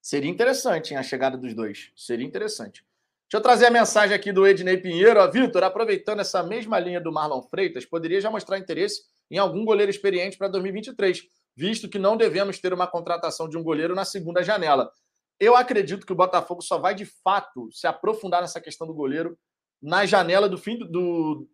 Seria 0.00 0.30
interessante 0.30 0.92
hein, 0.92 0.98
a 0.98 1.02
chegada 1.02 1.36
dos 1.36 1.52
dois. 1.52 1.90
Seria 1.96 2.24
interessante. 2.24 2.84
Deixa 3.28 3.38
eu 3.38 3.40
trazer 3.40 3.66
a 3.66 3.70
mensagem 3.72 4.14
aqui 4.14 4.30
do 4.30 4.46
Ednei 4.46 4.76
Pinheiro. 4.76 5.28
Vitor, 5.32 5.64
aproveitando 5.64 6.20
essa 6.20 6.44
mesma 6.44 6.78
linha 6.78 7.00
do 7.00 7.10
Marlon 7.10 7.42
Freitas, 7.42 7.84
poderia 7.84 8.20
já 8.20 8.30
mostrar 8.30 8.56
interesse 8.56 9.02
em 9.28 9.36
algum 9.36 9.64
goleiro 9.64 9.90
experiente 9.90 10.38
para 10.38 10.46
2023, 10.46 11.24
visto 11.56 11.88
que 11.88 11.98
não 11.98 12.16
devemos 12.16 12.60
ter 12.60 12.72
uma 12.72 12.86
contratação 12.86 13.48
de 13.48 13.58
um 13.58 13.64
goleiro 13.64 13.96
na 13.96 14.04
segunda 14.04 14.44
janela. 14.44 14.92
Eu 15.38 15.56
acredito 15.56 16.06
que 16.06 16.12
o 16.12 16.16
Botafogo 16.16 16.62
só 16.62 16.78
vai 16.78 16.94
de 16.94 17.04
fato 17.04 17.68
se 17.70 17.86
aprofundar 17.86 18.40
nessa 18.40 18.60
questão 18.60 18.86
do 18.86 18.94
goleiro 18.94 19.38
na 19.82 20.06
janela 20.06 20.48
do 20.48 20.56
fim 20.56 20.78
do, 20.78 20.86
do, 20.86 21.48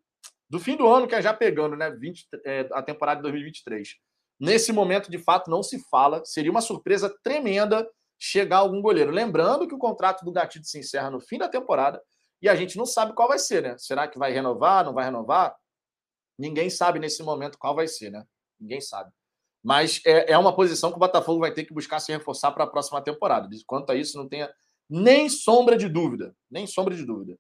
do 0.49 0.61
fim 0.61 0.77
do 0.77 0.87
ano, 0.87 1.09
que 1.09 1.15
é 1.15 1.23
já 1.23 1.35
pegando, 1.35 1.77
né? 1.77 1.91
20, 1.91 2.29
é, 2.45 2.69
a 2.73 2.83
temporada 2.83 3.17
de 3.19 3.23
2023. 3.23 3.97
Nesse 4.39 4.73
momento, 4.73 5.11
de 5.11 5.19
fato, 5.19 5.51
não 5.51 5.63
se 5.63 5.79
fala. 5.89 6.25
Seria 6.25 6.51
uma 6.51 6.61
surpresa 6.61 7.13
tremenda 7.23 7.89
chegar 8.19 8.59
algum 8.59 8.81
goleiro. 8.81 9.11
Lembrando 9.11 9.67
que 9.67 9.75
o 9.75 9.79
contrato 9.79 10.25
do 10.25 10.33
Gatito 10.33 10.67
se 10.67 10.79
encerra 10.79 11.11
no 11.11 11.21
fim 11.21 11.39
da 11.39 11.49
temporada 11.49 12.01
e 12.41 12.49
a 12.49 12.55
gente 12.55 12.77
não 12.77 12.87
sabe 12.87 13.15
qual 13.15 13.29
vai 13.29 13.39
ser, 13.39 13.63
né? 13.63 13.77
Será 13.79 14.07
que 14.07 14.19
vai 14.19 14.33
renovar, 14.33 14.85
não 14.85 14.93
vai 14.93 15.05
renovar? 15.05 15.57
Ninguém 16.39 16.71
sabe 16.71 16.99
nesse 16.99 17.23
momento 17.23 17.59
qual 17.59 17.75
vai 17.75 17.89
ser, 17.89 18.11
né? 18.11 18.25
Ninguém 18.61 18.81
sabe. 18.81 19.13
Mas 19.63 20.01
é, 20.05 20.33
é 20.33 20.39
uma 20.39 20.55
posição 20.55 20.91
que 20.91 20.97
o 20.97 21.01
Botafogo 21.01 21.41
vai 21.41 21.53
ter 21.53 21.65
que 21.65 21.73
buscar 21.73 22.01
se 22.01 22.11
reforçar 22.11 22.51
para 22.51 22.65
a 22.65 22.67
próxima 22.67 23.01
temporada. 23.01 23.49
Quanto 23.67 23.91
a 23.91 23.95
isso, 23.95 24.19
não 24.19 24.29
tenha 24.29 24.53
nem 24.91 25.29
sombra 25.29 25.77
de 25.77 25.89
dúvida. 25.89 26.35
Nem 26.51 26.67
sombra 26.67 26.95
de 26.95 27.05
dúvida. 27.05 27.39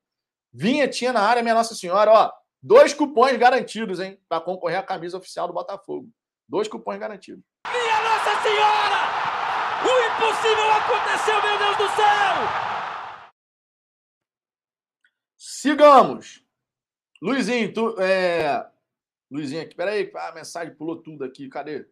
Vinha, 0.52 0.86
tinha 0.86 1.12
na 1.12 1.20
área, 1.20 1.42
minha 1.42 1.54
Nossa 1.54 1.74
Senhora, 1.74 2.12
ó, 2.12 2.32
dois 2.62 2.94
cupons 2.94 3.36
garantidos, 3.36 4.00
hein, 4.00 4.18
para 4.28 4.40
concorrer 4.40 4.78
à 4.78 4.82
camisa 4.82 5.16
oficial 5.16 5.48
do 5.48 5.54
Botafogo. 5.54 6.08
Dois 6.48 6.68
cupons 6.68 6.98
garantidos. 6.98 7.42
Minha 7.66 8.02
Nossa 8.02 8.42
Senhora! 8.42 9.22
O 9.82 9.92
impossível 10.06 10.70
aconteceu, 10.72 11.42
meu 11.42 11.58
Deus 11.58 11.76
do 11.76 11.96
céu! 11.96 12.72
Sigamos. 15.36 16.44
Luizinho, 17.20 17.72
tu. 17.72 18.00
É... 18.00 18.68
Luizinho 19.30 19.62
aqui, 19.62 19.74
peraí, 19.74 20.10
ah, 20.14 20.28
a 20.28 20.34
mensagem 20.34 20.74
pulou 20.74 21.02
tudo 21.02 21.24
aqui, 21.24 21.48
cadê? 21.48 21.88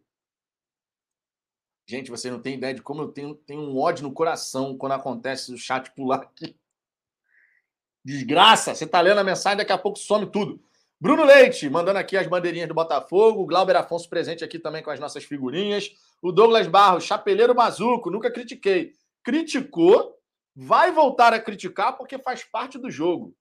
Gente, 1.91 2.09
vocês 2.09 2.33
não 2.33 2.41
têm 2.41 2.53
ideia 2.53 2.73
de 2.73 2.81
como 2.81 3.01
eu 3.01 3.09
tenho, 3.09 3.35
tenho 3.35 3.59
um 3.59 3.77
ódio 3.77 4.03
no 4.03 4.13
coração 4.13 4.77
quando 4.77 4.93
acontece 4.93 5.53
o 5.53 5.57
chat 5.57 5.91
pular 5.91 6.21
aqui. 6.21 6.57
Desgraça, 8.01 8.73
você 8.73 8.87
tá 8.87 9.01
lendo 9.01 9.17
a 9.17 9.25
mensagem, 9.25 9.57
daqui 9.57 9.73
a 9.73 9.77
pouco 9.77 9.99
some 9.99 10.25
tudo. 10.25 10.63
Bruno 10.97 11.25
Leite, 11.25 11.69
mandando 11.69 11.99
aqui 11.99 12.15
as 12.15 12.25
bandeirinhas 12.27 12.69
do 12.69 12.73
Botafogo. 12.73 13.45
Glauber 13.45 13.75
Afonso 13.75 14.07
presente 14.07 14.41
aqui 14.41 14.57
também 14.57 14.81
com 14.81 14.89
as 14.89 15.01
nossas 15.01 15.25
figurinhas. 15.25 15.93
O 16.21 16.31
Douglas 16.31 16.65
Barros, 16.65 17.03
chapeleiro 17.03 17.53
mazuco, 17.53 18.09
nunca 18.09 18.31
critiquei. 18.31 18.93
Criticou, 19.21 20.17
vai 20.55 20.93
voltar 20.93 21.33
a 21.33 21.41
criticar 21.41 21.97
porque 21.97 22.17
faz 22.17 22.41
parte 22.41 22.77
do 22.77 22.89
jogo. 22.89 23.35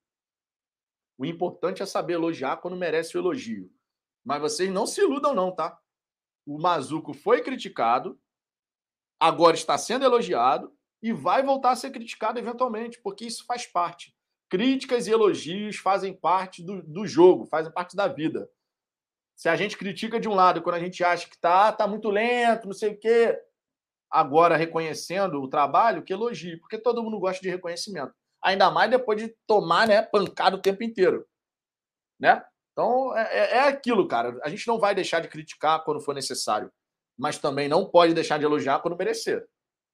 O 1.16 1.24
importante 1.24 1.84
é 1.84 1.86
saber 1.86 2.14
elogiar 2.14 2.56
quando 2.56 2.76
merece 2.76 3.16
o 3.16 3.20
elogio. 3.20 3.70
Mas 4.24 4.40
vocês 4.40 4.68
não 4.68 4.88
se 4.88 5.00
iludam, 5.00 5.32
não, 5.36 5.52
tá? 5.52 5.78
O 6.44 6.58
Mazuco 6.58 7.14
foi 7.14 7.42
criticado, 7.42 8.18
agora 9.20 9.54
está 9.54 9.76
sendo 9.76 10.04
elogiado 10.04 10.74
e 11.02 11.12
vai 11.12 11.42
voltar 11.42 11.72
a 11.72 11.76
ser 11.76 11.90
criticado 11.90 12.38
eventualmente, 12.38 13.00
porque 13.02 13.26
isso 13.26 13.44
faz 13.44 13.66
parte. 13.66 14.14
Críticas 14.48 15.06
e 15.06 15.12
elogios 15.12 15.76
fazem 15.76 16.12
parte 16.12 16.64
do, 16.64 16.82
do 16.82 17.06
jogo, 17.06 17.46
fazem 17.46 17.72
parte 17.72 17.94
da 17.94 18.08
vida. 18.08 18.50
Se 19.36 19.48
a 19.48 19.56
gente 19.56 19.76
critica 19.76 20.18
de 20.18 20.28
um 20.28 20.34
lado 20.34 20.62
quando 20.62 20.76
a 20.76 20.80
gente 20.80 21.04
acha 21.04 21.28
que 21.28 21.38
tá, 21.38 21.72
tá 21.72 21.86
muito 21.86 22.10
lento, 22.10 22.66
não 22.66 22.74
sei 22.74 22.90
o 22.90 22.98
quê, 22.98 23.38
agora 24.10 24.56
reconhecendo 24.56 25.40
o 25.40 25.48
trabalho, 25.48 26.02
que 26.02 26.12
elogie, 26.12 26.56
porque 26.56 26.76
todo 26.76 27.02
mundo 27.02 27.20
gosta 27.20 27.40
de 27.40 27.48
reconhecimento. 27.48 28.12
Ainda 28.42 28.70
mais 28.70 28.90
depois 28.90 29.20
de 29.20 29.34
tomar 29.46 29.86
né, 29.86 30.02
pancada 30.02 30.56
o 30.56 30.62
tempo 30.62 30.82
inteiro. 30.82 31.26
Né? 32.18 32.42
Então, 32.72 33.16
é, 33.16 33.22
é, 33.22 33.56
é 33.56 33.68
aquilo, 33.68 34.08
cara. 34.08 34.38
A 34.42 34.48
gente 34.48 34.66
não 34.66 34.78
vai 34.78 34.94
deixar 34.94 35.20
de 35.20 35.28
criticar 35.28 35.84
quando 35.84 36.00
for 36.00 36.14
necessário, 36.14 36.70
mas 37.20 37.38
também 37.38 37.68
não 37.68 37.84
pode 37.84 38.14
deixar 38.14 38.38
de 38.38 38.46
elogiar 38.46 38.80
quando 38.80 38.96
merecer. 38.96 39.46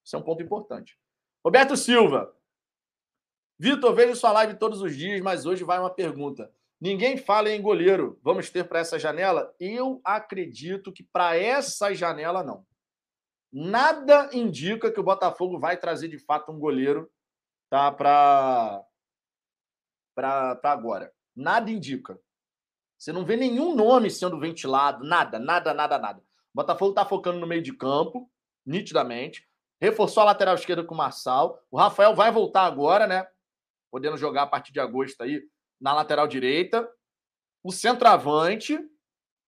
Isso 0.04 0.14
é 0.14 0.18
um 0.18 0.22
ponto 0.22 0.42
importante. 0.42 0.96
Roberto 1.44 1.76
Silva, 1.76 2.32
Vitor, 3.58 3.92
vejo 3.94 4.14
sua 4.14 4.30
live 4.30 4.54
todos 4.54 4.80
os 4.80 4.96
dias, 4.96 5.20
mas 5.20 5.44
hoje 5.44 5.64
vai 5.64 5.78
uma 5.78 5.90
pergunta. 5.90 6.52
Ninguém 6.80 7.16
fala 7.16 7.50
em 7.50 7.60
goleiro. 7.60 8.20
Vamos 8.22 8.48
ter 8.48 8.68
para 8.68 8.78
essa 8.78 8.96
janela? 8.98 9.52
Eu 9.58 10.00
acredito 10.04 10.92
que 10.92 11.02
para 11.02 11.36
essa 11.36 11.92
janela 11.92 12.44
não. 12.44 12.64
Nada 13.52 14.30
indica 14.32 14.92
que 14.92 15.00
o 15.00 15.04
Botafogo 15.04 15.58
vai 15.58 15.76
trazer 15.76 16.08
de 16.08 16.18
fato 16.18 16.52
um 16.52 16.58
goleiro 16.58 17.10
tá 17.68 17.90
para 17.90 18.84
para 20.14 20.60
agora. 20.62 21.12
Nada 21.34 21.70
indica. 21.70 22.18
Você 22.96 23.12
não 23.12 23.24
vê 23.24 23.36
nenhum 23.36 23.74
nome 23.74 24.10
sendo 24.10 24.38
ventilado, 24.38 25.04
nada, 25.04 25.38
nada, 25.38 25.74
nada, 25.74 25.98
nada. 25.98 26.25
Botafogo 26.56 26.90
está 26.90 27.04
focando 27.04 27.38
no 27.38 27.46
meio 27.46 27.62
de 27.62 27.72
campo, 27.72 28.30
nitidamente. 28.64 29.46
Reforçou 29.80 30.22
a 30.22 30.26
lateral 30.26 30.54
esquerda 30.54 30.82
com 30.82 30.94
o 30.94 30.98
Marçal. 30.98 31.62
O 31.70 31.76
Rafael 31.76 32.14
vai 32.14 32.32
voltar 32.32 32.64
agora, 32.64 33.06
né? 33.06 33.28
podendo 33.90 34.16
jogar 34.16 34.42
a 34.42 34.46
partir 34.46 34.72
de 34.72 34.80
agosto 34.80 35.22
aí 35.22 35.42
na 35.80 35.94
lateral 35.94 36.26
direita, 36.26 36.86
o 37.62 37.72
centroavante, 37.72 38.78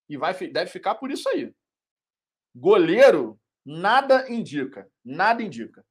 e 0.09 0.17
vai, 0.17 0.35
deve 0.35 0.71
ficar 0.71 0.95
por 0.95 1.11
isso 1.11 1.29
aí. 1.29 1.55
Goleiro, 2.55 3.39
nada 3.65 4.31
indica. 4.31 4.91
Nada 5.05 5.43
indica. 5.43 5.85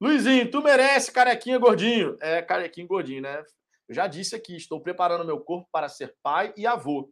Luizinho, 0.00 0.50
tu 0.50 0.62
merece 0.62 1.12
carequinha 1.12 1.58
gordinho. 1.58 2.16
É, 2.20 2.42
carequinha 2.42 2.86
gordinho, 2.86 3.22
né? 3.22 3.42
Eu 3.88 3.94
já 3.94 4.06
disse 4.06 4.34
aqui, 4.34 4.56
estou 4.56 4.80
preparando 4.80 5.24
meu 5.24 5.40
corpo 5.40 5.68
para 5.72 5.88
ser 5.88 6.14
pai 6.22 6.52
e 6.56 6.66
avô. 6.66 7.10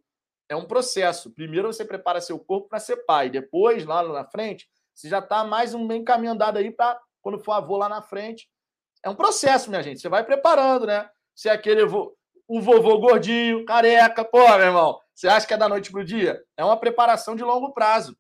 É 0.53 0.57
um 0.57 0.67
processo. 0.67 1.31
Primeiro 1.31 1.73
você 1.73 1.83
prepara 1.83 2.21
seu 2.21 2.39
corpo 2.39 2.69
para 2.69 2.79
ser 2.79 3.07
pai. 3.07 3.31
Depois, 3.31 3.87
lá 3.87 4.03
na 4.03 4.23
frente, 4.23 4.69
você 4.95 5.09
já 5.09 5.19
está 5.19 5.43
mais 5.45 5.73
um 5.73 5.87
bem 5.87 6.05
caminho 6.05 6.33
andado 6.33 6.59
aí 6.59 6.71
para, 6.71 7.01
quando 7.23 7.43
for 7.43 7.53
avô 7.53 7.79
lá 7.79 7.89
na 7.89 8.03
frente, 8.03 8.51
é 9.03 9.09
um 9.09 9.15
processo, 9.15 9.71
minha 9.71 9.83
gente. 9.83 10.03
Você 10.03 10.11
vai 10.11 10.23
preparando, 10.23 10.87
né? 10.87 11.09
Se 11.35 11.49
é 11.49 11.53
aquele 11.53 11.87
vo... 11.87 12.15
o 12.47 12.61
vovô 12.61 12.99
gordinho, 12.99 13.65
careca, 13.65 14.23
pô, 14.27 14.47
meu 14.47 14.67
irmão, 14.67 15.01
você 15.15 15.27
acha 15.27 15.47
que 15.47 15.55
é 15.55 15.57
da 15.57 15.71
noite 15.71 15.91
pro 15.91 16.05
dia? 16.05 16.45
É 16.55 16.63
uma 16.63 16.79
preparação 16.79 17.35
de 17.35 17.43
longo 17.43 17.73
prazo. 17.73 18.15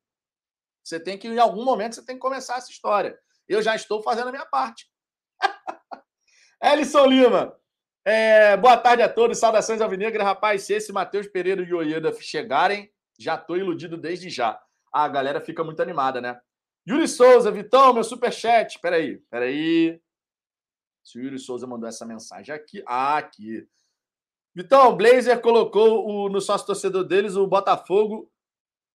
Você 0.83 0.99
tem 0.99 1.18
que, 1.18 1.28
em 1.28 1.39
algum 1.39 1.66
momento, 1.66 1.97
você 1.97 2.05
tem 2.05 2.16
que 2.16 2.22
começar 2.22 2.57
essa 2.57 2.70
história. 2.70 3.14
Eu 3.47 3.61
já 3.61 3.76
estou 3.76 4.03
fazendo 4.03 4.28
a 4.28 4.33
minha 4.33 4.47
parte. 4.47 4.91
Ellison 6.64 7.05
Lima. 7.05 7.55
É, 8.05 8.57
boa 8.57 8.76
tarde 8.76 9.00
a 9.03 9.09
todos, 9.09 9.38
saudações 9.38 9.80
alvinegras. 9.80 10.26
Rapaz, 10.26 10.62
se 10.62 10.74
esse 10.74 10.92
Matheus 10.92 11.28
Pereira 11.28 11.62
e 11.62 11.72
o 11.72 11.78
Oieda 11.78 12.12
chegarem, 12.20 12.92
já 13.18 13.36
estou 13.36 13.57
iludido 13.57 13.96
desde 13.96 14.28
já. 14.28 14.61
a 14.92 15.09
galera 15.09 15.40
fica 15.40 15.62
muito 15.62 15.80
animada, 15.80 16.20
né? 16.20 16.40
Yuri 16.88 17.07
Souza, 17.07 17.50
Vitão, 17.53 17.94
meu 17.94 18.03
superchat. 18.03 18.80
Peraí, 18.80 19.18
peraí. 19.30 20.00
Se 21.05 21.18
o 21.18 21.22
Yuri 21.22 21.38
Souza 21.38 21.64
mandou 21.64 21.88
essa 21.88 22.05
mensagem 22.05 22.53
aqui. 22.53 22.82
Ah, 22.86 23.18
aqui. 23.18 23.68
Vitão, 24.53 24.90
o 24.90 24.96
Blazer 24.96 25.40
colocou 25.40 26.05
o, 26.05 26.28
no 26.28 26.40
sócio 26.40 26.66
torcedor 26.66 27.05
deles 27.05 27.36
o 27.36 27.46
Botafogo. 27.46 28.28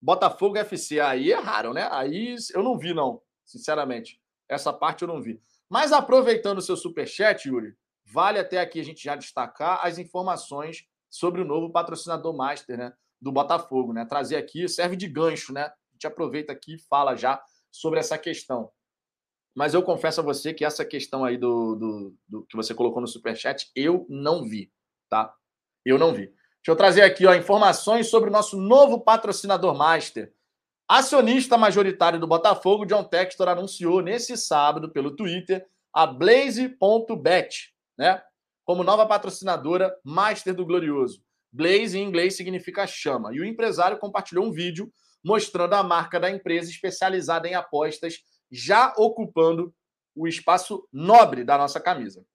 Botafogo 0.01 0.57
FC. 0.57 0.99
Aí 0.99 1.31
erraram, 1.31 1.73
né? 1.73 1.87
Aí 1.91 2.35
eu 2.53 2.61
não 2.61 2.77
vi, 2.77 2.93
não. 2.93 3.21
Sinceramente. 3.45 4.21
Essa 4.49 4.73
parte 4.73 5.03
eu 5.03 5.07
não 5.07 5.21
vi. 5.21 5.41
Mas 5.69 5.93
aproveitando 5.93 6.57
o 6.57 6.61
seu 6.61 6.75
superchat, 6.75 7.47
Yuri, 7.47 7.73
vale 8.11 8.39
até 8.39 8.59
aqui 8.59 8.79
a 8.79 8.83
gente 8.83 9.03
já 9.03 9.15
destacar 9.15 9.85
as 9.85 9.97
informações 9.97 10.85
sobre 11.09 11.41
o 11.41 11.45
novo 11.45 11.71
patrocinador 11.71 12.35
master, 12.35 12.77
né? 12.77 12.93
Do 13.19 13.31
Botafogo, 13.31 13.93
né? 13.93 14.05
Trazer 14.05 14.35
aqui 14.35 14.67
serve 14.67 14.95
de 14.95 15.07
gancho, 15.07 15.53
né? 15.53 15.63
A 15.63 15.93
gente 15.93 16.07
aproveita 16.07 16.51
aqui 16.53 16.75
e 16.75 16.79
fala 16.79 17.15
já 17.15 17.41
sobre 17.71 17.99
essa 17.99 18.17
questão. 18.17 18.71
Mas 19.55 19.73
eu 19.73 19.81
confesso 19.81 20.21
a 20.21 20.23
você 20.23 20.53
que 20.53 20.63
essa 20.63 20.85
questão 20.85 21.25
aí 21.25 21.37
do, 21.37 21.75
do, 21.75 22.17
do 22.27 22.45
que 22.45 22.55
você 22.55 22.75
colocou 22.75 23.01
no 23.01 23.07
Superchat, 23.07 23.71
eu 23.75 24.05
não 24.07 24.43
vi, 24.43 24.71
tá? 25.09 25.33
Eu 25.83 25.97
não 25.97 26.13
vi. 26.13 26.27
Deixa 26.27 26.71
eu 26.71 26.75
trazer 26.75 27.01
aqui 27.01 27.25
ó, 27.25 27.33
informações 27.33 28.09
sobre 28.09 28.29
o 28.29 28.33
nosso 28.33 28.57
novo 28.57 28.99
patrocinador 28.99 29.75
master. 29.75 30.33
Acionista 30.87 31.57
majoritário 31.57 32.19
do 32.19 32.27
Botafogo, 32.27 32.85
John 32.85 33.03
Textor 33.03 33.47
anunciou 33.47 34.01
nesse 34.01 34.37
sábado 34.37 34.91
pelo 34.91 35.15
Twitter 35.15 35.67
a 35.93 36.05
Blaze.bet, 36.05 37.73
né? 37.97 38.21
Como 38.63 38.83
nova 38.83 39.05
patrocinadora 39.05 39.95
master 40.03 40.53
do 40.53 40.65
Glorioso. 40.65 41.23
Blaze 41.51 41.97
em 41.97 42.03
inglês 42.03 42.35
significa 42.35 42.85
chama. 42.85 43.33
E 43.33 43.39
o 43.39 43.45
empresário 43.45 43.97
compartilhou 43.97 44.45
um 44.45 44.51
vídeo 44.51 44.91
mostrando 45.23 45.73
a 45.73 45.83
marca 45.83 46.19
da 46.19 46.29
empresa 46.29 46.69
especializada 46.69 47.47
em 47.47 47.55
apostas 47.55 48.19
já 48.51 48.93
ocupando 48.97 49.73
o 50.15 50.27
espaço 50.27 50.87
nobre 50.91 51.43
da 51.43 51.57
nossa 51.57 51.79
camisa. 51.79 52.25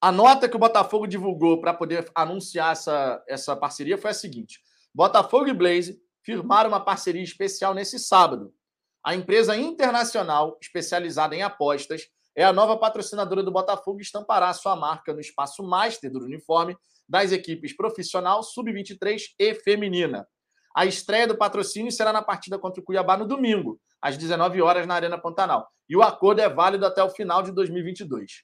A 0.00 0.12
nota 0.12 0.48
que 0.48 0.56
o 0.56 0.58
Botafogo 0.58 1.06
divulgou 1.06 1.60
para 1.60 1.74
poder 1.74 2.10
anunciar 2.14 2.72
essa, 2.72 3.22
essa 3.26 3.56
parceria 3.56 3.98
foi 3.98 4.10
a 4.10 4.14
seguinte: 4.14 4.60
Botafogo 4.94 5.48
e 5.48 5.54
Blaze 5.54 6.00
firmaram 6.22 6.68
uma 6.68 6.84
parceria 6.84 7.22
especial 7.22 7.74
nesse 7.74 7.98
sábado. 7.98 8.54
A 9.02 9.14
empresa 9.14 9.56
internacional 9.56 10.58
especializada 10.60 11.34
em 11.34 11.42
apostas 11.42 12.08
é 12.36 12.44
a 12.44 12.52
nova 12.52 12.76
patrocinadora 12.76 13.42
do 13.42 13.50
Botafogo 13.50 13.98
e 13.98 14.02
estampará 14.02 14.52
sua 14.52 14.76
marca 14.76 15.14
no 15.14 15.20
espaço 15.20 15.62
master 15.62 16.12
do 16.12 16.22
uniforme 16.22 16.76
das 17.08 17.32
equipes 17.32 17.74
profissional, 17.74 18.42
sub-23 18.42 19.22
e 19.38 19.54
feminina. 19.54 20.28
A 20.74 20.84
estreia 20.84 21.26
do 21.26 21.38
patrocínio 21.38 21.90
será 21.90 22.12
na 22.12 22.20
partida 22.20 22.58
contra 22.58 22.82
o 22.82 22.84
Cuiabá 22.84 23.16
no 23.16 23.26
domingo, 23.26 23.80
às 24.02 24.18
19 24.18 24.60
horas 24.60 24.86
na 24.86 24.94
Arena 24.94 25.16
Pantanal. 25.16 25.66
E 25.88 25.96
o 25.96 26.02
acordo 26.02 26.42
é 26.42 26.48
válido 26.48 26.84
até 26.84 27.02
o 27.02 27.08
final 27.08 27.42
de 27.42 27.50
2022. 27.52 28.42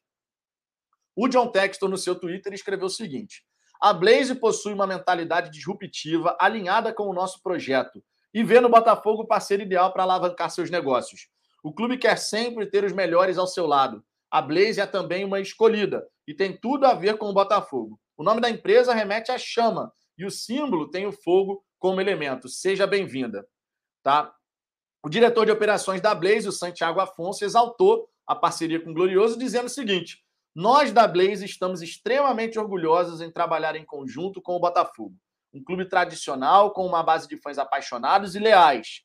O 1.14 1.28
John 1.28 1.48
Textor, 1.48 1.90
no 1.90 1.98
seu 1.98 2.14
Twitter, 2.14 2.54
escreveu 2.54 2.86
o 2.86 2.90
seguinte: 2.90 3.44
A 3.78 3.92
Blaze 3.92 4.34
possui 4.34 4.72
uma 4.72 4.86
mentalidade 4.86 5.50
disruptiva 5.50 6.34
alinhada 6.40 6.94
com 6.94 7.02
o 7.02 7.12
nosso 7.12 7.42
projeto 7.42 8.02
e 8.32 8.42
vê 8.42 8.58
no 8.58 8.70
Botafogo 8.70 9.24
o 9.24 9.26
parceiro 9.26 9.62
ideal 9.62 9.92
para 9.92 10.04
alavancar 10.04 10.48
seus 10.48 10.70
negócios. 10.70 11.28
O 11.62 11.72
clube 11.72 11.98
quer 11.98 12.16
sempre 12.16 12.66
ter 12.66 12.84
os 12.84 12.92
melhores 12.92 13.38
ao 13.38 13.46
seu 13.46 13.66
lado. 13.66 14.04
A 14.30 14.40
Blaze 14.42 14.80
é 14.80 14.86
também 14.86 15.24
uma 15.24 15.40
escolhida 15.40 16.06
e 16.26 16.34
tem 16.34 16.56
tudo 16.56 16.86
a 16.86 16.94
ver 16.94 17.18
com 17.18 17.26
o 17.26 17.34
Botafogo. 17.34 18.00
O 18.16 18.24
nome 18.24 18.40
da 18.40 18.50
empresa 18.50 18.94
remete 18.94 19.30
à 19.30 19.38
chama 19.38 19.92
e 20.18 20.24
o 20.24 20.30
símbolo 20.30 20.90
tem 20.90 21.06
o 21.06 21.12
fogo 21.12 21.64
como 21.78 22.00
elemento. 22.00 22.48
Seja 22.48 22.86
bem-vinda. 22.86 23.46
Tá? 24.02 24.34
O 25.04 25.08
diretor 25.08 25.44
de 25.44 25.52
operações 25.52 26.00
da 26.00 26.14
Blaze, 26.14 26.48
o 26.48 26.52
Santiago 26.52 27.00
Afonso, 27.00 27.44
exaltou 27.44 28.08
a 28.26 28.34
parceria 28.34 28.80
com 28.80 28.90
o 28.90 28.94
Glorioso, 28.94 29.38
dizendo 29.38 29.66
o 29.66 29.70
seguinte: 29.70 30.24
Nós 30.54 30.92
da 30.92 31.06
Blaze 31.06 31.44
estamos 31.44 31.82
extremamente 31.82 32.58
orgulhosos 32.58 33.20
em 33.20 33.30
trabalhar 33.30 33.76
em 33.76 33.84
conjunto 33.84 34.40
com 34.40 34.56
o 34.56 34.60
Botafogo 34.60 35.14
um 35.52 35.62
clube 35.62 35.84
tradicional 35.84 36.72
com 36.72 36.86
uma 36.86 37.02
base 37.02 37.28
de 37.28 37.36
fãs 37.36 37.58
apaixonados 37.58 38.34
e 38.34 38.38
leais. 38.38 39.02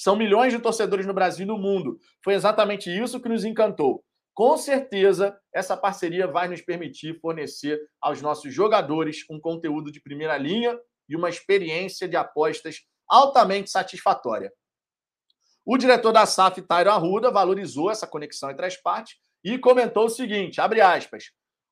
São 0.00 0.16
milhões 0.16 0.50
de 0.50 0.58
torcedores 0.58 1.04
no 1.04 1.12
Brasil 1.12 1.44
e 1.44 1.46
no 1.46 1.58
mundo. 1.58 1.98
Foi 2.24 2.32
exatamente 2.32 2.88
isso 2.88 3.20
que 3.20 3.28
nos 3.28 3.44
encantou. 3.44 4.02
Com 4.32 4.56
certeza, 4.56 5.38
essa 5.54 5.76
parceria 5.76 6.26
vai 6.26 6.48
nos 6.48 6.62
permitir 6.62 7.20
fornecer 7.20 7.78
aos 8.00 8.22
nossos 8.22 8.50
jogadores 8.54 9.26
um 9.30 9.38
conteúdo 9.38 9.92
de 9.92 10.00
primeira 10.00 10.38
linha 10.38 10.74
e 11.06 11.14
uma 11.14 11.28
experiência 11.28 12.08
de 12.08 12.16
apostas 12.16 12.76
altamente 13.06 13.70
satisfatória. 13.70 14.50
O 15.66 15.76
diretor 15.76 16.12
da 16.12 16.24
SAF, 16.24 16.62
Tairo 16.62 16.90
Arruda, 16.90 17.30
valorizou 17.30 17.90
essa 17.90 18.06
conexão 18.06 18.50
entre 18.50 18.64
as 18.64 18.78
partes 18.78 19.18
e 19.44 19.58
comentou 19.58 20.06
o 20.06 20.10
seguinte, 20.10 20.62
abre 20.62 20.80
aspas, 20.80 21.24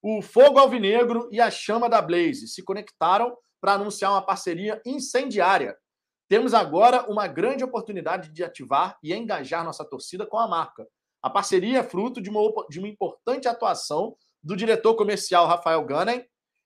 o 0.02 0.20
fogo 0.20 0.58
alvinegro 0.58 1.30
e 1.32 1.40
a 1.40 1.50
chama 1.50 1.88
da 1.88 2.02
Blaze 2.02 2.46
se 2.46 2.62
conectaram 2.62 3.34
para 3.58 3.72
anunciar 3.72 4.12
uma 4.12 4.20
parceria 4.20 4.82
incendiária. 4.84 5.74
Temos 6.28 6.52
agora 6.52 7.10
uma 7.10 7.26
grande 7.26 7.64
oportunidade 7.64 8.30
de 8.30 8.44
ativar 8.44 8.98
e 9.02 9.14
engajar 9.14 9.64
nossa 9.64 9.84
torcida 9.84 10.26
com 10.26 10.38
a 10.38 10.46
marca. 10.46 10.86
A 11.22 11.30
parceria 11.30 11.78
é 11.78 11.82
fruto 11.82 12.20
de 12.20 12.28
uma, 12.28 12.40
de 12.68 12.78
uma 12.78 12.88
importante 12.88 13.48
atuação 13.48 14.16
do 14.42 14.54
diretor 14.54 14.94
comercial 14.94 15.46
Rafael 15.46 15.84
Gunning 15.84 16.22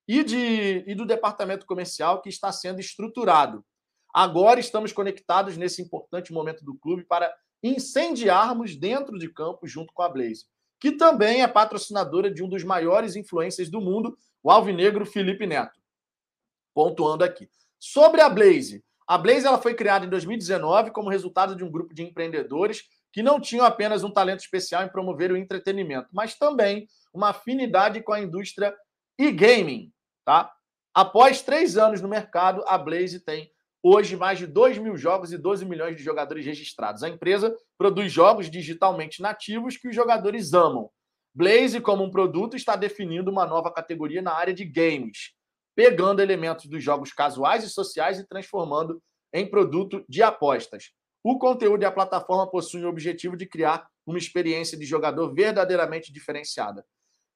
e, 0.07 0.25
de, 0.25 0.85
e 0.87 0.95
do 0.95 1.07
departamento 1.07 1.65
comercial 1.65 2.21
que 2.21 2.29
está 2.29 2.51
sendo 2.51 2.81
estruturado. 2.81 3.65
Agora 4.13 4.61
estamos 4.61 4.93
conectados 4.93 5.57
nesse 5.57 5.81
importante 5.81 6.33
momento 6.33 6.65
do 6.65 6.75
clube 6.75 7.05
para 7.05 7.33
incendiarmos 7.63 8.77
dentro 8.77 9.19
de 9.19 9.33
campo 9.33 9.67
junto 9.67 9.93
com 9.95 10.03
a 10.03 10.09
Blaze, 10.09 10.45
que 10.81 10.93
também 10.93 11.43
é 11.43 11.49
patrocinadora 11.49 12.31
de 12.31 12.43
um 12.43 12.49
dos 12.49 12.65
maiores 12.65 13.17
influências 13.17 13.71
do 13.71 13.81
mundo, 13.81 14.19
o 14.43 14.51
alvinegro 14.51 15.07
Felipe 15.07 15.47
Neto 15.47 15.81
pontuando 16.75 17.25
aqui. 17.25 17.49
Sobre 17.79 18.21
a 18.21 18.29
Blaze, 18.29 18.85
a 19.13 19.19
Blaze 19.19 19.47
ela 19.47 19.59
foi 19.59 19.75
criada 19.75 20.07
em 20.07 20.09
2019 20.09 20.91
como 20.91 21.11
resultado 21.11 21.55
de 21.55 21.63
um 21.63 21.71
grupo 21.71 21.93
de 21.93 22.03
empreendedores 22.03 22.85
que 23.13 23.23
não 23.23 23.39
tinham 23.39 23.67
apenas 23.67 24.03
um 24.03 24.11
talento 24.11 24.41
especial 24.41 24.83
em 24.85 24.89
promover 24.89 25.31
o 25.31 25.37
entretenimento, 25.37 26.09
mas 26.11 26.35
também 26.35 26.87
uma 27.13 27.29
afinidade 27.29 28.01
com 28.01 28.15
a 28.15 28.21
indústria 28.23 28.75
e-gaming. 29.19 29.93
Tá? 30.25 30.51
Após 30.95 31.43
três 31.43 31.77
anos 31.77 32.01
no 32.01 32.09
mercado, 32.09 32.65
a 32.67 32.79
Blaze 32.79 33.21
tem 33.21 33.51
hoje 33.83 34.17
mais 34.17 34.39
de 34.39 34.47
2 34.47 34.79
mil 34.79 34.97
jogos 34.97 35.31
e 35.31 35.37
12 35.37 35.67
milhões 35.67 35.95
de 35.95 36.03
jogadores 36.03 36.47
registrados. 36.47 37.03
A 37.03 37.09
empresa 37.11 37.55
produz 37.77 38.11
jogos 38.11 38.51
digitalmente 38.51 39.21
nativos 39.21 39.77
que 39.77 39.89
os 39.89 39.95
jogadores 39.95 40.55
amam. 40.55 40.89
Blaze, 41.35 41.83
como 41.83 42.03
um 42.03 42.11
produto, 42.11 42.57
está 42.57 42.77
definindo 42.77 43.31
uma 43.31 43.45
nova 43.45 43.71
categoria 43.71 44.23
na 44.23 44.33
área 44.33 44.55
de 44.55 44.65
games 44.65 45.35
pegando 45.75 46.21
elementos 46.21 46.67
dos 46.67 46.83
jogos 46.83 47.13
casuais 47.13 47.65
e 47.65 47.71
sociais 47.71 48.19
e 48.19 48.27
transformando 48.27 49.03
em 49.33 49.49
produto 49.49 50.05
de 50.09 50.23
apostas. 50.23 50.91
O 51.25 51.39
conteúdo 51.39 51.83
e 51.83 51.87
a 51.87 51.93
plataforma 51.93 52.51
possuem 52.51 52.85
o 52.85 52.89
objetivo 52.89 53.37
de 53.37 53.47
criar 53.47 53.87
uma 54.07 54.19
experiência 54.19 54.77
de 54.77 54.85
jogador 54.85 55.33
verdadeiramente 55.33 56.13
diferenciada. 56.13 56.85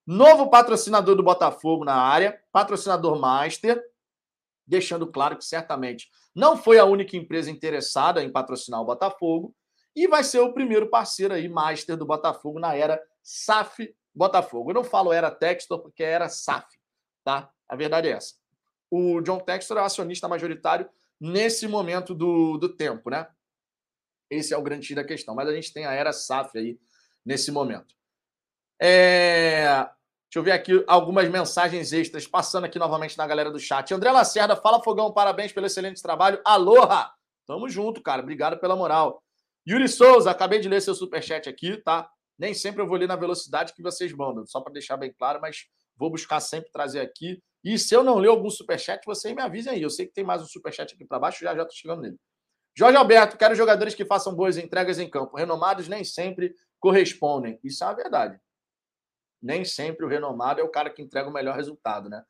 Novo 0.07 0.51
patrocinador 0.51 1.17
do 1.17 1.23
Botafogo 1.23 1.85
na 1.85 1.95
área, 1.95 2.41
patrocinador 2.53 3.19
Master, 3.19 3.83
deixando 4.67 5.07
claro 5.07 5.37
que 5.37 5.45
certamente 5.45 6.09
não 6.35 6.57
foi 6.57 6.79
a 6.79 6.85
única 6.85 7.17
empresa 7.17 7.51
interessada 7.51 8.23
em 8.23 8.31
patrocinar 8.31 8.81
o 8.81 8.85
Botafogo 8.85 9.55
e 9.95 10.07
vai 10.07 10.23
ser 10.23 10.41
o 10.41 10.53
primeiro 10.53 10.91
parceiro 10.91 11.33
aí 11.33 11.49
Master 11.49 11.97
do 11.97 12.05
Botafogo 12.05 12.59
na 12.59 12.75
era 12.75 13.01
SAF 13.23 13.95
Botafogo. 14.15 14.71
Eu 14.71 14.75
não 14.75 14.85
falo 14.85 15.13
era 15.13 15.31
Textor 15.31 15.81
porque 15.81 16.03
era 16.03 16.29
SAF, 16.29 16.67
tá? 17.25 17.51
A 17.69 17.77
verdade 17.77 18.09
é 18.09 18.13
essa. 18.13 18.35
O 18.91 19.21
John 19.21 19.41
Textor 19.41 19.79
é 19.79 19.83
o 19.83 19.85
acionista 19.85 20.29
majoritário 20.29 20.89
nesse 21.21 21.67
momento 21.67 22.15
do, 22.15 22.57
do 22.59 22.69
tempo, 22.69 23.11
né? 23.11 23.27
Esse 24.31 24.55
é 24.55 24.57
o 24.57 24.63
grande 24.63 24.95
da 24.95 25.05
questão. 25.05 25.35
Mas 25.35 25.49
a 25.49 25.55
gente 25.55 25.73
tem 25.73 25.87
a 25.87 25.93
era 25.93 26.13
SAF 26.13 26.57
aí 26.57 26.79
nesse 27.25 27.51
momento. 27.51 27.95
É... 28.81 29.89
Deixa 30.29 30.41
eu 30.41 30.43
ver 30.43 30.53
aqui 30.53 30.85
algumas 30.87 31.29
mensagens 31.31 31.93
extras 31.93 32.27
passando 32.27 32.65
aqui 32.65 32.79
novamente 32.79 33.17
na 33.17 33.27
galera 33.27 33.51
do 33.51 33.59
chat. 33.59 33.95
André 33.95 34.11
Lacerda, 34.11 34.57
fala 34.57 34.83
Fogão, 34.83 35.13
parabéns 35.13 35.53
pelo 35.53 35.67
excelente 35.67 36.03
trabalho. 36.03 36.41
Aloha! 36.45 37.13
Tamo 37.47 37.69
junto, 37.69 38.03
cara. 38.03 38.23
Obrigado 38.23 38.59
pela 38.59 38.77
moral. 38.77 39.23
Yuri 39.69 39.89
Souza, 39.89 40.31
acabei 40.31 40.61
de 40.61 40.69
ler 40.69 40.81
seu 40.81 40.95
superchat 40.95 41.49
aqui, 41.49 41.77
tá? 41.79 42.09
Nem 42.39 42.53
sempre 42.55 42.83
eu 42.83 42.87
vou 42.87 42.97
ler 42.97 43.09
na 43.09 43.17
velocidade 43.17 43.73
que 43.73 43.83
vocês 43.83 44.13
mandam, 44.13 44.47
só 44.47 44.61
para 44.61 44.73
deixar 44.73 44.97
bem 44.97 45.13
claro, 45.13 45.41
mas 45.41 45.67
vou 45.97 46.11
buscar 46.11 46.41
sempre 46.41 46.71
trazer 46.71 47.01
aqui 47.01 47.43
e 47.67 47.79
se 47.81 47.93
eu 47.93 48.05
não 48.05 48.19
ler 48.19 48.29
algum 48.29 48.49
superchat, 48.49 49.05
você 49.05 49.35
me 49.35 49.43
avise 49.43 49.69
aí. 49.69 49.83
Eu 49.83 49.91
sei 49.91 50.07
que 50.07 50.13
tem 50.13 50.23
mais 50.23 50.41
um 50.41 50.47
superchat 50.47 50.95
aqui 50.95 51.05
para 51.05 51.19
baixo, 51.19 51.43
já 51.43 51.53
já 51.53 51.63
estou 51.63 51.77
chegando 51.77 52.03
nele. 52.03 52.17
Jorge 52.79 52.97
Alberto, 52.97 53.37
quero 53.37 53.57
jogadores 53.57 53.93
que 53.93 54.05
façam 54.05 54.37
boas 54.37 54.57
entregas 54.57 55.01
em 55.01 55.11
campo. 55.11 55.37
Renomados 55.37 55.89
nem 55.89 56.05
sempre 56.05 56.55
correspondem. 56.79 57.59
Isso 57.65 57.83
é 57.83 57.87
a 57.89 57.93
verdade. 57.93 58.39
Nem 59.43 59.65
sempre 59.65 60.07
o 60.07 60.09
renomado 60.09 60.61
é 60.61 60.63
o 60.63 60.71
cara 60.71 60.91
que 60.91 61.03
entrega 61.03 61.29
o 61.29 61.33
melhor 61.33 61.57
resultado, 61.57 62.09
né? 62.09 62.23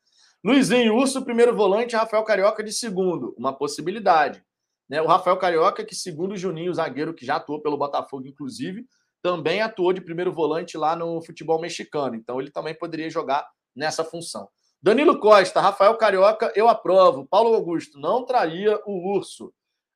Luizinho, 0.43 0.95
Urso, 0.95 1.23
primeiro 1.23 1.55
volante, 1.55 1.95
Rafael 1.95 2.23
Carioca 2.23 2.63
de 2.63 2.73
segundo. 2.73 3.35
Uma 3.37 3.53
possibilidade. 3.55 4.43
Né? 4.89 4.99
O 5.03 5.05
Rafael 5.05 5.37
Carioca, 5.37 5.85
que 5.85 5.93
segundo 5.93 6.31
o 6.31 6.37
Juninho, 6.37 6.73
zagueiro 6.73 7.13
que 7.13 7.25
já 7.25 7.35
atuou 7.35 7.61
pelo 7.61 7.77
Botafogo, 7.77 8.25
inclusive, 8.25 8.87
também 9.21 9.61
atuou 9.61 9.93
de 9.93 10.01
primeiro 10.01 10.31
volante 10.31 10.77
lá 10.77 10.95
no 10.95 11.21
futebol 11.21 11.61
mexicano. 11.61 12.15
Então 12.15 12.39
ele 12.41 12.49
também 12.49 12.73
poderia 12.73 13.09
jogar 13.09 13.47
nessa 13.77 14.03
função. 14.03 14.49
Danilo 14.81 15.19
Costa, 15.19 15.61
Rafael 15.61 15.95
Carioca, 15.97 16.51
eu 16.55 16.67
aprovo. 16.67 17.25
Paulo 17.25 17.53
Augusto, 17.53 17.99
não 17.99 18.25
traria 18.25 18.79
o 18.85 19.15
urso. 19.15 19.53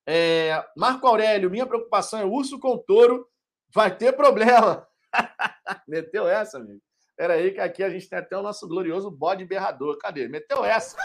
É, 0.08 0.64
Marco 0.76 1.08
Aurélio, 1.08 1.49
minha 1.49 1.66
preocupação 1.66 2.20
é 2.20 2.26
urso 2.26 2.60
com 2.60 2.78
touro, 2.78 3.28
vai 3.74 3.95
ter 3.95 4.14
problema. 4.14 4.88
Meteu 5.88 6.28
essa, 6.28 6.58
amigo? 6.58 6.82
Espera 7.10 7.34
aí, 7.36 7.52
que 7.52 7.60
aqui 7.60 7.84
a 7.84 7.90
gente 7.90 8.10
tem 8.10 8.18
até 8.18 8.36
o 8.38 8.41
nosso 8.41 8.68
glorioso 8.68 9.12
bode 9.12 9.45
berrador. 9.45 9.98
Cadê? 9.98 10.28
Meteu 10.28 10.66
essa. 10.66 10.98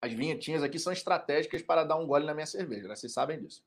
As 0.00 0.12
vinhetinhas 0.12 0.62
aqui 0.62 0.78
são 0.78 0.92
estratégicas 0.92 1.62
para 1.62 1.82
dar 1.82 1.96
um 1.96 2.06
gole 2.06 2.26
na 2.26 2.34
minha 2.34 2.46
cerveja, 2.46 2.86
né? 2.86 2.94
vocês 2.94 3.12
sabem 3.12 3.40
disso. 3.40 3.64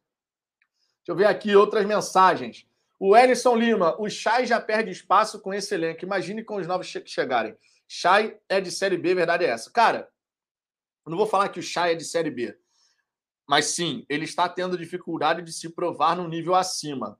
Deixa 0.97 1.11
eu 1.11 1.15
ver 1.15 1.25
aqui 1.25 1.55
outras 1.55 1.85
mensagens. 1.85 2.67
O 2.99 3.15
Ellison 3.15 3.55
Lima, 3.55 3.95
o 4.01 4.09
Chay 4.09 4.45
já 4.45 4.59
perde 4.59 4.89
espaço 4.89 5.39
com 5.39 5.53
esse 5.53 5.73
elenco. 5.73 6.03
Imagine 6.03 6.43
com 6.43 6.55
os 6.55 6.65
novos 6.65 6.91
que 6.91 7.07
chegarem. 7.07 7.55
Chay 7.87 8.37
é 8.49 8.59
de 8.59 8.71
Série 8.71 8.97
B, 8.97 9.13
verdade 9.13 9.45
é 9.45 9.49
essa. 9.49 9.71
Cara, 9.71 10.09
eu 11.05 11.11
não 11.11 11.17
vou 11.17 11.27
falar 11.27 11.49
que 11.49 11.59
o 11.59 11.63
Chay 11.63 11.93
é 11.93 11.95
de 11.95 12.03
Série 12.03 12.31
B. 12.31 12.57
Mas 13.47 13.67
sim, 13.67 14.05
ele 14.09 14.25
está 14.25 14.49
tendo 14.49 14.77
dificuldade 14.77 15.41
de 15.41 15.53
se 15.53 15.69
provar 15.69 16.15
no 16.15 16.27
nível 16.27 16.55
acima. 16.55 17.19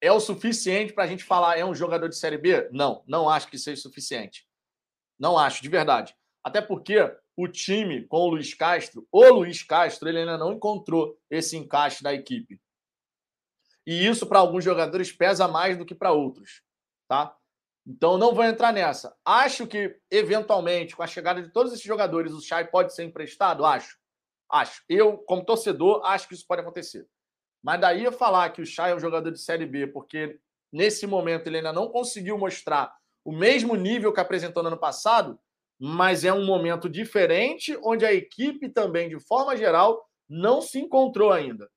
É 0.00 0.12
o 0.12 0.20
suficiente 0.20 0.92
para 0.92 1.04
a 1.04 1.06
gente 1.06 1.24
falar 1.24 1.58
é 1.58 1.64
um 1.64 1.74
jogador 1.74 2.08
de 2.08 2.16
Série 2.16 2.36
B? 2.36 2.68
Não, 2.70 3.02
não 3.06 3.28
acho 3.28 3.48
que 3.48 3.58
seja 3.58 3.80
suficiente. 3.80 4.46
Não 5.18 5.38
acho, 5.38 5.62
de 5.62 5.68
verdade. 5.68 6.14
Até 6.44 6.60
porque 6.60 6.96
o 7.36 7.48
time 7.48 8.04
com 8.06 8.18
o 8.18 8.28
Luiz 8.30 8.52
Castro, 8.52 9.06
o 9.10 9.28
Luiz 9.30 9.62
Castro, 9.62 10.08
ele 10.08 10.18
ainda 10.18 10.36
não 10.36 10.52
encontrou 10.52 11.18
esse 11.30 11.56
encaixe 11.56 12.02
da 12.02 12.12
equipe. 12.12 12.60
E 13.88 14.06
isso, 14.06 14.26
para 14.26 14.38
alguns 14.38 14.62
jogadores, 14.62 15.10
pesa 15.10 15.48
mais 15.48 15.78
do 15.78 15.86
que 15.86 15.94
para 15.94 16.12
outros. 16.12 16.60
Tá? 17.08 17.34
Então, 17.86 18.18
não 18.18 18.34
vou 18.34 18.44
entrar 18.44 18.70
nessa. 18.70 19.16
Acho 19.24 19.66
que, 19.66 19.98
eventualmente, 20.10 20.94
com 20.94 21.02
a 21.02 21.06
chegada 21.06 21.40
de 21.40 21.50
todos 21.50 21.72
esses 21.72 21.86
jogadores, 21.86 22.34
o 22.34 22.40
Chay 22.42 22.66
pode 22.66 22.94
ser 22.94 23.04
emprestado? 23.04 23.64
Acho. 23.64 23.96
Acho. 24.52 24.84
Eu, 24.90 25.16
como 25.16 25.42
torcedor, 25.42 26.04
acho 26.04 26.28
que 26.28 26.34
isso 26.34 26.46
pode 26.46 26.60
acontecer. 26.60 27.08
Mas 27.62 27.80
daí 27.80 28.04
eu 28.04 28.12
falar 28.12 28.50
que 28.50 28.60
o 28.60 28.66
Chay 28.66 28.90
é 28.90 28.94
um 28.94 29.00
jogador 29.00 29.30
de 29.30 29.40
Série 29.40 29.64
B, 29.64 29.86
porque 29.86 30.38
nesse 30.70 31.06
momento 31.06 31.46
ele 31.46 31.56
ainda 31.56 31.72
não 31.72 31.88
conseguiu 31.88 32.36
mostrar 32.36 32.94
o 33.24 33.32
mesmo 33.32 33.74
nível 33.74 34.12
que 34.12 34.20
apresentou 34.20 34.62
no 34.62 34.68
ano 34.68 34.78
passado, 34.78 35.40
mas 35.80 36.26
é 36.26 36.32
um 36.32 36.44
momento 36.44 36.90
diferente, 36.90 37.74
onde 37.82 38.04
a 38.04 38.12
equipe 38.12 38.68
também, 38.68 39.08
de 39.08 39.18
forma 39.18 39.56
geral, 39.56 40.06
não 40.28 40.60
se 40.60 40.78
encontrou 40.78 41.32
ainda. 41.32 41.70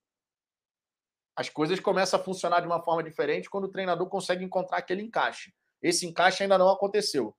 As 1.36 1.50
coisas 1.50 1.80
começam 1.80 2.20
a 2.20 2.24
funcionar 2.24 2.60
de 2.60 2.68
uma 2.68 2.82
forma 2.82 3.04
diferente 3.04 3.50
quando 3.50 3.66
o 3.66 3.72
treinador 3.72 4.08
consegue 4.08 4.44
encontrar 4.44 4.78
aquele 4.78 5.02
encaixe. 5.02 5.54
Esse 5.82 6.06
encaixe 6.06 6.44
ainda 6.44 6.58
não 6.58 6.70
aconteceu. 6.70 7.36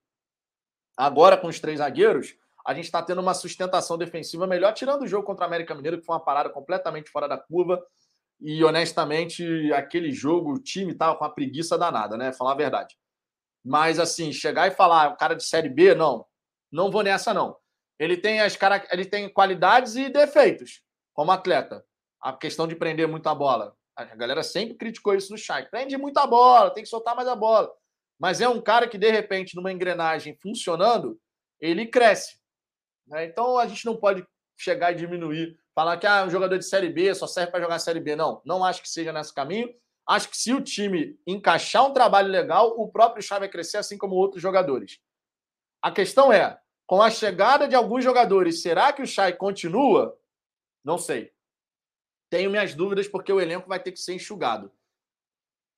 Agora, 0.97 1.37
com 1.37 1.47
os 1.47 1.61
três 1.61 1.79
zagueiros, 1.79 2.35
a 2.67 2.75
gente 2.75 2.85
está 2.85 3.03
tendo 3.03 3.21
uma 3.21 3.35
sustentação 3.35 3.99
defensiva 3.99 4.47
melhor, 4.47 4.73
tirando 4.73 5.03
o 5.03 5.07
jogo 5.07 5.27
contra 5.27 5.45
o 5.45 5.47
América 5.47 5.75
Mineiro, 5.75 5.99
que 5.99 6.07
foi 6.07 6.15
uma 6.15 6.25
parada 6.25 6.49
completamente 6.51 7.11
fora 7.11 7.29
da 7.29 7.37
curva. 7.37 7.85
E 8.41 8.65
honestamente, 8.65 9.73
aquele 9.73 10.11
jogo, 10.11 10.55
o 10.55 10.59
time 10.59 10.95
tava 10.95 11.17
com 11.17 11.25
uma 11.25 11.35
preguiça 11.35 11.79
danada, 11.79 12.17
né? 12.17 12.33
Falar 12.33 12.53
a 12.53 12.57
verdade. 12.57 12.97
Mas 13.65 13.99
assim, 13.99 14.33
chegar 14.33 14.67
e 14.67 14.73
falar, 14.73 15.13
o 15.13 15.17
cara 15.17 15.35
de 15.35 15.45
série 15.45 15.69
B, 15.69 15.95
não. 15.95 16.27
Não 16.71 16.91
vou 16.91 17.03
nessa, 17.03 17.33
não. 17.33 17.57
Ele 17.99 18.17
tem 18.17 18.41
as 18.41 18.57
cara... 18.57 18.85
ele 18.91 19.05
tem 19.05 19.29
qualidades 19.29 19.95
e 19.95 20.09
defeitos 20.09 20.83
como 21.13 21.31
atleta. 21.31 21.85
A 22.21 22.33
questão 22.33 22.67
de 22.67 22.75
prender 22.75 23.07
muito 23.07 23.29
a 23.29 23.35
bola. 23.35 23.77
A 24.11 24.17
galera 24.17 24.43
sempre 24.43 24.75
criticou 24.75 25.15
isso 25.15 25.33
no 25.33 25.39
chat. 25.39 25.71
Prende 25.71 25.97
muito 25.97 26.19
a 26.19 26.27
bola, 26.27 26.73
tem 26.73 26.83
que 26.83 26.89
soltar 26.89 27.15
mais 27.15 27.29
a 27.29 27.37
bola. 27.37 27.73
Mas 28.19 28.41
é 28.41 28.49
um 28.49 28.61
cara 28.61 28.89
que, 28.89 28.99
de 28.99 29.11
repente, 29.11 29.57
numa 29.57 29.73
engrenagem 29.73 30.37
funcionando, 30.41 31.19
ele 31.61 31.87
cresce. 31.87 32.39
Né? 33.07 33.25
Então 33.25 33.59
a 33.59 33.67
gente 33.67 33.85
não 33.85 33.97
pode 33.97 34.27
chegar 34.57 34.93
e 34.93 34.97
diminuir 34.97 35.57
Falar 35.75 35.97
que 35.97 36.07
ah, 36.07 36.25
um 36.25 36.31
jogador 36.31 36.59
de 36.59 36.67
Série 36.67 36.91
B 36.91 37.15
só 37.15 37.27
serve 37.27 37.51
para 37.51 37.61
jogar 37.61 37.79
Série 37.79 38.01
B. 38.01 38.15
Não, 38.15 38.43
não 38.45 38.65
acho 38.65 38.83
que 38.83 38.89
seja 38.89 39.13
nesse 39.13 39.33
caminho. 39.33 39.73
Acho 40.07 40.29
que 40.29 40.37
se 40.37 40.53
o 40.53 40.61
time 40.61 41.19
encaixar 41.27 41.87
um 41.87 41.95
trabalho 41.95 42.29
legal, 42.29 42.75
o 42.79 42.91
próprio 42.91 43.23
Chá 43.23 43.39
vai 43.39 43.49
crescer, 43.49 43.79
assim 43.79 43.97
como 43.97 44.17
outros 44.17 44.43
jogadores. 44.43 44.99
A 45.81 45.91
questão 45.91 46.33
é, 46.33 46.59
com 46.87 47.01
a 47.01 47.11
chegada 47.11 47.67
de 47.67 47.75
alguns 47.75 48.05
jogadores, 48.05 48.61
será 48.61 48.93
que 48.93 49.01
o 49.01 49.07
Chay 49.07 49.33
continua? 49.33 50.19
Não 50.85 50.99
sei. 50.99 51.32
Tenho 52.33 52.51
minhas 52.51 52.75
dúvidas, 52.75 53.07
porque 53.07 53.31
o 53.31 53.39
elenco 53.39 53.69
vai 53.69 53.79
ter 53.79 53.93
que 53.93 54.01
ser 54.01 54.15
enxugado. 54.15 54.73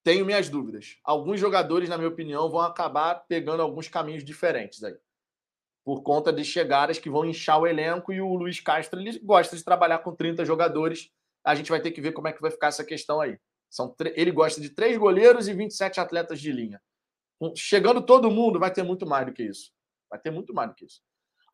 Tenho 0.04 0.24
minhas 0.24 0.48
dúvidas. 0.48 0.98
Alguns 1.02 1.40
jogadores, 1.40 1.88
na 1.88 1.98
minha 1.98 2.08
opinião, 2.08 2.48
vão 2.48 2.60
acabar 2.60 3.26
pegando 3.26 3.60
alguns 3.60 3.88
caminhos 3.88 4.22
diferentes 4.22 4.84
aí 4.84 4.96
por 5.84 6.02
conta 6.04 6.32
de 6.32 6.44
chegadas 6.44 6.96
que 7.00 7.10
vão 7.10 7.24
inchar 7.24 7.60
o 7.60 7.66
elenco 7.66 8.12
e 8.12 8.20
o 8.20 8.36
Luiz 8.36 8.60
Castro 8.60 9.00
ele 9.00 9.18
gosta 9.18 9.56
de 9.56 9.64
trabalhar 9.64 9.98
com 9.98 10.14
30 10.14 10.44
jogadores. 10.44 11.10
A 11.44 11.56
gente 11.56 11.70
vai 11.70 11.80
ter 11.80 11.90
que 11.90 12.00
ver 12.00 12.12
como 12.12 12.28
é 12.28 12.32
que 12.32 12.40
vai 12.40 12.52
ficar 12.52 12.68
essa 12.68 12.84
questão 12.84 13.20
aí. 13.20 13.36
São 13.68 13.92
ele 14.14 14.30
gosta 14.30 14.60
de 14.60 14.70
três 14.70 14.96
goleiros 14.96 15.48
e 15.48 15.54
27 15.54 15.98
atletas 15.98 16.40
de 16.40 16.52
linha. 16.52 16.80
Chegando 17.56 18.00
todo 18.00 18.30
mundo, 18.30 18.60
vai 18.60 18.72
ter 18.72 18.84
muito 18.84 19.04
mais 19.04 19.26
do 19.26 19.32
que 19.32 19.42
isso. 19.42 19.72
Vai 20.08 20.20
ter 20.20 20.30
muito 20.30 20.54
mais 20.54 20.70
do 20.70 20.76
que 20.76 20.84
isso. 20.84 21.02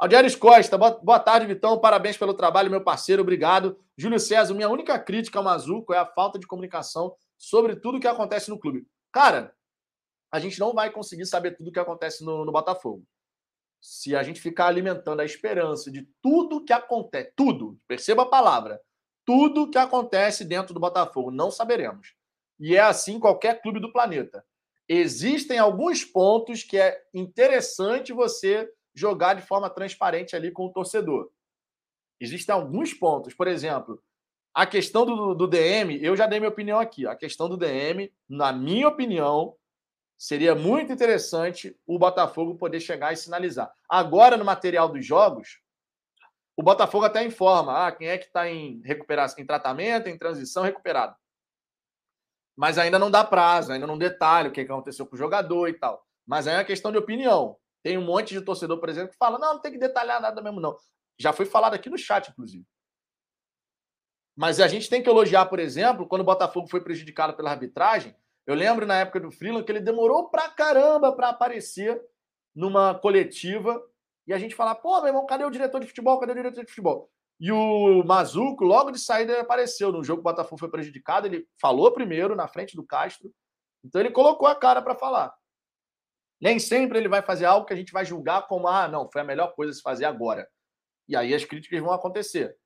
Aldieres 0.00 0.34
Costa, 0.34 0.78
boa 0.78 1.20
tarde, 1.20 1.46
Vitão. 1.46 1.78
Parabéns 1.78 2.16
pelo 2.16 2.32
trabalho, 2.32 2.70
meu 2.70 2.82
parceiro. 2.82 3.20
Obrigado. 3.20 3.78
Júlio 3.98 4.18
César, 4.18 4.54
minha 4.54 4.68
única 4.68 4.98
crítica 4.98 5.38
ao 5.38 5.44
Mazuco 5.44 5.92
é 5.92 5.98
a 5.98 6.06
falta 6.06 6.38
de 6.38 6.46
comunicação 6.46 7.14
sobre 7.36 7.76
tudo 7.76 7.98
o 7.98 8.00
que 8.00 8.08
acontece 8.08 8.48
no 8.48 8.58
clube. 8.58 8.86
Cara, 9.12 9.54
a 10.32 10.40
gente 10.40 10.58
não 10.58 10.72
vai 10.72 10.90
conseguir 10.90 11.26
saber 11.26 11.54
tudo 11.54 11.68
o 11.68 11.72
que 11.72 11.78
acontece 11.78 12.24
no, 12.24 12.46
no 12.46 12.52
Botafogo 12.52 13.04
se 13.80 14.14
a 14.14 14.22
gente 14.22 14.40
ficar 14.40 14.66
alimentando 14.66 15.20
a 15.20 15.24
esperança 15.24 15.90
de 15.90 16.06
tudo 16.22 16.64
que 16.64 16.72
acontece, 16.72 17.32
tudo, 17.34 17.78
perceba 17.88 18.22
a 18.22 18.28
palavra, 18.28 18.80
tudo 19.24 19.70
que 19.70 19.78
acontece 19.78 20.44
dentro 20.44 20.74
do 20.74 20.80
Botafogo, 20.80 21.30
não 21.30 21.50
saberemos. 21.50 22.14
E 22.58 22.76
é 22.76 22.80
assim 22.80 23.18
qualquer 23.18 23.62
clube 23.62 23.80
do 23.80 23.92
planeta. 23.92 24.44
Existem 24.86 25.58
alguns 25.58 26.04
pontos 26.04 26.62
que 26.62 26.76
é 26.76 27.00
interessante 27.14 28.12
você 28.12 28.70
jogar 29.00 29.34
de 29.34 29.42
forma 29.42 29.70
transparente 29.70 30.36
ali 30.36 30.50
com 30.50 30.66
o 30.66 30.72
torcedor. 30.72 31.30
Existem 32.20 32.54
alguns 32.54 32.92
pontos, 32.92 33.34
por 33.34 33.48
exemplo, 33.48 34.02
a 34.52 34.66
questão 34.66 35.06
do, 35.06 35.34
do 35.34 35.46
DM, 35.46 36.02
eu 36.02 36.16
já 36.16 36.26
dei 36.26 36.38
minha 36.38 36.50
opinião 36.50 36.78
aqui. 36.78 37.06
A 37.06 37.16
questão 37.16 37.48
do 37.48 37.56
DM, 37.56 38.12
na 38.28 38.52
minha 38.52 38.88
opinião, 38.88 39.56
Seria 40.20 40.54
muito 40.54 40.92
interessante 40.92 41.74
o 41.86 41.98
Botafogo 41.98 42.54
poder 42.54 42.78
chegar 42.78 43.10
e 43.10 43.16
sinalizar. 43.16 43.72
Agora, 43.88 44.36
no 44.36 44.44
material 44.44 44.86
dos 44.86 45.06
jogos, 45.06 45.62
o 46.54 46.62
Botafogo 46.62 47.06
até 47.06 47.24
informa 47.24 47.86
ah, 47.86 47.90
quem 47.90 48.06
é 48.06 48.18
que 48.18 48.26
está 48.26 48.46
em 48.46 48.82
recuperação, 48.84 49.42
em 49.42 49.46
tratamento, 49.46 50.10
em 50.10 50.18
transição, 50.18 50.62
recuperado. 50.62 51.16
Mas 52.54 52.76
ainda 52.76 52.98
não 52.98 53.10
dá 53.10 53.24
prazo, 53.24 53.72
ainda 53.72 53.86
não 53.86 53.96
detalha 53.96 54.50
o 54.50 54.52
que 54.52 54.60
aconteceu 54.60 55.06
com 55.06 55.14
o 55.16 55.18
jogador 55.18 55.68
e 55.68 55.72
tal. 55.72 56.06
Mas 56.26 56.46
aí 56.46 56.52
é 56.52 56.58
uma 56.58 56.64
questão 56.64 56.92
de 56.92 56.98
opinião. 56.98 57.56
Tem 57.82 57.96
um 57.96 58.04
monte 58.04 58.34
de 58.34 58.42
torcedor, 58.42 58.78
por 58.78 58.88
exemplo, 58.88 59.10
que 59.10 59.16
fala: 59.16 59.38
não, 59.38 59.54
não 59.54 59.60
tem 59.60 59.72
que 59.72 59.78
detalhar 59.78 60.20
nada 60.20 60.40
mesmo, 60.42 60.60
não. 60.60 60.76
Já 61.18 61.32
foi 61.32 61.46
falado 61.46 61.74
aqui 61.74 61.88
no 61.90 61.98
chat, 61.98 62.30
inclusive. 62.30 62.66
Mas 64.36 64.60
a 64.60 64.68
gente 64.68 64.88
tem 64.88 65.02
que 65.02 65.08
elogiar, 65.08 65.46
por 65.46 65.58
exemplo, 65.58 66.06
quando 66.06 66.22
o 66.22 66.24
Botafogo 66.24 66.68
foi 66.68 66.80
prejudicado 66.80 67.34
pela 67.34 67.50
arbitragem, 67.50 68.16
eu 68.46 68.54
lembro 68.54 68.86
na 68.86 68.96
época 68.96 69.20
do 69.20 69.30
Freeland 69.30 69.64
que 69.64 69.72
ele 69.72 69.80
demorou 69.80 70.30
pra 70.30 70.48
caramba 70.48 71.12
para 71.12 71.28
aparecer 71.28 72.00
numa 72.54 72.94
coletiva 72.94 73.82
e 74.26 74.32
a 74.32 74.38
gente 74.38 74.54
falar, 74.54 74.76
pô, 74.76 74.98
meu 74.98 75.08
irmão, 75.08 75.26
cadê 75.26 75.44
o 75.44 75.50
diretor 75.50 75.80
de 75.80 75.86
futebol? 75.86 76.18
Cadê 76.18 76.32
o 76.32 76.36
diretor 76.36 76.62
de 76.62 76.70
futebol? 76.70 77.10
E 77.38 77.50
o 77.50 78.02
Mazuco, 78.04 78.64
logo 78.64 78.90
de 78.90 78.98
saída, 78.98 79.32
ele 79.32 79.40
apareceu. 79.40 79.90
No 79.90 80.04
jogo 80.04 80.22
que 80.22 80.28
o 80.28 80.30
Botafogo 80.30 80.58
foi 80.58 80.70
prejudicado, 80.70 81.26
ele 81.26 81.46
falou 81.60 81.90
primeiro 81.90 82.36
na 82.36 82.46
frente 82.46 82.76
do 82.76 82.84
Castro. 82.84 83.32
Então 83.82 84.00
ele 84.00 84.10
colocou 84.10 84.46
a 84.46 84.54
cara 84.54 84.82
para 84.82 84.94
falar. 84.94 85.34
Nem 86.40 86.58
sempre 86.58 86.98
ele 86.98 87.08
vai 87.08 87.22
fazer 87.22 87.44
algo 87.44 87.66
que 87.66 87.72
a 87.72 87.76
gente 87.76 87.92
vai 87.92 88.04
julgar 88.04 88.46
como, 88.46 88.66
ah, 88.66 88.88
não, 88.88 89.10
foi 89.10 89.20
a 89.20 89.24
melhor 89.24 89.54
coisa 89.54 89.72
a 89.72 89.74
se 89.74 89.82
fazer 89.82 90.04
agora. 90.04 90.48
E 91.08 91.14
aí 91.14 91.34
as 91.34 91.44
críticas 91.44 91.80
vão 91.80 91.92
acontecer. 91.92 92.56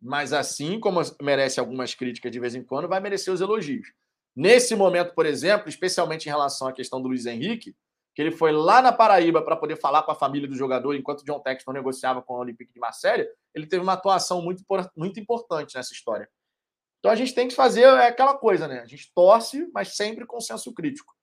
Mas 0.00 0.32
assim 0.32 0.80
como 0.80 1.00
merece 1.20 1.60
algumas 1.60 1.94
críticas 1.94 2.32
de 2.32 2.40
vez 2.40 2.54
em 2.54 2.64
quando, 2.64 2.88
vai 2.88 3.00
merecer 3.00 3.32
os 3.32 3.40
elogios. 3.40 3.92
Nesse 4.34 4.74
momento, 4.74 5.14
por 5.14 5.26
exemplo, 5.26 5.68
especialmente 5.68 6.26
em 6.26 6.30
relação 6.30 6.68
à 6.68 6.72
questão 6.72 7.02
do 7.02 7.08
Luiz 7.08 7.26
Henrique, 7.26 7.76
que 8.14 8.22
ele 8.22 8.30
foi 8.30 8.52
lá 8.52 8.80
na 8.80 8.92
Paraíba 8.92 9.42
para 9.42 9.56
poder 9.56 9.76
falar 9.76 10.02
com 10.02 10.10
a 10.10 10.14
família 10.14 10.48
do 10.48 10.54
jogador 10.54 10.94
enquanto 10.94 11.24
John 11.24 11.40
Texton 11.40 11.72
negociava 11.72 12.22
com 12.22 12.34
o 12.34 12.38
Olympique 12.38 12.72
de 12.72 12.80
Marseille, 12.80 13.28
ele 13.54 13.66
teve 13.66 13.82
uma 13.82 13.92
atuação 13.92 14.40
muito, 14.42 14.64
muito 14.96 15.20
importante 15.20 15.76
nessa 15.76 15.92
história. 15.92 16.28
Então 16.98 17.10
a 17.10 17.16
gente 17.16 17.34
tem 17.34 17.48
que 17.48 17.54
fazer 17.54 17.82
é 17.82 18.08
aquela 18.08 18.36
coisa, 18.36 18.68
né? 18.68 18.80
A 18.80 18.86
gente 18.86 19.10
torce, 19.14 19.68
mas 19.72 19.96
sempre 19.96 20.26
com 20.26 20.40
senso 20.40 20.72
crítico, 20.72 21.14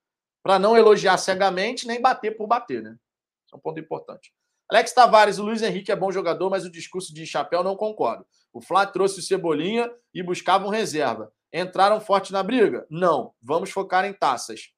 para 0.48 0.58
não 0.58 0.78
elogiar 0.78 1.18
cegamente 1.18 1.86
nem 1.86 2.00
bater 2.00 2.38
por 2.38 2.48
bater, 2.48 2.82
né? 2.82 2.98
Isso 3.46 3.54
é 3.54 3.58
um 3.58 3.60
ponto 3.60 3.82
importante. 3.82 4.34
Alex 4.72 4.94
Tavares, 4.94 5.40
o 5.40 5.44
Luiz 5.44 5.62
Henrique 5.62 5.92
é 5.92 5.96
bom 5.96 6.10
jogador, 6.10 6.50
mas 6.50 6.64
o 6.64 6.72
discurso 6.72 7.14
de 7.14 7.26
chapéu 7.26 7.66
não 7.66 7.76
concordo. 7.76 8.26
O 8.54 8.62
Flá 8.62 8.86
trouxe 8.86 9.20
o 9.20 9.22
Cebolinha 9.22 9.94
e 10.14 10.24
buscava 10.24 10.66
um 10.66 10.70
reserva. 10.70 11.34
Entraram 11.52 12.00
forte 12.00 12.32
na 12.32 12.42
briga? 12.44 12.88
Não. 12.90 13.34
Vamos 13.42 13.72
focar 13.72 14.06
em 14.06 14.14
taças. 14.14 14.72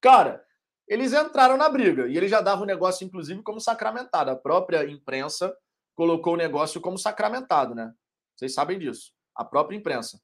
Cara, 0.00 0.44
eles 0.88 1.12
entraram 1.12 1.56
na 1.56 1.68
briga 1.68 2.08
e 2.08 2.16
eles 2.16 2.28
já 2.28 2.40
davam 2.40 2.64
o 2.64 2.66
negócio, 2.66 3.06
inclusive, 3.06 3.44
como 3.44 3.60
sacramentado. 3.60 4.32
A 4.32 4.36
própria 4.36 4.84
imprensa 4.90 5.56
colocou 5.94 6.34
o 6.34 6.36
negócio 6.36 6.80
como 6.80 6.98
sacramentado, 6.98 7.76
né? 7.76 7.94
Vocês 8.34 8.52
sabem 8.52 8.76
disso. 8.76 9.12
A 9.36 9.44
própria 9.44 9.76
imprensa. 9.76 10.20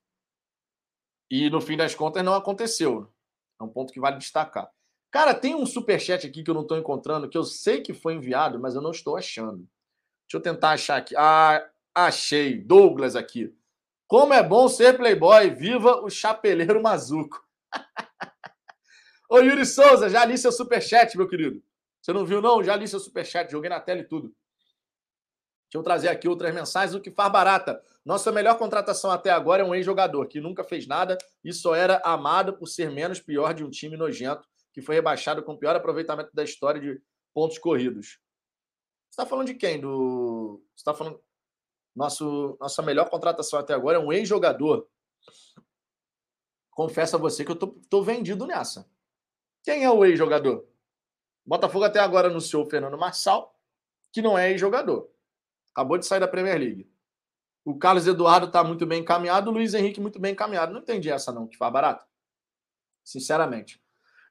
E 1.30 1.48
no 1.50 1.60
fim 1.60 1.76
das 1.76 1.94
contas 1.94 2.24
não 2.24 2.34
aconteceu. 2.34 3.12
É 3.60 3.64
um 3.64 3.68
ponto 3.68 3.92
que 3.92 4.00
vale 4.00 4.18
destacar. 4.18 4.70
Cara, 5.10 5.34
tem 5.34 5.54
um 5.54 5.64
superchat 5.64 6.26
aqui 6.26 6.42
que 6.42 6.50
eu 6.50 6.54
não 6.54 6.62
estou 6.62 6.76
encontrando, 6.76 7.28
que 7.28 7.38
eu 7.38 7.44
sei 7.44 7.80
que 7.80 7.94
foi 7.94 8.14
enviado, 8.14 8.58
mas 8.58 8.74
eu 8.74 8.82
não 8.82 8.90
estou 8.90 9.16
achando. 9.16 9.66
Deixa 10.26 10.34
eu 10.34 10.40
tentar 10.40 10.72
achar 10.72 10.96
aqui. 10.96 11.14
Ah, 11.16 11.66
achei. 11.94 12.58
Douglas 12.58 13.16
aqui. 13.16 13.54
Como 14.06 14.34
é 14.34 14.42
bom 14.42 14.68
ser 14.68 14.96
playboy. 14.96 15.50
Viva 15.50 16.02
o 16.02 16.10
chapeleiro 16.10 16.82
mazuco. 16.82 17.42
Ô, 19.30 19.38
Yuri 19.38 19.64
Souza, 19.64 20.08
já 20.08 20.24
li 20.24 20.36
seu 20.36 20.52
superchat, 20.52 21.16
meu 21.16 21.28
querido. 21.28 21.62
Você 22.00 22.12
não 22.12 22.24
viu, 22.24 22.42
não? 22.42 22.62
Já 22.62 22.76
li 22.76 22.86
seu 22.86 23.00
superchat, 23.00 23.50
joguei 23.50 23.70
na 23.70 23.80
tela 23.80 24.00
e 24.00 24.04
tudo. 24.04 24.28
Deixa 25.64 25.78
eu 25.78 25.82
trazer 25.82 26.08
aqui 26.08 26.28
outras 26.28 26.54
mensagens. 26.54 26.94
O 26.94 27.00
que 27.00 27.10
faz 27.10 27.32
barata. 27.32 27.82
Nossa 28.06 28.30
melhor 28.30 28.56
contratação 28.56 29.10
até 29.10 29.30
agora 29.30 29.64
é 29.64 29.66
um 29.66 29.74
ex-jogador 29.74 30.28
que 30.28 30.40
nunca 30.40 30.62
fez 30.62 30.86
nada 30.86 31.18
e 31.42 31.52
só 31.52 31.74
era 31.74 32.00
amado 32.04 32.56
por 32.56 32.68
ser 32.68 32.88
menos 32.88 33.18
pior 33.18 33.52
de 33.52 33.64
um 33.64 33.68
time 33.68 33.96
nojento 33.96 34.46
que 34.72 34.80
foi 34.80 34.94
rebaixado 34.94 35.42
com 35.42 35.54
o 35.54 35.58
pior 35.58 35.74
aproveitamento 35.74 36.30
da 36.32 36.44
história 36.44 36.80
de 36.80 37.02
pontos 37.34 37.58
corridos. 37.58 38.20
Você 39.10 39.22
está 39.22 39.26
falando 39.26 39.48
de 39.48 39.54
quem? 39.54 39.80
Do. 39.80 40.62
Você 40.72 40.82
está 40.82 40.94
falando. 40.94 41.20
Nosso, 41.96 42.56
nossa 42.60 42.80
melhor 42.80 43.10
contratação 43.10 43.58
até 43.58 43.74
agora 43.74 43.96
é 43.96 44.00
um 44.00 44.12
ex-jogador. 44.12 44.86
Confesso 46.70 47.16
a 47.16 47.18
você 47.18 47.44
que 47.44 47.50
eu 47.50 47.56
tô, 47.56 47.68
tô 47.90 48.04
vendido 48.04 48.46
nessa. 48.46 48.88
Quem 49.64 49.82
é 49.82 49.90
o 49.90 50.04
ex-jogador? 50.04 50.64
Botafogo 51.44 51.84
até 51.84 51.98
agora 51.98 52.28
anunciou 52.28 52.64
o 52.64 52.70
Fernando 52.70 52.96
Marçal, 52.96 53.58
que 54.12 54.22
não 54.22 54.38
é 54.38 54.52
ex-jogador. 54.52 55.10
Acabou 55.72 55.98
de 55.98 56.06
sair 56.06 56.20
da 56.20 56.28
Premier 56.28 56.60
League. 56.60 56.95
O 57.66 57.76
Carlos 57.76 58.06
Eduardo 58.06 58.46
está 58.46 58.62
muito 58.62 58.86
bem 58.86 59.00
encaminhado, 59.00 59.50
o 59.50 59.52
Luiz 59.52 59.74
Henrique 59.74 60.00
muito 60.00 60.20
bem 60.20 60.34
encaminhado. 60.34 60.72
Não 60.72 60.80
entendi 60.80 61.10
essa, 61.10 61.32
não, 61.32 61.48
que 61.48 61.56
foi 61.56 61.68
barato. 61.68 62.06
Sinceramente. 63.04 63.82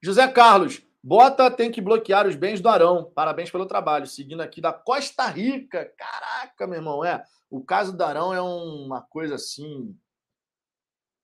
José 0.02 0.26
Carlos, 0.30 0.82
Bota 1.03 1.52
tem 1.52 1.70
que 1.70 1.82
bloquear 1.82 2.26
os 2.26 2.36
bens 2.36 2.62
do 2.62 2.70
Arão. 2.70 3.12
Parabéns 3.14 3.52
pelo 3.52 3.66
trabalho. 3.66 4.07
Seguindo 4.07 4.40
aqui 4.40 4.62
da 4.62 4.72
Costa 4.72 5.28
Rica. 5.28 5.94
Caraca, 5.98 6.66
meu 6.66 6.78
irmão, 6.78 7.03
é. 7.03 7.26
O 7.49 7.62
caso 7.62 7.95
do 7.95 8.02
Arão 8.06 8.34
é 8.34 8.41
uma 8.41 9.02
coisa 9.02 9.36
assim. 9.36 9.94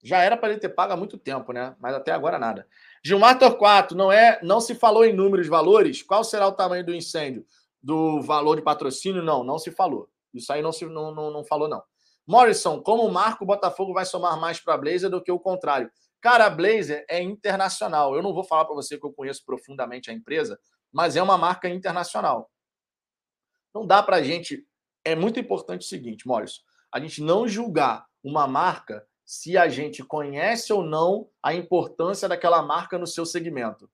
Já 0.03 0.17
era 0.17 0.35
para 0.35 0.49
ele 0.49 0.59
ter 0.59 0.69
pago 0.69 0.91
há 0.91 0.97
muito 0.97 1.17
tempo, 1.17 1.53
né? 1.53 1.77
Mas 1.79 1.95
até 1.95 2.11
agora 2.11 2.37
nada. 2.37 2.67
Gilmar 3.01 3.39
Torquato, 3.39 3.95
não 3.95 4.11
é, 4.11 4.37
não 4.43 4.59
se 4.59 4.75
falou 4.75 5.05
em 5.05 5.13
números, 5.13 5.47
valores. 5.47 6.03
Qual 6.03 6.25
será 6.25 6.45
o 6.45 6.51
tamanho 6.51 6.85
do 6.85 6.93
incêndio? 6.93 7.45
Do 7.81 8.21
valor 8.21 8.57
de 8.57 8.61
patrocínio? 8.61 9.23
Não, 9.23 9.45
não 9.45 9.57
se 9.57 9.71
falou. 9.71 10.09
Isso 10.33 10.51
aí 10.51 10.61
não 10.61 10.73
se 10.73 10.85
não, 10.85 11.15
não, 11.15 11.31
não 11.31 11.43
falou 11.45 11.69
não. 11.69 11.81
Morrison, 12.31 12.81
como 12.81 13.11
marco, 13.11 13.43
o 13.43 13.47
Botafogo 13.47 13.93
vai 13.93 14.05
somar 14.05 14.39
mais 14.39 14.57
para 14.57 14.75
a 14.75 14.77
Blazer 14.77 15.09
do 15.09 15.21
que 15.21 15.29
o 15.29 15.37
contrário. 15.37 15.91
Cara, 16.21 16.45
a 16.45 16.49
Blazer 16.49 17.05
é 17.09 17.21
internacional. 17.21 18.15
Eu 18.15 18.23
não 18.23 18.33
vou 18.33 18.45
falar 18.45 18.63
para 18.63 18.73
você 18.73 18.97
que 18.97 19.05
eu 19.05 19.11
conheço 19.11 19.43
profundamente 19.45 20.09
a 20.09 20.13
empresa, 20.13 20.57
mas 20.93 21.17
é 21.17 21.21
uma 21.21 21.37
marca 21.37 21.67
internacional. 21.67 22.49
Não 23.75 23.85
dá 23.85 24.01
para 24.01 24.15
a 24.15 24.23
gente. 24.23 24.65
É 25.03 25.13
muito 25.13 25.41
importante 25.41 25.81
o 25.81 25.89
seguinte, 25.89 26.25
Maurício: 26.25 26.61
a 26.89 27.01
gente 27.01 27.21
não 27.21 27.45
julgar 27.45 28.05
uma 28.23 28.47
marca 28.47 29.05
se 29.25 29.57
a 29.57 29.67
gente 29.67 30.01
conhece 30.01 30.71
ou 30.71 30.83
não 30.83 31.29
a 31.43 31.53
importância 31.53 32.29
daquela 32.29 32.61
marca 32.61 32.97
no 32.97 33.07
seu 33.07 33.25
segmento. 33.25 33.91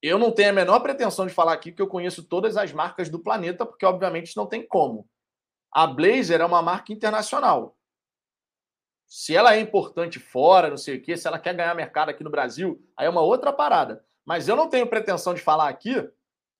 Eu 0.00 0.18
não 0.18 0.32
tenho 0.32 0.48
a 0.48 0.54
menor 0.54 0.80
pretensão 0.80 1.26
de 1.26 1.34
falar 1.34 1.52
aqui 1.52 1.70
que 1.70 1.82
eu 1.82 1.86
conheço 1.86 2.24
todas 2.26 2.56
as 2.56 2.72
marcas 2.72 3.10
do 3.10 3.18
planeta, 3.18 3.66
porque 3.66 3.84
obviamente 3.84 4.34
não 4.38 4.46
tem 4.46 4.66
como. 4.66 5.06
A 5.72 5.86
Blazer 5.86 6.40
é 6.40 6.44
uma 6.44 6.62
marca 6.62 6.92
internacional. 6.92 7.76
Se 9.06 9.34
ela 9.34 9.54
é 9.54 9.60
importante 9.60 10.18
fora, 10.18 10.70
não 10.70 10.76
sei 10.76 10.96
o 10.96 11.02
quê, 11.02 11.16
se 11.16 11.26
ela 11.26 11.38
quer 11.38 11.54
ganhar 11.54 11.74
mercado 11.74 12.10
aqui 12.10 12.22
no 12.22 12.30
Brasil, 12.30 12.80
aí 12.96 13.06
é 13.06 13.10
uma 13.10 13.22
outra 13.22 13.52
parada. 13.52 14.04
Mas 14.24 14.48
eu 14.48 14.54
não 14.54 14.68
tenho 14.68 14.86
pretensão 14.86 15.34
de 15.34 15.40
falar 15.40 15.68
aqui 15.68 16.08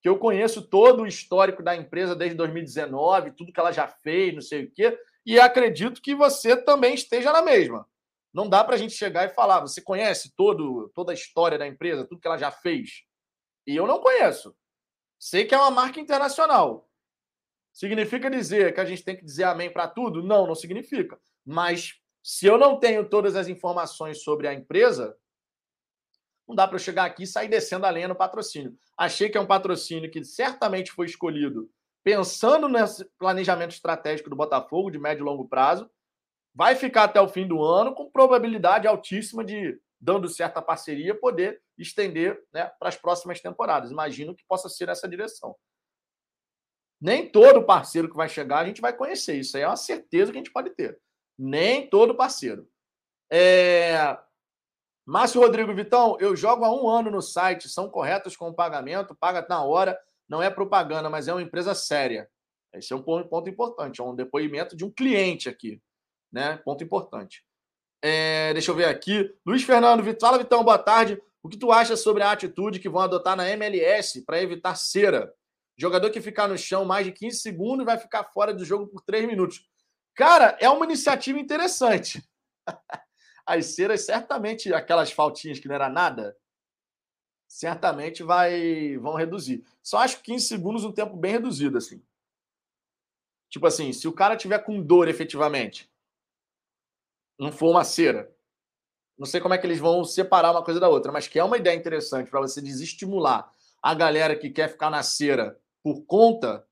que 0.01 0.09
eu 0.09 0.17
conheço 0.17 0.61
todo 0.61 1.03
o 1.03 1.07
histórico 1.07 1.61
da 1.61 1.75
empresa 1.75 2.15
desde 2.15 2.35
2019, 2.35 3.31
tudo 3.31 3.53
que 3.53 3.59
ela 3.59 3.71
já 3.71 3.87
fez, 3.87 4.33
não 4.33 4.41
sei 4.41 4.65
o 4.65 4.71
quê, 4.71 4.99
e 5.25 5.39
acredito 5.39 6.01
que 6.01 6.15
você 6.15 6.57
também 6.57 6.93
esteja 6.95 7.31
na 7.31 7.41
mesma. 7.41 7.87
Não 8.33 8.49
dá 8.49 8.63
para 8.63 8.75
a 8.75 8.77
gente 8.77 8.93
chegar 8.93 9.25
e 9.25 9.33
falar, 9.33 9.59
você 9.59 9.81
conhece 9.81 10.33
todo, 10.35 10.89
toda 10.95 11.11
a 11.11 11.15
história 11.15 11.57
da 11.57 11.67
empresa, 11.67 12.05
tudo 12.05 12.19
que 12.19 12.27
ela 12.27 12.37
já 12.37 12.49
fez? 12.49 13.03
E 13.67 13.75
eu 13.75 13.85
não 13.85 13.99
conheço. 13.99 14.55
Sei 15.19 15.45
que 15.45 15.53
é 15.53 15.57
uma 15.57 15.69
marca 15.69 15.99
internacional. 15.99 16.89
Significa 17.73 18.29
dizer 18.29 18.73
que 18.73 18.79
a 18.79 18.85
gente 18.85 19.03
tem 19.03 19.15
que 19.15 19.23
dizer 19.23 19.45
amém 19.45 19.71
para 19.71 19.87
tudo? 19.87 20.21
Não, 20.21 20.45
não 20.45 20.55
significa. 20.55 21.19
Mas 21.45 21.95
se 22.23 22.45
eu 22.45 22.57
não 22.57 22.79
tenho 22.79 23.07
todas 23.07 23.35
as 23.35 23.47
informações 23.47 24.23
sobre 24.23 24.47
a 24.47 24.53
empresa, 24.53 25.15
não 26.47 26.55
dá 26.55 26.67
para 26.67 26.75
eu 26.75 26.79
chegar 26.79 27.05
aqui 27.05 27.23
e 27.23 27.27
sair 27.27 27.47
descendo 27.47 27.85
a 27.85 27.89
lenha 27.89 28.07
no 28.07 28.15
patrocínio. 28.15 28.77
Achei 28.97 29.29
que 29.29 29.37
é 29.37 29.41
um 29.41 29.47
patrocínio 29.47 30.11
que 30.11 30.23
certamente 30.23 30.91
foi 30.91 31.05
escolhido 31.05 31.69
pensando 32.03 32.67
nesse 32.67 33.05
planejamento 33.17 33.71
estratégico 33.71 34.29
do 34.29 34.35
Botafogo 34.35 34.89
de 34.89 34.99
médio 34.99 35.23
e 35.23 35.25
longo 35.25 35.47
prazo. 35.47 35.89
Vai 36.53 36.75
ficar 36.75 37.03
até 37.05 37.21
o 37.21 37.29
fim 37.29 37.47
do 37.47 37.63
ano 37.63 37.93
com 37.93 38.09
probabilidade 38.09 38.87
altíssima 38.87 39.43
de, 39.43 39.79
dando 39.99 40.27
certa 40.27 40.61
parceria, 40.61 41.15
poder 41.15 41.61
estender 41.77 42.41
né, 42.53 42.71
para 42.79 42.89
as 42.89 42.97
próximas 42.97 43.39
temporadas. 43.39 43.91
Imagino 43.91 44.35
que 44.35 44.43
possa 44.45 44.67
ser 44.67 44.87
nessa 44.87 45.07
direção. 45.07 45.55
Nem 47.01 47.27
todo 47.27 47.65
parceiro 47.65 48.07
que 48.07 48.15
vai 48.15 48.29
chegar 48.29 48.59
a 48.59 48.65
gente 48.65 48.79
vai 48.79 48.95
conhecer. 48.95 49.35
Isso 49.39 49.57
aí 49.57 49.63
é 49.63 49.67
uma 49.67 49.75
certeza 49.75 50.31
que 50.31 50.37
a 50.37 50.41
gente 50.41 50.51
pode 50.51 50.69
ter. 50.69 50.99
Nem 51.37 51.89
todo 51.89 52.15
parceiro. 52.15 52.69
É... 53.31 54.17
Márcio 55.05 55.41
Rodrigo 55.41 55.73
Vitão, 55.73 56.15
eu 56.19 56.35
jogo 56.35 56.63
há 56.63 56.71
um 56.71 56.87
ano 56.87 57.09
no 57.09 57.21
site, 57.21 57.67
são 57.67 57.89
corretos 57.89 58.37
com 58.37 58.49
o 58.49 58.53
pagamento, 58.53 59.15
paga 59.15 59.45
na 59.49 59.63
hora, 59.63 59.99
não 60.29 60.43
é 60.43 60.49
propaganda, 60.49 61.09
mas 61.09 61.27
é 61.27 61.33
uma 61.33 61.41
empresa 61.41 61.73
séria. 61.73 62.29
Esse 62.73 62.93
é 62.93 62.95
um 62.95 63.01
ponto 63.01 63.49
importante, 63.49 63.99
é 63.99 64.03
um 64.03 64.15
depoimento 64.15 64.77
de 64.77 64.85
um 64.85 64.91
cliente 64.91 65.49
aqui, 65.49 65.81
né? 66.31 66.57
Ponto 66.63 66.83
importante. 66.83 67.43
É, 68.01 68.53
deixa 68.53 68.71
eu 68.71 68.75
ver 68.75 68.85
aqui. 68.85 69.33
Luiz 69.45 69.63
Fernando, 69.63 70.03
fala 70.19 70.37
Vitão, 70.37 70.63
boa 70.63 70.77
tarde. 70.77 71.21
O 71.43 71.49
que 71.49 71.57
tu 71.57 71.71
acha 71.71 71.97
sobre 71.97 72.21
a 72.23 72.31
atitude 72.31 72.79
que 72.79 72.87
vão 72.87 73.01
adotar 73.01 73.35
na 73.35 73.49
MLS 73.49 74.23
para 74.23 74.41
evitar 74.41 74.75
cera? 74.75 75.33
Jogador 75.81 76.11
que 76.11 76.21
ficar 76.21 76.47
no 76.47 76.55
chão 76.59 76.85
mais 76.85 77.07
de 77.07 77.11
15 77.11 77.39
segundos 77.39 77.83
vai 77.83 77.97
ficar 77.97 78.23
fora 78.25 78.53
do 78.53 78.63
jogo 78.63 78.85
por 78.85 79.01
3 79.01 79.25
minutos. 79.25 79.67
Cara, 80.13 80.55
é 80.59 80.69
uma 80.69 80.85
iniciativa 80.85 81.39
interessante. 81.39 82.23
As 83.43 83.65
ceras, 83.65 84.05
certamente, 84.05 84.71
aquelas 84.71 85.11
faltinhas 85.11 85.57
que 85.57 85.67
não 85.67 85.73
era 85.73 85.89
nada, 85.89 86.37
certamente 87.47 88.21
vai 88.21 88.95
vão 88.99 89.15
reduzir. 89.15 89.65
Só 89.81 89.97
acho 89.97 90.21
15 90.21 90.45
segundos 90.45 90.83
um 90.83 90.91
tempo 90.91 91.17
bem 91.17 91.31
reduzido, 91.31 91.79
assim. 91.79 91.99
Tipo 93.49 93.65
assim, 93.65 93.91
se 93.91 94.07
o 94.07 94.13
cara 94.13 94.37
tiver 94.37 94.59
com 94.59 94.79
dor 94.79 95.07
efetivamente, 95.07 95.91
não 97.39 97.51
for 97.51 97.71
uma 97.71 97.83
cera, 97.83 98.31
não 99.17 99.25
sei 99.25 99.41
como 99.41 99.55
é 99.55 99.57
que 99.57 99.65
eles 99.65 99.79
vão 99.79 100.05
separar 100.05 100.51
uma 100.51 100.63
coisa 100.63 100.79
da 100.79 100.87
outra, 100.87 101.11
mas 101.11 101.27
que 101.27 101.39
é 101.39 101.43
uma 101.43 101.57
ideia 101.57 101.75
interessante 101.75 102.29
para 102.29 102.39
você 102.39 102.61
desestimular 102.61 103.51
a 103.81 103.95
galera 103.95 104.35
que 104.35 104.51
quer 104.51 104.69
ficar 104.69 104.91
na 104.91 105.01
cera 105.01 105.59
por 105.83 106.05
conta 106.05 106.65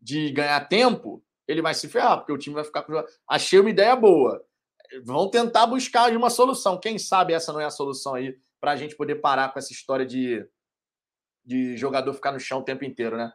de 0.00 0.30
ganhar 0.30 0.68
tempo, 0.68 1.22
ele 1.48 1.62
vai 1.62 1.74
se 1.74 1.88
ferrar, 1.88 2.18
porque 2.18 2.32
o 2.32 2.38
time 2.38 2.54
vai 2.54 2.64
ficar 2.64 2.82
com. 2.82 2.92
Achei 3.28 3.58
uma 3.58 3.70
ideia 3.70 3.94
boa. 3.94 4.44
Vão 5.04 5.28
tentar 5.28 5.66
buscar 5.66 6.10
uma 6.12 6.30
solução. 6.30 6.78
Quem 6.78 6.98
sabe 6.98 7.32
essa 7.32 7.52
não 7.52 7.60
é 7.60 7.64
a 7.64 7.70
solução 7.70 8.14
aí 8.14 8.36
para 8.60 8.72
a 8.72 8.76
gente 8.76 8.96
poder 8.96 9.16
parar 9.16 9.52
com 9.52 9.58
essa 9.58 9.72
história 9.72 10.06
de, 10.06 10.46
de 11.44 11.76
jogador 11.76 12.12
ficar 12.14 12.32
no 12.32 12.40
chão 12.40 12.60
o 12.60 12.64
tempo 12.64 12.84
inteiro, 12.84 13.16
né? 13.16 13.32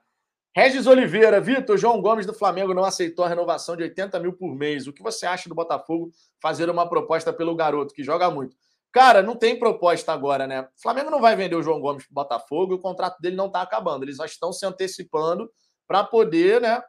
Regis 0.53 0.85
Oliveira, 0.85 1.39
Vitor, 1.39 1.77
João 1.77 2.02
Gomes 2.02 2.26
do 2.26 2.34
Flamengo 2.34 2.73
não 2.73 2.84
aceitou 2.84 3.23
a 3.23 3.30
renovação 3.30 3.77
de 3.77 3.84
80 3.84 4.19
mil 4.19 4.34
por 4.34 4.53
mês. 4.53 4.85
O 4.85 4.91
que 4.91 5.02
você 5.02 5.26
acha 5.26 5.48
do 5.48 5.56
Botafogo 5.56 6.11
fazer 6.41 6.69
uma 6.69 6.88
proposta 6.89 7.31
pelo 7.31 7.56
garoto, 7.56 7.93
que 7.93 8.03
joga 8.03 8.30
muito? 8.30 8.56
Cara, 8.91 9.22
não 9.22 9.35
tem 9.35 9.57
proposta 9.57 10.11
agora, 10.11 10.45
né? 10.45 10.61
O 10.61 10.81
Flamengo 10.81 11.09
não 11.09 11.22
vai 11.22 11.35
vender 11.35 11.55
o 11.55 11.63
João 11.63 11.80
Gomes 11.80 12.05
para 12.05 12.11
o 12.11 12.15
Botafogo 12.15 12.73
e 12.73 12.76
o 12.76 12.81
contrato 12.81 13.19
dele 13.22 13.35
não 13.35 13.47
está 13.47 13.61
acabando. 13.61 14.03
Eles 14.03 14.18
já 14.18 14.26
estão 14.26 14.51
se 14.51 14.65
antecipando 14.65 15.49
para 15.88 16.03
poder, 16.03 16.59
né, 16.61 16.81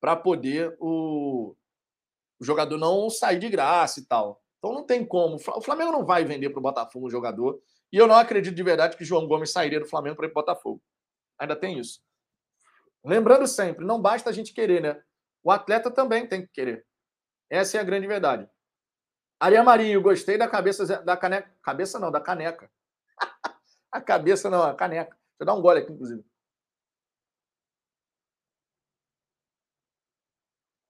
para 0.00 0.14
poder 0.14 0.76
o, 0.78 1.56
o 2.38 2.44
jogador 2.44 2.76
não 2.76 3.08
sair 3.08 3.38
de 3.38 3.48
graça 3.48 4.00
e 4.00 4.06
tal. 4.06 4.42
Então 4.58 4.72
não 4.72 4.84
tem 4.84 5.04
como. 5.04 5.36
O 5.36 5.60
Flamengo 5.62 5.92
não 5.92 6.04
vai 6.04 6.24
vender 6.24 6.50
para 6.50 6.58
o 6.58 6.62
Botafogo 6.62 7.06
um 7.06 7.10
jogador. 7.10 7.58
E 7.92 7.96
eu 7.96 8.06
não 8.06 8.16
acredito 8.16 8.54
de 8.54 8.62
verdade 8.62 8.96
que 8.96 9.04
João 9.04 9.26
Gomes 9.26 9.52
sairia 9.52 9.80
do 9.80 9.86
Flamengo 9.86 10.16
para 10.16 10.26
ir 10.26 10.32
para 10.32 10.40
o 10.40 10.44
Botafogo. 10.44 10.82
Ainda 11.38 11.56
tem 11.56 11.78
isso. 11.78 12.00
Lembrando 13.04 13.46
sempre, 13.46 13.84
não 13.84 14.00
basta 14.00 14.28
a 14.28 14.32
gente 14.32 14.52
querer, 14.52 14.82
né? 14.82 15.00
O 15.42 15.50
atleta 15.50 15.90
também 15.90 16.28
tem 16.28 16.42
que 16.42 16.52
querer. 16.52 16.84
Essa 17.48 17.78
é 17.78 17.80
a 17.80 17.84
grande 17.84 18.06
verdade. 18.06 18.48
Aria 19.38 19.62
Marinho, 19.62 20.00
gostei 20.00 20.38
da 20.38 20.48
cabeça 20.48 21.02
da 21.02 21.16
caneca. 21.16 21.50
Cabeça 21.62 21.98
não, 21.98 22.10
da 22.10 22.20
caneca. 22.20 22.70
a 23.92 24.00
cabeça 24.00 24.48
não, 24.48 24.62
a 24.62 24.74
caneca. 24.74 25.10
Deixa 25.10 25.40
eu 25.40 25.46
dar 25.46 25.54
um 25.54 25.60
gole 25.60 25.80
aqui, 25.80 25.92
inclusive. 25.92 26.24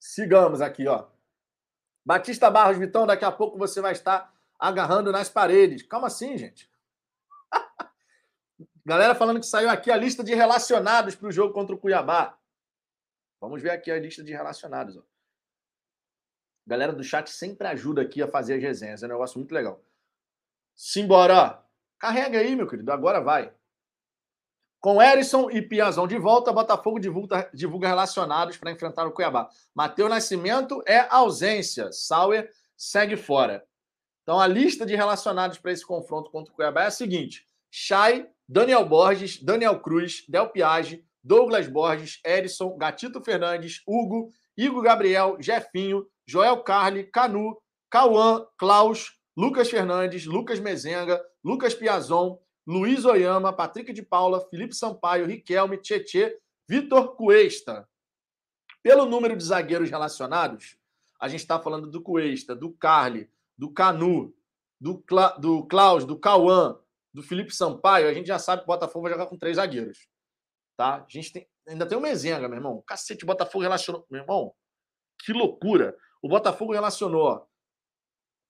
Sigamos 0.01 0.61
aqui, 0.61 0.87
ó. 0.87 1.09
Batista 2.05 2.49
Barros, 2.49 2.79
Vitão, 2.79 3.05
daqui 3.05 3.25
a 3.25 3.33
pouco 3.33 3.59
você 3.59 3.81
vai 3.81 3.93
estar 3.93 4.33
agarrando 4.59 5.11
nas 5.11 5.29
paredes. 5.29 5.83
Calma 5.83 6.07
assim, 6.07 6.39
gente. 6.39 6.71
Galera 8.87 9.17
falando 9.17 9.41
que 9.41 9.47
saiu 9.47 9.69
aqui 9.69 9.91
a 9.91 9.97
lista 9.97 10.23
de 10.23 10.33
relacionados 10.33 11.17
para 11.17 11.29
o 11.29 11.33
jogo 11.33 11.53
contra 11.53 11.75
o 11.75 11.79
Cuiabá. 11.79 12.39
Vamos 13.41 13.61
ver 13.61 13.71
aqui 13.71 13.91
a 13.91 13.99
lista 13.99 14.23
de 14.23 14.33
relacionados. 14.33 14.97
Ó. 14.97 15.03
Galera 16.67 16.93
do 16.93 17.05
chat 17.05 17.31
sempre 17.31 17.69
ajuda 17.69 18.03
aqui 18.03 18.21
a 18.23 18.29
fazer 18.29 18.55
as 18.55 18.63
resenhas. 18.63 19.03
É 19.03 19.07
um 19.07 19.11
negócio 19.11 19.39
muito 19.39 19.53
legal. 19.55 19.81
Simbora. 20.75 21.63
Carrega 21.99 22.39
aí, 22.39 22.57
meu 22.57 22.67
querido. 22.67 22.91
Agora 22.91 23.21
vai. 23.21 23.53
Com 24.81 25.03
Erisson 25.03 25.51
e 25.51 25.63
Piazão 25.63 26.07
de 26.07 26.19
volta, 26.19 26.53
Botafogo 26.53 26.99
divulga, 26.99 27.51
divulga 27.53 27.89
relacionados 27.89 28.57
para 28.57 28.71
enfrentar 28.71 29.07
o 29.07 29.13
Cuiabá. 29.13 29.49
Matheus 29.75 30.11
Nascimento 30.11 30.83
é 30.87 31.07
ausência. 31.11 31.91
Sauer 31.93 32.51
segue 32.77 33.17
fora. 33.17 33.65
Então 34.23 34.41
a 34.41 34.47
lista 34.47 34.85
de 34.85 34.95
relacionados 34.95 35.59
para 35.59 35.73
esse 35.73 35.87
confronto 35.87 36.31
contra 36.31 36.53
o 36.53 36.57
Cuiabá 36.57 36.83
é 36.83 36.87
a 36.87 36.91
seguinte: 36.91 37.47
Chay, 37.71 38.29
Daniel 38.49 38.85
Borges, 38.85 39.43
Daniel 39.43 39.81
Cruz, 39.81 40.25
Del 40.29 40.51
Piage, 40.51 41.05
Douglas 41.23 41.67
Borges, 41.67 42.21
Erisson, 42.25 42.77
Gatito 42.77 43.21
Fernandes, 43.21 43.83
Hugo, 43.87 44.31
Igor 44.57 44.83
Gabriel, 44.83 45.37
Jefinho, 45.41 46.07
Joel 46.27 46.63
Carli, 46.63 47.05
Canu, 47.05 47.57
Cauã, 47.91 48.47
Klaus, 48.57 49.17
Lucas 49.37 49.71
Fernandes, 49.71 50.25
Lucas 50.27 50.59
Mezenga, 50.59 51.23
Lucas 51.45 51.75
Piazon, 51.75 52.39
Luiz 52.67 53.05
Oyama, 53.05 53.53
Patrick 53.53 53.93
de 53.93 54.03
Paula, 54.03 54.47
Felipe 54.49 54.75
Sampaio, 54.75 55.27
Riquelme, 55.27 55.77
Tietê, 55.77 56.39
Vitor 56.69 57.15
Cuesta. 57.15 57.89
Pelo 58.83 59.07
número 59.07 59.37
de 59.37 59.45
zagueiros 59.45 59.91
relacionados, 59.91 60.77
a 61.21 61.29
gente 61.29 61.41
está 61.41 61.61
falando 61.61 61.89
do 61.89 62.03
Cuesta, 62.03 62.55
do 62.55 62.73
Carly, 62.73 63.31
do 63.57 63.71
Canu, 63.71 64.35
do, 64.81 64.99
Cla 64.99 65.29
do 65.39 65.65
Klaus, 65.67 66.05
do 66.05 66.19
Cauã, 66.19 66.79
do 67.13 67.23
Felipe 67.23 67.55
Sampaio. 67.55 68.09
A 68.09 68.15
gente 68.15 68.27
já 68.27 68.39
sabe 68.39 68.63
que 68.63 68.65
o 68.65 68.73
Botafogo 68.73 69.05
vai 69.05 69.13
jogar 69.13 69.27
com 69.27 69.39
três 69.39 69.57
zagueiros. 69.57 70.09
Tá? 70.77 70.97
A 70.97 71.07
gente 71.09 71.33
tem, 71.33 71.49
ainda 71.67 71.87
tem 71.87 71.97
o 71.97 72.01
Mezenga, 72.01 72.49
meu 72.49 72.59
irmão. 72.59 72.83
Cacete, 72.87 73.25
o 73.25 73.27
Botafogo 73.27 73.63
relacionou. 73.63 74.07
Meu 74.11 74.23
irmão, 74.23 74.55
que 75.19 75.33
loucura. 75.33 75.97
O 76.23 76.29
Botafogo 76.29 76.73
relacionou 76.73 77.49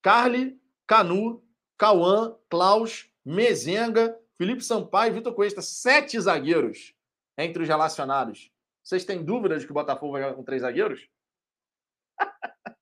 Carly, 0.03 0.61
Canu, 0.87 1.45
Cauã, 1.79 2.39
Klaus, 2.49 3.11
Mezenga, 3.25 4.19
Felipe 4.37 4.63
Sampaio 4.63 5.13
e 5.13 5.15
Vitor 5.15 5.35
Cuesta. 5.35 5.63
Sete 5.63 6.19
zagueiros 6.21 6.95
entre 7.37 7.63
os 7.63 7.69
relacionados. 7.69 8.53
Vocês 8.83 9.05
têm 9.05 9.25
dúvidas 9.25 9.61
de 9.61 9.67
que 9.67 9.73
o 9.73 9.75
Botafogo 9.75 10.13
vai 10.13 10.23
jogar 10.23 10.35
com 10.35 10.45
três 10.45 10.63
zagueiros? 10.63 11.09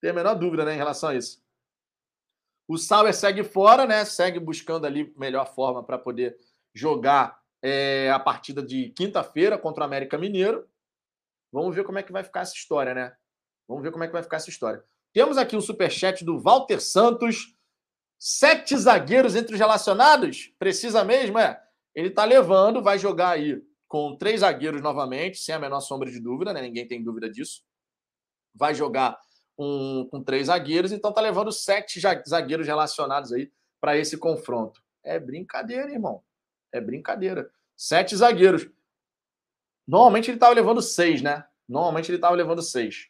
Tem 0.00 0.10
a 0.10 0.14
menor 0.14 0.34
dúvida 0.34 0.64
né, 0.64 0.74
em 0.74 0.76
relação 0.76 1.08
a 1.08 1.14
isso. 1.14 1.42
O 2.68 2.76
Sauer 2.76 3.14
segue 3.14 3.42
fora, 3.42 3.86
né? 3.86 4.04
Segue 4.04 4.38
buscando 4.38 4.86
ali 4.86 5.14
melhor 5.16 5.46
forma 5.54 5.82
para 5.82 5.98
poder 5.98 6.36
jogar 6.74 7.40
é, 7.62 8.10
a 8.10 8.18
partida 8.18 8.62
de 8.62 8.90
quinta-feira 8.90 9.58
contra 9.58 9.82
o 9.82 9.86
América 9.86 10.18
Mineiro. 10.18 10.68
Vamos 11.52 11.74
ver 11.74 11.84
como 11.84 11.98
é 11.98 12.02
que 12.02 12.12
vai 12.12 12.22
ficar 12.22 12.40
essa 12.40 12.54
história, 12.54 12.94
né? 12.94 13.16
Vamos 13.68 13.82
ver 13.82 13.90
como 13.90 14.04
é 14.04 14.06
que 14.06 14.12
vai 14.12 14.22
ficar 14.22 14.36
essa 14.36 14.50
história. 14.50 14.84
Temos 15.12 15.38
aqui 15.38 15.56
um 15.56 15.60
superchat 15.60 16.24
do 16.24 16.38
Walter 16.38 16.80
Santos. 16.80 17.54
Sete 18.18 18.76
zagueiros 18.76 19.34
entre 19.34 19.54
os 19.54 19.58
relacionados? 19.58 20.54
Precisa 20.58 21.04
mesmo, 21.04 21.38
é? 21.38 21.62
Ele 21.94 22.10
tá 22.10 22.24
levando, 22.24 22.82
vai 22.82 22.98
jogar 22.98 23.30
aí 23.30 23.62
com 23.88 24.16
três 24.16 24.40
zagueiros 24.40 24.82
novamente, 24.82 25.38
sem 25.38 25.54
a 25.54 25.58
menor 25.58 25.80
sombra 25.80 26.10
de 26.10 26.20
dúvida, 26.20 26.52
né? 26.52 26.60
Ninguém 26.62 26.86
tem 26.86 27.02
dúvida 27.02 27.30
disso. 27.30 27.62
Vai 28.54 28.74
jogar 28.74 29.18
um, 29.58 30.06
com 30.10 30.22
três 30.22 30.46
zagueiros, 30.46 30.92
então 30.92 31.12
tá 31.12 31.20
levando 31.20 31.52
sete 31.52 32.00
zagueiros 32.00 32.66
relacionados 32.66 33.32
aí 33.32 33.50
para 33.80 33.96
esse 33.96 34.18
confronto. 34.18 34.82
É 35.04 35.18
brincadeira, 35.18 35.90
irmão. 35.90 36.22
É 36.76 36.80
brincadeira. 36.80 37.50
Sete 37.76 38.14
zagueiros. 38.16 38.68
Normalmente 39.86 40.30
ele 40.30 40.36
estava 40.36 40.54
levando 40.54 40.82
seis, 40.82 41.22
né? 41.22 41.44
Normalmente 41.68 42.10
ele 42.10 42.18
estava 42.18 42.34
levando 42.34 42.60
seis. 42.62 43.08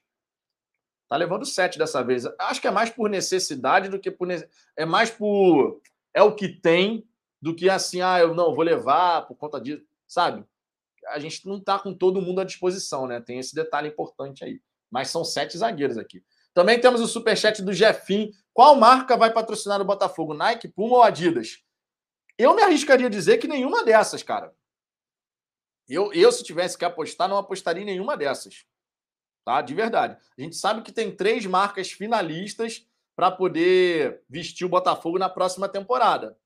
Tá 1.09 1.17
levando 1.17 1.45
sete 1.45 1.79
dessa 1.79 2.03
vez. 2.03 2.25
Acho 2.39 2.61
que 2.61 2.69
é 2.69 2.71
mais 2.71 2.91
por 2.91 3.09
necessidade 3.09 3.89
do 3.89 3.99
que 3.99 4.11
por. 4.11 4.29
É 4.77 4.85
mais 4.85 5.11
por. 5.11 5.81
É 6.15 6.23
o 6.23 6.35
que 6.35 6.49
tem 6.49 7.07
do 7.41 7.55
que 7.55 7.69
assim, 7.69 8.01
ah, 8.01 8.19
eu 8.19 8.35
não 8.35 8.55
vou 8.55 8.65
levar 8.65 9.27
por 9.27 9.37
conta 9.37 9.61
disso, 9.61 9.85
sabe? 10.07 10.45
A 11.09 11.19
gente 11.19 11.47
não 11.47 11.61
tá 11.61 11.79
com 11.79 11.95
todo 11.95 12.23
mundo 12.23 12.41
à 12.41 12.45
disposição, 12.45 13.07
né? 13.07 13.21
Tem 13.21 13.39
esse 13.39 13.55
detalhe 13.55 13.89
importante 13.89 14.45
aí. 14.45 14.61
Mas 14.91 15.11
são 15.11 15.25
sete 15.25 15.57
zagueiros 15.59 15.99
aqui. 15.99 16.25
Também 16.55 16.81
temos 16.81 17.01
o 17.01 17.07
superchat 17.07 17.63
do 17.63 17.73
Jefim. 17.73 18.33
Qual 18.53 18.75
marca 18.75 19.17
vai 19.17 19.33
patrocinar 19.33 19.81
o 19.81 19.85
Botafogo? 19.85 20.35
Nike, 20.35 20.69
Puma 20.69 20.97
ou 20.97 21.03
Adidas? 21.03 21.63
Eu 22.39 22.55
me 22.55 22.63
arriscaria 22.63 23.07
a 23.07 23.11
dizer 23.11 23.39
que 23.39 23.49
nenhuma 23.49 23.85
dessas, 23.85 24.23
cara. 24.23 24.55
Eu, 25.89 26.13
eu, 26.13 26.31
se 26.33 26.43
tivesse 26.43 26.77
que 26.77 26.85
apostar, 26.85 27.29
não 27.29 27.39
apostaria 27.39 27.83
em 27.83 27.87
nenhuma 27.87 28.17
dessas. 28.17 28.67
Tá? 29.45 29.63
De 29.63 29.75
verdade. 29.75 30.19
A 30.37 30.43
gente 30.43 30.57
sabe 30.57 30.83
que 30.83 30.93
tem 30.93 31.15
três 31.15 31.47
marcas 31.47 31.93
finalistas 31.93 32.87
para 33.15 33.31
poder 33.31 34.23
vestir 34.29 34.65
o 34.65 34.69
Botafogo 34.69 35.19
na 35.19 35.29
próxima 35.29 35.69
temporada. 35.69 36.37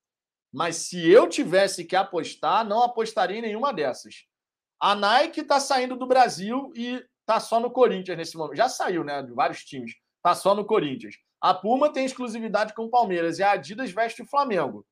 Mas 0.53 0.77
se 0.77 1.09
eu 1.09 1.29
tivesse 1.29 1.85
que 1.85 1.97
apostar, 1.97 2.65
não 2.65 2.83
apostaria 2.83 3.39
em 3.39 3.43
nenhuma 3.43 3.73
dessas. 3.73 4.27
A 4.79 4.95
Nike 4.95 5.41
está 5.41 5.59
saindo 5.59 5.97
do 5.97 6.07
Brasil 6.07 6.73
e 6.75 7.05
está 7.21 7.41
só 7.41 7.59
no 7.59 7.71
Corinthians 7.71 8.17
nesse 8.17 8.37
momento. 8.37 8.57
Já 8.57 8.69
saiu, 8.69 9.05
né? 9.05 9.23
De 9.23 9.33
vários 9.33 9.65
times. 9.65 9.93
Está 10.17 10.35
só 10.35 10.55
no 10.55 10.65
Corinthians. 10.65 11.17
A 11.41 11.55
Puma 11.55 11.93
tem 11.93 12.05
exclusividade 12.05 12.75
com 12.75 12.85
o 12.85 12.91
Palmeiras 12.91 13.39
e 13.39 13.43
a 13.43 13.53
Adidas 13.53 13.91
veste 13.91 14.23
o 14.23 14.27
Flamengo. 14.27 14.87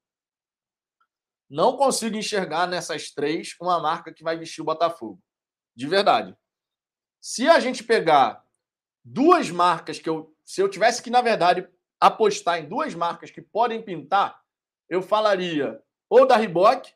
Não 1.48 1.76
consigo 1.76 2.16
enxergar 2.16 2.66
nessas 2.66 3.10
três 3.10 3.56
uma 3.60 3.80
marca 3.80 4.12
que 4.12 4.22
vai 4.22 4.36
vestir 4.36 4.60
o 4.60 4.64
Botafogo. 4.64 5.20
De 5.74 5.86
verdade. 5.86 6.36
Se 7.20 7.48
a 7.48 7.58
gente 7.58 7.82
pegar 7.82 8.44
duas 9.04 9.50
marcas 9.50 9.98
que 9.98 10.08
eu. 10.08 10.34
Se 10.44 10.60
eu 10.60 10.68
tivesse 10.68 11.02
que, 11.02 11.10
na 11.10 11.20
verdade, 11.20 11.68
apostar 12.00 12.58
em 12.58 12.68
duas 12.68 12.94
marcas 12.94 13.30
que 13.30 13.42
podem 13.42 13.82
pintar, 13.82 14.40
eu 14.88 15.02
falaria 15.02 15.82
ou 16.08 16.26
da 16.26 16.36
Reebok, 16.36 16.90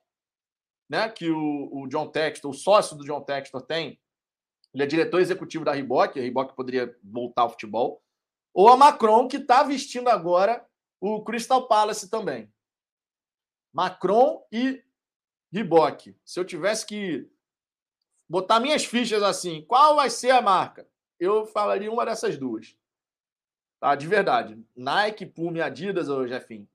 né, 0.89 1.09
que 1.09 1.31
o, 1.31 1.69
o 1.71 1.87
John 1.89 2.09
Textor, 2.09 2.51
o 2.51 2.55
sócio 2.55 2.97
do 2.97 3.05
John 3.05 3.21
Textor 3.21 3.61
tem, 3.63 4.01
ele 4.73 4.83
é 4.83 4.87
diretor 4.87 5.21
executivo 5.21 5.65
da 5.65 5.73
Reebok, 5.73 6.19
a 6.19 6.23
Reebok 6.23 6.55
poderia 6.55 6.97
voltar 7.03 7.43
ao 7.43 7.51
futebol, 7.51 8.03
ou 8.55 8.69
a 8.69 8.77
Macron, 8.77 9.29
que 9.29 9.37
está 9.37 9.63
vestindo 9.63 10.09
agora 10.09 10.67
o 11.01 11.23
Crystal 11.23 11.67
Palace 11.69 12.09
também. 12.09 12.51
Macron 13.73 14.47
e 14.53 14.83
Reebok. 15.53 16.17
Se 16.25 16.39
eu 16.39 16.45
tivesse 16.45 16.87
que 16.87 17.29
botar 18.29 18.61
minhas 18.61 18.85
fichas 18.85 19.23
assim, 19.23 19.65
qual 19.67 19.97
vai 19.97 20.11
ser 20.11 20.31
a 20.31 20.43
marca? 20.43 20.87
Eu 21.19 21.47
falaria 21.47 21.91
uma 21.91 22.05
dessas 22.05 22.37
duas. 22.37 22.77
Tá? 23.81 23.95
De 23.95 24.07
verdade. 24.07 24.59
Nike, 24.77 25.27
Puma 25.27 25.59
e 25.59 25.63
Adidas, 25.63 26.09
ô 26.09 26.27
Jefim. 26.27 26.69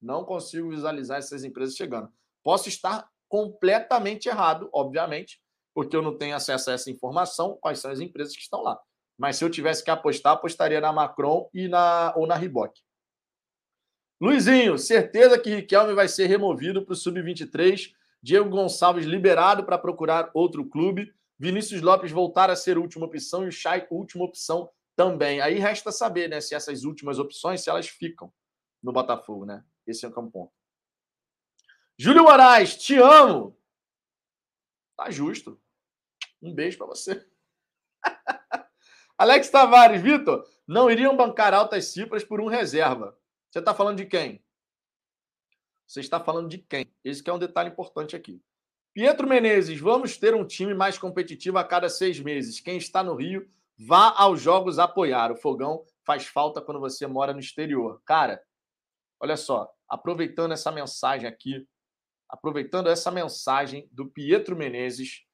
Não 0.00 0.24
consigo 0.24 0.70
visualizar 0.70 1.18
essas 1.18 1.44
empresas 1.44 1.74
chegando. 1.74 2.12
Posso 2.42 2.68
estar 2.68 3.10
completamente 3.28 4.28
errado, 4.28 4.68
obviamente, 4.72 5.40
porque 5.74 5.96
eu 5.96 6.02
não 6.02 6.16
tenho 6.16 6.34
acesso 6.34 6.70
a 6.70 6.74
essa 6.74 6.90
informação, 6.90 7.58
quais 7.60 7.78
são 7.78 7.90
as 7.90 8.00
empresas 8.00 8.34
que 8.34 8.42
estão 8.42 8.62
lá. 8.62 8.80
Mas 9.16 9.36
se 9.36 9.44
eu 9.44 9.50
tivesse 9.50 9.84
que 9.84 9.90
apostar, 9.90 10.34
apostaria 10.34 10.80
na 10.80 10.92
Macron 10.92 11.50
e 11.52 11.68
na, 11.68 12.14
ou 12.16 12.26
na 12.26 12.36
Reebok. 12.36 12.80
Luizinho, 14.20 14.76
certeza 14.78 15.38
que 15.38 15.54
Riquelme 15.54 15.94
vai 15.94 16.08
ser 16.08 16.26
removido 16.26 16.84
para 16.84 16.92
o 16.92 16.96
Sub-23. 16.96 17.94
Diego 18.20 18.50
Gonçalves 18.50 19.06
liberado 19.06 19.64
para 19.64 19.78
procurar 19.78 20.30
outro 20.34 20.64
clube. 20.68 21.14
Vinícius 21.38 21.82
Lopes 21.82 22.10
voltar 22.10 22.50
a 22.50 22.56
ser 22.56 22.78
última 22.78 23.06
opção 23.06 23.44
e 23.44 23.48
o 23.48 23.52
Chay 23.52 23.86
última 23.90 24.24
opção 24.24 24.68
também. 24.96 25.40
Aí 25.40 25.58
resta 25.58 25.92
saber 25.92 26.28
né, 26.28 26.40
se 26.40 26.54
essas 26.54 26.82
últimas 26.82 27.20
opções, 27.20 27.60
se 27.60 27.70
elas 27.70 27.88
ficam 27.88 28.32
no 28.82 28.92
Botafogo, 28.92 29.44
né? 29.44 29.64
Esse 29.86 30.04
é 30.04 30.08
um 30.08 30.30
ponto. 30.30 30.52
Júlio 31.96 32.24
Moraes, 32.24 32.76
te 32.76 32.96
amo. 32.96 33.56
Tá 34.96 35.10
justo. 35.10 35.60
Um 36.42 36.54
beijo 36.54 36.78
para 36.78 36.86
você. 36.88 37.24
Alex 39.16 39.48
Tavares, 39.50 40.00
Vitor, 40.00 40.44
não 40.66 40.90
iriam 40.90 41.16
bancar 41.16 41.52
altas 41.54 41.86
cifras 41.86 42.22
por 42.22 42.40
um 42.40 42.46
reserva. 42.46 43.17
Você 43.50 43.60
está 43.60 43.74
falando 43.74 43.96
de 43.96 44.06
quem? 44.06 44.42
Você 45.86 46.00
está 46.00 46.20
falando 46.20 46.48
de 46.48 46.58
quem? 46.58 46.86
Esse 47.02 47.28
é 47.28 47.32
um 47.32 47.38
detalhe 47.38 47.70
importante 47.70 48.14
aqui. 48.14 48.42
Pietro 48.92 49.28
Menezes, 49.28 49.80
vamos 49.80 50.18
ter 50.18 50.34
um 50.34 50.44
time 50.44 50.74
mais 50.74 50.98
competitivo 50.98 51.56
a 51.56 51.64
cada 51.64 51.88
seis 51.88 52.20
meses. 52.20 52.60
Quem 52.60 52.76
está 52.76 53.02
no 53.02 53.14
Rio, 53.14 53.48
vá 53.78 54.12
aos 54.16 54.40
jogos 54.40 54.78
apoiar. 54.78 55.32
O 55.32 55.36
fogão 55.36 55.84
faz 56.04 56.26
falta 56.26 56.60
quando 56.60 56.80
você 56.80 57.06
mora 57.06 57.32
no 57.32 57.40
exterior. 57.40 58.02
Cara, 58.04 58.42
olha 59.20 59.36
só, 59.36 59.72
aproveitando 59.88 60.52
essa 60.52 60.70
mensagem 60.70 61.26
aqui, 61.26 61.66
aproveitando 62.28 62.88
essa 62.88 63.10
mensagem 63.10 63.88
do 63.90 64.06
Pietro 64.06 64.56
Menezes, 64.56 65.24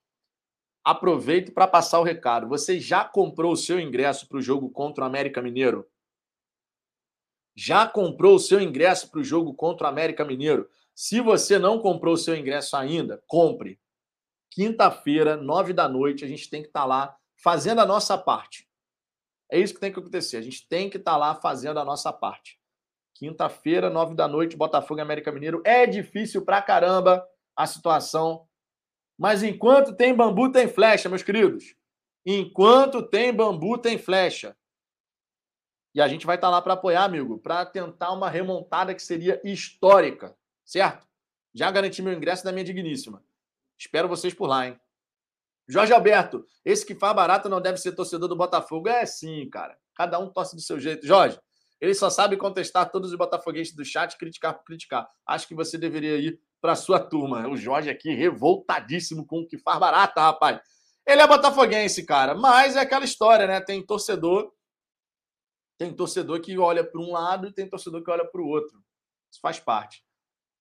aproveito 0.85 1.53
para 1.53 1.66
passar 1.66 1.99
o 1.99 2.05
recado. 2.05 2.47
Você 2.49 2.78
já 2.78 3.05
comprou 3.05 3.53
o 3.53 3.57
seu 3.57 3.81
ingresso 3.81 4.28
para 4.28 4.39
o 4.39 4.43
jogo 4.43 4.70
contra 4.70 5.03
o 5.03 5.07
América 5.07 5.43
Mineiro? 5.43 5.89
Já 7.55 7.86
comprou 7.86 8.35
o 8.35 8.40
seu 8.40 8.60
ingresso 8.60 9.10
para 9.10 9.20
o 9.20 9.24
jogo 9.24 9.55
contra 9.55 9.86
o 9.86 9.90
América 9.90 10.24
Mineiro? 10.24 10.68
Se 10.94 11.20
você 11.20 11.59
não 11.59 11.81
comprou 11.81 12.14
o 12.14 12.18
seu 12.18 12.36
ingresso 12.36 12.76
ainda, 12.76 13.22
compre. 13.26 13.81
Quinta-feira, 14.51 15.36
nove 15.36 15.72
da 15.72 15.89
noite, 15.89 16.24
a 16.24 16.28
gente 16.28 16.48
tem 16.48 16.62
que 16.62 16.68
estar 16.68 16.82
tá 16.82 16.86
lá 16.86 17.16
fazendo 17.36 17.81
a 17.81 17.86
nossa 17.86 18.16
parte. 18.16 18.68
É 19.51 19.59
isso 19.59 19.74
que 19.74 19.81
tem 19.81 19.93
que 19.93 19.98
acontecer. 19.98 20.36
A 20.36 20.43
gente 20.43 20.66
tem 20.68 20.89
que 20.89 20.97
estar 20.97 21.12
tá 21.12 21.16
lá 21.16 21.35
fazendo 21.35 21.78
a 21.78 21.85
nossa 21.85 22.12
parte. 22.12 22.59
Quinta-feira, 23.14 23.90
nove 23.90 24.14
da 24.14 24.26
noite, 24.26 24.56
Botafogo 24.56 25.01
e 25.01 25.02
América 25.02 25.31
Mineiro. 25.31 25.62
É 25.64 25.86
difícil 25.86 26.44
pra 26.44 26.62
caramba 26.62 27.24
a 27.56 27.66
situação. 27.66 28.48
Mas 29.16 29.43
enquanto 29.43 29.94
tem 29.94 30.14
bambu, 30.14 30.51
tem 30.51 30.66
flecha, 30.66 31.09
meus 31.09 31.22
queridos. 31.22 31.76
Enquanto 32.26 33.02
tem 33.02 33.32
bambu, 33.32 33.78
tem 33.78 33.98
flecha. 33.98 34.56
E 35.95 36.01
a 36.01 36.09
gente 36.09 36.27
vai 36.27 36.37
estar 36.37 36.49
tá 36.49 36.51
lá 36.51 36.61
para 36.61 36.75
apoiar, 36.75 37.05
amigo, 37.05 37.39
para 37.39 37.65
tentar 37.65 38.12
uma 38.12 38.29
remontada 38.29 38.95
que 38.95 39.03
seria 39.03 39.41
histórica, 39.45 40.37
certo? 40.65 41.07
Já 41.55 41.71
garanti 41.71 42.03
meu 42.03 42.12
ingresso 42.12 42.45
da 42.45 42.51
minha 42.51 42.65
digníssima. 42.65 43.23
Espero 43.79 44.09
vocês 44.09 44.35
por 44.35 44.47
lá, 44.47 44.66
hein? 44.66 44.81
Jorge 45.69 45.93
Alberto, 45.93 46.45
esse 46.65 46.85
que 46.85 46.95
faz 46.95 47.15
barato 47.15 47.49
não 47.49 47.61
deve 47.61 47.79
ser 47.79 47.93
torcedor 47.93 48.29
do 48.29 48.37
Botafogo. 48.37 48.89
É 48.89 49.07
sim, 49.07 49.49
cara. 49.49 49.79
Cada 49.95 50.19
um 50.19 50.29
torce 50.29 50.57
do 50.57 50.61
seu 50.61 50.79
jeito. 50.79 51.07
Jorge, 51.07 51.39
ele 51.81 51.95
só 51.95 52.11
sabe 52.11 52.37
contestar 52.37 52.91
todos 52.91 53.12
os 53.12 53.19
botafoguenses 53.19 53.75
do 53.75 53.85
chat, 53.85 54.16
criticar 54.19 54.55
por 54.55 54.65
criticar. 54.65 55.09
Acho 55.27 55.47
que 55.47 55.55
você 55.55 55.79
deveria 55.79 56.16
ir 56.16 56.41
para 56.61 56.75
sua 56.75 56.99
turma. 56.99 57.49
O 57.49 57.57
Jorge 57.57 57.89
aqui 57.89 58.12
revoltadíssimo 58.15 59.27
com 59.27 59.41
o 59.41 59.47
que 59.47 59.59
faz 59.59 59.79
barata, 59.79 60.21
rapaz. 60.21 60.61
Ele 61.07 61.21
é 61.21 61.27
botafoguense, 61.27 62.05
cara, 62.05 62.35
mas 62.35 62.77
é 62.77 62.81
aquela 62.81 63.05
história, 63.05 63.47
né? 63.47 63.61
Tem 63.61 63.85
torcedor, 63.85 64.51
tem 65.79 65.93
torcedor 65.93 66.41
que 66.41 66.59
olha 66.59 66.85
para 66.85 67.01
um 67.01 67.13
lado 67.13 67.49
e 67.49 67.53
tem 67.53 67.69
torcedor 67.69 68.03
que 68.03 68.11
olha 68.11 68.25
para 68.25 68.41
o 68.41 68.47
outro. 68.47 68.83
Isso 69.31 69.41
faz 69.41 69.59
parte. 69.59 70.05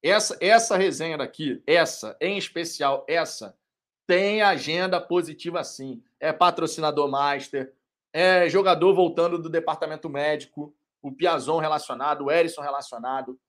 Essa, 0.02 0.38
essa 0.41 0.76
resenha 0.76 1.18
daqui, 1.18 1.64
essa, 1.65 2.18
em 2.19 2.38
especial 2.38 3.06
essa, 3.07 3.57
tem 4.06 4.41
agenda 4.41 4.99
positiva 4.99 5.64
sim. 5.64 6.03
É 6.19 6.34
patrocinador 6.34 7.10
master, 7.10 7.73
é 8.11 8.49
jogador 8.49 8.94
voltando 8.94 9.41
do 9.41 9.49
departamento 9.49 10.10
médico, 10.10 10.76
o 11.02 11.11
Piazon 11.11 11.60
relacionado, 11.60 12.26
o 12.26 12.31
Erisson 12.31 12.61
relacionado, 12.61 13.40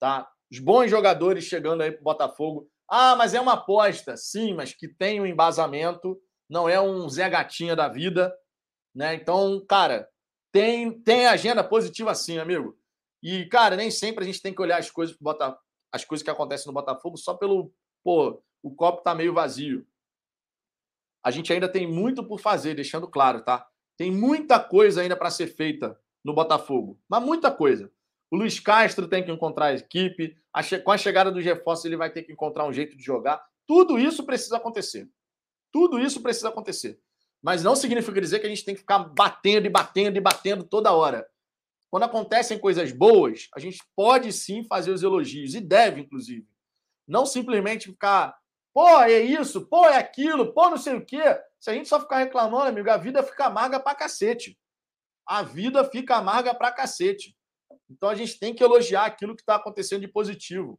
tá? 0.00 0.30
Os 0.50 0.58
bons 0.58 0.90
jogadores 0.90 1.44
chegando 1.44 1.82
aí 1.82 1.92
para 1.92 2.00
o 2.00 2.04
Botafogo. 2.04 2.70
Ah, 2.88 3.14
mas 3.16 3.34
é 3.34 3.40
uma 3.40 3.52
aposta. 3.54 4.16
Sim, 4.16 4.54
mas 4.54 4.72
que 4.72 4.88
tem 4.88 5.20
um 5.20 5.26
embasamento, 5.26 6.20
não 6.48 6.68
é 6.68 6.80
um 6.80 7.08
Zé 7.08 7.28
Gatinha 7.28 7.76
da 7.76 7.88
vida, 7.88 8.34
né? 8.94 9.14
Então, 9.14 9.64
cara, 9.68 10.08
tem, 10.52 10.90
tem 11.00 11.26
agenda 11.26 11.62
positiva 11.62 12.14
sim, 12.14 12.38
amigo. 12.38 12.76
E, 13.22 13.46
cara, 13.46 13.76
nem 13.76 13.90
sempre 13.90 14.24
a 14.24 14.26
gente 14.26 14.40
tem 14.40 14.54
que 14.54 14.62
olhar 14.62 14.78
as 14.78 14.90
coisas, 14.90 15.16
Bota, 15.20 15.58
as 15.92 16.04
coisas 16.04 16.22
que 16.22 16.30
acontecem 16.30 16.66
no 16.66 16.72
Botafogo 16.72 17.16
só 17.16 17.34
pelo, 17.34 17.72
pô, 18.02 18.42
o 18.62 18.74
copo 18.74 19.02
tá 19.02 19.14
meio 19.14 19.34
vazio. 19.34 19.86
A 21.22 21.30
gente 21.30 21.52
ainda 21.52 21.68
tem 21.68 21.86
muito 21.86 22.24
por 22.24 22.40
fazer, 22.40 22.74
deixando 22.74 23.08
claro, 23.08 23.42
tá? 23.42 23.66
Tem 23.96 24.10
muita 24.10 24.60
coisa 24.60 25.02
ainda 25.02 25.16
para 25.16 25.30
ser 25.30 25.48
feita 25.48 25.98
no 26.24 26.32
Botafogo, 26.32 27.00
mas 27.08 27.22
muita 27.22 27.50
coisa. 27.50 27.90
O 28.30 28.36
Luiz 28.36 28.60
Castro 28.60 29.08
tem 29.08 29.24
que 29.24 29.32
encontrar 29.32 29.66
a 29.66 29.74
equipe, 29.74 30.36
a 30.52 30.62
com 30.80 30.92
a 30.92 30.98
chegada 30.98 31.32
dos 31.32 31.44
reforços 31.44 31.84
ele 31.84 31.96
vai 31.96 32.10
ter 32.10 32.22
que 32.22 32.32
encontrar 32.32 32.66
um 32.66 32.72
jeito 32.72 32.96
de 32.96 33.02
jogar. 33.02 33.42
Tudo 33.66 33.98
isso 33.98 34.24
precisa 34.24 34.56
acontecer. 34.56 35.08
Tudo 35.72 35.98
isso 35.98 36.22
precisa 36.22 36.48
acontecer. 36.48 37.00
Mas 37.42 37.62
não 37.62 37.76
significa 37.76 38.20
dizer 38.20 38.40
que 38.40 38.46
a 38.46 38.48
gente 38.48 38.64
tem 38.64 38.74
que 38.74 38.80
ficar 38.80 38.98
batendo 38.98 39.66
e 39.66 39.70
batendo 39.70 40.16
e 40.16 40.20
batendo 40.20 40.64
toda 40.64 40.92
hora. 40.92 41.28
Quando 41.90 42.02
acontecem 42.02 42.58
coisas 42.58 42.92
boas, 42.92 43.48
a 43.54 43.60
gente 43.60 43.78
pode 43.96 44.32
sim 44.32 44.64
fazer 44.64 44.90
os 44.90 45.02
elogios, 45.02 45.54
e 45.54 45.60
deve, 45.60 46.02
inclusive. 46.02 46.46
Não 47.06 47.24
simplesmente 47.24 47.88
ficar, 47.88 48.36
pô, 48.74 49.00
é 49.00 49.20
isso, 49.20 49.66
pô, 49.66 49.86
é 49.86 49.96
aquilo, 49.96 50.52
pô, 50.52 50.68
não 50.68 50.76
sei 50.76 50.94
o 50.96 51.04
quê. 51.04 51.22
Se 51.58 51.70
a 51.70 51.74
gente 51.74 51.88
só 51.88 51.98
ficar 51.98 52.18
reclamando, 52.18 52.68
amigo, 52.68 52.90
a 52.90 52.96
vida 52.96 53.22
fica 53.22 53.46
amarga 53.46 53.80
pra 53.80 53.94
cacete. 53.94 54.58
A 55.26 55.42
vida 55.42 55.82
fica 55.84 56.16
amarga 56.16 56.54
pra 56.54 56.72
cacete. 56.72 57.36
Então 57.90 58.08
a 58.08 58.14
gente 58.14 58.38
tem 58.38 58.54
que 58.54 58.62
elogiar 58.62 59.06
aquilo 59.06 59.34
que 59.34 59.42
está 59.42 59.56
acontecendo 59.56 60.02
de 60.02 60.08
positivo. 60.08 60.78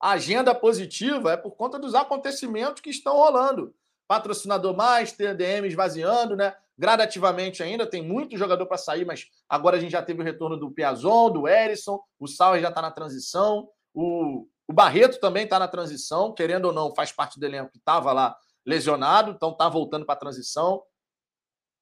A 0.00 0.12
agenda 0.12 0.54
positiva 0.54 1.32
é 1.32 1.36
por 1.36 1.52
conta 1.52 1.78
dos 1.78 1.94
acontecimentos 1.94 2.80
que 2.80 2.90
estão 2.90 3.16
rolando. 3.16 3.74
Patrocinador 4.06 4.76
Master, 4.76 5.36
DM 5.36 5.66
esvaziando, 5.66 6.36
né? 6.36 6.54
Gradativamente 6.76 7.62
ainda, 7.62 7.86
tem 7.86 8.02
muito 8.02 8.36
jogador 8.36 8.66
para 8.66 8.78
sair, 8.78 9.04
mas 9.04 9.26
agora 9.48 9.76
a 9.76 9.80
gente 9.80 9.92
já 9.92 10.02
teve 10.02 10.20
o 10.20 10.24
retorno 10.24 10.56
do 10.56 10.70
Piazon, 10.70 11.30
do 11.30 11.46
Erisson, 11.46 12.00
o 12.18 12.26
Sauer 12.26 12.60
já 12.60 12.68
está 12.70 12.82
na 12.82 12.90
transição, 12.90 13.68
o, 13.94 14.46
o 14.66 14.72
Barreto 14.72 15.20
também 15.20 15.44
está 15.44 15.58
na 15.58 15.68
transição, 15.68 16.34
querendo 16.34 16.66
ou 16.66 16.72
não, 16.72 16.94
faz 16.94 17.12
parte 17.12 17.38
do 17.38 17.44
elenco 17.46 17.70
que 17.70 17.78
estava 17.78 18.12
lá 18.12 18.36
lesionado, 18.64 19.30
então 19.30 19.50
está 19.50 19.68
voltando 19.68 20.06
para 20.06 20.14
a 20.14 20.18
transição. 20.18 20.82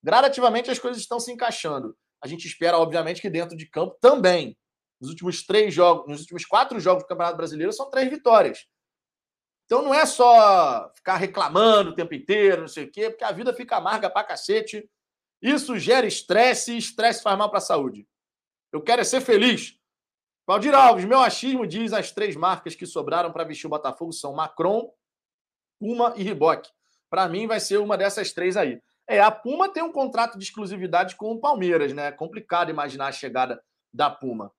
Gradativamente 0.02 0.70
as 0.70 0.78
coisas 0.78 1.00
estão 1.00 1.20
se 1.20 1.30
encaixando. 1.30 1.96
A 2.22 2.26
gente 2.26 2.46
espera, 2.46 2.78
obviamente, 2.78 3.20
que 3.20 3.30
dentro 3.30 3.56
de 3.56 3.66
campo 3.66 3.96
também. 4.00 4.56
Nos 5.00 5.10
últimos 5.10 5.44
três 5.44 5.72
jogos, 5.72 6.06
nos 6.08 6.20
últimos 6.20 6.44
quatro 6.44 6.78
jogos 6.78 7.04
do 7.04 7.06
Campeonato 7.06 7.36
Brasileiro, 7.36 7.72
são 7.72 7.88
três 7.90 8.10
vitórias. 8.10 8.66
Então 9.70 9.82
não 9.82 9.94
é 9.94 10.04
só 10.04 10.90
ficar 10.96 11.14
reclamando 11.14 11.90
o 11.90 11.94
tempo 11.94 12.12
inteiro, 12.12 12.62
não 12.62 12.66
sei 12.66 12.86
o 12.86 12.90
quê, 12.90 13.08
porque 13.08 13.22
a 13.22 13.30
vida 13.30 13.54
fica 13.54 13.76
amarga 13.76 14.10
pra 14.10 14.24
cacete. 14.24 14.90
Isso 15.40 15.78
gera 15.78 16.08
estresse 16.08 16.72
e 16.72 16.78
estresse 16.78 17.22
faz 17.22 17.38
mal 17.38 17.48
para 17.48 17.58
a 17.58 17.62
saúde. 17.62 18.04
Eu 18.72 18.82
quero 18.82 19.00
é 19.00 19.04
ser 19.04 19.20
feliz. 19.20 19.78
Valdir 20.44 20.74
Alves, 20.74 21.04
meu 21.04 21.20
achismo 21.20 21.68
diz 21.68 21.92
as 21.92 22.10
três 22.10 22.34
marcas 22.34 22.74
que 22.74 22.84
sobraram 22.84 23.30
para 23.30 23.44
vestir 23.44 23.68
o 23.68 23.70
Botafogo 23.70 24.12
são 24.12 24.34
Macron, 24.34 24.92
Puma 25.78 26.14
e 26.16 26.24
Riboc. 26.24 26.66
Para 27.08 27.28
mim 27.28 27.46
vai 27.46 27.60
ser 27.60 27.78
uma 27.78 27.96
dessas 27.96 28.32
três 28.32 28.56
aí. 28.56 28.82
É, 29.06 29.20
a 29.20 29.30
Puma 29.30 29.68
tem 29.68 29.84
um 29.84 29.92
contrato 29.92 30.36
de 30.36 30.42
exclusividade 30.42 31.14
com 31.14 31.30
o 31.30 31.38
Palmeiras, 31.38 31.92
né? 31.92 32.08
É 32.08 32.12
complicado 32.12 32.70
imaginar 32.70 33.06
a 33.06 33.12
chegada 33.12 33.62
da 33.94 34.10
Puma. 34.10 34.52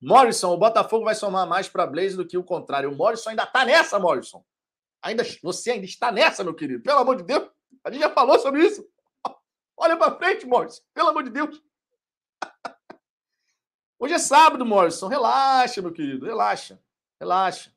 Morrison, 0.00 0.52
o 0.52 0.58
Botafogo 0.58 1.04
vai 1.04 1.14
somar 1.14 1.46
mais 1.46 1.68
para 1.68 1.86
Blaze 1.86 2.16
do 2.16 2.26
que 2.26 2.36
o 2.36 2.44
contrário. 2.44 2.90
O 2.90 2.94
Morrison 2.94 3.30
ainda 3.30 3.44
está 3.44 3.64
nessa, 3.64 3.98
Morrison. 3.98 4.44
Ainda, 5.02 5.22
você 5.42 5.72
ainda 5.72 5.86
está 5.86 6.12
nessa, 6.12 6.44
meu 6.44 6.54
querido. 6.54 6.82
Pelo 6.82 6.98
amor 6.98 7.16
de 7.16 7.22
Deus. 7.22 7.50
A 7.84 7.90
gente 7.90 8.00
já 8.00 8.10
falou 8.10 8.38
sobre 8.38 8.64
isso. 8.64 8.86
Olha 9.76 9.96
para 9.96 10.16
frente, 10.16 10.46
Morrison. 10.46 10.82
Pelo 10.92 11.08
amor 11.08 11.22
de 11.22 11.30
Deus. 11.30 11.62
Hoje 13.98 14.14
é 14.14 14.18
sábado, 14.18 14.66
Morrison. 14.66 15.08
Relaxa, 15.08 15.80
meu 15.80 15.92
querido. 15.92 16.26
Relaxa. 16.26 16.80
Relaxa. 17.18 17.74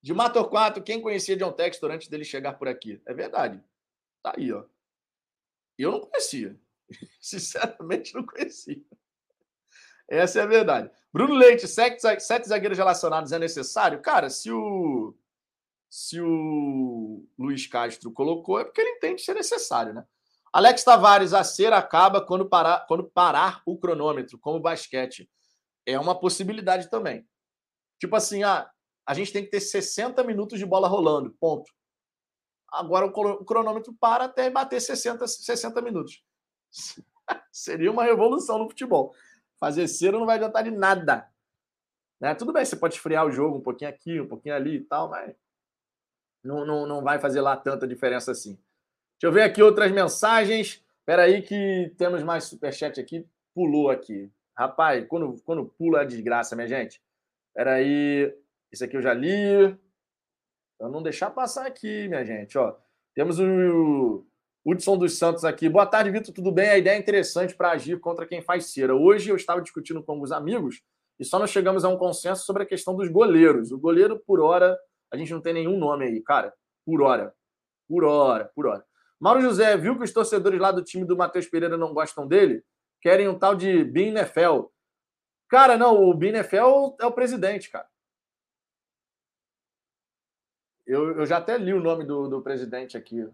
De 0.00 0.14
Mato 0.14 0.42
4, 0.44 0.82
quem 0.82 1.02
conhecia 1.02 1.36
John 1.36 1.52
Textor 1.52 1.90
antes 1.90 2.08
dele 2.08 2.24
chegar 2.24 2.54
por 2.54 2.68
aqui? 2.68 3.02
É 3.04 3.12
verdade. 3.12 3.62
Tá 4.22 4.32
aí, 4.36 4.52
ó. 4.52 4.64
Eu 5.76 5.92
não 5.92 6.00
conhecia. 6.00 6.58
Sinceramente, 7.20 8.14
não 8.14 8.24
conhecia. 8.24 8.82
Essa 10.08 10.40
é 10.40 10.42
a 10.42 10.46
verdade. 10.46 10.90
Bruno 11.12 11.34
Leite, 11.34 11.68
sete, 11.68 12.00
sete 12.20 12.48
zagueiros 12.48 12.78
relacionados 12.78 13.32
é 13.32 13.38
necessário? 13.38 14.00
Cara, 14.00 14.30
se 14.30 14.50
o. 14.50 15.14
Se 15.90 16.20
o 16.20 17.26
Luiz 17.38 17.66
Castro 17.66 18.12
colocou, 18.12 18.60
é 18.60 18.64
porque 18.64 18.80
ele 18.80 18.90
entende 18.90 19.22
ser 19.22 19.34
necessário, 19.34 19.94
né? 19.94 20.04
Alex 20.52 20.84
Tavares, 20.84 21.32
a 21.32 21.42
cera 21.42 21.78
acaba 21.78 22.20
quando 22.20 22.46
parar, 22.46 22.86
quando 22.86 23.04
parar 23.04 23.62
o 23.64 23.78
cronômetro, 23.78 24.38
como 24.38 24.60
basquete. 24.60 25.30
É 25.86 25.98
uma 25.98 26.18
possibilidade 26.18 26.90
também. 26.90 27.26
Tipo 27.98 28.16
assim, 28.16 28.42
ah, 28.42 28.70
a 29.06 29.14
gente 29.14 29.32
tem 29.32 29.42
que 29.42 29.50
ter 29.50 29.60
60 29.60 30.22
minutos 30.24 30.58
de 30.58 30.66
bola 30.66 30.86
rolando, 30.86 31.34
ponto. 31.40 31.72
Agora 32.70 33.06
o 33.06 33.44
cronômetro 33.44 33.94
para 33.98 34.24
até 34.24 34.50
bater 34.50 34.80
60, 34.80 35.26
60 35.26 35.80
minutos. 35.80 36.22
Seria 37.50 37.90
uma 37.90 38.04
revolução 38.04 38.58
no 38.58 38.68
futebol. 38.68 39.14
Fazer 39.60 39.88
cera 39.88 40.18
não 40.18 40.26
vai 40.26 40.36
adiantar 40.36 40.64
de 40.64 40.70
nada. 40.70 41.28
Né? 42.20 42.34
Tudo 42.34 42.52
bem, 42.52 42.64
você 42.64 42.76
pode 42.76 42.94
esfriar 42.94 43.26
o 43.26 43.30
jogo 43.30 43.58
um 43.58 43.62
pouquinho 43.62 43.90
aqui, 43.90 44.20
um 44.20 44.28
pouquinho 44.28 44.54
ali 44.54 44.76
e 44.76 44.84
tal, 44.84 45.08
mas 45.08 45.34
não, 46.44 46.64
não, 46.64 46.86
não 46.86 47.02
vai 47.02 47.18
fazer 47.18 47.40
lá 47.40 47.56
tanta 47.56 47.86
diferença 47.86 48.32
assim. 48.32 48.54
Deixa 49.20 49.26
eu 49.26 49.32
ver 49.32 49.42
aqui 49.42 49.62
outras 49.62 49.90
mensagens. 49.90 50.84
Espera 51.00 51.22
aí 51.22 51.42
que 51.42 51.92
temos 51.96 52.22
mais 52.22 52.44
superchat 52.44 53.00
aqui. 53.00 53.26
Pulou 53.54 53.90
aqui. 53.90 54.30
Rapaz, 54.56 55.06
quando, 55.08 55.40
quando 55.42 55.66
pula 55.66 56.02
é 56.02 56.04
desgraça, 56.04 56.54
minha 56.54 56.68
gente. 56.68 57.02
Espera 57.48 57.74
aí. 57.74 58.32
Isso 58.70 58.84
aqui 58.84 58.96
eu 58.96 59.02
já 59.02 59.14
li. 59.14 59.76
Para 60.78 60.88
não 60.88 61.02
deixar 61.02 61.30
passar 61.30 61.66
aqui, 61.66 62.06
minha 62.08 62.24
gente. 62.24 62.56
Ó, 62.56 62.76
temos 63.14 63.40
o 63.40 64.24
Hudson 64.64 64.96
dos 64.96 65.18
Santos 65.18 65.44
aqui. 65.44 65.68
Boa 65.68 65.86
tarde, 65.86 66.10
Vitor. 66.10 66.34
Tudo 66.34 66.52
bem? 66.52 66.68
A 66.68 66.78
ideia 66.78 66.96
é 66.96 66.98
interessante 66.98 67.54
para 67.54 67.70
agir 67.70 67.98
contra 68.00 68.26
quem 68.26 68.42
faz 68.42 68.72
cera. 68.72 68.94
Hoje 68.94 69.30
eu 69.30 69.36
estava 69.36 69.62
discutindo 69.62 70.02
com 70.02 70.12
alguns 70.12 70.32
amigos 70.32 70.82
e 71.18 71.24
só 71.24 71.38
nós 71.38 71.50
chegamos 71.50 71.84
a 71.84 71.88
um 71.88 71.96
consenso 71.96 72.44
sobre 72.44 72.62
a 72.62 72.66
questão 72.66 72.94
dos 72.94 73.08
goleiros. 73.08 73.72
O 73.72 73.78
goleiro, 73.78 74.20
por 74.26 74.40
hora, 74.40 74.78
a 75.10 75.16
gente 75.16 75.32
não 75.32 75.40
tem 75.40 75.54
nenhum 75.54 75.78
nome 75.78 76.04
aí, 76.04 76.20
cara. 76.22 76.52
Por 76.84 77.02
hora. 77.02 77.34
Por 77.88 78.04
hora, 78.04 78.50
por 78.54 78.66
hora. 78.66 78.84
Mauro 79.18 79.40
José, 79.40 79.76
viu 79.76 79.96
que 79.96 80.04
os 80.04 80.12
torcedores 80.12 80.60
lá 80.60 80.70
do 80.70 80.82
time 80.82 81.04
do 81.04 81.16
Matheus 81.16 81.46
Pereira 81.46 81.76
não 81.76 81.92
gostam 81.92 82.26
dele? 82.26 82.62
Querem 83.00 83.28
um 83.28 83.38
tal 83.38 83.54
de 83.54 83.82
Binefel. 83.84 84.72
Cara, 85.48 85.76
não, 85.76 86.04
o 86.04 86.14
Binefel 86.14 86.96
é 87.00 87.06
o 87.06 87.12
presidente, 87.12 87.70
cara. 87.70 87.88
Eu, 90.86 91.18
eu 91.18 91.26
já 91.26 91.38
até 91.38 91.58
li 91.58 91.72
o 91.72 91.80
nome 91.80 92.04
do, 92.04 92.28
do 92.28 92.42
presidente 92.42 92.96
aqui. 92.96 93.26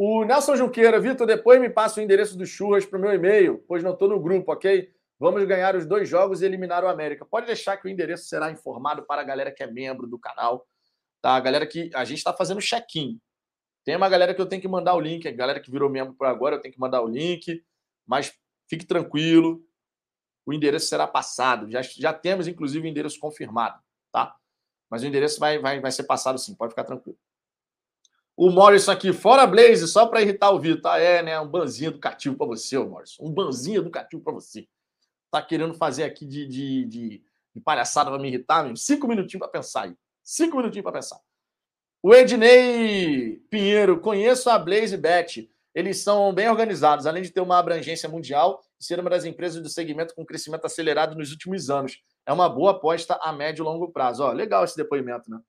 O 0.00 0.24
Nelson 0.24 0.54
Junqueira, 0.54 1.00
Vitor, 1.00 1.26
depois 1.26 1.60
me 1.60 1.68
passa 1.68 1.98
o 1.98 2.02
endereço 2.02 2.38
do 2.38 2.46
Churras 2.46 2.86
para 2.86 2.96
o 2.96 3.02
meu 3.02 3.12
e-mail, 3.12 3.64
pois 3.66 3.82
não 3.82 3.94
estou 3.94 4.08
no 4.08 4.20
grupo, 4.20 4.52
ok? 4.52 4.88
Vamos 5.18 5.44
ganhar 5.44 5.74
os 5.74 5.84
dois 5.84 6.08
jogos 6.08 6.40
e 6.40 6.44
eliminar 6.44 6.84
o 6.84 6.88
América. 6.88 7.26
Pode 7.26 7.46
deixar 7.46 7.76
que 7.76 7.88
o 7.88 7.90
endereço 7.90 8.28
será 8.28 8.48
informado 8.48 9.02
para 9.02 9.22
a 9.22 9.24
galera 9.24 9.50
que 9.50 9.60
é 9.60 9.66
membro 9.66 10.06
do 10.06 10.16
canal, 10.16 10.64
tá? 11.20 11.32
A 11.32 11.40
galera 11.40 11.66
que 11.66 11.90
a 11.92 12.04
gente 12.04 12.18
está 12.18 12.32
fazendo 12.32 12.60
check-in. 12.60 13.20
Tem 13.84 13.96
uma 13.96 14.08
galera 14.08 14.32
que 14.32 14.40
eu 14.40 14.46
tenho 14.46 14.62
que 14.62 14.68
mandar 14.68 14.94
o 14.94 15.00
link, 15.00 15.26
a 15.26 15.32
galera 15.32 15.58
que 15.58 15.68
virou 15.68 15.90
membro 15.90 16.14
por 16.14 16.28
agora, 16.28 16.54
eu 16.54 16.60
tenho 16.60 16.74
que 16.74 16.80
mandar 16.80 17.02
o 17.02 17.08
link, 17.08 17.60
mas 18.06 18.32
fique 18.70 18.86
tranquilo, 18.86 19.60
o 20.46 20.52
endereço 20.52 20.86
será 20.86 21.08
passado. 21.08 21.68
Já, 21.72 21.82
já 21.82 22.12
temos, 22.12 22.46
inclusive, 22.46 22.86
o 22.86 22.88
endereço 22.88 23.18
confirmado, 23.18 23.82
tá? 24.12 24.36
Mas 24.88 25.02
o 25.02 25.06
endereço 25.06 25.40
vai, 25.40 25.58
vai, 25.58 25.80
vai 25.80 25.90
ser 25.90 26.04
passado 26.04 26.38
sim, 26.38 26.54
pode 26.54 26.70
ficar 26.70 26.84
tranquilo. 26.84 27.18
O 28.40 28.50
Morrison 28.52 28.92
aqui, 28.92 29.12
fora 29.12 29.44
Blaze, 29.48 29.88
só 29.88 30.06
para 30.06 30.22
irritar 30.22 30.52
o 30.52 30.60
Vitor. 30.60 30.92
Ah, 30.92 30.98
é, 31.00 31.20
né? 31.24 31.40
Um 31.40 31.48
banzinho 31.48 31.88
educativo 31.88 32.36
para 32.36 32.46
você, 32.46 32.78
Morrison. 32.78 33.24
Um 33.24 33.32
banzinho 33.32 33.80
educativo 33.80 34.22
para 34.22 34.32
você. 34.32 34.68
Tá 35.28 35.42
querendo 35.42 35.74
fazer 35.74 36.04
aqui 36.04 36.24
de, 36.24 36.46
de, 36.46 36.84
de, 36.84 37.24
de 37.52 37.60
palhaçada 37.60 38.08
para 38.12 38.18
me 38.20 38.28
irritar, 38.28 38.62
mesmo? 38.62 38.76
Cinco 38.76 39.08
minutinhos 39.08 39.40
para 39.40 39.48
pensar 39.48 39.86
aí. 39.86 39.96
Cinco 40.22 40.56
minutinhos 40.56 40.84
para 40.84 40.92
pensar. 40.92 41.18
O 42.00 42.14
Ednei 42.14 43.42
Pinheiro, 43.50 43.98
conheço 43.98 44.48
a 44.48 44.56
Blaze 44.56 44.96
Bet. 44.96 45.50
Eles 45.74 45.98
são 45.98 46.32
bem 46.32 46.48
organizados, 46.48 47.06
além 47.06 47.24
de 47.24 47.30
ter 47.30 47.40
uma 47.40 47.58
abrangência 47.58 48.08
mundial 48.08 48.62
e 48.80 48.84
ser 48.84 49.00
uma 49.00 49.10
das 49.10 49.24
empresas 49.24 49.60
do 49.60 49.68
segmento 49.68 50.14
com 50.14 50.24
crescimento 50.24 50.64
acelerado 50.64 51.16
nos 51.16 51.32
últimos 51.32 51.70
anos. 51.70 52.00
É 52.24 52.32
uma 52.32 52.48
boa 52.48 52.70
aposta 52.70 53.18
a 53.20 53.32
médio 53.32 53.64
e 53.64 53.66
longo 53.66 53.90
prazo. 53.90 54.22
Ó, 54.22 54.30
legal 54.30 54.62
esse 54.62 54.76
depoimento, 54.76 55.28
né? 55.28 55.40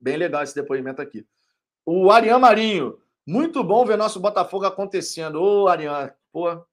Bem 0.00 0.16
legal 0.16 0.42
esse 0.42 0.56
depoimento 0.56 1.00
aqui. 1.00 1.24
O 1.86 2.10
Arian 2.10 2.38
Marinho, 2.38 2.98
muito 3.26 3.62
bom 3.62 3.84
ver 3.84 3.98
nosso 3.98 4.18
Botafogo 4.18 4.64
acontecendo. 4.64 5.40
Ô, 5.40 5.68
Arian, 5.68 6.12
pô. 6.32 6.64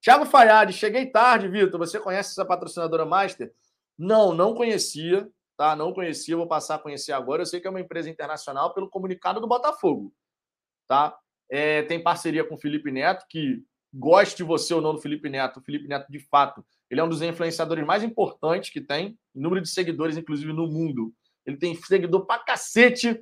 Thiago 0.00 0.26
Fayad, 0.26 0.72
cheguei 0.72 1.06
tarde, 1.06 1.48
Vitor. 1.48 1.78
Você 1.78 2.00
conhece 2.00 2.30
essa 2.30 2.44
patrocinadora 2.44 3.04
Master? 3.04 3.52
Não, 3.96 4.34
não 4.34 4.54
conhecia, 4.54 5.28
tá? 5.56 5.76
Não 5.76 5.92
conhecia, 5.92 6.36
vou 6.36 6.46
passar 6.46 6.76
a 6.76 6.78
conhecer 6.78 7.12
agora. 7.12 7.42
Eu 7.42 7.46
sei 7.46 7.60
que 7.60 7.66
é 7.66 7.70
uma 7.70 7.80
empresa 7.80 8.10
internacional 8.10 8.74
pelo 8.74 8.88
comunicado 8.88 9.40
do 9.40 9.46
Botafogo, 9.46 10.12
tá? 10.86 11.16
É, 11.50 11.82
tem 11.82 12.02
parceria 12.02 12.44
com 12.44 12.54
o 12.54 12.58
Felipe 12.58 12.90
Neto, 12.90 13.26
que 13.28 13.62
goste 13.92 14.36
de 14.36 14.44
você 14.44 14.74
ou 14.74 14.80
não 14.80 14.94
do 14.94 15.00
Felipe 15.00 15.28
Neto, 15.28 15.60
o 15.60 15.62
Felipe 15.62 15.88
Neto, 15.88 16.10
de 16.10 16.18
fato, 16.18 16.64
ele 16.90 17.00
é 17.00 17.04
um 17.04 17.08
dos 17.08 17.22
influenciadores 17.22 17.84
mais 17.86 18.02
importantes 18.02 18.70
que 18.70 18.80
tem, 18.80 19.18
número 19.34 19.62
de 19.62 19.68
seguidores, 19.68 20.16
inclusive, 20.16 20.52
no 20.52 20.66
mundo. 20.66 21.12
Ele 21.44 21.56
tem 21.56 21.74
seguidor 21.74 22.26
pra 22.26 22.38
cacete, 22.38 23.20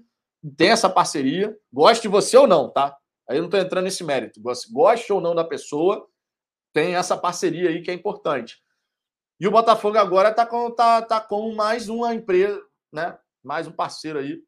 tem 0.50 0.70
essa 0.70 0.88
parceria, 0.88 1.56
goste 1.72 2.08
você 2.08 2.36
ou 2.36 2.46
não, 2.46 2.70
tá? 2.70 2.96
Aí 3.28 3.38
eu 3.38 3.42
não 3.42 3.50
tô 3.50 3.56
entrando 3.56 3.84
nesse 3.84 4.04
mérito. 4.04 4.40
Goste 4.70 5.12
ou 5.12 5.20
não 5.20 5.34
da 5.34 5.44
pessoa, 5.44 6.08
tem 6.72 6.94
essa 6.94 7.16
parceria 7.16 7.70
aí 7.70 7.82
que 7.82 7.90
é 7.90 7.94
importante. 7.94 8.62
E 9.40 9.46
o 9.46 9.50
Botafogo 9.50 9.98
agora 9.98 10.30
está 10.30 10.46
com, 10.46 10.70
tá, 10.70 11.02
tá 11.02 11.20
com 11.20 11.54
mais 11.54 11.88
uma 11.88 12.14
empresa, 12.14 12.62
né? 12.92 13.18
Mais 13.42 13.66
um 13.66 13.72
parceiro 13.72 14.18
aí 14.18 14.42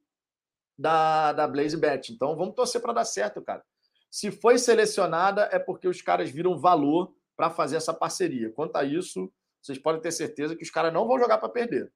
da, 0.78 1.32
da 1.32 1.48
Blaze 1.48 1.76
Bet. 1.76 2.12
Então 2.12 2.36
vamos 2.36 2.54
torcer 2.54 2.80
para 2.80 2.92
dar 2.92 3.04
certo, 3.04 3.42
cara. 3.42 3.64
Se 4.10 4.30
foi 4.30 4.58
selecionada, 4.58 5.48
é 5.52 5.58
porque 5.58 5.88
os 5.88 6.00
caras 6.00 6.30
viram 6.30 6.58
valor 6.58 7.12
para 7.36 7.50
fazer 7.50 7.76
essa 7.76 7.92
parceria. 7.92 8.50
Quanto 8.52 8.76
a 8.76 8.84
isso, 8.84 9.30
vocês 9.60 9.78
podem 9.78 10.00
ter 10.00 10.12
certeza 10.12 10.56
que 10.56 10.62
os 10.62 10.70
caras 10.70 10.92
não 10.92 11.06
vão 11.06 11.18
jogar 11.18 11.38
para 11.38 11.48
perder. 11.48 11.92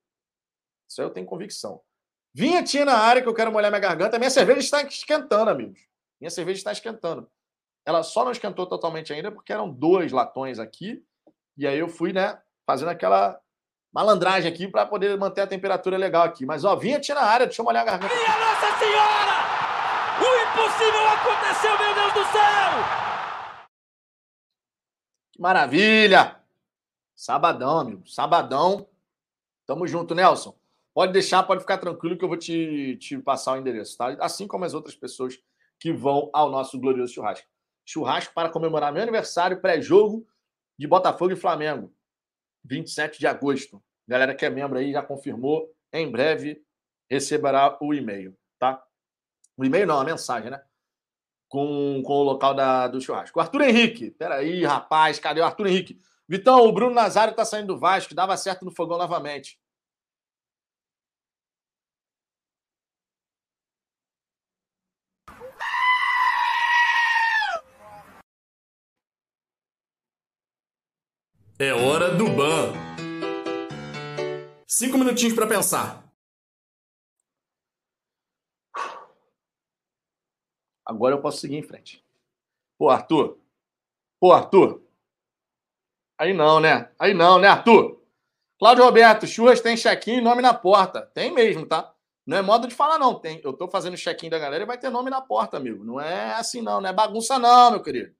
Isso 0.89 1.01
aí 1.01 1.07
eu 1.07 1.13
tenho 1.13 1.27
convicção. 1.27 1.81
Vinhetinha 2.35 2.85
na 2.85 2.97
área 2.97 3.21
que 3.21 3.29
eu 3.29 3.35
quero 3.35 3.53
molhar 3.53 3.71
minha 3.71 3.81
garganta. 3.81 4.19
Minha 4.19 4.31
cerveja 4.31 4.61
está 4.61 4.83
esquentando, 4.83 5.51
amigos. 5.51 5.81
Minha 6.21 6.31
cerveja 6.31 6.59
está 6.59 6.73
esquentando. 6.73 7.31
Ela 7.85 8.03
só 8.03 8.25
não 8.25 8.33
esquentou 8.33 8.67
totalmente 8.67 9.13
ainda 9.13 9.31
porque 9.31 9.53
eram 9.53 9.69
dois 9.71 10.13
latões 10.13 10.59
aqui. 10.59 11.05
E 11.57 11.67
aí 11.67 11.79
eu 11.79 11.89
fui, 11.89 12.13
né, 12.13 12.41
fazendo 12.67 12.89
aquela 12.89 13.39
malandragem 13.93 14.51
aqui 14.51 14.67
para 14.67 14.87
poder 14.87 15.19
manter 15.19 15.43
a 15.43 15.47
temperatura 15.47 15.99
legal 15.99 16.23
aqui. 16.23 16.47
Mas, 16.47 16.65
ó, 16.65 16.75
vinhetinha 16.75 17.17
na 17.17 17.23
área. 17.23 17.47
Deixa 17.47 17.61
eu 17.61 17.65
molhar 17.65 17.83
a 17.83 17.87
garganta. 17.87 18.15
Minha 18.15 18.39
Nossa 18.39 18.79
Senhora! 18.79 19.43
O 20.21 20.31
impossível 20.45 21.09
aconteceu, 21.09 21.79
meu 21.79 21.95
Deus 21.95 22.13
do 22.15 22.33
céu! 22.33 23.69
Que 25.33 25.41
maravilha! 25.41 26.41
Sabadão, 27.15 27.79
amigo. 27.79 28.09
Sabadão. 28.09 28.89
Tamo 29.67 29.87
junto, 29.87 30.15
Nelson. 30.15 30.57
Pode 30.95 31.13
deixar, 31.13 31.43
pode 31.43 31.61
ficar 31.61 31.79
tranquilo 31.79 32.19
que 32.19 32.25
eu 32.25 32.29
vou 32.29 32.37
te, 32.37 32.97
te 32.99 33.19
passar 33.19 33.55
o 33.55 33.57
endereço, 33.57 33.97
tá? 33.97 34.17
Assim 34.21 34.47
como 34.47 34.65
as 34.65 34.75
outras 34.75 34.95
pessoas 34.95 35.39
que 35.81 35.93
vão 35.93 36.31
ao 36.33 36.51
nosso 36.51 36.79
glorioso 36.79 37.15
churrasco. 37.15 37.49
Churrasco 37.85 38.35
para 38.35 38.51
comemorar 38.51 38.93
meu 38.93 39.03
aniversário 39.03 39.61
pré-jogo 39.61 40.27
de 40.79 40.87
Botafogo 40.87 41.33
e 41.33 41.37
Flamengo. 41.37 41.93
27 42.65 43.19
de 43.19 43.27
agosto. 43.27 43.83
Galera 44.07 44.35
que 44.35 44.45
é 44.45 44.51
membro 44.51 44.79
aí 44.79 44.93
já 44.93 45.03
confirmou. 45.03 45.73
Em 45.93 46.11
breve 46.11 46.63
receberá 47.11 47.77
o 47.81 47.93
e-mail, 47.93 48.37
tá? 48.59 48.83
O 49.57 49.65
e-mail 49.65 49.87
não, 49.87 50.01
a 50.01 50.05
mensagem, 50.05 50.51
né? 50.51 50.63
Com, 51.49 52.03
com 52.05 52.13
o 52.15 52.23
local 52.23 52.55
da, 52.55 52.89
do 52.89 53.01
churrasco. 53.01 53.41
Arthur 53.41 53.63
Henrique. 53.63 54.11
Peraí, 54.13 54.65
rapaz, 54.65 55.19
cadê 55.19 55.41
o 55.41 55.45
Arthur 55.45 55.67
Henrique? 55.67 56.01
Vitão, 56.27 56.67
o 56.67 56.73
Bruno 56.73 56.95
Nazário 56.95 57.35
tá 57.35 57.45
saindo 57.45 57.75
do 57.75 57.79
Vasco, 57.79 58.15
dava 58.15 58.37
certo 58.37 58.65
no 58.65 58.71
fogão 58.71 58.97
novamente. 58.97 59.61
É 71.65 71.73
hora 71.73 72.13
do 72.13 72.25
ban. 72.29 72.73
Cinco 74.67 74.99
minutinhos 74.99 75.33
para 75.33 75.47
pensar. 75.47 76.03
Agora 80.85 81.15
eu 81.15 81.23
posso 81.23 81.39
seguir 81.39 81.55
em 81.55 81.63
frente. 81.63 82.05
Pô, 82.77 82.91
Arthur. 82.91 83.39
Pô, 84.19 84.33
Arthur. 84.33 84.83
Aí 86.19 86.35
não, 86.35 86.59
né? 86.59 86.91
Aí 86.99 87.15
não, 87.15 87.39
né, 87.39 87.47
Arthur? 87.47 88.03
Cláudio 88.59 88.83
Roberto, 88.83 89.29
churras 89.29 89.61
tem 89.61 89.77
check-in 89.77 90.17
e 90.17 90.21
nome 90.21 90.43
na 90.43 90.53
porta. 90.53 91.03
Tem 91.15 91.33
mesmo, 91.33 91.65
tá? 91.65 91.95
Não 92.27 92.39
é 92.39 92.43
modo 92.43 92.67
de 92.67 92.75
falar, 92.75 92.99
não. 92.99 93.21
Tem. 93.21 93.41
Eu 93.45 93.53
tô 93.53 93.69
fazendo 93.69 93.97
check-in 93.97 94.29
da 94.29 94.39
galera 94.41 94.65
e 94.65 94.67
vai 94.67 94.79
ter 94.79 94.91
nome 94.91 95.11
na 95.11 95.21
porta, 95.21 95.59
amigo. 95.59 95.85
Não 95.85 96.01
é 96.01 96.35
assim, 96.35 96.61
não. 96.61 96.81
Não 96.81 96.91
é 96.91 96.93
bagunça, 96.93 97.39
não, 97.39 97.71
meu 97.71 97.83
querido. 97.85 98.13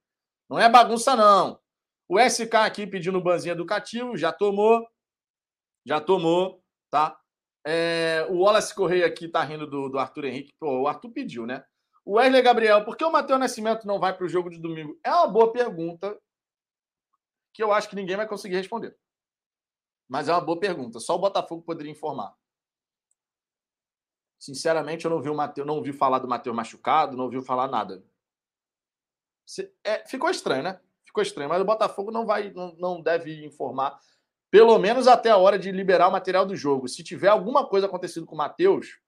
Não 0.49 0.61
é 0.61 0.69
bagunça, 0.69 1.17
não. 1.17 1.61
O 2.13 2.21
SK 2.21 2.57
aqui 2.57 2.87
pedindo 2.87 3.23
banzinho 3.23 3.55
educativo, 3.55 4.19
já 4.19 4.31
tomou. 4.31 4.87
Já 5.83 5.99
tomou, 5.99 6.63
tá? 6.91 7.19
É, 7.65 8.27
o 8.29 8.41
Wallace 8.41 8.75
Correia 8.75 9.07
aqui 9.07 9.27
tá 9.27 9.43
rindo 9.43 9.67
do, 9.67 9.89
do 9.89 9.99
Arthur 9.99 10.27
Henrique. 10.27 10.53
Pô, 10.61 10.83
o 10.83 10.87
Arthur 10.87 11.11
pediu, 11.11 11.47
né? 11.47 11.65
O 12.05 12.17
Wesley 12.17 12.43
Gabriel, 12.43 12.85
por 12.85 12.99
que 12.99 13.05
o 13.05 13.11
Matheus 13.11 13.41
Nascimento 13.41 13.87
não 13.87 13.99
vai 13.99 14.15
para 14.15 14.27
o 14.27 14.29
jogo 14.29 14.51
de 14.51 14.59
domingo? 14.61 15.01
É 15.03 15.11
uma 15.11 15.27
boa 15.27 15.51
pergunta 15.55 16.21
que 17.51 17.63
eu 17.63 17.73
acho 17.73 17.89
que 17.89 17.97
ninguém 17.97 18.15
vai 18.17 18.29
conseguir 18.29 18.57
responder. 18.57 18.95
Mas 20.07 20.29
é 20.29 20.33
uma 20.33 20.41
boa 20.43 20.61
pergunta. 20.61 21.01
Só 21.01 21.15
o 21.15 21.19
Botafogo 21.19 21.63
poderia 21.63 21.93
informar. 21.93 22.37
Sinceramente, 24.39 25.07
eu 25.07 25.11
não 25.11 25.23
vi 25.23 25.31
o 25.31 25.35
Mateus, 25.35 25.67
não 25.67 25.77
ouvi 25.77 25.95
falar 25.95 26.19
do 26.19 26.29
Matheus 26.29 26.55
machucado, 26.55 27.17
não 27.17 27.25
ouvi 27.25 27.43
falar 27.43 27.69
nada. 27.69 28.05
É, 29.83 30.07
ficou 30.07 30.29
estranho, 30.29 30.63
né? 30.63 30.79
Ficou 31.13 31.23
estranho. 31.23 31.51
Mas 31.51 31.61
o 31.61 31.67
Botafogo 31.67 32.11
não 32.11 32.27
vai, 32.27 32.51
não, 32.51 32.75
não 32.79 33.01
deve 33.01 33.45
informar, 33.45 34.01
pelo 34.51 34.79
menos 34.79 35.07
até 35.07 35.31
a 35.31 35.37
hora 35.37 35.59
de 35.59 35.71
liberar 35.71 36.09
o 36.09 36.13
material 36.13 36.47
do 36.47 36.57
jogo. 36.57 36.89
Se 36.89 37.05
tiver 37.05 37.29
alguma 37.29 37.67
coisa 37.67 37.87
acontecido 37.87 38.27
com 38.27 38.35
o 38.35 38.39
Matheus, 38.39 38.99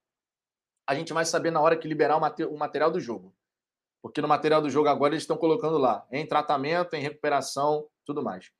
a 0.86 0.94
gente 0.94 1.12
vai 1.12 1.24
saber 1.24 1.50
na 1.50 1.60
hora 1.60 1.76
que 1.76 1.88
liberar 1.88 2.16
o, 2.16 2.54
o 2.54 2.58
material 2.58 2.90
do 2.90 3.00
jogo. 3.00 3.34
Porque 4.02 4.20
no 4.20 4.28
material 4.28 4.60
do 4.60 4.68
jogo 4.68 4.88
agora 4.88 5.14
eles 5.14 5.22
estão 5.22 5.36
colocando 5.36 5.78
lá 5.78 6.06
em 6.12 6.26
tratamento, 6.26 6.94
em 6.94 7.00
recuperação, 7.00 7.86
tudo 8.04 8.22
mais. 8.22 8.50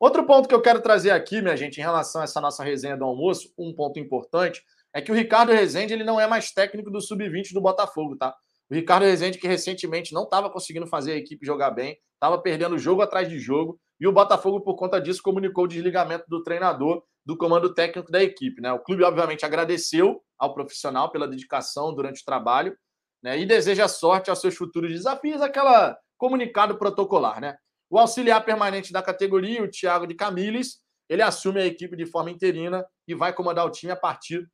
Outro 0.00 0.26
ponto 0.26 0.48
que 0.48 0.54
eu 0.54 0.62
quero 0.62 0.80
trazer 0.80 1.10
aqui, 1.10 1.40
minha 1.40 1.56
gente, 1.56 1.78
em 1.78 1.82
relação 1.82 2.22
a 2.22 2.24
essa 2.24 2.40
nossa 2.40 2.64
resenha 2.64 2.96
do 2.96 3.04
almoço, 3.04 3.52
um 3.56 3.74
ponto 3.74 3.98
importante, 3.98 4.62
é 4.92 5.00
que 5.00 5.12
o 5.12 5.14
Ricardo 5.14 5.52
Rezende 5.52 5.92
ele 5.92 6.04
não 6.04 6.20
é 6.20 6.26
mais 6.26 6.52
técnico 6.52 6.90
do 6.90 7.00
sub-20 7.00 7.52
do 7.52 7.60
Botafogo, 7.60 8.16
tá? 8.16 8.34
Ricardo 8.74 9.04
Rezende, 9.04 9.38
que 9.38 9.46
recentemente 9.46 10.12
não 10.12 10.24
estava 10.24 10.50
conseguindo 10.50 10.86
fazer 10.86 11.12
a 11.12 11.16
equipe 11.16 11.46
jogar 11.46 11.70
bem, 11.70 11.98
estava 12.14 12.40
perdendo 12.40 12.78
jogo 12.78 13.02
atrás 13.02 13.28
de 13.28 13.38
jogo, 13.38 13.78
e 14.00 14.06
o 14.06 14.12
Botafogo, 14.12 14.60
por 14.60 14.74
conta 14.76 15.00
disso, 15.00 15.22
comunicou 15.22 15.64
o 15.64 15.68
desligamento 15.68 16.24
do 16.28 16.42
treinador 16.42 17.02
do 17.24 17.36
comando 17.36 17.72
técnico 17.72 18.10
da 18.10 18.22
equipe. 18.22 18.60
Né? 18.60 18.72
O 18.72 18.80
clube, 18.80 19.04
obviamente, 19.04 19.46
agradeceu 19.46 20.20
ao 20.38 20.52
profissional 20.52 21.10
pela 21.10 21.28
dedicação 21.28 21.94
durante 21.94 22.20
o 22.20 22.24
trabalho 22.24 22.76
né? 23.22 23.38
e 23.38 23.46
deseja 23.46 23.88
sorte 23.88 24.28
aos 24.28 24.40
seus 24.40 24.54
futuros 24.54 24.90
desafios, 24.90 25.40
aquela 25.40 25.96
comunicado 26.18 26.76
protocolar. 26.76 27.40
Né? 27.40 27.56
O 27.88 27.98
auxiliar 27.98 28.44
permanente 28.44 28.92
da 28.92 29.02
categoria, 29.02 29.62
o 29.62 29.70
Thiago 29.70 30.06
de 30.06 30.14
Camilles, 30.14 30.80
ele 31.08 31.22
assume 31.22 31.60
a 31.60 31.66
equipe 31.66 31.96
de 31.96 32.06
forma 32.06 32.30
interina 32.30 32.84
e 33.06 33.14
vai 33.14 33.32
comandar 33.32 33.64
o 33.64 33.70
time 33.70 33.92
a 33.92 33.96
partir 33.96 34.46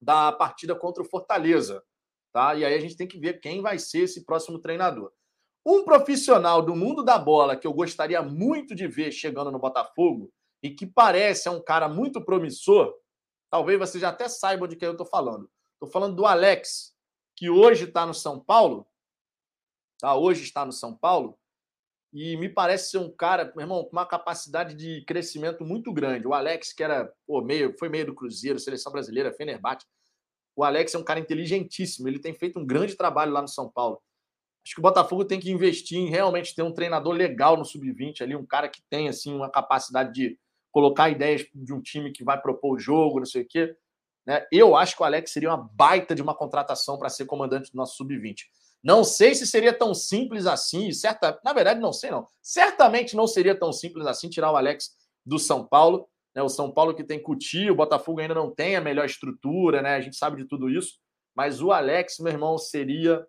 da 0.00 0.30
partida 0.30 0.74
contra 0.74 1.02
o 1.02 1.06
Fortaleza. 1.06 1.82
Tá? 2.36 2.54
E 2.54 2.66
aí 2.66 2.74
a 2.74 2.78
gente 2.78 2.98
tem 2.98 3.08
que 3.08 3.18
ver 3.18 3.40
quem 3.40 3.62
vai 3.62 3.78
ser 3.78 4.00
esse 4.00 4.22
próximo 4.22 4.58
treinador. 4.58 5.10
Um 5.64 5.86
profissional 5.86 6.60
do 6.60 6.76
mundo 6.76 7.02
da 7.02 7.18
bola 7.18 7.56
que 7.56 7.66
eu 7.66 7.72
gostaria 7.72 8.20
muito 8.20 8.74
de 8.74 8.86
ver 8.86 9.10
chegando 9.10 9.50
no 9.50 9.58
Botafogo 9.58 10.30
e 10.62 10.68
que 10.68 10.84
parece 10.84 11.48
é 11.48 11.50
um 11.50 11.62
cara 11.62 11.88
muito 11.88 12.22
promissor, 12.22 12.94
talvez 13.48 13.78
você 13.78 13.98
já 13.98 14.10
até 14.10 14.28
saiba 14.28 14.68
de 14.68 14.76
quem 14.76 14.84
eu 14.84 14.92
estou 14.92 15.06
falando. 15.06 15.50
Estou 15.72 15.88
falando 15.88 16.14
do 16.14 16.26
Alex, 16.26 16.94
que 17.34 17.48
hoje 17.48 17.84
está 17.84 18.04
no 18.04 18.12
São 18.12 18.38
Paulo. 18.38 18.86
Tá? 19.98 20.14
Hoje 20.14 20.42
está 20.42 20.62
no 20.62 20.72
São 20.72 20.94
Paulo. 20.94 21.38
E 22.12 22.36
me 22.36 22.50
parece 22.50 22.90
ser 22.90 22.98
um 22.98 23.10
cara, 23.10 23.50
meu 23.56 23.62
irmão, 23.62 23.82
com 23.82 23.92
uma 23.92 24.04
capacidade 24.04 24.74
de 24.74 25.02
crescimento 25.06 25.64
muito 25.64 25.90
grande. 25.90 26.28
O 26.28 26.34
Alex, 26.34 26.74
que 26.74 26.82
era 26.82 27.10
pô, 27.26 27.40
meio, 27.40 27.74
foi 27.78 27.88
meio 27.88 28.04
do 28.04 28.14
Cruzeiro, 28.14 28.58
seleção 28.58 28.92
brasileira, 28.92 29.32
Fenerbahçe. 29.32 29.86
O 30.56 30.64
Alex 30.64 30.94
é 30.94 30.98
um 30.98 31.04
cara 31.04 31.20
inteligentíssimo. 31.20 32.08
Ele 32.08 32.18
tem 32.18 32.32
feito 32.32 32.58
um 32.58 32.64
grande 32.66 32.96
trabalho 32.96 33.32
lá 33.32 33.42
no 33.42 33.48
São 33.48 33.70
Paulo. 33.70 34.00
Acho 34.64 34.74
que 34.74 34.80
o 34.80 34.82
Botafogo 34.82 35.24
tem 35.24 35.38
que 35.38 35.50
investir 35.50 35.98
em 35.98 36.08
realmente 36.08 36.54
ter 36.54 36.62
um 36.62 36.72
treinador 36.72 37.12
legal 37.12 37.56
no 37.56 37.64
sub-20 37.64 38.22
ali, 38.22 38.34
um 38.34 38.44
cara 38.44 38.68
que 38.68 38.82
tem 38.90 39.08
assim 39.08 39.32
uma 39.32 39.48
capacidade 39.48 40.12
de 40.12 40.36
colocar 40.72 41.08
ideias 41.08 41.46
de 41.54 41.72
um 41.72 41.80
time 41.80 42.10
que 42.10 42.24
vai 42.24 42.40
propor 42.40 42.74
o 42.74 42.78
jogo, 42.78 43.20
não 43.20 43.26
sei 43.26 43.42
o 43.42 43.46
quê. 43.46 43.76
Né? 44.26 44.44
Eu 44.50 44.74
acho 44.74 44.96
que 44.96 45.02
o 45.02 45.04
Alex 45.04 45.30
seria 45.30 45.50
uma 45.50 45.70
baita 45.72 46.14
de 46.14 46.22
uma 46.22 46.34
contratação 46.34 46.98
para 46.98 47.08
ser 47.08 47.26
comandante 47.26 47.70
do 47.70 47.76
nosso 47.76 47.96
sub-20. 47.96 48.38
Não 48.82 49.04
sei 49.04 49.34
se 49.34 49.46
seria 49.46 49.72
tão 49.72 49.94
simples 49.94 50.46
assim, 50.46 50.90
certa, 50.90 51.40
na 51.44 51.52
verdade 51.52 51.80
não 51.80 51.92
sei 51.92 52.10
não. 52.10 52.26
Certamente 52.42 53.14
não 53.14 53.26
seria 53.26 53.58
tão 53.58 53.72
simples 53.72 54.06
assim 54.06 54.28
tirar 54.28 54.50
o 54.50 54.56
Alex 54.56 54.96
do 55.24 55.38
São 55.38 55.64
Paulo, 55.66 56.08
né? 56.36 56.42
O 56.42 56.50
São 56.50 56.70
Paulo 56.70 56.94
que 56.94 57.02
tem 57.02 57.20
Cuti, 57.20 57.70
o 57.70 57.74
Botafogo 57.74 58.20
ainda 58.20 58.34
não 58.34 58.54
tem 58.54 58.76
a 58.76 58.80
melhor 58.80 59.06
estrutura, 59.06 59.80
né? 59.80 59.94
A 59.94 60.00
gente 60.02 60.16
sabe 60.16 60.36
de 60.36 60.46
tudo 60.46 60.68
isso, 60.68 60.98
mas 61.34 61.62
o 61.62 61.72
Alex, 61.72 62.18
meu 62.18 62.30
irmão, 62.30 62.58
seria, 62.58 63.26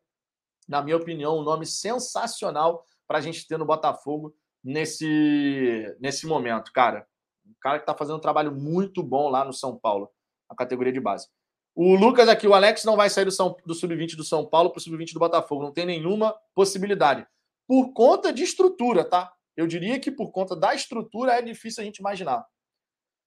na 0.67 0.83
minha 0.83 0.97
opinião, 0.97 1.39
um 1.39 1.43
nome 1.43 1.65
sensacional 1.65 2.83
para 3.07 3.19
a 3.19 3.21
gente 3.21 3.47
ter 3.47 3.57
no 3.57 3.65
Botafogo 3.65 4.35
nesse 4.61 5.95
nesse 6.01 6.27
momento, 6.27 6.73
cara. 6.73 7.07
Um 7.45 7.55
cara 7.61 7.77
que 7.77 7.83
está 7.83 7.95
fazendo 7.95 8.17
um 8.17 8.21
trabalho 8.21 8.53
muito 8.53 9.01
bom 9.01 9.29
lá 9.29 9.45
no 9.45 9.53
São 9.53 9.79
Paulo, 9.79 10.11
a 10.49 10.55
categoria 10.55 10.91
de 10.91 10.99
base. 10.99 11.29
O 11.73 11.95
Lucas 11.95 12.27
aqui, 12.27 12.45
o 12.45 12.53
Alex 12.53 12.83
não 12.83 12.97
vai 12.97 13.09
sair 13.09 13.23
do, 13.23 13.31
São, 13.31 13.55
do 13.65 13.73
sub-20 13.73 14.17
do 14.17 14.23
São 14.23 14.45
Paulo 14.45 14.71
para 14.71 14.79
o 14.79 14.81
sub-20 14.81 15.13
do 15.13 15.19
Botafogo. 15.19 15.63
Não 15.63 15.71
tem 15.71 15.85
nenhuma 15.85 16.35
possibilidade. 16.53 17.25
Por 17.65 17.93
conta 17.93 18.33
de 18.33 18.43
estrutura, 18.43 19.05
tá? 19.05 19.31
Eu 19.55 19.67
diria 19.67 19.99
que 19.99 20.11
por 20.11 20.31
conta 20.31 20.55
da 20.55 20.73
estrutura 20.73 21.33
é 21.33 21.41
difícil 21.41 21.81
a 21.81 21.85
gente 21.85 21.99
imaginar. 21.99 22.45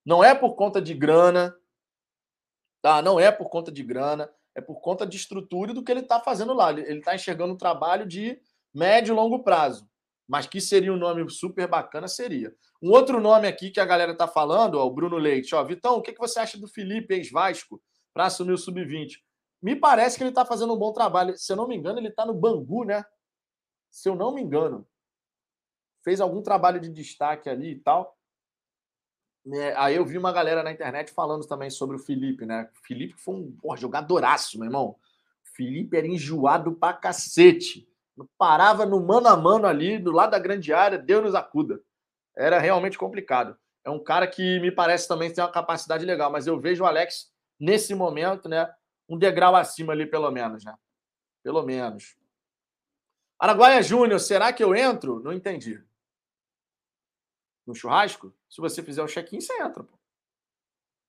Não 0.05 0.23
é 0.23 0.33
por 0.33 0.55
conta 0.55 0.81
de 0.81 0.93
grana, 0.93 1.55
tá? 2.81 3.01
Não 3.01 3.19
é 3.19 3.31
por 3.31 3.49
conta 3.49 3.71
de 3.71 3.83
grana, 3.83 4.31
é 4.55 4.61
por 4.61 4.81
conta 4.81 5.05
de 5.05 5.17
estrutura 5.17 5.71
e 5.71 5.73
do 5.73 5.83
que 5.83 5.91
ele 5.91 6.01
está 6.01 6.19
fazendo 6.19 6.53
lá. 6.53 6.71
Ele 6.71 6.99
está 6.99 7.15
enxergando 7.15 7.53
um 7.53 7.57
trabalho 7.57 8.05
de 8.05 8.39
médio 8.73 9.13
e 9.13 9.15
longo 9.15 9.43
prazo. 9.43 9.89
Mas 10.27 10.47
que 10.47 10.61
seria 10.61 10.93
um 10.93 10.97
nome 10.97 11.29
super 11.29 11.67
bacana, 11.67 12.07
seria. 12.07 12.55
Um 12.81 12.89
outro 12.89 13.19
nome 13.19 13.47
aqui 13.47 13.69
que 13.69 13.79
a 13.79 13.85
galera 13.85 14.13
está 14.13 14.27
falando, 14.27 14.75
ó, 14.75 14.85
o 14.85 14.93
Bruno 14.93 15.17
Leite. 15.17 15.53
Ó, 15.53 15.63
Vitão, 15.63 15.97
o 15.97 16.01
que, 16.01 16.13
que 16.13 16.19
você 16.19 16.39
acha 16.39 16.57
do 16.57 16.67
Felipe, 16.67 17.13
ex-Vasco? 17.13 17.81
para 18.13 18.25
assumir 18.25 18.53
o 18.53 18.57
sub-20. 18.57 19.17
Me 19.61 19.75
parece 19.75 20.17
que 20.17 20.23
ele 20.23 20.29
está 20.29 20.45
fazendo 20.45 20.73
um 20.73 20.77
bom 20.77 20.91
trabalho. 20.91 21.37
Se 21.37 21.51
eu 21.51 21.55
não 21.55 21.67
me 21.67 21.75
engano, 21.75 21.99
ele 21.99 22.09
está 22.09 22.25
no 22.25 22.33
Bangu, 22.33 22.83
né? 22.83 23.03
Se 23.89 24.09
eu 24.09 24.15
não 24.15 24.33
me 24.33 24.41
engano. 24.41 24.87
Fez 26.03 26.19
algum 26.19 26.41
trabalho 26.41 26.79
de 26.79 26.89
destaque 26.89 27.49
ali 27.49 27.71
e 27.71 27.79
tal. 27.79 28.17
É, 29.53 29.73
aí 29.75 29.95
eu 29.95 30.05
vi 30.05 30.17
uma 30.17 30.31
galera 30.31 30.61
na 30.61 30.71
internet 30.71 31.11
falando 31.11 31.47
também 31.47 31.69
sobre 31.69 31.95
o 31.95 31.99
Felipe, 31.99 32.45
né? 32.45 32.69
O 32.75 32.85
Felipe 32.85 33.15
foi 33.17 33.35
um 33.35 33.51
porra, 33.57 33.77
jogadoraço, 33.77 34.59
meu 34.59 34.67
irmão. 34.67 34.89
O 34.89 35.55
Felipe 35.55 35.97
era 35.97 36.07
enjoado 36.07 36.73
pra 36.73 36.93
cacete. 36.93 37.87
Parava 38.37 38.85
no 38.85 38.99
mano 39.03 39.27
a 39.27 39.35
mano 39.35 39.65
ali, 39.65 39.97
do 39.97 40.11
lado 40.11 40.31
da 40.31 40.39
grande 40.39 40.71
área, 40.71 40.97
deu 40.97 41.21
nos 41.21 41.33
acuda. 41.33 41.81
Era 42.37 42.59
realmente 42.59 42.97
complicado. 42.97 43.57
É 43.83 43.89
um 43.89 44.03
cara 44.03 44.27
que 44.27 44.59
me 44.59 44.71
parece 44.71 45.07
também 45.07 45.33
ter 45.33 45.41
uma 45.41 45.51
capacidade 45.51 46.05
legal, 46.05 46.31
mas 46.31 46.45
eu 46.45 46.59
vejo 46.59 46.83
o 46.83 46.87
Alex 46.87 47.31
nesse 47.59 47.95
momento, 47.95 48.47
né, 48.47 48.71
um 49.09 49.17
degrau 49.17 49.55
acima 49.55 49.93
ali, 49.93 50.05
pelo 50.05 50.29
menos, 50.29 50.63
né? 50.63 50.75
Pelo 51.43 51.63
menos. 51.63 52.15
Araguaia 53.39 53.81
Júnior, 53.81 54.19
será 54.19 54.53
que 54.53 54.63
eu 54.63 54.75
entro? 54.75 55.19
Não 55.19 55.33
entendi. 55.33 55.83
No 57.65 57.75
churrasco? 57.75 58.33
Se 58.49 58.59
você 58.59 58.81
fizer 58.81 59.03
o 59.03 59.07
check-in, 59.07 59.39
você 59.39 59.53
entra, 59.61 59.83
pô. 59.83 60.01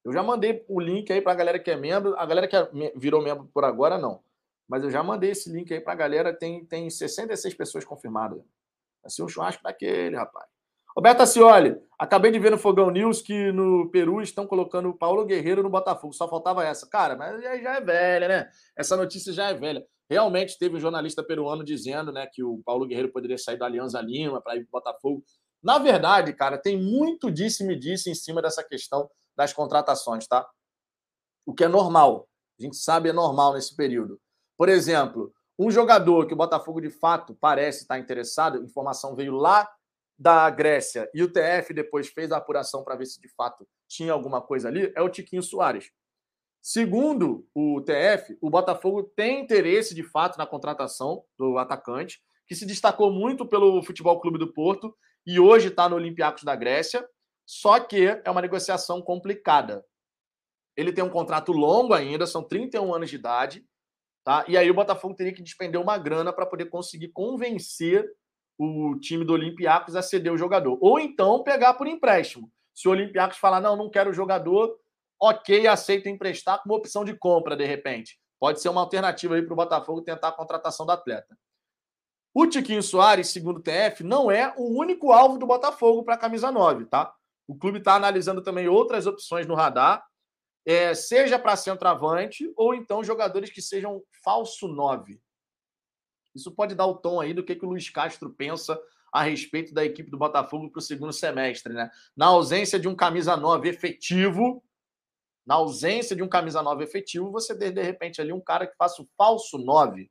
Eu 0.04 0.12
já 0.12 0.22
mandei 0.22 0.64
o 0.68 0.80
link 0.80 1.12
aí 1.12 1.20
para 1.20 1.32
a 1.32 1.36
galera 1.36 1.58
que 1.58 1.70
é 1.70 1.76
membro. 1.76 2.16
A 2.18 2.26
galera 2.26 2.48
que 2.48 2.56
é, 2.56 2.68
virou 2.96 3.22
membro 3.22 3.48
por 3.52 3.64
agora, 3.64 3.98
não. 3.98 4.22
Mas 4.68 4.82
eu 4.82 4.90
já 4.90 5.02
mandei 5.02 5.30
esse 5.30 5.50
link 5.50 5.72
aí 5.72 5.80
para 5.80 5.92
a 5.92 5.96
galera. 5.96 6.34
Tem, 6.34 6.64
tem 6.64 6.90
66 6.90 7.54
pessoas 7.54 7.84
confirmadas. 7.84 8.38
Vai 9.02 9.10
ser 9.10 9.22
um 9.22 9.28
churrasco 9.28 9.62
daquele, 9.62 10.16
rapaz. 10.16 10.46
Roberto 10.94 11.22
Acioli, 11.22 11.80
acabei 11.98 12.30
de 12.30 12.38
ver 12.38 12.50
no 12.50 12.58
Fogão 12.58 12.90
News 12.90 13.22
que 13.22 13.50
no 13.50 13.88
Peru 13.90 14.20
estão 14.20 14.46
colocando 14.46 14.90
o 14.90 14.96
Paulo 14.96 15.24
Guerreiro 15.24 15.62
no 15.62 15.70
Botafogo. 15.70 16.12
Só 16.12 16.28
faltava 16.28 16.64
essa. 16.64 16.86
Cara, 16.86 17.16
mas 17.16 17.40
já 17.42 17.76
é 17.76 17.80
velha, 17.80 18.28
né? 18.28 18.50
Essa 18.76 18.96
notícia 18.96 19.32
já 19.32 19.48
é 19.48 19.54
velha. 19.54 19.86
Realmente 20.10 20.58
teve 20.58 20.76
um 20.76 20.80
jornalista 20.80 21.22
peruano 21.22 21.64
dizendo 21.64 22.12
né, 22.12 22.26
que 22.26 22.42
o 22.42 22.60
Paulo 22.66 22.86
Guerreiro 22.86 23.10
poderia 23.10 23.38
sair 23.38 23.56
do 23.56 23.64
Alianza 23.64 23.98
Lima 24.02 24.42
para 24.42 24.56
ir 24.56 24.66
para 24.66 24.78
o 24.78 24.82
Botafogo. 24.82 25.24
Na 25.62 25.78
verdade, 25.78 26.32
cara, 26.32 26.58
tem 26.58 26.76
muito 26.76 27.30
disse 27.30 27.64
me 27.64 27.76
disse 27.76 28.10
em 28.10 28.14
cima 28.14 28.42
dessa 28.42 28.64
questão 28.64 29.08
das 29.36 29.52
contratações, 29.52 30.26
tá? 30.26 30.46
O 31.46 31.54
que 31.54 31.64
é 31.64 31.68
normal. 31.68 32.28
A 32.58 32.62
gente 32.62 32.76
sabe 32.76 33.08
é 33.08 33.12
normal 33.12 33.54
nesse 33.54 33.74
período. 33.74 34.20
Por 34.56 34.68
exemplo, 34.68 35.32
um 35.58 35.70
jogador 35.70 36.26
que 36.26 36.34
o 36.34 36.36
Botafogo 36.36 36.80
de 36.80 36.90
fato 36.90 37.36
parece 37.40 37.82
estar 37.82 37.98
interessado, 37.98 38.62
informação 38.62 39.14
veio 39.14 39.34
lá 39.34 39.68
da 40.18 40.48
Grécia 40.50 41.10
e 41.14 41.22
o 41.22 41.32
TF 41.32 41.72
depois 41.74 42.08
fez 42.08 42.30
a 42.30 42.36
apuração 42.36 42.84
para 42.84 42.96
ver 42.96 43.06
se 43.06 43.20
de 43.20 43.28
fato 43.28 43.66
tinha 43.88 44.12
alguma 44.12 44.40
coisa 44.40 44.68
ali, 44.68 44.92
é 44.94 45.02
o 45.02 45.08
Tiquinho 45.08 45.42
Soares. 45.42 45.90
Segundo 46.60 47.44
o 47.54 47.80
TF, 47.80 48.38
o 48.40 48.48
Botafogo 48.48 49.02
tem 49.16 49.42
interesse 49.42 49.94
de 49.94 50.04
fato 50.04 50.38
na 50.38 50.46
contratação 50.46 51.24
do 51.36 51.58
atacante, 51.58 52.22
que 52.46 52.54
se 52.54 52.64
destacou 52.64 53.10
muito 53.10 53.44
pelo 53.46 53.82
Futebol 53.82 54.20
Clube 54.20 54.38
do 54.38 54.52
Porto 54.52 54.94
e 55.26 55.38
hoje 55.38 55.68
está 55.68 55.88
no 55.88 55.96
Olympiacos 55.96 56.42
da 56.42 56.56
Grécia, 56.56 57.06
só 57.46 57.80
que 57.80 58.06
é 58.24 58.30
uma 58.30 58.40
negociação 58.40 59.00
complicada. 59.02 59.84
Ele 60.76 60.92
tem 60.92 61.04
um 61.04 61.10
contrato 61.10 61.52
longo 61.52 61.92
ainda, 61.92 62.26
são 62.26 62.42
31 62.42 62.94
anos 62.94 63.10
de 63.10 63.16
idade, 63.16 63.64
tá? 64.24 64.44
E 64.48 64.56
aí 64.56 64.70
o 64.70 64.74
Botafogo 64.74 65.14
teria 65.14 65.34
que 65.34 65.42
despender 65.42 65.80
uma 65.80 65.98
grana 65.98 66.32
para 66.32 66.46
poder 66.46 66.66
conseguir 66.66 67.08
convencer 67.08 68.08
o 68.58 68.98
time 69.00 69.24
do 69.24 69.32
Olympiacos 69.32 69.96
a 69.96 70.02
ceder 70.02 70.32
o 70.32 70.38
jogador. 70.38 70.78
Ou 70.80 70.98
então 70.98 71.42
pegar 71.42 71.74
por 71.74 71.86
empréstimo. 71.86 72.50
Se 72.74 72.88
o 72.88 72.92
Olympiacos 72.92 73.38
falar, 73.38 73.60
não, 73.60 73.76
não 73.76 73.90
quero 73.90 74.10
o 74.10 74.14
jogador, 74.14 74.78
ok, 75.20 75.66
aceito 75.66 76.08
emprestar 76.08 76.62
como 76.62 76.74
opção 76.74 77.04
de 77.04 77.16
compra, 77.16 77.56
de 77.56 77.64
repente. 77.64 78.18
Pode 78.40 78.60
ser 78.60 78.68
uma 78.68 78.80
alternativa 78.80 79.34
aí 79.34 79.42
para 79.42 79.52
o 79.52 79.56
Botafogo 79.56 80.02
tentar 80.02 80.28
a 80.28 80.32
contratação 80.32 80.86
do 80.86 80.92
atleta. 80.92 81.36
O 82.34 82.46
Tiquinho 82.46 82.82
Soares, 82.82 83.28
segundo 83.28 83.58
o 83.58 83.62
TF, 83.62 84.02
não 84.02 84.30
é 84.30 84.54
o 84.56 84.78
único 84.78 85.12
alvo 85.12 85.38
do 85.38 85.46
Botafogo 85.46 86.02
para 86.02 86.14
a 86.14 86.18
camisa 86.18 86.50
9, 86.50 86.86
tá? 86.86 87.14
O 87.46 87.54
clube 87.54 87.78
está 87.78 87.94
analisando 87.94 88.42
também 88.42 88.68
outras 88.68 89.06
opções 89.06 89.46
no 89.46 89.54
radar, 89.54 90.02
é, 90.64 90.94
seja 90.94 91.38
para 91.38 91.56
centroavante 91.56 92.50
ou 92.56 92.74
então 92.74 93.04
jogadores 93.04 93.50
que 93.50 93.60
sejam 93.60 94.02
falso 94.24 94.66
9. 94.66 95.20
Isso 96.34 96.50
pode 96.52 96.74
dar 96.74 96.86
o 96.86 96.96
tom 96.96 97.20
aí 97.20 97.34
do 97.34 97.44
que, 97.44 97.54
que 97.54 97.66
o 97.66 97.68
Luiz 97.68 97.90
Castro 97.90 98.30
pensa 98.30 98.80
a 99.12 99.22
respeito 99.22 99.74
da 99.74 99.84
equipe 99.84 100.10
do 100.10 100.16
Botafogo 100.16 100.70
para 100.70 100.78
o 100.78 100.82
segundo 100.82 101.12
semestre, 101.12 101.74
né? 101.74 101.90
Na 102.16 102.26
ausência 102.26 102.80
de 102.80 102.88
um 102.88 102.96
camisa 102.96 103.36
9 103.36 103.68
efetivo, 103.68 104.64
na 105.44 105.56
ausência 105.56 106.16
de 106.16 106.22
um 106.22 106.28
camisa 106.28 106.62
9 106.62 106.82
efetivo, 106.82 107.30
você 107.30 107.56
ter 107.58 107.72
de 107.72 107.82
repente 107.82 108.22
ali 108.22 108.32
um 108.32 108.40
cara 108.40 108.66
que 108.66 108.76
faça 108.76 109.02
o 109.02 109.08
falso 109.18 109.58
9, 109.58 110.10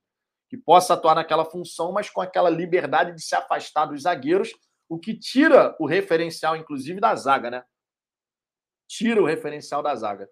que 0.51 0.57
possa 0.57 0.95
atuar 0.95 1.15
naquela 1.15 1.45
função, 1.45 1.93
mas 1.93 2.09
com 2.09 2.19
aquela 2.19 2.49
liberdade 2.49 3.15
de 3.15 3.21
se 3.21 3.33
afastar 3.33 3.85
dos 3.85 4.01
zagueiros, 4.01 4.53
o 4.89 4.99
que 4.99 5.17
tira 5.17 5.73
o 5.79 5.85
referencial, 5.85 6.57
inclusive, 6.57 6.99
da 6.99 7.15
zaga, 7.15 7.49
né? 7.49 7.63
Tira 8.85 9.21
o 9.21 9.25
referencial 9.25 9.81
da 9.81 9.95
zaga. 9.95 10.29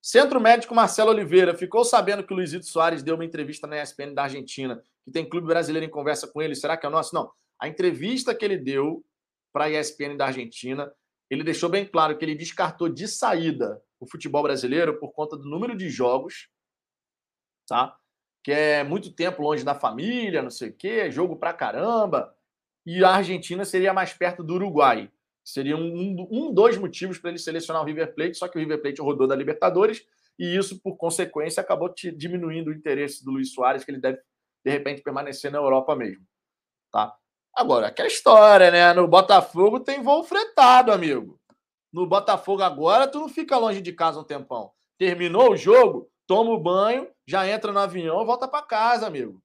Centro 0.00 0.40
Médico 0.40 0.76
Marcelo 0.76 1.10
Oliveira 1.10 1.56
ficou 1.56 1.84
sabendo 1.84 2.22
que 2.22 2.32
o 2.32 2.36
Luizito 2.36 2.66
Soares 2.66 3.02
deu 3.02 3.16
uma 3.16 3.24
entrevista 3.24 3.66
na 3.66 3.82
ESPN 3.82 4.14
da 4.14 4.22
Argentina, 4.22 4.80
que 5.04 5.10
tem 5.10 5.28
clube 5.28 5.48
brasileiro 5.48 5.84
em 5.84 5.90
conversa 5.90 6.28
com 6.28 6.40
ele. 6.40 6.54
Será 6.54 6.76
que 6.76 6.86
é 6.86 6.88
nosso? 6.88 7.12
Não. 7.12 7.28
A 7.60 7.66
entrevista 7.66 8.32
que 8.32 8.44
ele 8.44 8.56
deu 8.56 9.04
para 9.52 9.64
a 9.64 9.70
ESPN 9.70 10.16
da 10.16 10.26
Argentina, 10.26 10.94
ele 11.28 11.42
deixou 11.42 11.68
bem 11.68 11.84
claro 11.84 12.16
que 12.16 12.24
ele 12.24 12.36
descartou 12.36 12.88
de 12.88 13.08
saída 13.08 13.82
o 13.98 14.08
futebol 14.08 14.44
brasileiro 14.44 15.00
por 15.00 15.10
conta 15.10 15.36
do 15.36 15.50
número 15.50 15.76
de 15.76 15.90
jogos, 15.90 16.48
tá? 17.66 17.98
Que 18.48 18.52
é 18.52 18.82
muito 18.82 19.12
tempo 19.12 19.42
longe 19.42 19.62
da 19.62 19.74
família, 19.74 20.40
não 20.40 20.48
sei 20.48 20.70
o 20.70 20.72
quê, 20.72 21.10
jogo 21.10 21.36
pra 21.36 21.52
caramba. 21.52 22.34
E 22.86 23.04
a 23.04 23.10
Argentina 23.10 23.62
seria 23.62 23.92
mais 23.92 24.14
perto 24.14 24.42
do 24.42 24.54
Uruguai. 24.54 25.10
Seria 25.44 25.76
um, 25.76 26.26
um 26.30 26.50
dois 26.50 26.78
motivos 26.78 27.18
para 27.18 27.28
ele 27.28 27.38
selecionar 27.38 27.82
o 27.82 27.84
River 27.84 28.14
Plate, 28.14 28.38
só 28.38 28.48
que 28.48 28.56
o 28.56 28.58
River 28.58 28.80
Plate 28.80 29.02
rodou 29.02 29.26
da 29.26 29.36
Libertadores 29.36 30.02
e 30.38 30.56
isso, 30.56 30.80
por 30.80 30.96
consequência, 30.96 31.60
acabou 31.60 31.92
diminuindo 32.16 32.70
o 32.70 32.72
interesse 32.72 33.22
do 33.22 33.32
Luiz 33.32 33.52
Soares, 33.52 33.84
que 33.84 33.90
ele 33.90 34.00
deve, 34.00 34.18
de 34.64 34.70
repente, 34.70 35.02
permanecer 35.02 35.52
na 35.52 35.58
Europa 35.58 35.94
mesmo. 35.94 36.24
Tá? 36.90 37.14
Agora, 37.54 37.88
aquela 37.88 38.08
história, 38.08 38.70
né? 38.70 38.94
No 38.94 39.06
Botafogo 39.06 39.78
tem 39.78 40.02
voo 40.02 40.24
fretado, 40.24 40.90
amigo. 40.90 41.38
No 41.92 42.06
Botafogo 42.06 42.62
agora, 42.62 43.06
tu 43.06 43.20
não 43.20 43.28
fica 43.28 43.58
longe 43.58 43.82
de 43.82 43.92
casa 43.92 44.18
um 44.18 44.24
tempão. 44.24 44.72
Terminou 44.96 45.52
o 45.52 45.56
jogo, 45.56 46.10
toma 46.26 46.48
o 46.52 46.58
banho, 46.58 47.06
já 47.28 47.46
entra 47.46 47.70
no 47.72 47.78
avião, 47.78 48.24
volta 48.24 48.48
para 48.48 48.64
casa, 48.64 49.06
amigo. 49.06 49.38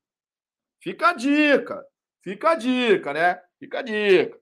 Fica 0.81 1.09
a 1.09 1.13
dica. 1.13 1.85
Fica 2.23 2.51
a 2.51 2.55
dica, 2.55 3.11
né? 3.11 3.43
Fica 3.59 3.79
a 3.79 3.81
dica. 3.81 4.39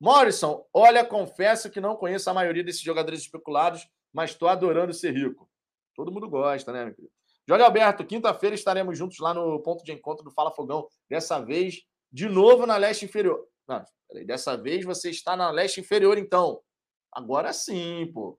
Morrison, 0.00 0.64
olha, 0.72 1.04
confesso 1.04 1.68
que 1.68 1.80
não 1.80 1.96
conheço 1.96 2.30
a 2.30 2.34
maioria 2.34 2.62
desses 2.62 2.82
jogadores 2.82 3.22
especulados, 3.22 3.84
mas 4.12 4.30
estou 4.30 4.46
adorando 4.46 4.94
ser 4.94 5.10
rico. 5.10 5.50
Todo 5.96 6.12
mundo 6.12 6.30
gosta, 6.30 6.72
né, 6.72 6.84
meu 6.84 6.94
querido? 6.94 7.12
Jorge 7.48 7.64
Alberto, 7.64 8.06
quinta-feira 8.06 8.54
estaremos 8.54 8.96
juntos 8.96 9.18
lá 9.18 9.34
no 9.34 9.60
ponto 9.60 9.82
de 9.82 9.92
encontro 9.92 10.24
do 10.24 10.30
Fala 10.30 10.52
Fogão. 10.52 10.86
Dessa 11.10 11.40
vez, 11.40 11.82
de 12.12 12.28
novo 12.28 12.64
na 12.64 12.76
leste 12.76 13.06
inferior. 13.06 13.44
Não, 13.66 13.84
peraí, 14.08 14.24
dessa 14.24 14.56
vez 14.56 14.84
você 14.84 15.10
está 15.10 15.36
na 15.36 15.50
leste 15.50 15.80
inferior, 15.80 16.16
então. 16.16 16.62
Agora 17.10 17.52
sim, 17.52 18.08
pô. 18.14 18.38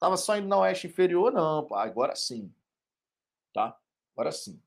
Tava 0.00 0.16
só 0.16 0.36
indo 0.36 0.48
na 0.48 0.58
Oeste 0.58 0.88
Inferior, 0.88 1.32
não, 1.32 1.66
pá. 1.66 1.84
Agora 1.84 2.14
sim. 2.16 2.52
Tá? 3.54 3.78
Agora 4.14 4.32
sim. 4.32 4.60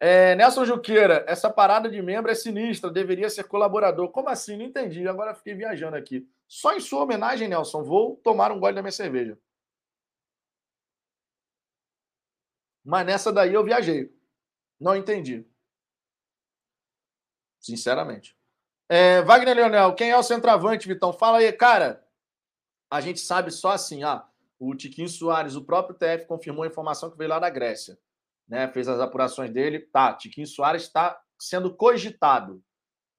É, 0.00 0.34
Nelson 0.34 0.64
Juqueira, 0.64 1.24
essa 1.26 1.50
parada 1.50 1.88
de 1.88 2.02
membro 2.02 2.30
é 2.30 2.34
sinistra, 2.34 2.90
deveria 2.90 3.30
ser 3.30 3.44
colaborador. 3.44 4.10
Como 4.10 4.28
assim? 4.28 4.56
Não 4.56 4.64
entendi. 4.64 5.08
Agora 5.08 5.34
fiquei 5.34 5.54
viajando 5.54 5.96
aqui. 5.96 6.28
Só 6.46 6.74
em 6.74 6.80
sua 6.80 7.02
homenagem, 7.02 7.48
Nelson, 7.48 7.82
vou 7.82 8.16
tomar 8.16 8.52
um 8.52 8.60
gole 8.60 8.74
da 8.74 8.82
minha 8.82 8.92
cerveja. 8.92 9.38
Mas 12.84 13.06
nessa 13.06 13.32
daí 13.32 13.54
eu 13.54 13.64
viajei. 13.64 14.14
Não 14.78 14.94
entendi. 14.94 15.46
Sinceramente. 17.58 18.36
É, 18.86 19.22
Wagner 19.22 19.56
Leonel, 19.56 19.94
quem 19.94 20.10
é 20.10 20.18
o 20.18 20.22
centroavante, 20.22 20.86
Vitão? 20.86 21.12
Fala 21.14 21.38
aí, 21.38 21.50
cara. 21.50 22.06
A 22.90 23.00
gente 23.00 23.20
sabe 23.20 23.50
só 23.50 23.70
assim, 23.70 24.04
ah, 24.04 24.28
o 24.58 24.74
Tiquinho 24.74 25.08
Soares, 25.08 25.56
o 25.56 25.64
próprio 25.64 25.96
TF 25.96 26.26
confirmou 26.26 26.62
a 26.62 26.66
informação 26.66 27.10
que 27.10 27.16
veio 27.16 27.30
lá 27.30 27.38
da 27.38 27.48
Grécia. 27.48 27.98
Né, 28.48 28.68
fez 28.68 28.88
as 28.88 29.00
apurações 29.00 29.50
dele. 29.50 29.80
Tá, 29.80 30.12
Tiquinho 30.12 30.46
Soares 30.46 30.82
está 30.82 31.18
sendo 31.38 31.74
cogitado. 31.74 32.62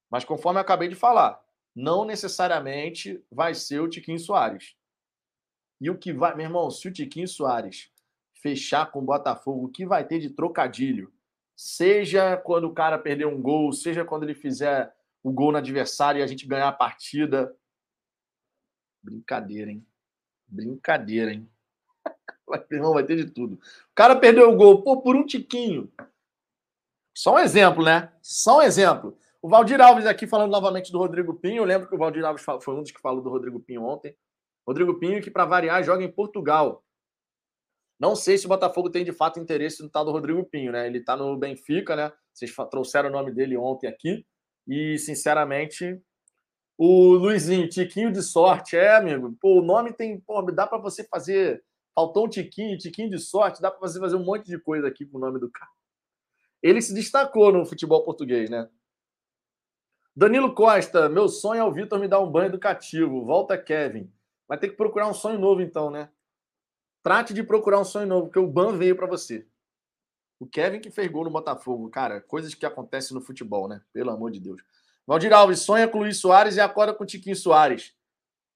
Mas 0.10 0.24
conforme 0.24 0.60
eu 0.60 0.62
acabei 0.62 0.88
de 0.88 0.96
falar, 0.96 1.42
não 1.76 2.06
necessariamente 2.06 3.24
vai 3.32 3.54
ser 3.54 3.80
o 3.80 3.90
Tiquinho 3.90 4.20
Soares. 4.20 4.76
E 5.82 5.90
o 5.90 5.98
que 5.98 6.14
vai, 6.14 6.36
meu 6.36 6.46
irmão, 6.46 6.72
se 6.72 6.88
o 6.88 6.94
Tiquinho 6.94 7.28
Soares 7.28 7.92
fechar 8.42 8.92
com 8.92 9.00
o 9.00 9.06
Botafogo, 9.06 9.66
o 9.66 9.72
que 9.72 9.86
vai 9.86 10.08
ter 10.08 10.20
de 10.20 10.30
trocadilho? 10.30 11.14
Seja 11.56 12.38
quando 12.38 12.66
o 12.66 12.74
cara 12.74 12.98
perder 12.98 13.26
um 13.26 13.42
gol, 13.42 13.72
seja 13.72 14.06
quando 14.06 14.24
ele 14.24 14.36
fizer 14.36 14.94
o 15.24 15.32
gol 15.32 15.52
no 15.52 15.58
adversário 15.58 16.20
e 16.20 16.24
a 16.24 16.28
gente 16.28 16.48
ganhar 16.48 16.68
a 16.68 16.74
partida. 16.74 17.56
Brincadeira, 19.02 19.72
hein? 19.72 19.86
Brincadeira, 20.48 21.34
hein? 21.34 21.50
Vai, 22.48 22.64
irmão, 22.72 22.94
vai 22.94 23.04
ter 23.04 23.16
de 23.16 23.26
tudo. 23.32 23.56
O 23.56 23.96
cara 23.96 24.16
perdeu 24.16 24.52
o 24.52 24.56
gol, 24.56 24.84
pô, 24.84 25.02
por 25.02 25.16
um 25.16 25.26
tiquinho. 25.26 25.92
Só 27.12 27.36
um 27.36 27.40
exemplo, 27.40 27.84
né? 27.84 28.12
Só 28.22 28.60
um 28.60 28.62
exemplo. 28.62 29.18
O 29.42 29.50
Valdir 29.50 29.82
Alves 29.82 30.06
aqui 30.06 30.28
falando 30.28 30.52
novamente 30.52 30.92
do 30.92 31.00
Rodrigo 31.00 31.34
Pinho. 31.34 31.58
Eu 31.58 31.66
lembro 31.66 31.88
que 31.88 31.96
o 31.96 31.98
Valdir 31.98 32.24
Alves 32.24 32.44
foi 32.62 32.76
um 32.76 32.82
dos 32.82 32.92
que 32.92 33.00
falou 33.00 33.22
do 33.22 33.30
Rodrigo 33.30 33.60
Pinho 33.60 33.84
ontem. 33.84 34.16
Rodrigo 34.68 35.00
Pinho, 35.00 35.22
que 35.22 35.32
para 35.32 35.46
variar, 35.46 35.84
joga 35.84 36.04
em 36.04 36.12
Portugal. 36.12 36.84
Não 38.00 38.16
sei 38.16 38.38
se 38.38 38.46
o 38.46 38.50
Botafogo 38.50 38.90
tem 38.90 39.06
de 39.06 39.14
fato 39.14 39.40
interesse 39.40 39.82
no 39.82 39.90
tal 39.90 40.04
do 40.04 40.12
Rodrigo 40.12 40.44
Pinho, 40.44 40.72
né? 40.72 40.86
Ele 40.86 40.98
está 40.98 41.16
no 41.16 41.38
Benfica, 41.38 41.96
né? 41.96 42.12
Vocês 42.34 42.54
trouxeram 42.70 43.10
o 43.10 43.12
nome 43.12 43.32
dele 43.32 43.56
ontem 43.56 43.88
aqui. 43.88 44.26
E, 44.68 44.98
sinceramente, 44.98 46.02
o 46.78 47.14
Luizinho, 47.14 47.70
Tiquinho 47.70 48.12
de 48.12 48.22
sorte, 48.22 48.76
é, 48.76 48.98
amigo. 48.98 49.38
Pô, 49.40 49.60
o 49.60 49.66
nome 49.66 49.94
tem. 49.94 50.20
Pô, 50.20 50.42
dá 50.42 50.68
para 50.68 50.78
você 50.78 51.04
fazer. 51.06 51.64
Faltou 51.96 52.26
um 52.26 52.30
Tiquinho, 52.30 52.78
Tiquinho 52.78 53.10
de 53.10 53.18
sorte, 53.18 53.62
dá 53.62 53.72
para 53.72 53.80
você 53.80 53.98
fazer 54.00 54.18
um 54.18 54.24
monte 54.24 54.46
de 54.48 54.60
coisa 54.60 54.88
aqui 54.88 55.06
com 55.06 55.18
o 55.18 55.22
nome 55.22 55.40
do 55.40 55.50
cara. 55.50 55.72
Ele 56.62 56.82
se 56.82 56.94
destacou 56.94 57.54
no 57.54 57.66
futebol 57.66 58.04
português, 58.04 58.50
né? 58.50 58.70
Danilo 60.14 60.54
Costa, 60.54 61.08
meu 61.08 61.30
sonho 61.30 61.62
é 61.62 61.64
o 61.64 61.72
Vitor 61.72 62.00
me 62.00 62.08
dar 62.08 62.20
um 62.20 62.30
banho 62.30 62.48
educativo. 62.48 63.24
Volta, 63.24 63.58
Kevin. 63.58 64.12
Vai 64.48 64.58
ter 64.58 64.70
que 64.70 64.76
procurar 64.76 65.08
um 65.08 65.14
sonho 65.14 65.40
novo, 65.40 65.62
então, 65.62 65.90
né? 65.90 66.10
Trate 67.02 67.34
de 67.34 67.44
procurar 67.44 67.80
um 67.80 67.86
sonho 67.86 68.08
novo, 68.08 68.28
porque 68.28 68.40
o 68.40 68.48
Ban 68.48 68.78
veio 68.78 68.96
para 68.96 69.08
você. 69.08 69.48
O 70.40 70.46
Kevin 70.46 70.80
que 70.80 70.92
fez 70.92 71.10
gol 71.10 71.24
no 71.24 71.30
Botafogo. 71.30 71.90
Cara, 71.90 72.20
coisas 72.20 72.54
que 72.54 72.66
acontecem 72.66 73.16
no 73.16 73.22
futebol, 73.22 73.68
né? 73.68 73.82
Pelo 73.94 74.12
amor 74.12 74.32
de 74.32 74.40
Deus. 74.40 74.62
Valdir 75.08 75.32
Alves 75.32 75.60
sonha 75.60 75.88
com 75.88 76.00
o 76.00 76.02
Luiz 76.02 76.18
Soares 76.18 76.56
e 76.58 76.60
acorda 76.60 76.94
com 76.94 77.04
o 77.04 77.08
Tiquinho 77.08 77.36
Soares. 77.36 77.95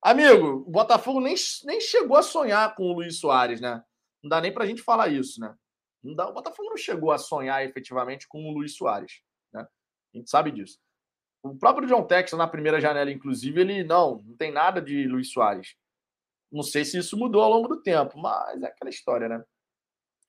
Amigo, 0.01 0.63
o 0.65 0.71
Botafogo 0.71 1.19
nem, 1.19 1.35
nem 1.65 1.81
chegou 1.81 2.15
a 2.15 2.23
sonhar 2.23 2.73
com 2.75 2.83
o 2.83 2.93
Luiz 2.93 3.19
Soares, 3.19 3.59
né? 3.59 3.83
Não 4.23 4.29
dá 4.29 4.39
nem 4.39 4.53
pra 4.53 4.65
gente 4.65 4.81
falar 4.81 5.09
isso, 5.09 5.39
né? 5.41 5.53
Não 6.01 6.15
dá, 6.15 6.29
o 6.29 6.33
Botafogo 6.33 6.69
não 6.69 6.77
chegou 6.77 7.11
a 7.11 7.17
sonhar 7.17 7.65
efetivamente 7.65 8.27
com 8.27 8.49
o 8.49 8.53
Luiz 8.53 8.75
Soares, 8.75 9.21
né? 9.51 9.67
A 10.13 10.17
gente 10.17 10.29
sabe 10.29 10.51
disso. 10.51 10.79
O 11.43 11.55
próprio 11.55 11.87
John 11.87 12.03
Texas, 12.03 12.37
na 12.37 12.47
primeira 12.47 12.79
janela, 12.79 13.11
inclusive, 13.11 13.59
ele 13.59 13.83
não, 13.83 14.21
não 14.25 14.35
tem 14.35 14.51
nada 14.51 14.81
de 14.81 15.07
Luiz 15.07 15.31
Soares. 15.31 15.75
Não 16.51 16.63
sei 16.63 16.83
se 16.85 16.97
isso 16.97 17.17
mudou 17.17 17.41
ao 17.41 17.49
longo 17.49 17.67
do 17.67 17.81
tempo, 17.81 18.17
mas 18.17 18.61
é 18.61 18.67
aquela 18.67 18.89
história, 18.89 19.27
né? 19.27 19.43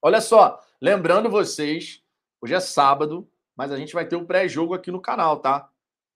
Olha 0.02 0.20
só, 0.20 0.58
lembrando 0.80 1.30
vocês, 1.30 2.02
hoje 2.40 2.54
é 2.54 2.60
sábado, 2.60 3.30
mas 3.56 3.70
a 3.70 3.76
gente 3.76 3.92
vai 3.92 4.06
ter 4.06 4.16
o 4.16 4.20
um 4.20 4.26
pré-jogo 4.26 4.74
aqui 4.74 4.90
no 4.90 5.00
canal, 5.00 5.40
tá? 5.40 5.70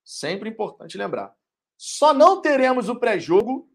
Sempre 0.04 0.48
importante 0.48 0.98
lembrar. 0.98 1.34
Só 1.76 2.14
não 2.14 2.40
teremos 2.40 2.88
o 2.88 2.98
pré-jogo 2.98 3.70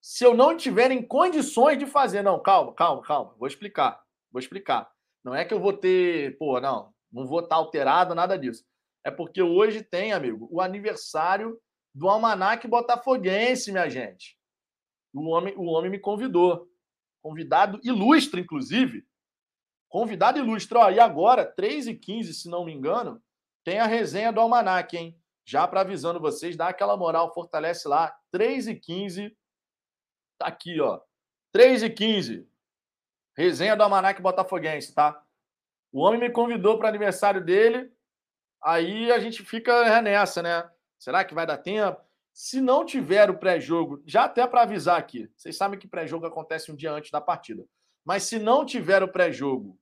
se 0.00 0.24
eu 0.24 0.34
não 0.34 0.56
tiver 0.56 0.90
em 0.90 1.06
condições 1.06 1.78
de 1.78 1.86
fazer. 1.86 2.22
Não, 2.22 2.40
calma, 2.42 2.74
calma, 2.74 3.02
calma. 3.02 3.34
Vou 3.38 3.46
explicar. 3.46 4.02
Vou 4.30 4.40
explicar. 4.40 4.90
Não 5.24 5.34
é 5.34 5.44
que 5.44 5.52
eu 5.52 5.60
vou 5.60 5.72
ter, 5.72 6.38
pô, 6.38 6.60
não, 6.60 6.92
não 7.12 7.26
vou 7.26 7.40
estar 7.40 7.56
alterado, 7.56 8.14
nada 8.14 8.38
disso. 8.38 8.64
É 9.04 9.10
porque 9.10 9.42
hoje 9.42 9.82
tem, 9.82 10.12
amigo, 10.12 10.48
o 10.50 10.60
aniversário 10.60 11.58
do 11.94 12.08
Almanac 12.08 12.66
Botafoguense, 12.66 13.72
minha 13.72 13.88
gente 13.88 14.40
o 15.12 15.28
homem, 15.28 15.54
o 15.56 15.64
homem 15.64 15.90
me 15.90 15.98
convidou. 15.98 16.68
Convidado 17.22 17.80
ilustre, 17.82 18.40
inclusive. 18.40 19.04
Convidado 19.88 20.38
ilustre. 20.38 20.78
Ó, 20.78 20.90
e 20.90 21.00
agora, 21.00 21.52
3h15, 21.54 22.32
se 22.32 22.48
não 22.48 22.64
me 22.64 22.72
engano, 22.72 23.22
tem 23.64 23.78
a 23.78 23.86
resenha 23.86 24.32
do 24.32 24.40
Almanac, 24.40 24.96
hein? 24.96 25.19
Já 25.44 25.66
para 25.66 25.80
avisando 25.80 26.20
vocês, 26.20 26.56
dá 26.56 26.68
aquela 26.68 26.96
moral, 26.96 27.32
fortalece 27.34 27.88
lá. 27.88 28.14
3h15. 28.34 29.34
Tá 30.38 30.46
aqui, 30.46 30.80
ó. 30.80 31.00
3h15. 31.54 32.46
Resenha 33.36 33.76
do 33.76 33.82
Almanac 33.82 34.20
Botafoguense, 34.20 34.94
tá? 34.94 35.22
O 35.92 36.00
homem 36.00 36.20
me 36.20 36.30
convidou 36.30 36.78
para 36.78 36.88
aniversário 36.88 37.44
dele. 37.44 37.92
Aí 38.62 39.10
a 39.10 39.18
gente 39.18 39.44
fica 39.44 40.00
nessa, 40.02 40.42
né? 40.42 40.70
Será 40.98 41.24
que 41.24 41.34
vai 41.34 41.46
dar 41.46 41.58
tempo? 41.58 42.00
Se 42.32 42.60
não 42.60 42.84
tiver 42.84 43.28
o 43.28 43.38
pré-jogo, 43.38 44.02
já 44.06 44.24
até 44.24 44.46
para 44.46 44.62
avisar 44.62 44.98
aqui, 44.98 45.30
vocês 45.36 45.56
sabem 45.56 45.78
que 45.78 45.88
pré-jogo 45.88 46.26
acontece 46.26 46.70
um 46.70 46.76
dia 46.76 46.92
antes 46.92 47.10
da 47.10 47.20
partida. 47.20 47.66
Mas 48.04 48.24
se 48.24 48.38
não 48.38 48.64
tiver 48.64 49.02
o 49.02 49.08
pré-jogo 49.08 49.78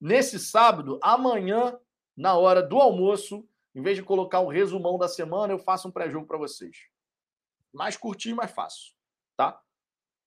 nesse 0.00 0.38
sábado, 0.38 0.98
amanhã, 1.02 1.78
na 2.16 2.36
hora 2.36 2.62
do 2.62 2.78
almoço, 2.78 3.48
em 3.74 3.82
vez 3.82 3.96
de 3.96 4.02
colocar 4.02 4.40
um 4.40 4.48
resumão 4.48 4.98
da 4.98 5.08
semana, 5.08 5.52
eu 5.52 5.58
faço 5.58 5.88
um 5.88 5.90
pré-jogo 5.90 6.26
para 6.26 6.38
vocês. 6.38 6.76
Mais 7.72 7.96
curtinho, 7.96 8.36
mais 8.36 8.50
fácil, 8.50 8.92
tá? 9.36 9.60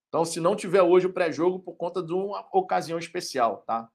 Então, 0.08 0.24
se 0.24 0.40
não 0.40 0.56
tiver 0.56 0.82
hoje 0.82 1.08
o 1.08 1.14
pré-jogo, 1.14 1.60
por 1.60 1.76
conta 1.76 2.02
de 2.02 2.14
uma 2.14 2.48
ocasião 2.54 3.00
especial, 3.00 3.64
tá? 3.66 3.90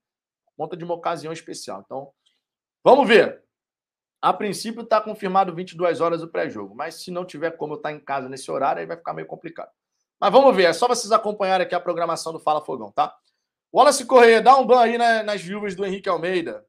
Por 0.45 0.53
conta 0.57 0.77
de 0.77 0.85
uma 0.85 0.95
ocasião 0.95 1.33
especial. 1.33 1.83
Então, 1.85 2.13
vamos 2.83 3.07
ver. 3.07 3.43
A 4.21 4.33
princípio 4.33 4.83
está 4.83 5.01
confirmado 5.01 5.55
22 5.55 6.01
horas 6.01 6.23
o 6.23 6.29
pré-jogo, 6.29 6.75
mas 6.75 6.97
se 6.97 7.11
não 7.11 7.25
tiver 7.25 7.53
como 7.53 7.75
eu 7.75 7.77
estar 7.77 7.93
em 7.93 8.01
casa 8.01 8.29
nesse 8.29 8.51
horário, 8.51 8.81
aí 8.81 8.87
vai 8.87 8.97
ficar 8.97 9.15
meio 9.15 9.29
complicado. 9.29 9.71
Mas 10.21 10.33
vamos 10.33 10.55
ver, 10.57 10.65
é 10.65 10.73
só 10.73 10.89
vocês 10.89 11.13
acompanharem 11.13 11.65
aqui 11.65 11.75
a 11.75 11.81
programação 11.81 12.33
do 12.33 12.41
Fala 12.41 12.65
Fogão, 12.65 12.91
tá? 12.91 13.17
Wallace 13.73 14.05
Correia, 14.05 14.43
dá 14.43 14.57
um 14.57 14.67
ban 14.67 14.81
aí 14.81 14.99
nas 14.99 15.41
viúvas 15.41 15.77
do 15.77 15.87
Henrique 15.87 16.09
Almeida. 16.09 16.67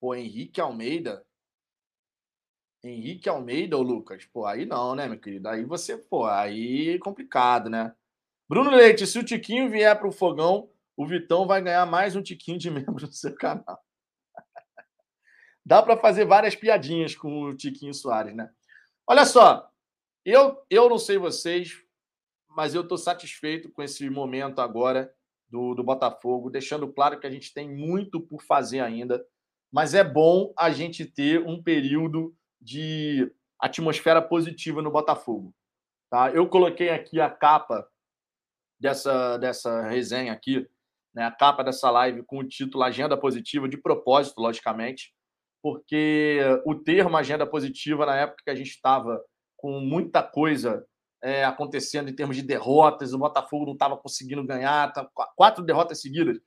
Pô, 0.00 0.14
Henrique 0.14 0.60
Almeida? 0.60 1.24
Henrique 2.82 3.28
Almeida, 3.28 3.76
ô 3.76 3.82
Lucas? 3.82 4.24
Pô, 4.26 4.46
aí 4.46 4.64
não, 4.64 4.94
né, 4.94 5.08
meu 5.08 5.18
querido? 5.18 5.48
Aí 5.48 5.64
você, 5.64 5.96
pô, 5.96 6.26
aí 6.26 6.98
complicado, 6.98 7.68
né? 7.68 7.94
Bruno 8.48 8.70
Leite, 8.70 9.06
se 9.06 9.18
o 9.18 9.24
Tiquinho 9.24 9.68
vier 9.68 9.98
para 9.98 10.06
o 10.06 10.12
Fogão, 10.12 10.70
o 10.96 11.06
Vitão 11.06 11.46
vai 11.46 11.60
ganhar 11.60 11.84
mais 11.84 12.14
um 12.14 12.22
Tiquinho 12.22 12.58
de 12.58 12.70
membro 12.70 13.06
do 13.06 13.12
seu 13.12 13.34
canal. 13.34 13.82
Dá 15.64 15.82
para 15.82 15.96
fazer 15.96 16.24
várias 16.24 16.54
piadinhas 16.54 17.16
com 17.16 17.42
o 17.42 17.56
Tiquinho 17.56 17.92
Soares, 17.92 18.36
né? 18.36 18.48
Olha 19.04 19.24
só, 19.24 19.68
eu, 20.24 20.64
eu 20.70 20.88
não 20.88 20.98
sei 20.98 21.18
vocês, 21.18 21.82
mas 22.48 22.74
eu 22.74 22.82
estou 22.82 22.96
satisfeito 22.96 23.70
com 23.70 23.82
esse 23.82 24.08
momento 24.08 24.60
agora 24.60 25.12
do, 25.48 25.74
do 25.74 25.82
Botafogo, 25.82 26.50
deixando 26.50 26.92
claro 26.92 27.18
que 27.18 27.26
a 27.26 27.30
gente 27.30 27.52
tem 27.52 27.68
muito 27.68 28.20
por 28.20 28.42
fazer 28.42 28.80
ainda, 28.80 29.24
mas 29.72 29.94
é 29.94 30.04
bom 30.04 30.52
a 30.58 30.70
gente 30.70 31.04
ter 31.04 31.46
um 31.46 31.62
período 31.62 32.34
de 32.60 33.30
atmosfera 33.60 34.22
positiva 34.22 34.82
no 34.82 34.90
Botafogo. 34.90 35.54
Tá? 36.10 36.30
Eu 36.30 36.48
coloquei 36.48 36.90
aqui 36.90 37.20
a 37.20 37.30
capa 37.30 37.86
dessa, 38.80 39.38
dessa 39.38 39.82
resenha 39.82 40.32
aqui, 40.32 40.68
né? 41.14 41.24
a 41.24 41.30
capa 41.30 41.64
dessa 41.64 41.90
live 41.90 42.22
com 42.24 42.38
o 42.38 42.46
título 42.46 42.84
Agenda 42.84 43.16
Positiva, 43.16 43.68
de 43.68 43.76
propósito, 43.76 44.40
logicamente 44.40 45.16
porque 45.66 46.38
o 46.64 46.76
termo 46.76 47.16
agenda 47.16 47.44
positiva, 47.44 48.06
na 48.06 48.14
época 48.14 48.40
que 48.44 48.50
a 48.50 48.54
gente 48.54 48.70
estava 48.70 49.20
com 49.56 49.80
muita 49.80 50.22
coisa 50.22 50.86
é, 51.20 51.44
acontecendo 51.44 52.08
em 52.08 52.14
termos 52.14 52.36
de 52.36 52.42
derrotas, 52.42 53.12
o 53.12 53.18
Botafogo 53.18 53.66
não 53.66 53.72
estava 53.72 53.96
conseguindo 53.96 54.46
ganhar, 54.46 54.92
tá, 54.92 55.10
quatro 55.34 55.64
derrotas 55.64 56.00
seguidas. 56.00 56.38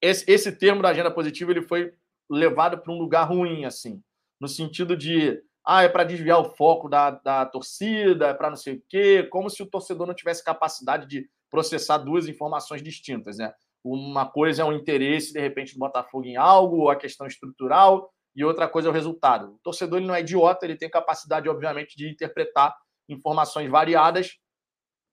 Esse, 0.00 0.24
esse 0.30 0.52
termo 0.52 0.82
da 0.82 0.90
agenda 0.90 1.10
positiva 1.10 1.50
ele 1.50 1.62
foi 1.62 1.92
levado 2.30 2.78
para 2.78 2.92
um 2.92 2.98
lugar 2.98 3.24
ruim, 3.24 3.64
assim, 3.64 4.02
no 4.40 4.48
sentido 4.48 4.96
de 4.96 5.40
ah, 5.64 5.82
é 5.82 5.88
para 5.88 6.04
desviar 6.04 6.40
o 6.40 6.54
foco 6.56 6.88
da, 6.88 7.10
da 7.10 7.44
torcida, 7.44 8.28
é 8.28 8.34
para 8.34 8.50
não 8.50 8.56
sei 8.56 8.74
o 8.74 8.82
quê, 8.88 9.24
como 9.24 9.50
se 9.50 9.62
o 9.62 9.66
torcedor 9.66 10.06
não 10.06 10.14
tivesse 10.14 10.44
capacidade 10.44 11.08
de 11.08 11.28
processar 11.50 11.98
duas 11.98 12.28
informações 12.28 12.82
distintas, 12.82 13.38
né? 13.38 13.52
Uma 13.82 14.26
coisa 14.26 14.62
é 14.62 14.64
o 14.64 14.72
interesse, 14.72 15.32
de 15.32 15.40
repente, 15.40 15.74
do 15.74 15.78
Botafogo 15.78 16.24
em 16.24 16.36
algo, 16.36 16.76
ou 16.82 16.90
a 16.90 16.96
questão 16.96 17.26
estrutural, 17.26 18.12
e 18.34 18.44
outra 18.44 18.68
coisa 18.68 18.88
é 18.88 18.90
o 18.90 18.94
resultado. 18.94 19.54
O 19.54 19.58
torcedor 19.62 19.98
ele 19.98 20.06
não 20.06 20.14
é 20.14 20.20
idiota, 20.20 20.66
ele 20.66 20.76
tem 20.76 20.90
capacidade, 20.90 21.48
obviamente, 21.48 21.96
de 21.96 22.08
interpretar 22.08 22.76
informações 23.08 23.70
variadas, 23.70 24.36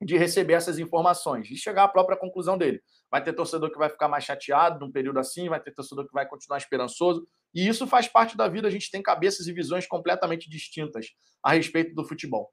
de 0.02 0.18
receber 0.18 0.54
essas 0.54 0.80
informações 0.80 1.50
e 1.50 1.56
chegar 1.56 1.84
à 1.84 1.88
própria 1.88 2.18
conclusão 2.18 2.58
dele. 2.58 2.82
Vai 3.14 3.24
ter 3.24 3.32
torcedor 3.34 3.72
que 3.72 3.78
vai 3.78 3.90
ficar 3.90 4.08
mais 4.08 4.24
chateado 4.24 4.84
num 4.84 4.92
período 4.92 5.20
assim, 5.20 5.48
vai 5.48 5.60
ter 5.60 5.72
torcedor 5.72 6.08
que 6.08 6.14
vai 6.14 6.28
continuar 6.28 6.58
esperançoso, 6.58 7.28
e 7.54 7.68
isso 7.68 7.86
faz 7.86 8.08
parte 8.08 8.36
da 8.36 8.48
vida. 8.48 8.68
A 8.68 8.72
gente 8.72 8.90
tem 8.90 9.04
cabeças 9.04 9.46
e 9.46 9.54
visões 9.54 9.86
completamente 9.86 10.50
distintas 10.50 11.10
a 11.44 11.54
respeito 11.54 11.94
do 11.94 12.04
futebol. 12.04 12.52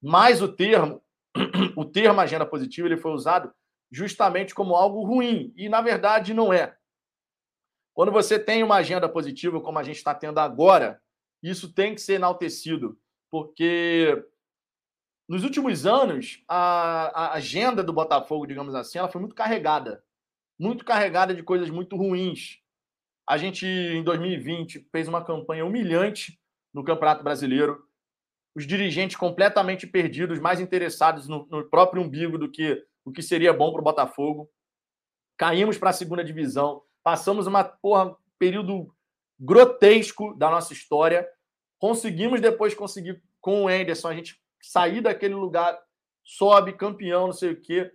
Mas 0.00 0.40
o 0.40 0.46
termo, 0.46 1.02
o 1.76 1.84
termo 1.84 2.20
agenda 2.20 2.46
positiva, 2.46 2.86
ele 2.86 2.96
foi 2.96 3.10
usado 3.10 3.52
justamente 3.90 4.54
como 4.54 4.76
algo 4.76 5.04
ruim, 5.04 5.52
e 5.56 5.68
na 5.68 5.80
verdade 5.80 6.32
não 6.32 6.52
é. 6.52 6.76
Quando 7.92 8.12
você 8.12 8.38
tem 8.38 8.62
uma 8.62 8.76
agenda 8.76 9.08
positiva, 9.08 9.60
como 9.60 9.80
a 9.80 9.82
gente 9.82 9.96
está 9.96 10.14
tendo 10.14 10.38
agora, 10.38 11.02
isso 11.42 11.74
tem 11.74 11.96
que 11.96 12.00
ser 12.00 12.12
enaltecido, 12.12 12.96
porque 13.28 14.24
nos 15.28 15.42
últimos 15.42 15.86
anos, 15.86 16.42
a, 16.46 17.24
a, 17.24 17.32
agenda 17.34 17.82
do 17.82 17.92
Botafogo, 17.92 18.46
digamos 18.46 18.74
assim, 18.74 18.98
ela 18.98 19.08
foi 19.08 19.20
muito 19.20 19.34
carregada. 19.34 20.04
Muito 20.58 20.84
carregada 20.84 21.34
de 21.34 21.42
coisas 21.42 21.68
muito 21.68 21.96
ruins. 21.96 22.60
A 23.28 23.36
gente, 23.36 23.66
em 23.66 24.04
2020, 24.04 24.88
fez 24.92 25.08
uma 25.08 25.24
campanha 25.24 25.66
humilhante 25.66 26.40
no 26.72 26.84
Campeonato 26.84 27.24
Brasileiro. 27.24 27.84
Os 28.54 28.66
dirigentes 28.66 29.16
completamente 29.16 29.86
perdidos, 29.86 30.38
mais 30.38 30.60
interessados 30.60 31.26
no, 31.26 31.46
no 31.50 31.68
próprio 31.68 32.02
umbigo 32.02 32.38
do 32.38 32.50
que 32.50 32.82
o 33.04 33.10
que 33.10 33.20
seria 33.20 33.52
bom 33.52 33.72
para 33.72 33.80
o 33.80 33.84
Botafogo. 33.84 34.48
Caímos 35.36 35.76
para 35.76 35.90
a 35.90 35.92
segunda 35.92 36.24
divisão. 36.24 36.82
Passamos 37.02 37.48
uma 37.48 37.64
porra, 37.64 38.16
período 38.38 38.94
grotesco 39.38 40.34
da 40.38 40.50
nossa 40.50 40.72
história. 40.72 41.28
Conseguimos 41.78 42.40
depois 42.40 42.74
conseguir 42.74 43.20
com 43.40 43.64
o 43.64 43.68
Anderson 43.68 44.08
a 44.08 44.14
gente 44.14 44.40
sair 44.68 45.00
daquele 45.00 45.34
lugar, 45.34 45.78
sobe 46.24 46.72
campeão, 46.72 47.26
não 47.26 47.32
sei 47.32 47.52
o 47.52 47.60
quê. 47.60 47.92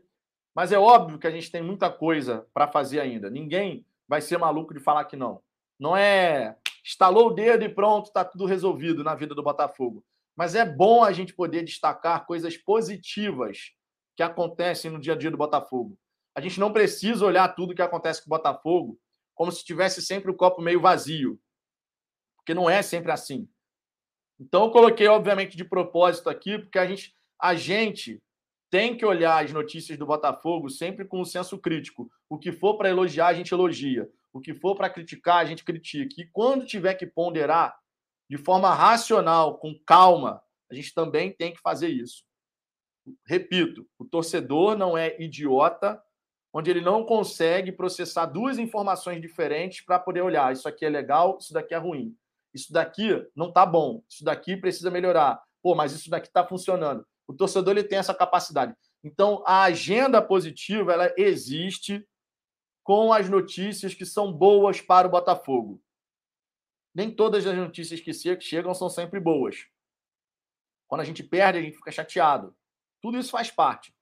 Mas 0.56 0.72
é 0.72 0.80
óbvio 0.80 1.20
que 1.20 1.28
a 1.28 1.32
gente 1.32 1.52
tem 1.52 1.62
muita 1.62 1.90
coisa 1.90 2.48
para 2.54 2.68
fazer 2.68 3.00
ainda. 3.00 3.30
Ninguém 3.30 3.86
vai 4.08 4.22
ser 4.22 4.38
maluco 4.38 4.74
de 4.74 4.80
falar 4.80 5.06
que 5.06 5.16
não. 5.16 5.42
Não 5.80 5.96
é 5.96 6.58
estalou 6.84 7.28
o 7.28 7.34
dedo 7.34 7.64
e 7.64 7.70
pronto, 7.70 8.08
está 8.08 8.26
tudo 8.26 8.46
resolvido 8.46 9.04
na 9.04 9.16
vida 9.16 9.36
do 9.36 9.44
Botafogo. 9.44 10.04
Mas 10.36 10.56
é 10.56 10.66
bom 10.66 11.04
a 11.04 11.12
gente 11.12 11.34
poder 11.34 11.64
destacar 11.64 12.26
coisas 12.26 12.58
positivas 12.58 13.72
que 14.16 14.24
acontecem 14.24 14.90
no 14.90 15.00
dia 15.00 15.14
a 15.14 15.18
dia 15.18 15.30
do 15.30 15.38
Botafogo. 15.38 15.98
A 16.36 16.42
gente 16.42 16.60
não 16.60 16.74
precisa 16.74 17.26
olhar 17.26 17.48
tudo 17.50 17.76
que 17.76 17.82
acontece 17.82 18.22
com 18.22 18.28
o 18.28 18.36
Botafogo 18.38 19.00
como 19.36 19.52
se 19.52 19.64
tivesse 19.64 20.02
sempre 20.02 20.32
o 20.32 20.36
copo 20.36 20.62
meio 20.62 20.80
vazio. 20.80 21.40
Porque 22.38 22.54
não 22.54 22.70
é 22.70 22.82
sempre 22.82 23.12
assim. 23.12 23.48
Então, 24.42 24.64
eu 24.64 24.72
coloquei, 24.72 25.08
obviamente, 25.08 25.56
de 25.56 25.64
propósito 25.64 26.28
aqui, 26.28 26.58
porque 26.58 26.80
a 26.80 26.86
gente, 26.88 27.16
a 27.40 27.54
gente 27.54 28.20
tem 28.72 28.98
que 28.98 29.06
olhar 29.06 29.46
as 29.46 29.54
notícias 29.54 30.00
do 30.00 30.06
Botafogo 30.08 30.68
sempre 30.68 31.06
com 31.06 31.22
um 31.22 31.26
senso 31.26 31.60
crítico. 31.60 32.10
O 32.28 32.40
que 32.40 32.52
for 32.52 32.76
para 32.76 32.90
elogiar, 32.90 33.28
a 33.28 33.34
gente 33.36 33.54
elogia. 33.54 34.10
O 34.34 34.42
que 34.42 34.56
for 34.56 34.76
para 34.76 34.90
criticar, 34.90 35.38
a 35.38 35.46
gente 35.46 35.64
critica. 35.64 36.20
E 36.20 36.26
quando 36.26 36.66
tiver 36.66 36.96
que 36.96 37.06
ponderar 37.06 37.78
de 38.28 38.36
forma 38.36 38.74
racional, 38.74 39.60
com 39.60 39.80
calma, 39.86 40.42
a 40.72 40.74
gente 40.74 40.92
também 40.92 41.32
tem 41.32 41.54
que 41.54 41.62
fazer 41.62 41.90
isso. 41.90 42.24
Repito, 43.28 43.88
o 44.00 44.06
torcedor 44.06 44.76
não 44.76 44.98
é 44.98 45.22
idiota, 45.22 46.02
onde 46.52 46.72
ele 46.72 46.82
não 46.82 47.06
consegue 47.06 47.72
processar 47.72 48.26
duas 48.26 48.58
informações 48.58 49.22
diferentes 49.22 49.86
para 49.86 50.00
poder 50.00 50.22
olhar. 50.22 50.52
Isso 50.52 50.68
aqui 50.68 50.84
é 50.84 50.90
legal, 50.90 51.38
isso 51.40 51.54
daqui 51.54 51.76
é 51.76 51.78
ruim 51.78 52.18
isso 52.54 52.72
daqui 52.74 53.10
não 53.36 53.50
está 53.50 53.66
bom, 53.66 54.04
isso 54.10 54.24
daqui 54.24 54.58
precisa 54.58 54.92
melhorar. 54.92 55.42
Pô, 55.62 55.76
mas 55.76 55.94
isso 55.94 56.10
daqui 56.10 56.28
está 56.28 56.46
funcionando. 56.46 57.06
O 57.28 57.34
torcedor 57.34 57.78
ele 57.78 57.88
tem 57.88 58.00
essa 58.00 58.14
capacidade. 58.14 58.76
Então, 59.04 59.44
a 59.46 59.64
agenda 59.64 60.22
positiva 60.22 60.94
ela 60.94 61.14
existe 61.18 62.06
com 62.84 63.14
as 63.14 63.30
notícias 63.30 63.94
que 63.94 64.06
são 64.06 64.34
boas 64.34 64.82
para 64.82 65.08
o 65.08 65.12
Botafogo. 65.12 65.82
Nem 66.94 67.10
todas 67.10 67.46
as 67.48 67.56
notícias 67.56 68.02
que 68.02 68.14
chegam 68.42 68.74
são 68.74 68.90
sempre 68.90 69.20
boas. 69.20 69.66
Quando 70.88 71.02
a 71.02 71.06
gente 71.06 71.24
perde, 71.24 71.60
a 71.60 71.62
gente 71.62 71.78
fica 71.78 71.92
chateado. 71.92 72.56
Tudo 73.02 73.18
isso 73.18 73.32
faz 73.32 73.50
parte. 73.50 73.96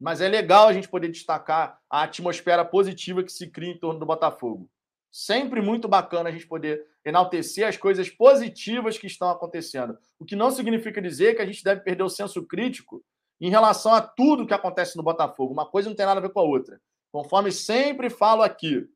Mas 0.00 0.20
é 0.20 0.28
legal 0.28 0.68
a 0.68 0.72
gente 0.72 0.88
poder 0.88 1.08
destacar 1.08 1.80
a 1.88 2.02
atmosfera 2.02 2.64
positiva 2.64 3.22
que 3.22 3.32
se 3.32 3.48
cria 3.48 3.70
em 3.70 3.78
torno 3.78 4.00
do 4.00 4.06
Botafogo. 4.06 4.68
Sempre 5.10 5.60
muito 5.60 5.88
bacana 5.88 6.28
a 6.28 6.32
gente 6.32 6.46
poder 6.46 6.84
enaltecer 7.04 7.66
as 7.66 7.76
coisas 7.76 8.10
positivas 8.10 8.98
que 8.98 9.06
estão 9.06 9.30
acontecendo. 9.30 9.98
O 10.18 10.24
que 10.24 10.36
não 10.36 10.50
significa 10.50 11.00
dizer 11.00 11.34
que 11.34 11.42
a 11.42 11.46
gente 11.46 11.64
deve 11.64 11.80
perder 11.80 12.02
o 12.02 12.10
senso 12.10 12.44
crítico 12.46 13.04
em 13.40 13.50
relação 13.50 13.94
a 13.94 14.00
tudo 14.00 14.46
que 14.46 14.54
acontece 14.54 14.96
no 14.96 15.02
Botafogo. 15.02 15.52
Uma 15.52 15.68
coisa 15.68 15.88
não 15.88 15.96
tem 15.96 16.04
nada 16.04 16.20
a 16.20 16.22
ver 16.22 16.32
com 16.32 16.40
a 16.40 16.44
outra. 16.44 16.80
Conforme 17.10 17.50
sempre 17.50 18.10
falo 18.10 18.42
aqui, 18.42 18.86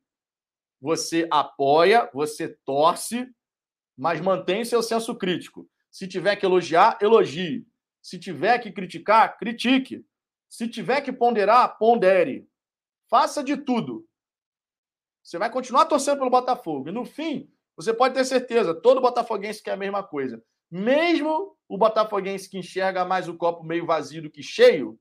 você 0.81 1.27
apoia, 1.31 2.11
você 2.13 2.49
torce, 2.65 3.27
mas 3.97 4.21
mantém 4.21 4.65
seu 4.65 4.83
senso 4.83 5.15
crítico. 5.15 5.69
Se 5.91 6.09
tiver 6.09 6.37
que 6.37 6.45
elogiar, 6.45 6.99
elogie. 7.01 7.67
Se 8.03 8.19
tiver 8.19 8.59
que 8.59 8.73
criticar, 8.73 9.39
critique. 9.39 10.05
Se 10.49 10.69
tiver 10.69 11.01
que 11.01 11.13
ponderar, 11.13 11.79
pondere. 11.79 12.49
Faça 13.09 13.43
de 13.45 13.57
tudo 13.57 14.07
você 15.23 15.39
vai 15.39 15.51
continuar 15.51 15.87
torcendo 15.87 16.19
pelo 16.19 16.31
Botafogo. 16.31 16.89
E 16.89 16.93
no 16.93 17.05
fim, 17.05 17.49
você 17.77 17.95
pode 17.95 18.15
ter 18.15 18.25
certeza, 18.25 18.75
todo 18.75 19.01
botafoguense 19.01 19.63
quer 19.63 19.73
a 19.73 19.77
mesma 19.77 20.03
coisa. 20.03 20.43
Mesmo 20.71 21.57
o 21.69 21.79
botafoguense 21.79 22.49
que 22.49 22.59
enxerga 22.59 23.05
mais 23.05 23.29
o 23.29 23.37
copo 23.37 23.63
meio 23.63 23.87
vazio 23.87 24.23
do 24.23 24.31
que 24.31 24.43
cheio, 24.43 24.99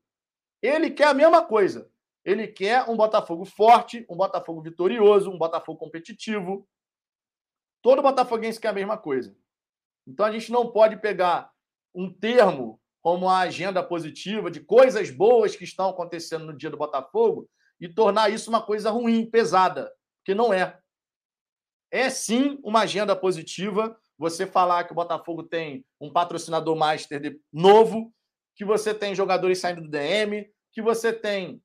ele 0.61 0.91
quer 0.91 1.07
a 1.07 1.13
mesma 1.13 1.43
coisa. 1.43 1.89
Ele 2.23 2.47
quer 2.47 2.87
um 2.87 2.95
Botafogo 2.95 3.45
forte, 3.45 4.05
um 4.07 4.15
Botafogo 4.15 4.61
vitorioso, 4.61 5.31
um 5.31 5.37
Botafogo 5.37 5.79
competitivo. 5.79 6.67
Todo 7.81 8.03
botafoguense 8.03 8.59
quer 8.59 8.67
a 8.67 8.73
mesma 8.73 8.95
coisa. 8.95 9.35
Então 10.05 10.25
a 10.25 10.31
gente 10.31 10.51
não 10.51 10.71
pode 10.71 10.97
pegar 10.97 11.51
um 11.95 12.13
termo 12.13 12.79
como 13.01 13.27
a 13.27 13.39
agenda 13.39 13.81
positiva 13.81 14.51
de 14.51 14.59
coisas 14.59 15.09
boas 15.09 15.55
que 15.55 15.63
estão 15.63 15.89
acontecendo 15.89 16.45
no 16.45 16.55
dia 16.55 16.69
do 16.69 16.77
Botafogo 16.77 17.49
e 17.79 17.89
tornar 17.89 18.29
isso 18.29 18.51
uma 18.51 18.61
coisa 18.61 18.91
ruim, 18.91 19.25
pesada 19.25 19.91
que 20.23 20.33
não 20.33 20.53
é. 20.53 20.79
É 21.91 22.09
sim 22.09 22.59
uma 22.63 22.81
agenda 22.81 23.15
positiva 23.15 23.97
você 24.17 24.45
falar 24.45 24.83
que 24.83 24.91
o 24.91 24.95
Botafogo 24.95 25.43
tem 25.43 25.85
um 25.99 26.11
patrocinador 26.11 26.75
master 26.75 27.39
novo, 27.51 28.13
que 28.55 28.63
você 28.63 28.93
tem 28.93 29.15
jogadores 29.15 29.59
saindo 29.59 29.81
do 29.81 29.89
DM, 29.89 30.47
que 30.71 30.81
você 30.81 31.11
tem 31.11 31.61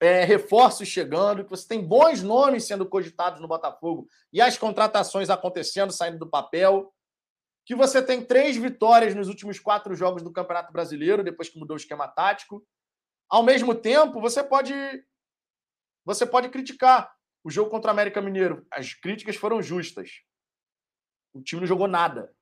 é, 0.00 0.24
reforços 0.24 0.88
chegando, 0.88 1.44
que 1.44 1.50
você 1.50 1.66
tem 1.66 1.84
bons 1.84 2.22
nomes 2.22 2.64
sendo 2.64 2.86
cogitados 2.86 3.40
no 3.40 3.48
Botafogo 3.48 4.06
e 4.32 4.40
as 4.40 4.56
contratações 4.56 5.30
acontecendo, 5.30 5.92
saindo 5.92 6.18
do 6.18 6.30
papel, 6.30 6.92
que 7.66 7.74
você 7.74 8.02
tem 8.02 8.24
três 8.24 8.56
vitórias 8.56 9.14
nos 9.14 9.28
últimos 9.28 9.58
quatro 9.58 9.94
jogos 9.94 10.22
do 10.22 10.32
Campeonato 10.32 10.72
Brasileiro, 10.72 11.24
depois 11.24 11.48
que 11.48 11.58
mudou 11.58 11.74
o 11.74 11.78
esquema 11.78 12.06
tático. 12.06 12.64
Ao 13.28 13.42
mesmo 13.42 13.74
tempo, 13.74 14.20
você 14.20 14.44
pode 14.44 14.74
você 16.04 16.26
pode 16.26 16.50
criticar. 16.50 17.13
O 17.44 17.50
jogo 17.50 17.70
contra 17.70 17.90
o 17.90 17.92
América 17.92 18.22
Mineiro, 18.22 18.66
as 18.70 18.94
críticas 18.94 19.36
foram 19.36 19.62
justas. 19.62 20.22
O 21.34 21.42
time 21.42 21.60
não 21.60 21.68
jogou 21.68 21.86
nada. 21.86 22.34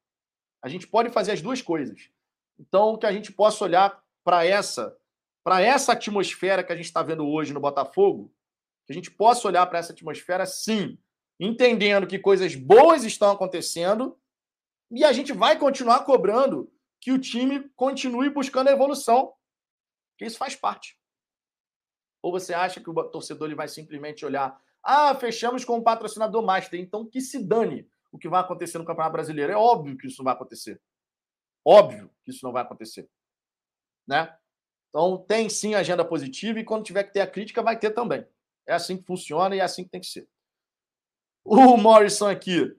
A 0.62 0.69
gente 0.69 0.87
pode 0.87 1.11
fazer 1.11 1.33
as 1.33 1.43
duas 1.43 1.61
coisas. 1.61 2.09
Então, 2.57 2.97
que 2.97 3.05
a 3.05 3.12
gente 3.12 3.33
possa 3.33 3.65
olhar 3.65 4.01
para 4.23 4.47
essa, 4.47 4.97
para 5.43 5.61
essa 5.61 5.93
atmosfera 5.93 6.62
que 6.62 6.73
a 6.73 6.77
gente 6.77 6.85
está 6.85 7.03
vendo 7.03 7.27
hoje 7.27 7.53
no 7.53 7.59
Botafogo, 7.59 8.33
que 8.87 8.93
a 8.93 8.95
gente 8.95 9.11
possa 9.11 9.49
olhar 9.49 9.66
para 9.66 9.81
essa 9.81 9.93
atmosfera, 9.93 10.47
sim, 10.47 10.97
entendendo 11.41 12.07
que 12.07 12.19
coisas 12.19 12.55
boas 12.55 13.03
estão 13.03 13.33
acontecendo 13.33 14.16
e 14.89 15.05
a 15.05 15.12
gente 15.12 15.33
vai 15.33 15.59
continuar 15.59 16.05
cobrando 16.05 16.73
que 17.01 17.11
o 17.11 17.19
time 17.19 17.69
continue 17.74 18.31
buscando 18.31 18.69
a 18.69 18.73
evolução, 18.73 19.35
que 20.16 20.24
isso 20.24 20.39
faz 20.39 20.55
parte. 20.55 20.97
Ou 22.23 22.31
você 22.31 22.55
acha 22.55 22.81
que 22.81 22.89
o 22.89 22.95
torcedor 23.05 23.49
ele 23.49 23.57
vai 23.57 23.66
simplesmente 23.66 24.24
olhar 24.24 24.57
ah, 24.83 25.15
fechamos 25.15 25.65
com 25.65 25.79
o 25.79 25.83
patrocinador 25.83 26.43
master. 26.43 26.79
Então, 26.81 27.09
que 27.09 27.21
se 27.21 27.43
dane 27.43 27.89
o 28.11 28.19
que 28.19 28.29
vai 28.29 28.41
acontecer 28.41 28.79
no 28.79 28.85
Campeonato 28.85 29.13
Brasileiro. 29.13 29.53
É 29.53 29.57
óbvio 29.57 29.97
que 29.97 30.07
isso 30.07 30.19
não 30.19 30.25
vai 30.25 30.35
acontecer. 30.35 30.81
Óbvio 31.65 32.11
que 32.25 32.31
isso 32.31 32.45
não 32.45 32.53
vai 32.53 32.63
acontecer. 32.63 33.09
Né? 34.07 34.37
Então, 34.91 35.19
tem 35.27 35.49
sim 35.49 35.75
agenda 35.75 36.05
positiva 36.05 36.61
e 36.61 36.65
quando 36.65 36.85
tiver 36.85 37.05
que 37.05 37.13
ter 37.13 37.21
a 37.21 37.27
crítica, 37.27 37.63
vai 37.63 37.79
ter 37.79 37.91
também. 37.91 38.27
É 38.67 38.75
assim 38.75 38.97
que 38.97 39.07
funciona 39.07 39.57
e 39.57 39.61
é 39.61 39.63
assim 39.63 39.85
que 39.85 39.91
tem 39.91 40.01
que 40.01 40.07
ser. 40.07 40.29
O 41.45 41.77
Morrison 41.77 42.29
aqui. 42.29 42.77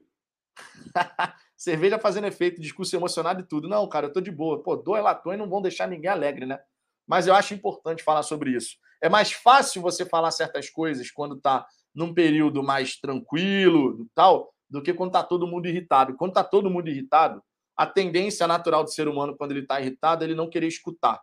cerveja 1.56 1.98
fazendo 1.98 2.26
efeito, 2.26 2.60
discurso 2.60 2.94
emocionado 2.94 3.40
e 3.40 3.44
tudo. 3.44 3.68
Não, 3.68 3.88
cara, 3.88 4.06
eu 4.06 4.12
tô 4.12 4.20
de 4.20 4.30
boa. 4.30 4.62
Pô, 4.62 4.76
dois 4.76 5.02
latões 5.02 5.38
não 5.38 5.48
vão 5.48 5.62
deixar 5.62 5.88
ninguém 5.88 6.10
alegre, 6.10 6.46
né? 6.46 6.60
Mas 7.06 7.26
eu 7.26 7.34
acho 7.34 7.54
importante 7.54 8.02
falar 8.02 8.22
sobre 8.22 8.50
isso. 8.50 8.76
É 9.00 9.08
mais 9.08 9.32
fácil 9.32 9.82
você 9.82 10.04
falar 10.04 10.30
certas 10.30 10.70
coisas 10.70 11.10
quando 11.10 11.40
tá 11.40 11.66
num 11.94 12.12
período 12.12 12.62
mais 12.62 12.96
tranquilo, 12.96 14.06
tal, 14.14 14.52
do 14.68 14.82
que 14.82 14.92
quando 14.92 15.12
tá 15.12 15.22
todo 15.22 15.46
mundo 15.46 15.66
irritado. 15.66 16.16
Quando 16.16 16.32
tá 16.32 16.42
todo 16.42 16.70
mundo 16.70 16.88
irritado, 16.88 17.42
a 17.76 17.86
tendência 17.86 18.46
natural 18.46 18.84
do 18.84 18.90
ser 18.90 19.08
humano 19.08 19.36
quando 19.36 19.52
ele 19.52 19.60
está 19.60 19.80
irritado 19.80 20.24
é 20.24 20.26
ele 20.26 20.34
não 20.34 20.50
querer 20.50 20.66
escutar. 20.66 21.22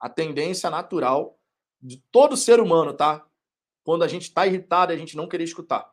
A 0.00 0.08
tendência 0.08 0.70
natural 0.70 1.38
de 1.80 2.02
todo 2.10 2.36
ser 2.36 2.60
humano, 2.60 2.94
tá? 2.94 3.26
Quando 3.84 4.04
a 4.04 4.08
gente 4.08 4.22
está 4.22 4.46
irritado, 4.46 4.92
é 4.92 4.94
a 4.94 4.98
gente 4.98 5.16
não 5.16 5.28
querer 5.28 5.44
escutar. 5.44 5.90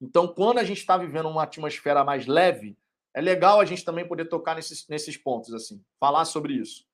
Então, 0.00 0.28
quando 0.28 0.58
a 0.58 0.64
gente 0.64 0.78
está 0.78 0.96
vivendo 0.96 1.28
uma 1.28 1.44
atmosfera 1.44 2.04
mais 2.04 2.26
leve, 2.26 2.76
é 3.14 3.20
legal 3.20 3.60
a 3.60 3.64
gente 3.64 3.84
também 3.84 4.06
poder 4.06 4.26
tocar 4.26 4.54
nesses, 4.54 4.86
nesses 4.88 5.16
pontos, 5.16 5.54
assim, 5.54 5.82
falar 5.98 6.24
sobre 6.24 6.54
isso. 6.54 6.85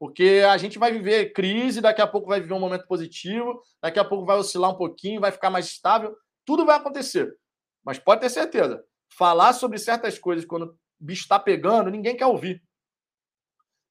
Porque 0.00 0.42
a 0.48 0.56
gente 0.56 0.78
vai 0.78 0.90
viver 0.90 1.34
crise, 1.34 1.82
daqui 1.82 2.00
a 2.00 2.06
pouco 2.06 2.26
vai 2.26 2.40
viver 2.40 2.54
um 2.54 2.58
momento 2.58 2.86
positivo, 2.86 3.62
daqui 3.82 3.98
a 3.98 4.04
pouco 4.04 4.24
vai 4.24 4.38
oscilar 4.38 4.70
um 4.70 4.76
pouquinho, 4.78 5.20
vai 5.20 5.30
ficar 5.30 5.50
mais 5.50 5.66
estável. 5.66 6.16
Tudo 6.46 6.64
vai 6.64 6.78
acontecer. 6.78 7.36
Mas 7.84 7.98
pode 7.98 8.22
ter 8.22 8.30
certeza, 8.30 8.82
falar 9.14 9.52
sobre 9.52 9.76
certas 9.76 10.18
coisas 10.18 10.46
quando 10.46 10.68
o 10.68 10.78
bicho 10.98 11.24
está 11.24 11.38
pegando, 11.38 11.90
ninguém 11.90 12.16
quer 12.16 12.24
ouvir. 12.24 12.62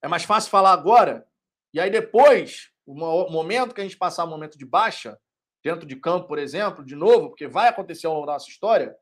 É 0.01 0.07
mais 0.07 0.23
fácil 0.23 0.49
falar 0.49 0.73
agora, 0.73 1.27
e 1.71 1.79
aí 1.79 1.91
depois, 1.91 2.71
o 2.87 2.95
momento 3.29 3.75
que 3.75 3.81
a 3.81 3.83
gente 3.83 3.97
passar 3.97 4.25
um 4.25 4.29
momento 4.29 4.57
de 4.57 4.65
baixa, 4.65 5.15
dentro 5.63 5.85
de 5.85 5.95
campo, 5.95 6.27
por 6.27 6.39
exemplo, 6.39 6.83
de 6.83 6.95
novo, 6.95 7.29
porque 7.29 7.47
vai 7.47 7.67
acontecer 7.67 8.07
ao 8.07 8.15
longo 8.15 8.25
da 8.25 8.33
nossa 8.33 8.49
história, 8.49 8.95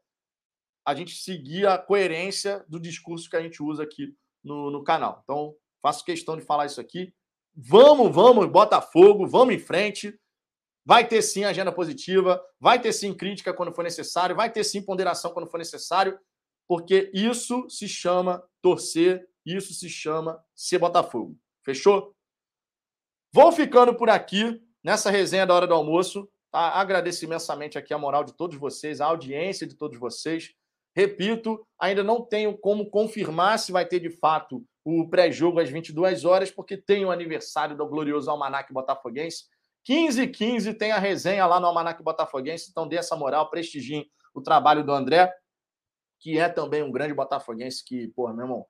a 0.86 0.94
gente 0.94 1.16
seguir 1.16 1.68
a 1.68 1.78
coerência 1.78 2.66
do 2.68 2.82
discurso 2.82 3.30
que 3.30 3.38
a 3.38 3.42
gente 3.42 3.64
usa 3.64 3.84
aqui 3.84 4.14
no, 4.44 4.70
no 4.70 4.84
canal. 4.84 5.22
Então, 5.24 5.56
faço 5.82 6.06
questão 6.06 6.36
de 6.36 6.44
falar 6.44 6.66
isso 6.66 6.82
aqui. 6.82 7.14
Vamos, 7.56 8.14
vamos, 8.14 8.48
Botafogo, 8.48 9.28
vamos 9.28 9.56
em 9.56 9.60
frente. 9.60 10.18
Vai 10.86 11.08
ter 11.08 11.22
sim 11.22 11.44
agenda 11.44 11.72
positiva, 11.72 12.42
vai 12.60 12.82
ter 12.82 12.94
sim 12.94 13.14
crítica 13.14 13.54
quando 13.54 13.74
for 13.74 13.84
necessário, 13.84 14.36
vai 14.36 14.50
ter 14.52 14.64
sim 14.64 14.82
ponderação 14.82 15.34
quando 15.34 15.50
for 15.50 15.58
necessário, 15.58 16.18
porque 16.66 17.12
isso 17.14 17.70
se 17.70 17.90
chama 17.90 18.42
torcer, 18.62 19.28
isso 19.46 19.74
se 19.74 19.90
chama 19.90 20.42
ser 20.56 20.80
Botafogo. 20.80 21.38
Fechou? 21.66 22.16
Vou 23.34 23.52
ficando 23.52 23.94
por 23.96 24.10
aqui 24.10 24.62
nessa 24.84 25.12
resenha 25.12 25.46
da 25.46 25.54
hora 25.54 25.68
do 25.68 25.74
almoço. 25.74 26.30
Tá? 26.50 26.70
Agradeço 26.80 27.26
imensamente 27.26 27.78
aqui 27.78 27.94
a 27.94 27.98
moral 27.98 28.24
de 28.24 28.34
todos 28.34 28.58
vocês, 28.58 29.02
a 29.02 29.06
audiência 29.08 29.68
de 29.68 29.76
todos 29.76 30.00
vocês. 30.00 30.54
Repito, 30.96 31.68
ainda 31.80 32.04
não 32.04 32.22
tenho 32.22 32.58
como 32.58 32.90
confirmar 32.90 33.60
se 33.60 33.72
vai 33.72 33.86
ter 33.86 34.00
de 34.00 34.10
fato 34.10 34.66
o 34.90 35.10
pré-jogo 35.10 35.60
às 35.60 35.70
22 35.70 36.24
horas, 36.24 36.50
porque 36.50 36.78
tem 36.78 37.04
o 37.04 37.12
aniversário 37.12 37.76
do 37.76 37.86
glorioso 37.86 38.32
Almanac 38.32 38.72
Botafoguense. 38.72 39.44
15 39.84 40.22
e 40.22 40.28
15 40.28 40.74
tem 40.76 40.94
a 40.94 40.98
resenha 40.98 41.46
lá 41.46 41.60
no 41.60 41.68
Almanac 41.68 42.02
Botafoguense, 42.02 42.70
então 42.70 42.88
dê 42.88 42.96
essa 42.96 43.14
moral, 43.14 43.50
prestigiem 43.50 44.10
o 44.34 44.42
trabalho 44.42 44.86
do 44.86 44.94
André, 44.94 45.30
que 46.20 46.38
é 46.40 46.48
também 46.48 46.84
um 46.84 46.92
grande 46.92 47.14
botafoguense 47.14 47.84
que, 47.84 48.08
pô, 48.10 48.32
meu 48.32 48.46
irmão, 48.46 48.66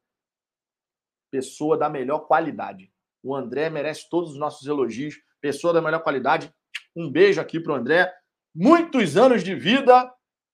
pessoa 1.30 1.78
da 1.78 1.88
melhor 1.88 2.22
qualidade. 2.22 2.92
O 3.22 3.36
André 3.36 3.70
merece 3.70 4.10
todos 4.10 4.32
os 4.32 4.40
nossos 4.40 4.68
elogios, 4.68 5.16
pessoa 5.40 5.72
da 5.72 5.82
melhor 5.82 6.02
qualidade. 6.02 6.52
Um 6.96 7.12
beijo 7.12 7.40
aqui 7.40 7.60
pro 7.60 7.76
André. 7.76 8.12
Muitos 8.56 9.18
anos 9.18 9.44
de 9.44 9.54
vida 9.54 10.12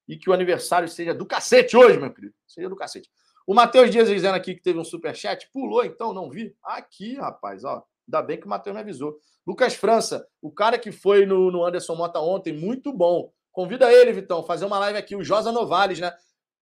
e 0.10 0.18
que 0.18 0.30
o 0.30 0.34
aniversário 0.34 0.90
seja 0.90 1.14
do 1.14 1.26
cacete 1.26 1.78
hoje, 1.78 1.98
meu 1.98 2.14
querido. 2.14 2.36
Seja 2.46 2.68
do 2.68 2.76
cacete. 2.76 3.10
O 3.46 3.54
Matheus 3.54 3.92
Dias 3.92 4.08
dizendo 4.08 4.36
aqui 4.36 4.56
que 4.56 4.62
teve 4.62 4.80
um 4.80 4.86
super 4.86 5.16
chat, 5.16 5.50
pulou 5.52 5.84
então, 5.84 6.14
não 6.14 6.30
vi. 6.30 6.56
Aqui, 6.64 7.16
rapaz, 7.16 7.64
ó. 7.64 7.84
Ainda 8.08 8.22
bem 8.22 8.40
que 8.40 8.46
o 8.46 8.50
Matheus 8.50 8.74
me 8.74 8.82
avisou. 8.82 9.18
Lucas 9.46 9.74
França, 9.74 10.26
o 10.42 10.52
cara 10.52 10.80
que 10.80 10.92
foi 10.92 11.26
no, 11.26 11.52
no 11.52 11.66
Anderson 11.66 11.96
Mota 11.96 12.20
ontem, 12.20 12.54
muito 12.54 12.94
bom. 12.94 13.32
Convida 13.52 13.92
ele, 13.92 14.14
Vitão, 14.14 14.44
fazer 14.44 14.66
uma 14.66 14.80
live 14.80 14.98
aqui, 14.98 15.16
o 15.16 15.24
Josa 15.24 15.52
Novales, 15.52 16.00
né? 16.00 16.14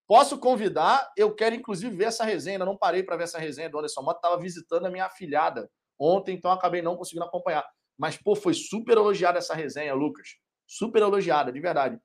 Posso 0.08 0.38
convidar? 0.40 1.10
Eu 1.16 1.34
quero, 1.34 1.56
inclusive, 1.56 1.96
ver 1.96 2.06
essa 2.06 2.26
resenha. 2.26 2.58
Eu 2.58 2.66
não 2.66 2.76
parei 2.76 3.04
para 3.04 3.16
ver 3.16 3.24
essa 3.24 3.40
resenha 3.40 3.70
do 3.70 3.78
Anderson 3.78 4.02
Mota. 4.02 4.18
Estava 4.18 4.42
visitando 4.42 4.86
a 4.86 4.90
minha 4.90 5.06
afilhada 5.06 5.70
ontem, 5.98 6.36
então 6.36 6.52
acabei 6.52 6.82
não 6.82 6.98
conseguindo 6.98 7.26
acompanhar. 7.26 7.64
Mas, 7.98 8.18
pô, 8.18 8.36
foi 8.36 8.54
super 8.54 8.98
elogiada 8.98 9.38
essa 9.38 9.54
resenha, 9.54 9.94
Lucas. 9.94 10.36
Super 10.68 11.04
elogiada, 11.04 11.52
de 11.52 11.60
verdade. 11.62 12.00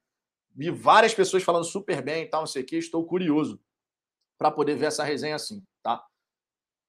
Vi 0.54 0.70
várias 0.70 1.14
pessoas 1.14 1.42
falando 1.42 1.64
super 1.64 2.02
bem 2.02 2.24
e 2.24 2.26
tal, 2.26 2.42
não 2.42 2.46
sei 2.46 2.62
o 2.62 2.66
quê. 2.66 2.76
Estou 2.76 3.04
curioso 3.04 3.58
para 4.38 4.50
poder 4.50 4.76
ver 4.76 4.86
essa 4.86 5.04
resenha 5.04 5.36
assim, 5.36 5.62
tá? 5.82 6.04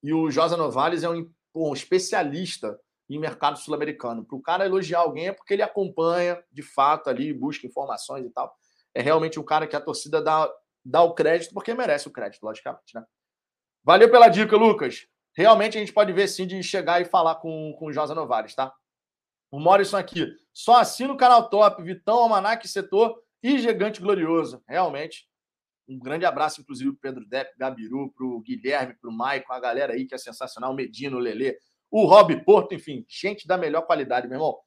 E 0.03 0.13
o 0.13 0.29
Josa 0.29 0.55
Novales 0.55 1.03
é 1.03 1.09
um 1.09 1.29
um 1.57 1.73
especialista 1.73 2.79
em 3.09 3.19
mercado 3.19 3.57
sul-americano. 3.57 4.25
Para 4.25 4.37
o 4.37 4.41
cara 4.41 4.65
elogiar 4.65 4.99
alguém 4.99 5.27
é 5.27 5.33
porque 5.33 5.53
ele 5.53 5.61
acompanha, 5.61 6.43
de 6.51 6.61
fato, 6.61 7.09
ali, 7.09 7.33
busca 7.33 7.65
informações 7.65 8.25
e 8.25 8.29
tal. 8.29 8.53
É 8.93 9.01
realmente 9.01 9.39
um 9.39 9.43
cara 9.43 9.65
que 9.65 9.75
a 9.75 9.81
torcida 9.81 10.21
dá, 10.21 10.51
dá 10.83 11.01
o 11.01 11.13
crédito, 11.13 11.53
porque 11.53 11.73
merece 11.73 12.07
o 12.07 12.11
crédito, 12.11 12.43
logicamente, 12.43 12.93
né? 12.93 13.03
Valeu 13.83 14.11
pela 14.11 14.27
dica, 14.27 14.55
Lucas. 14.57 15.07
Realmente 15.33 15.77
a 15.77 15.79
gente 15.79 15.93
pode 15.93 16.11
ver 16.11 16.27
sim 16.27 16.45
de 16.45 16.61
chegar 16.61 17.01
e 17.01 17.05
falar 17.05 17.35
com, 17.35 17.73
com 17.79 17.85
o 17.87 17.93
Josa 17.93 18.13
Novares, 18.13 18.53
tá? 18.53 18.73
O 19.49 19.59
Morrison 19.59 19.97
aqui. 19.97 20.27
Só 20.51 20.75
assina 20.75 21.13
o 21.13 21.17
canal 21.17 21.49
top, 21.49 21.81
Vitão, 21.81 22.17
Almanac, 22.17 22.67
Setor 22.67 23.21
e 23.41 23.57
Gigante 23.59 24.01
Glorioso. 24.01 24.61
Realmente. 24.67 25.25
Um 25.87 25.97
grande 25.97 26.25
abraço, 26.25 26.61
inclusive, 26.61 26.91
para 26.93 27.11
Pedro 27.11 27.27
Depp, 27.27 27.57
Gabiru, 27.57 28.11
para 28.11 28.25
o 28.25 28.41
Guilherme, 28.41 28.95
para 28.95 29.09
o 29.09 29.13
Maicon, 29.13 29.53
a 29.53 29.59
galera 29.59 29.93
aí 29.93 30.05
que 30.05 30.13
é 30.13 30.17
sensacional, 30.17 30.71
o 30.71 30.75
Medino, 30.75 31.17
o 31.17 31.19
Lelê, 31.19 31.57
o 31.89 32.05
Rob 32.05 32.43
Porto, 32.43 32.73
enfim, 32.73 33.05
gente 33.07 33.47
da 33.47 33.57
melhor 33.57 33.83
qualidade, 33.83 34.27
meu 34.27 34.35
irmão. 34.35 34.57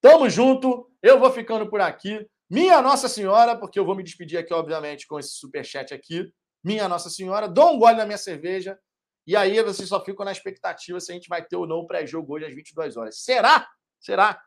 Tamo 0.00 0.28
junto, 0.28 0.90
eu 1.02 1.18
vou 1.18 1.30
ficando 1.30 1.68
por 1.68 1.80
aqui. 1.80 2.26
Minha 2.48 2.80
Nossa 2.80 3.08
Senhora, 3.08 3.56
porque 3.56 3.78
eu 3.78 3.84
vou 3.84 3.94
me 3.94 4.04
despedir 4.04 4.38
aqui, 4.38 4.52
obviamente, 4.52 5.06
com 5.06 5.18
esse 5.18 5.30
superchat 5.30 5.92
aqui. 5.92 6.30
Minha 6.62 6.88
Nossa 6.88 7.10
Senhora, 7.10 7.48
dou 7.48 7.74
um 7.74 7.78
gole 7.78 7.96
na 7.96 8.04
minha 8.04 8.18
cerveja. 8.18 8.78
E 9.26 9.34
aí 9.34 9.60
vocês 9.62 9.88
só 9.88 10.04
ficam 10.04 10.24
na 10.24 10.30
expectativa 10.30 11.00
se 11.00 11.10
a 11.10 11.14
gente 11.14 11.28
vai 11.28 11.44
ter 11.44 11.56
ou 11.56 11.66
não 11.66 11.78
o 11.78 11.86
pré-jogo 11.86 12.34
hoje 12.34 12.44
às 12.44 12.54
22 12.54 12.96
horas. 12.96 13.18
Será? 13.20 13.66
Será? 13.98 14.40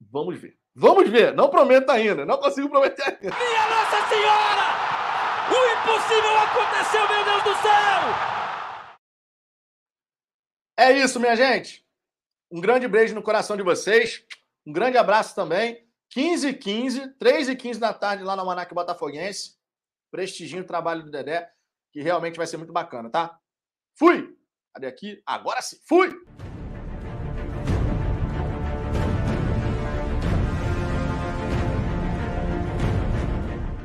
Vamos 0.00 0.38
ver. 0.38 0.57
Vamos 0.74 1.08
ver. 1.08 1.34
Não 1.34 1.50
prometo 1.50 1.90
ainda. 1.90 2.24
Não 2.24 2.38
consigo 2.38 2.68
prometer 2.68 3.02
ainda. 3.02 3.36
Minha 3.36 3.68
Nossa 3.68 4.08
Senhora! 4.08 4.88
O 5.50 5.58
impossível 5.72 6.38
aconteceu, 6.38 7.08
meu 7.08 7.24
Deus 7.24 7.42
do 7.42 7.62
céu! 7.62 8.38
É 10.78 10.92
isso, 10.92 11.18
minha 11.18 11.34
gente. 11.34 11.84
Um 12.50 12.60
grande 12.60 12.86
beijo 12.86 13.14
no 13.14 13.22
coração 13.22 13.56
de 13.56 13.62
vocês. 13.62 14.24
Um 14.66 14.72
grande 14.72 14.96
abraço 14.96 15.34
também. 15.34 15.86
15 16.10 16.48
h 16.48 16.58
15, 16.58 17.08
3 17.18 17.48
h 17.48 17.56
15 17.56 17.80
da 17.80 17.92
tarde 17.92 18.24
lá 18.24 18.36
no 18.36 18.46
Manac 18.46 18.72
Botafoguense. 18.74 19.56
Prestiginho 20.10 20.62
o 20.62 20.66
trabalho 20.66 21.02
do 21.02 21.10
Dedé, 21.10 21.50
que 21.92 22.00
realmente 22.00 22.36
vai 22.36 22.46
ser 22.46 22.56
muito 22.56 22.72
bacana, 22.72 23.10
tá? 23.10 23.38
Fui! 23.98 24.34
Cadê 24.72 24.86
aqui? 24.86 25.22
Agora 25.26 25.60
sim. 25.60 25.78
Fui! 25.86 26.14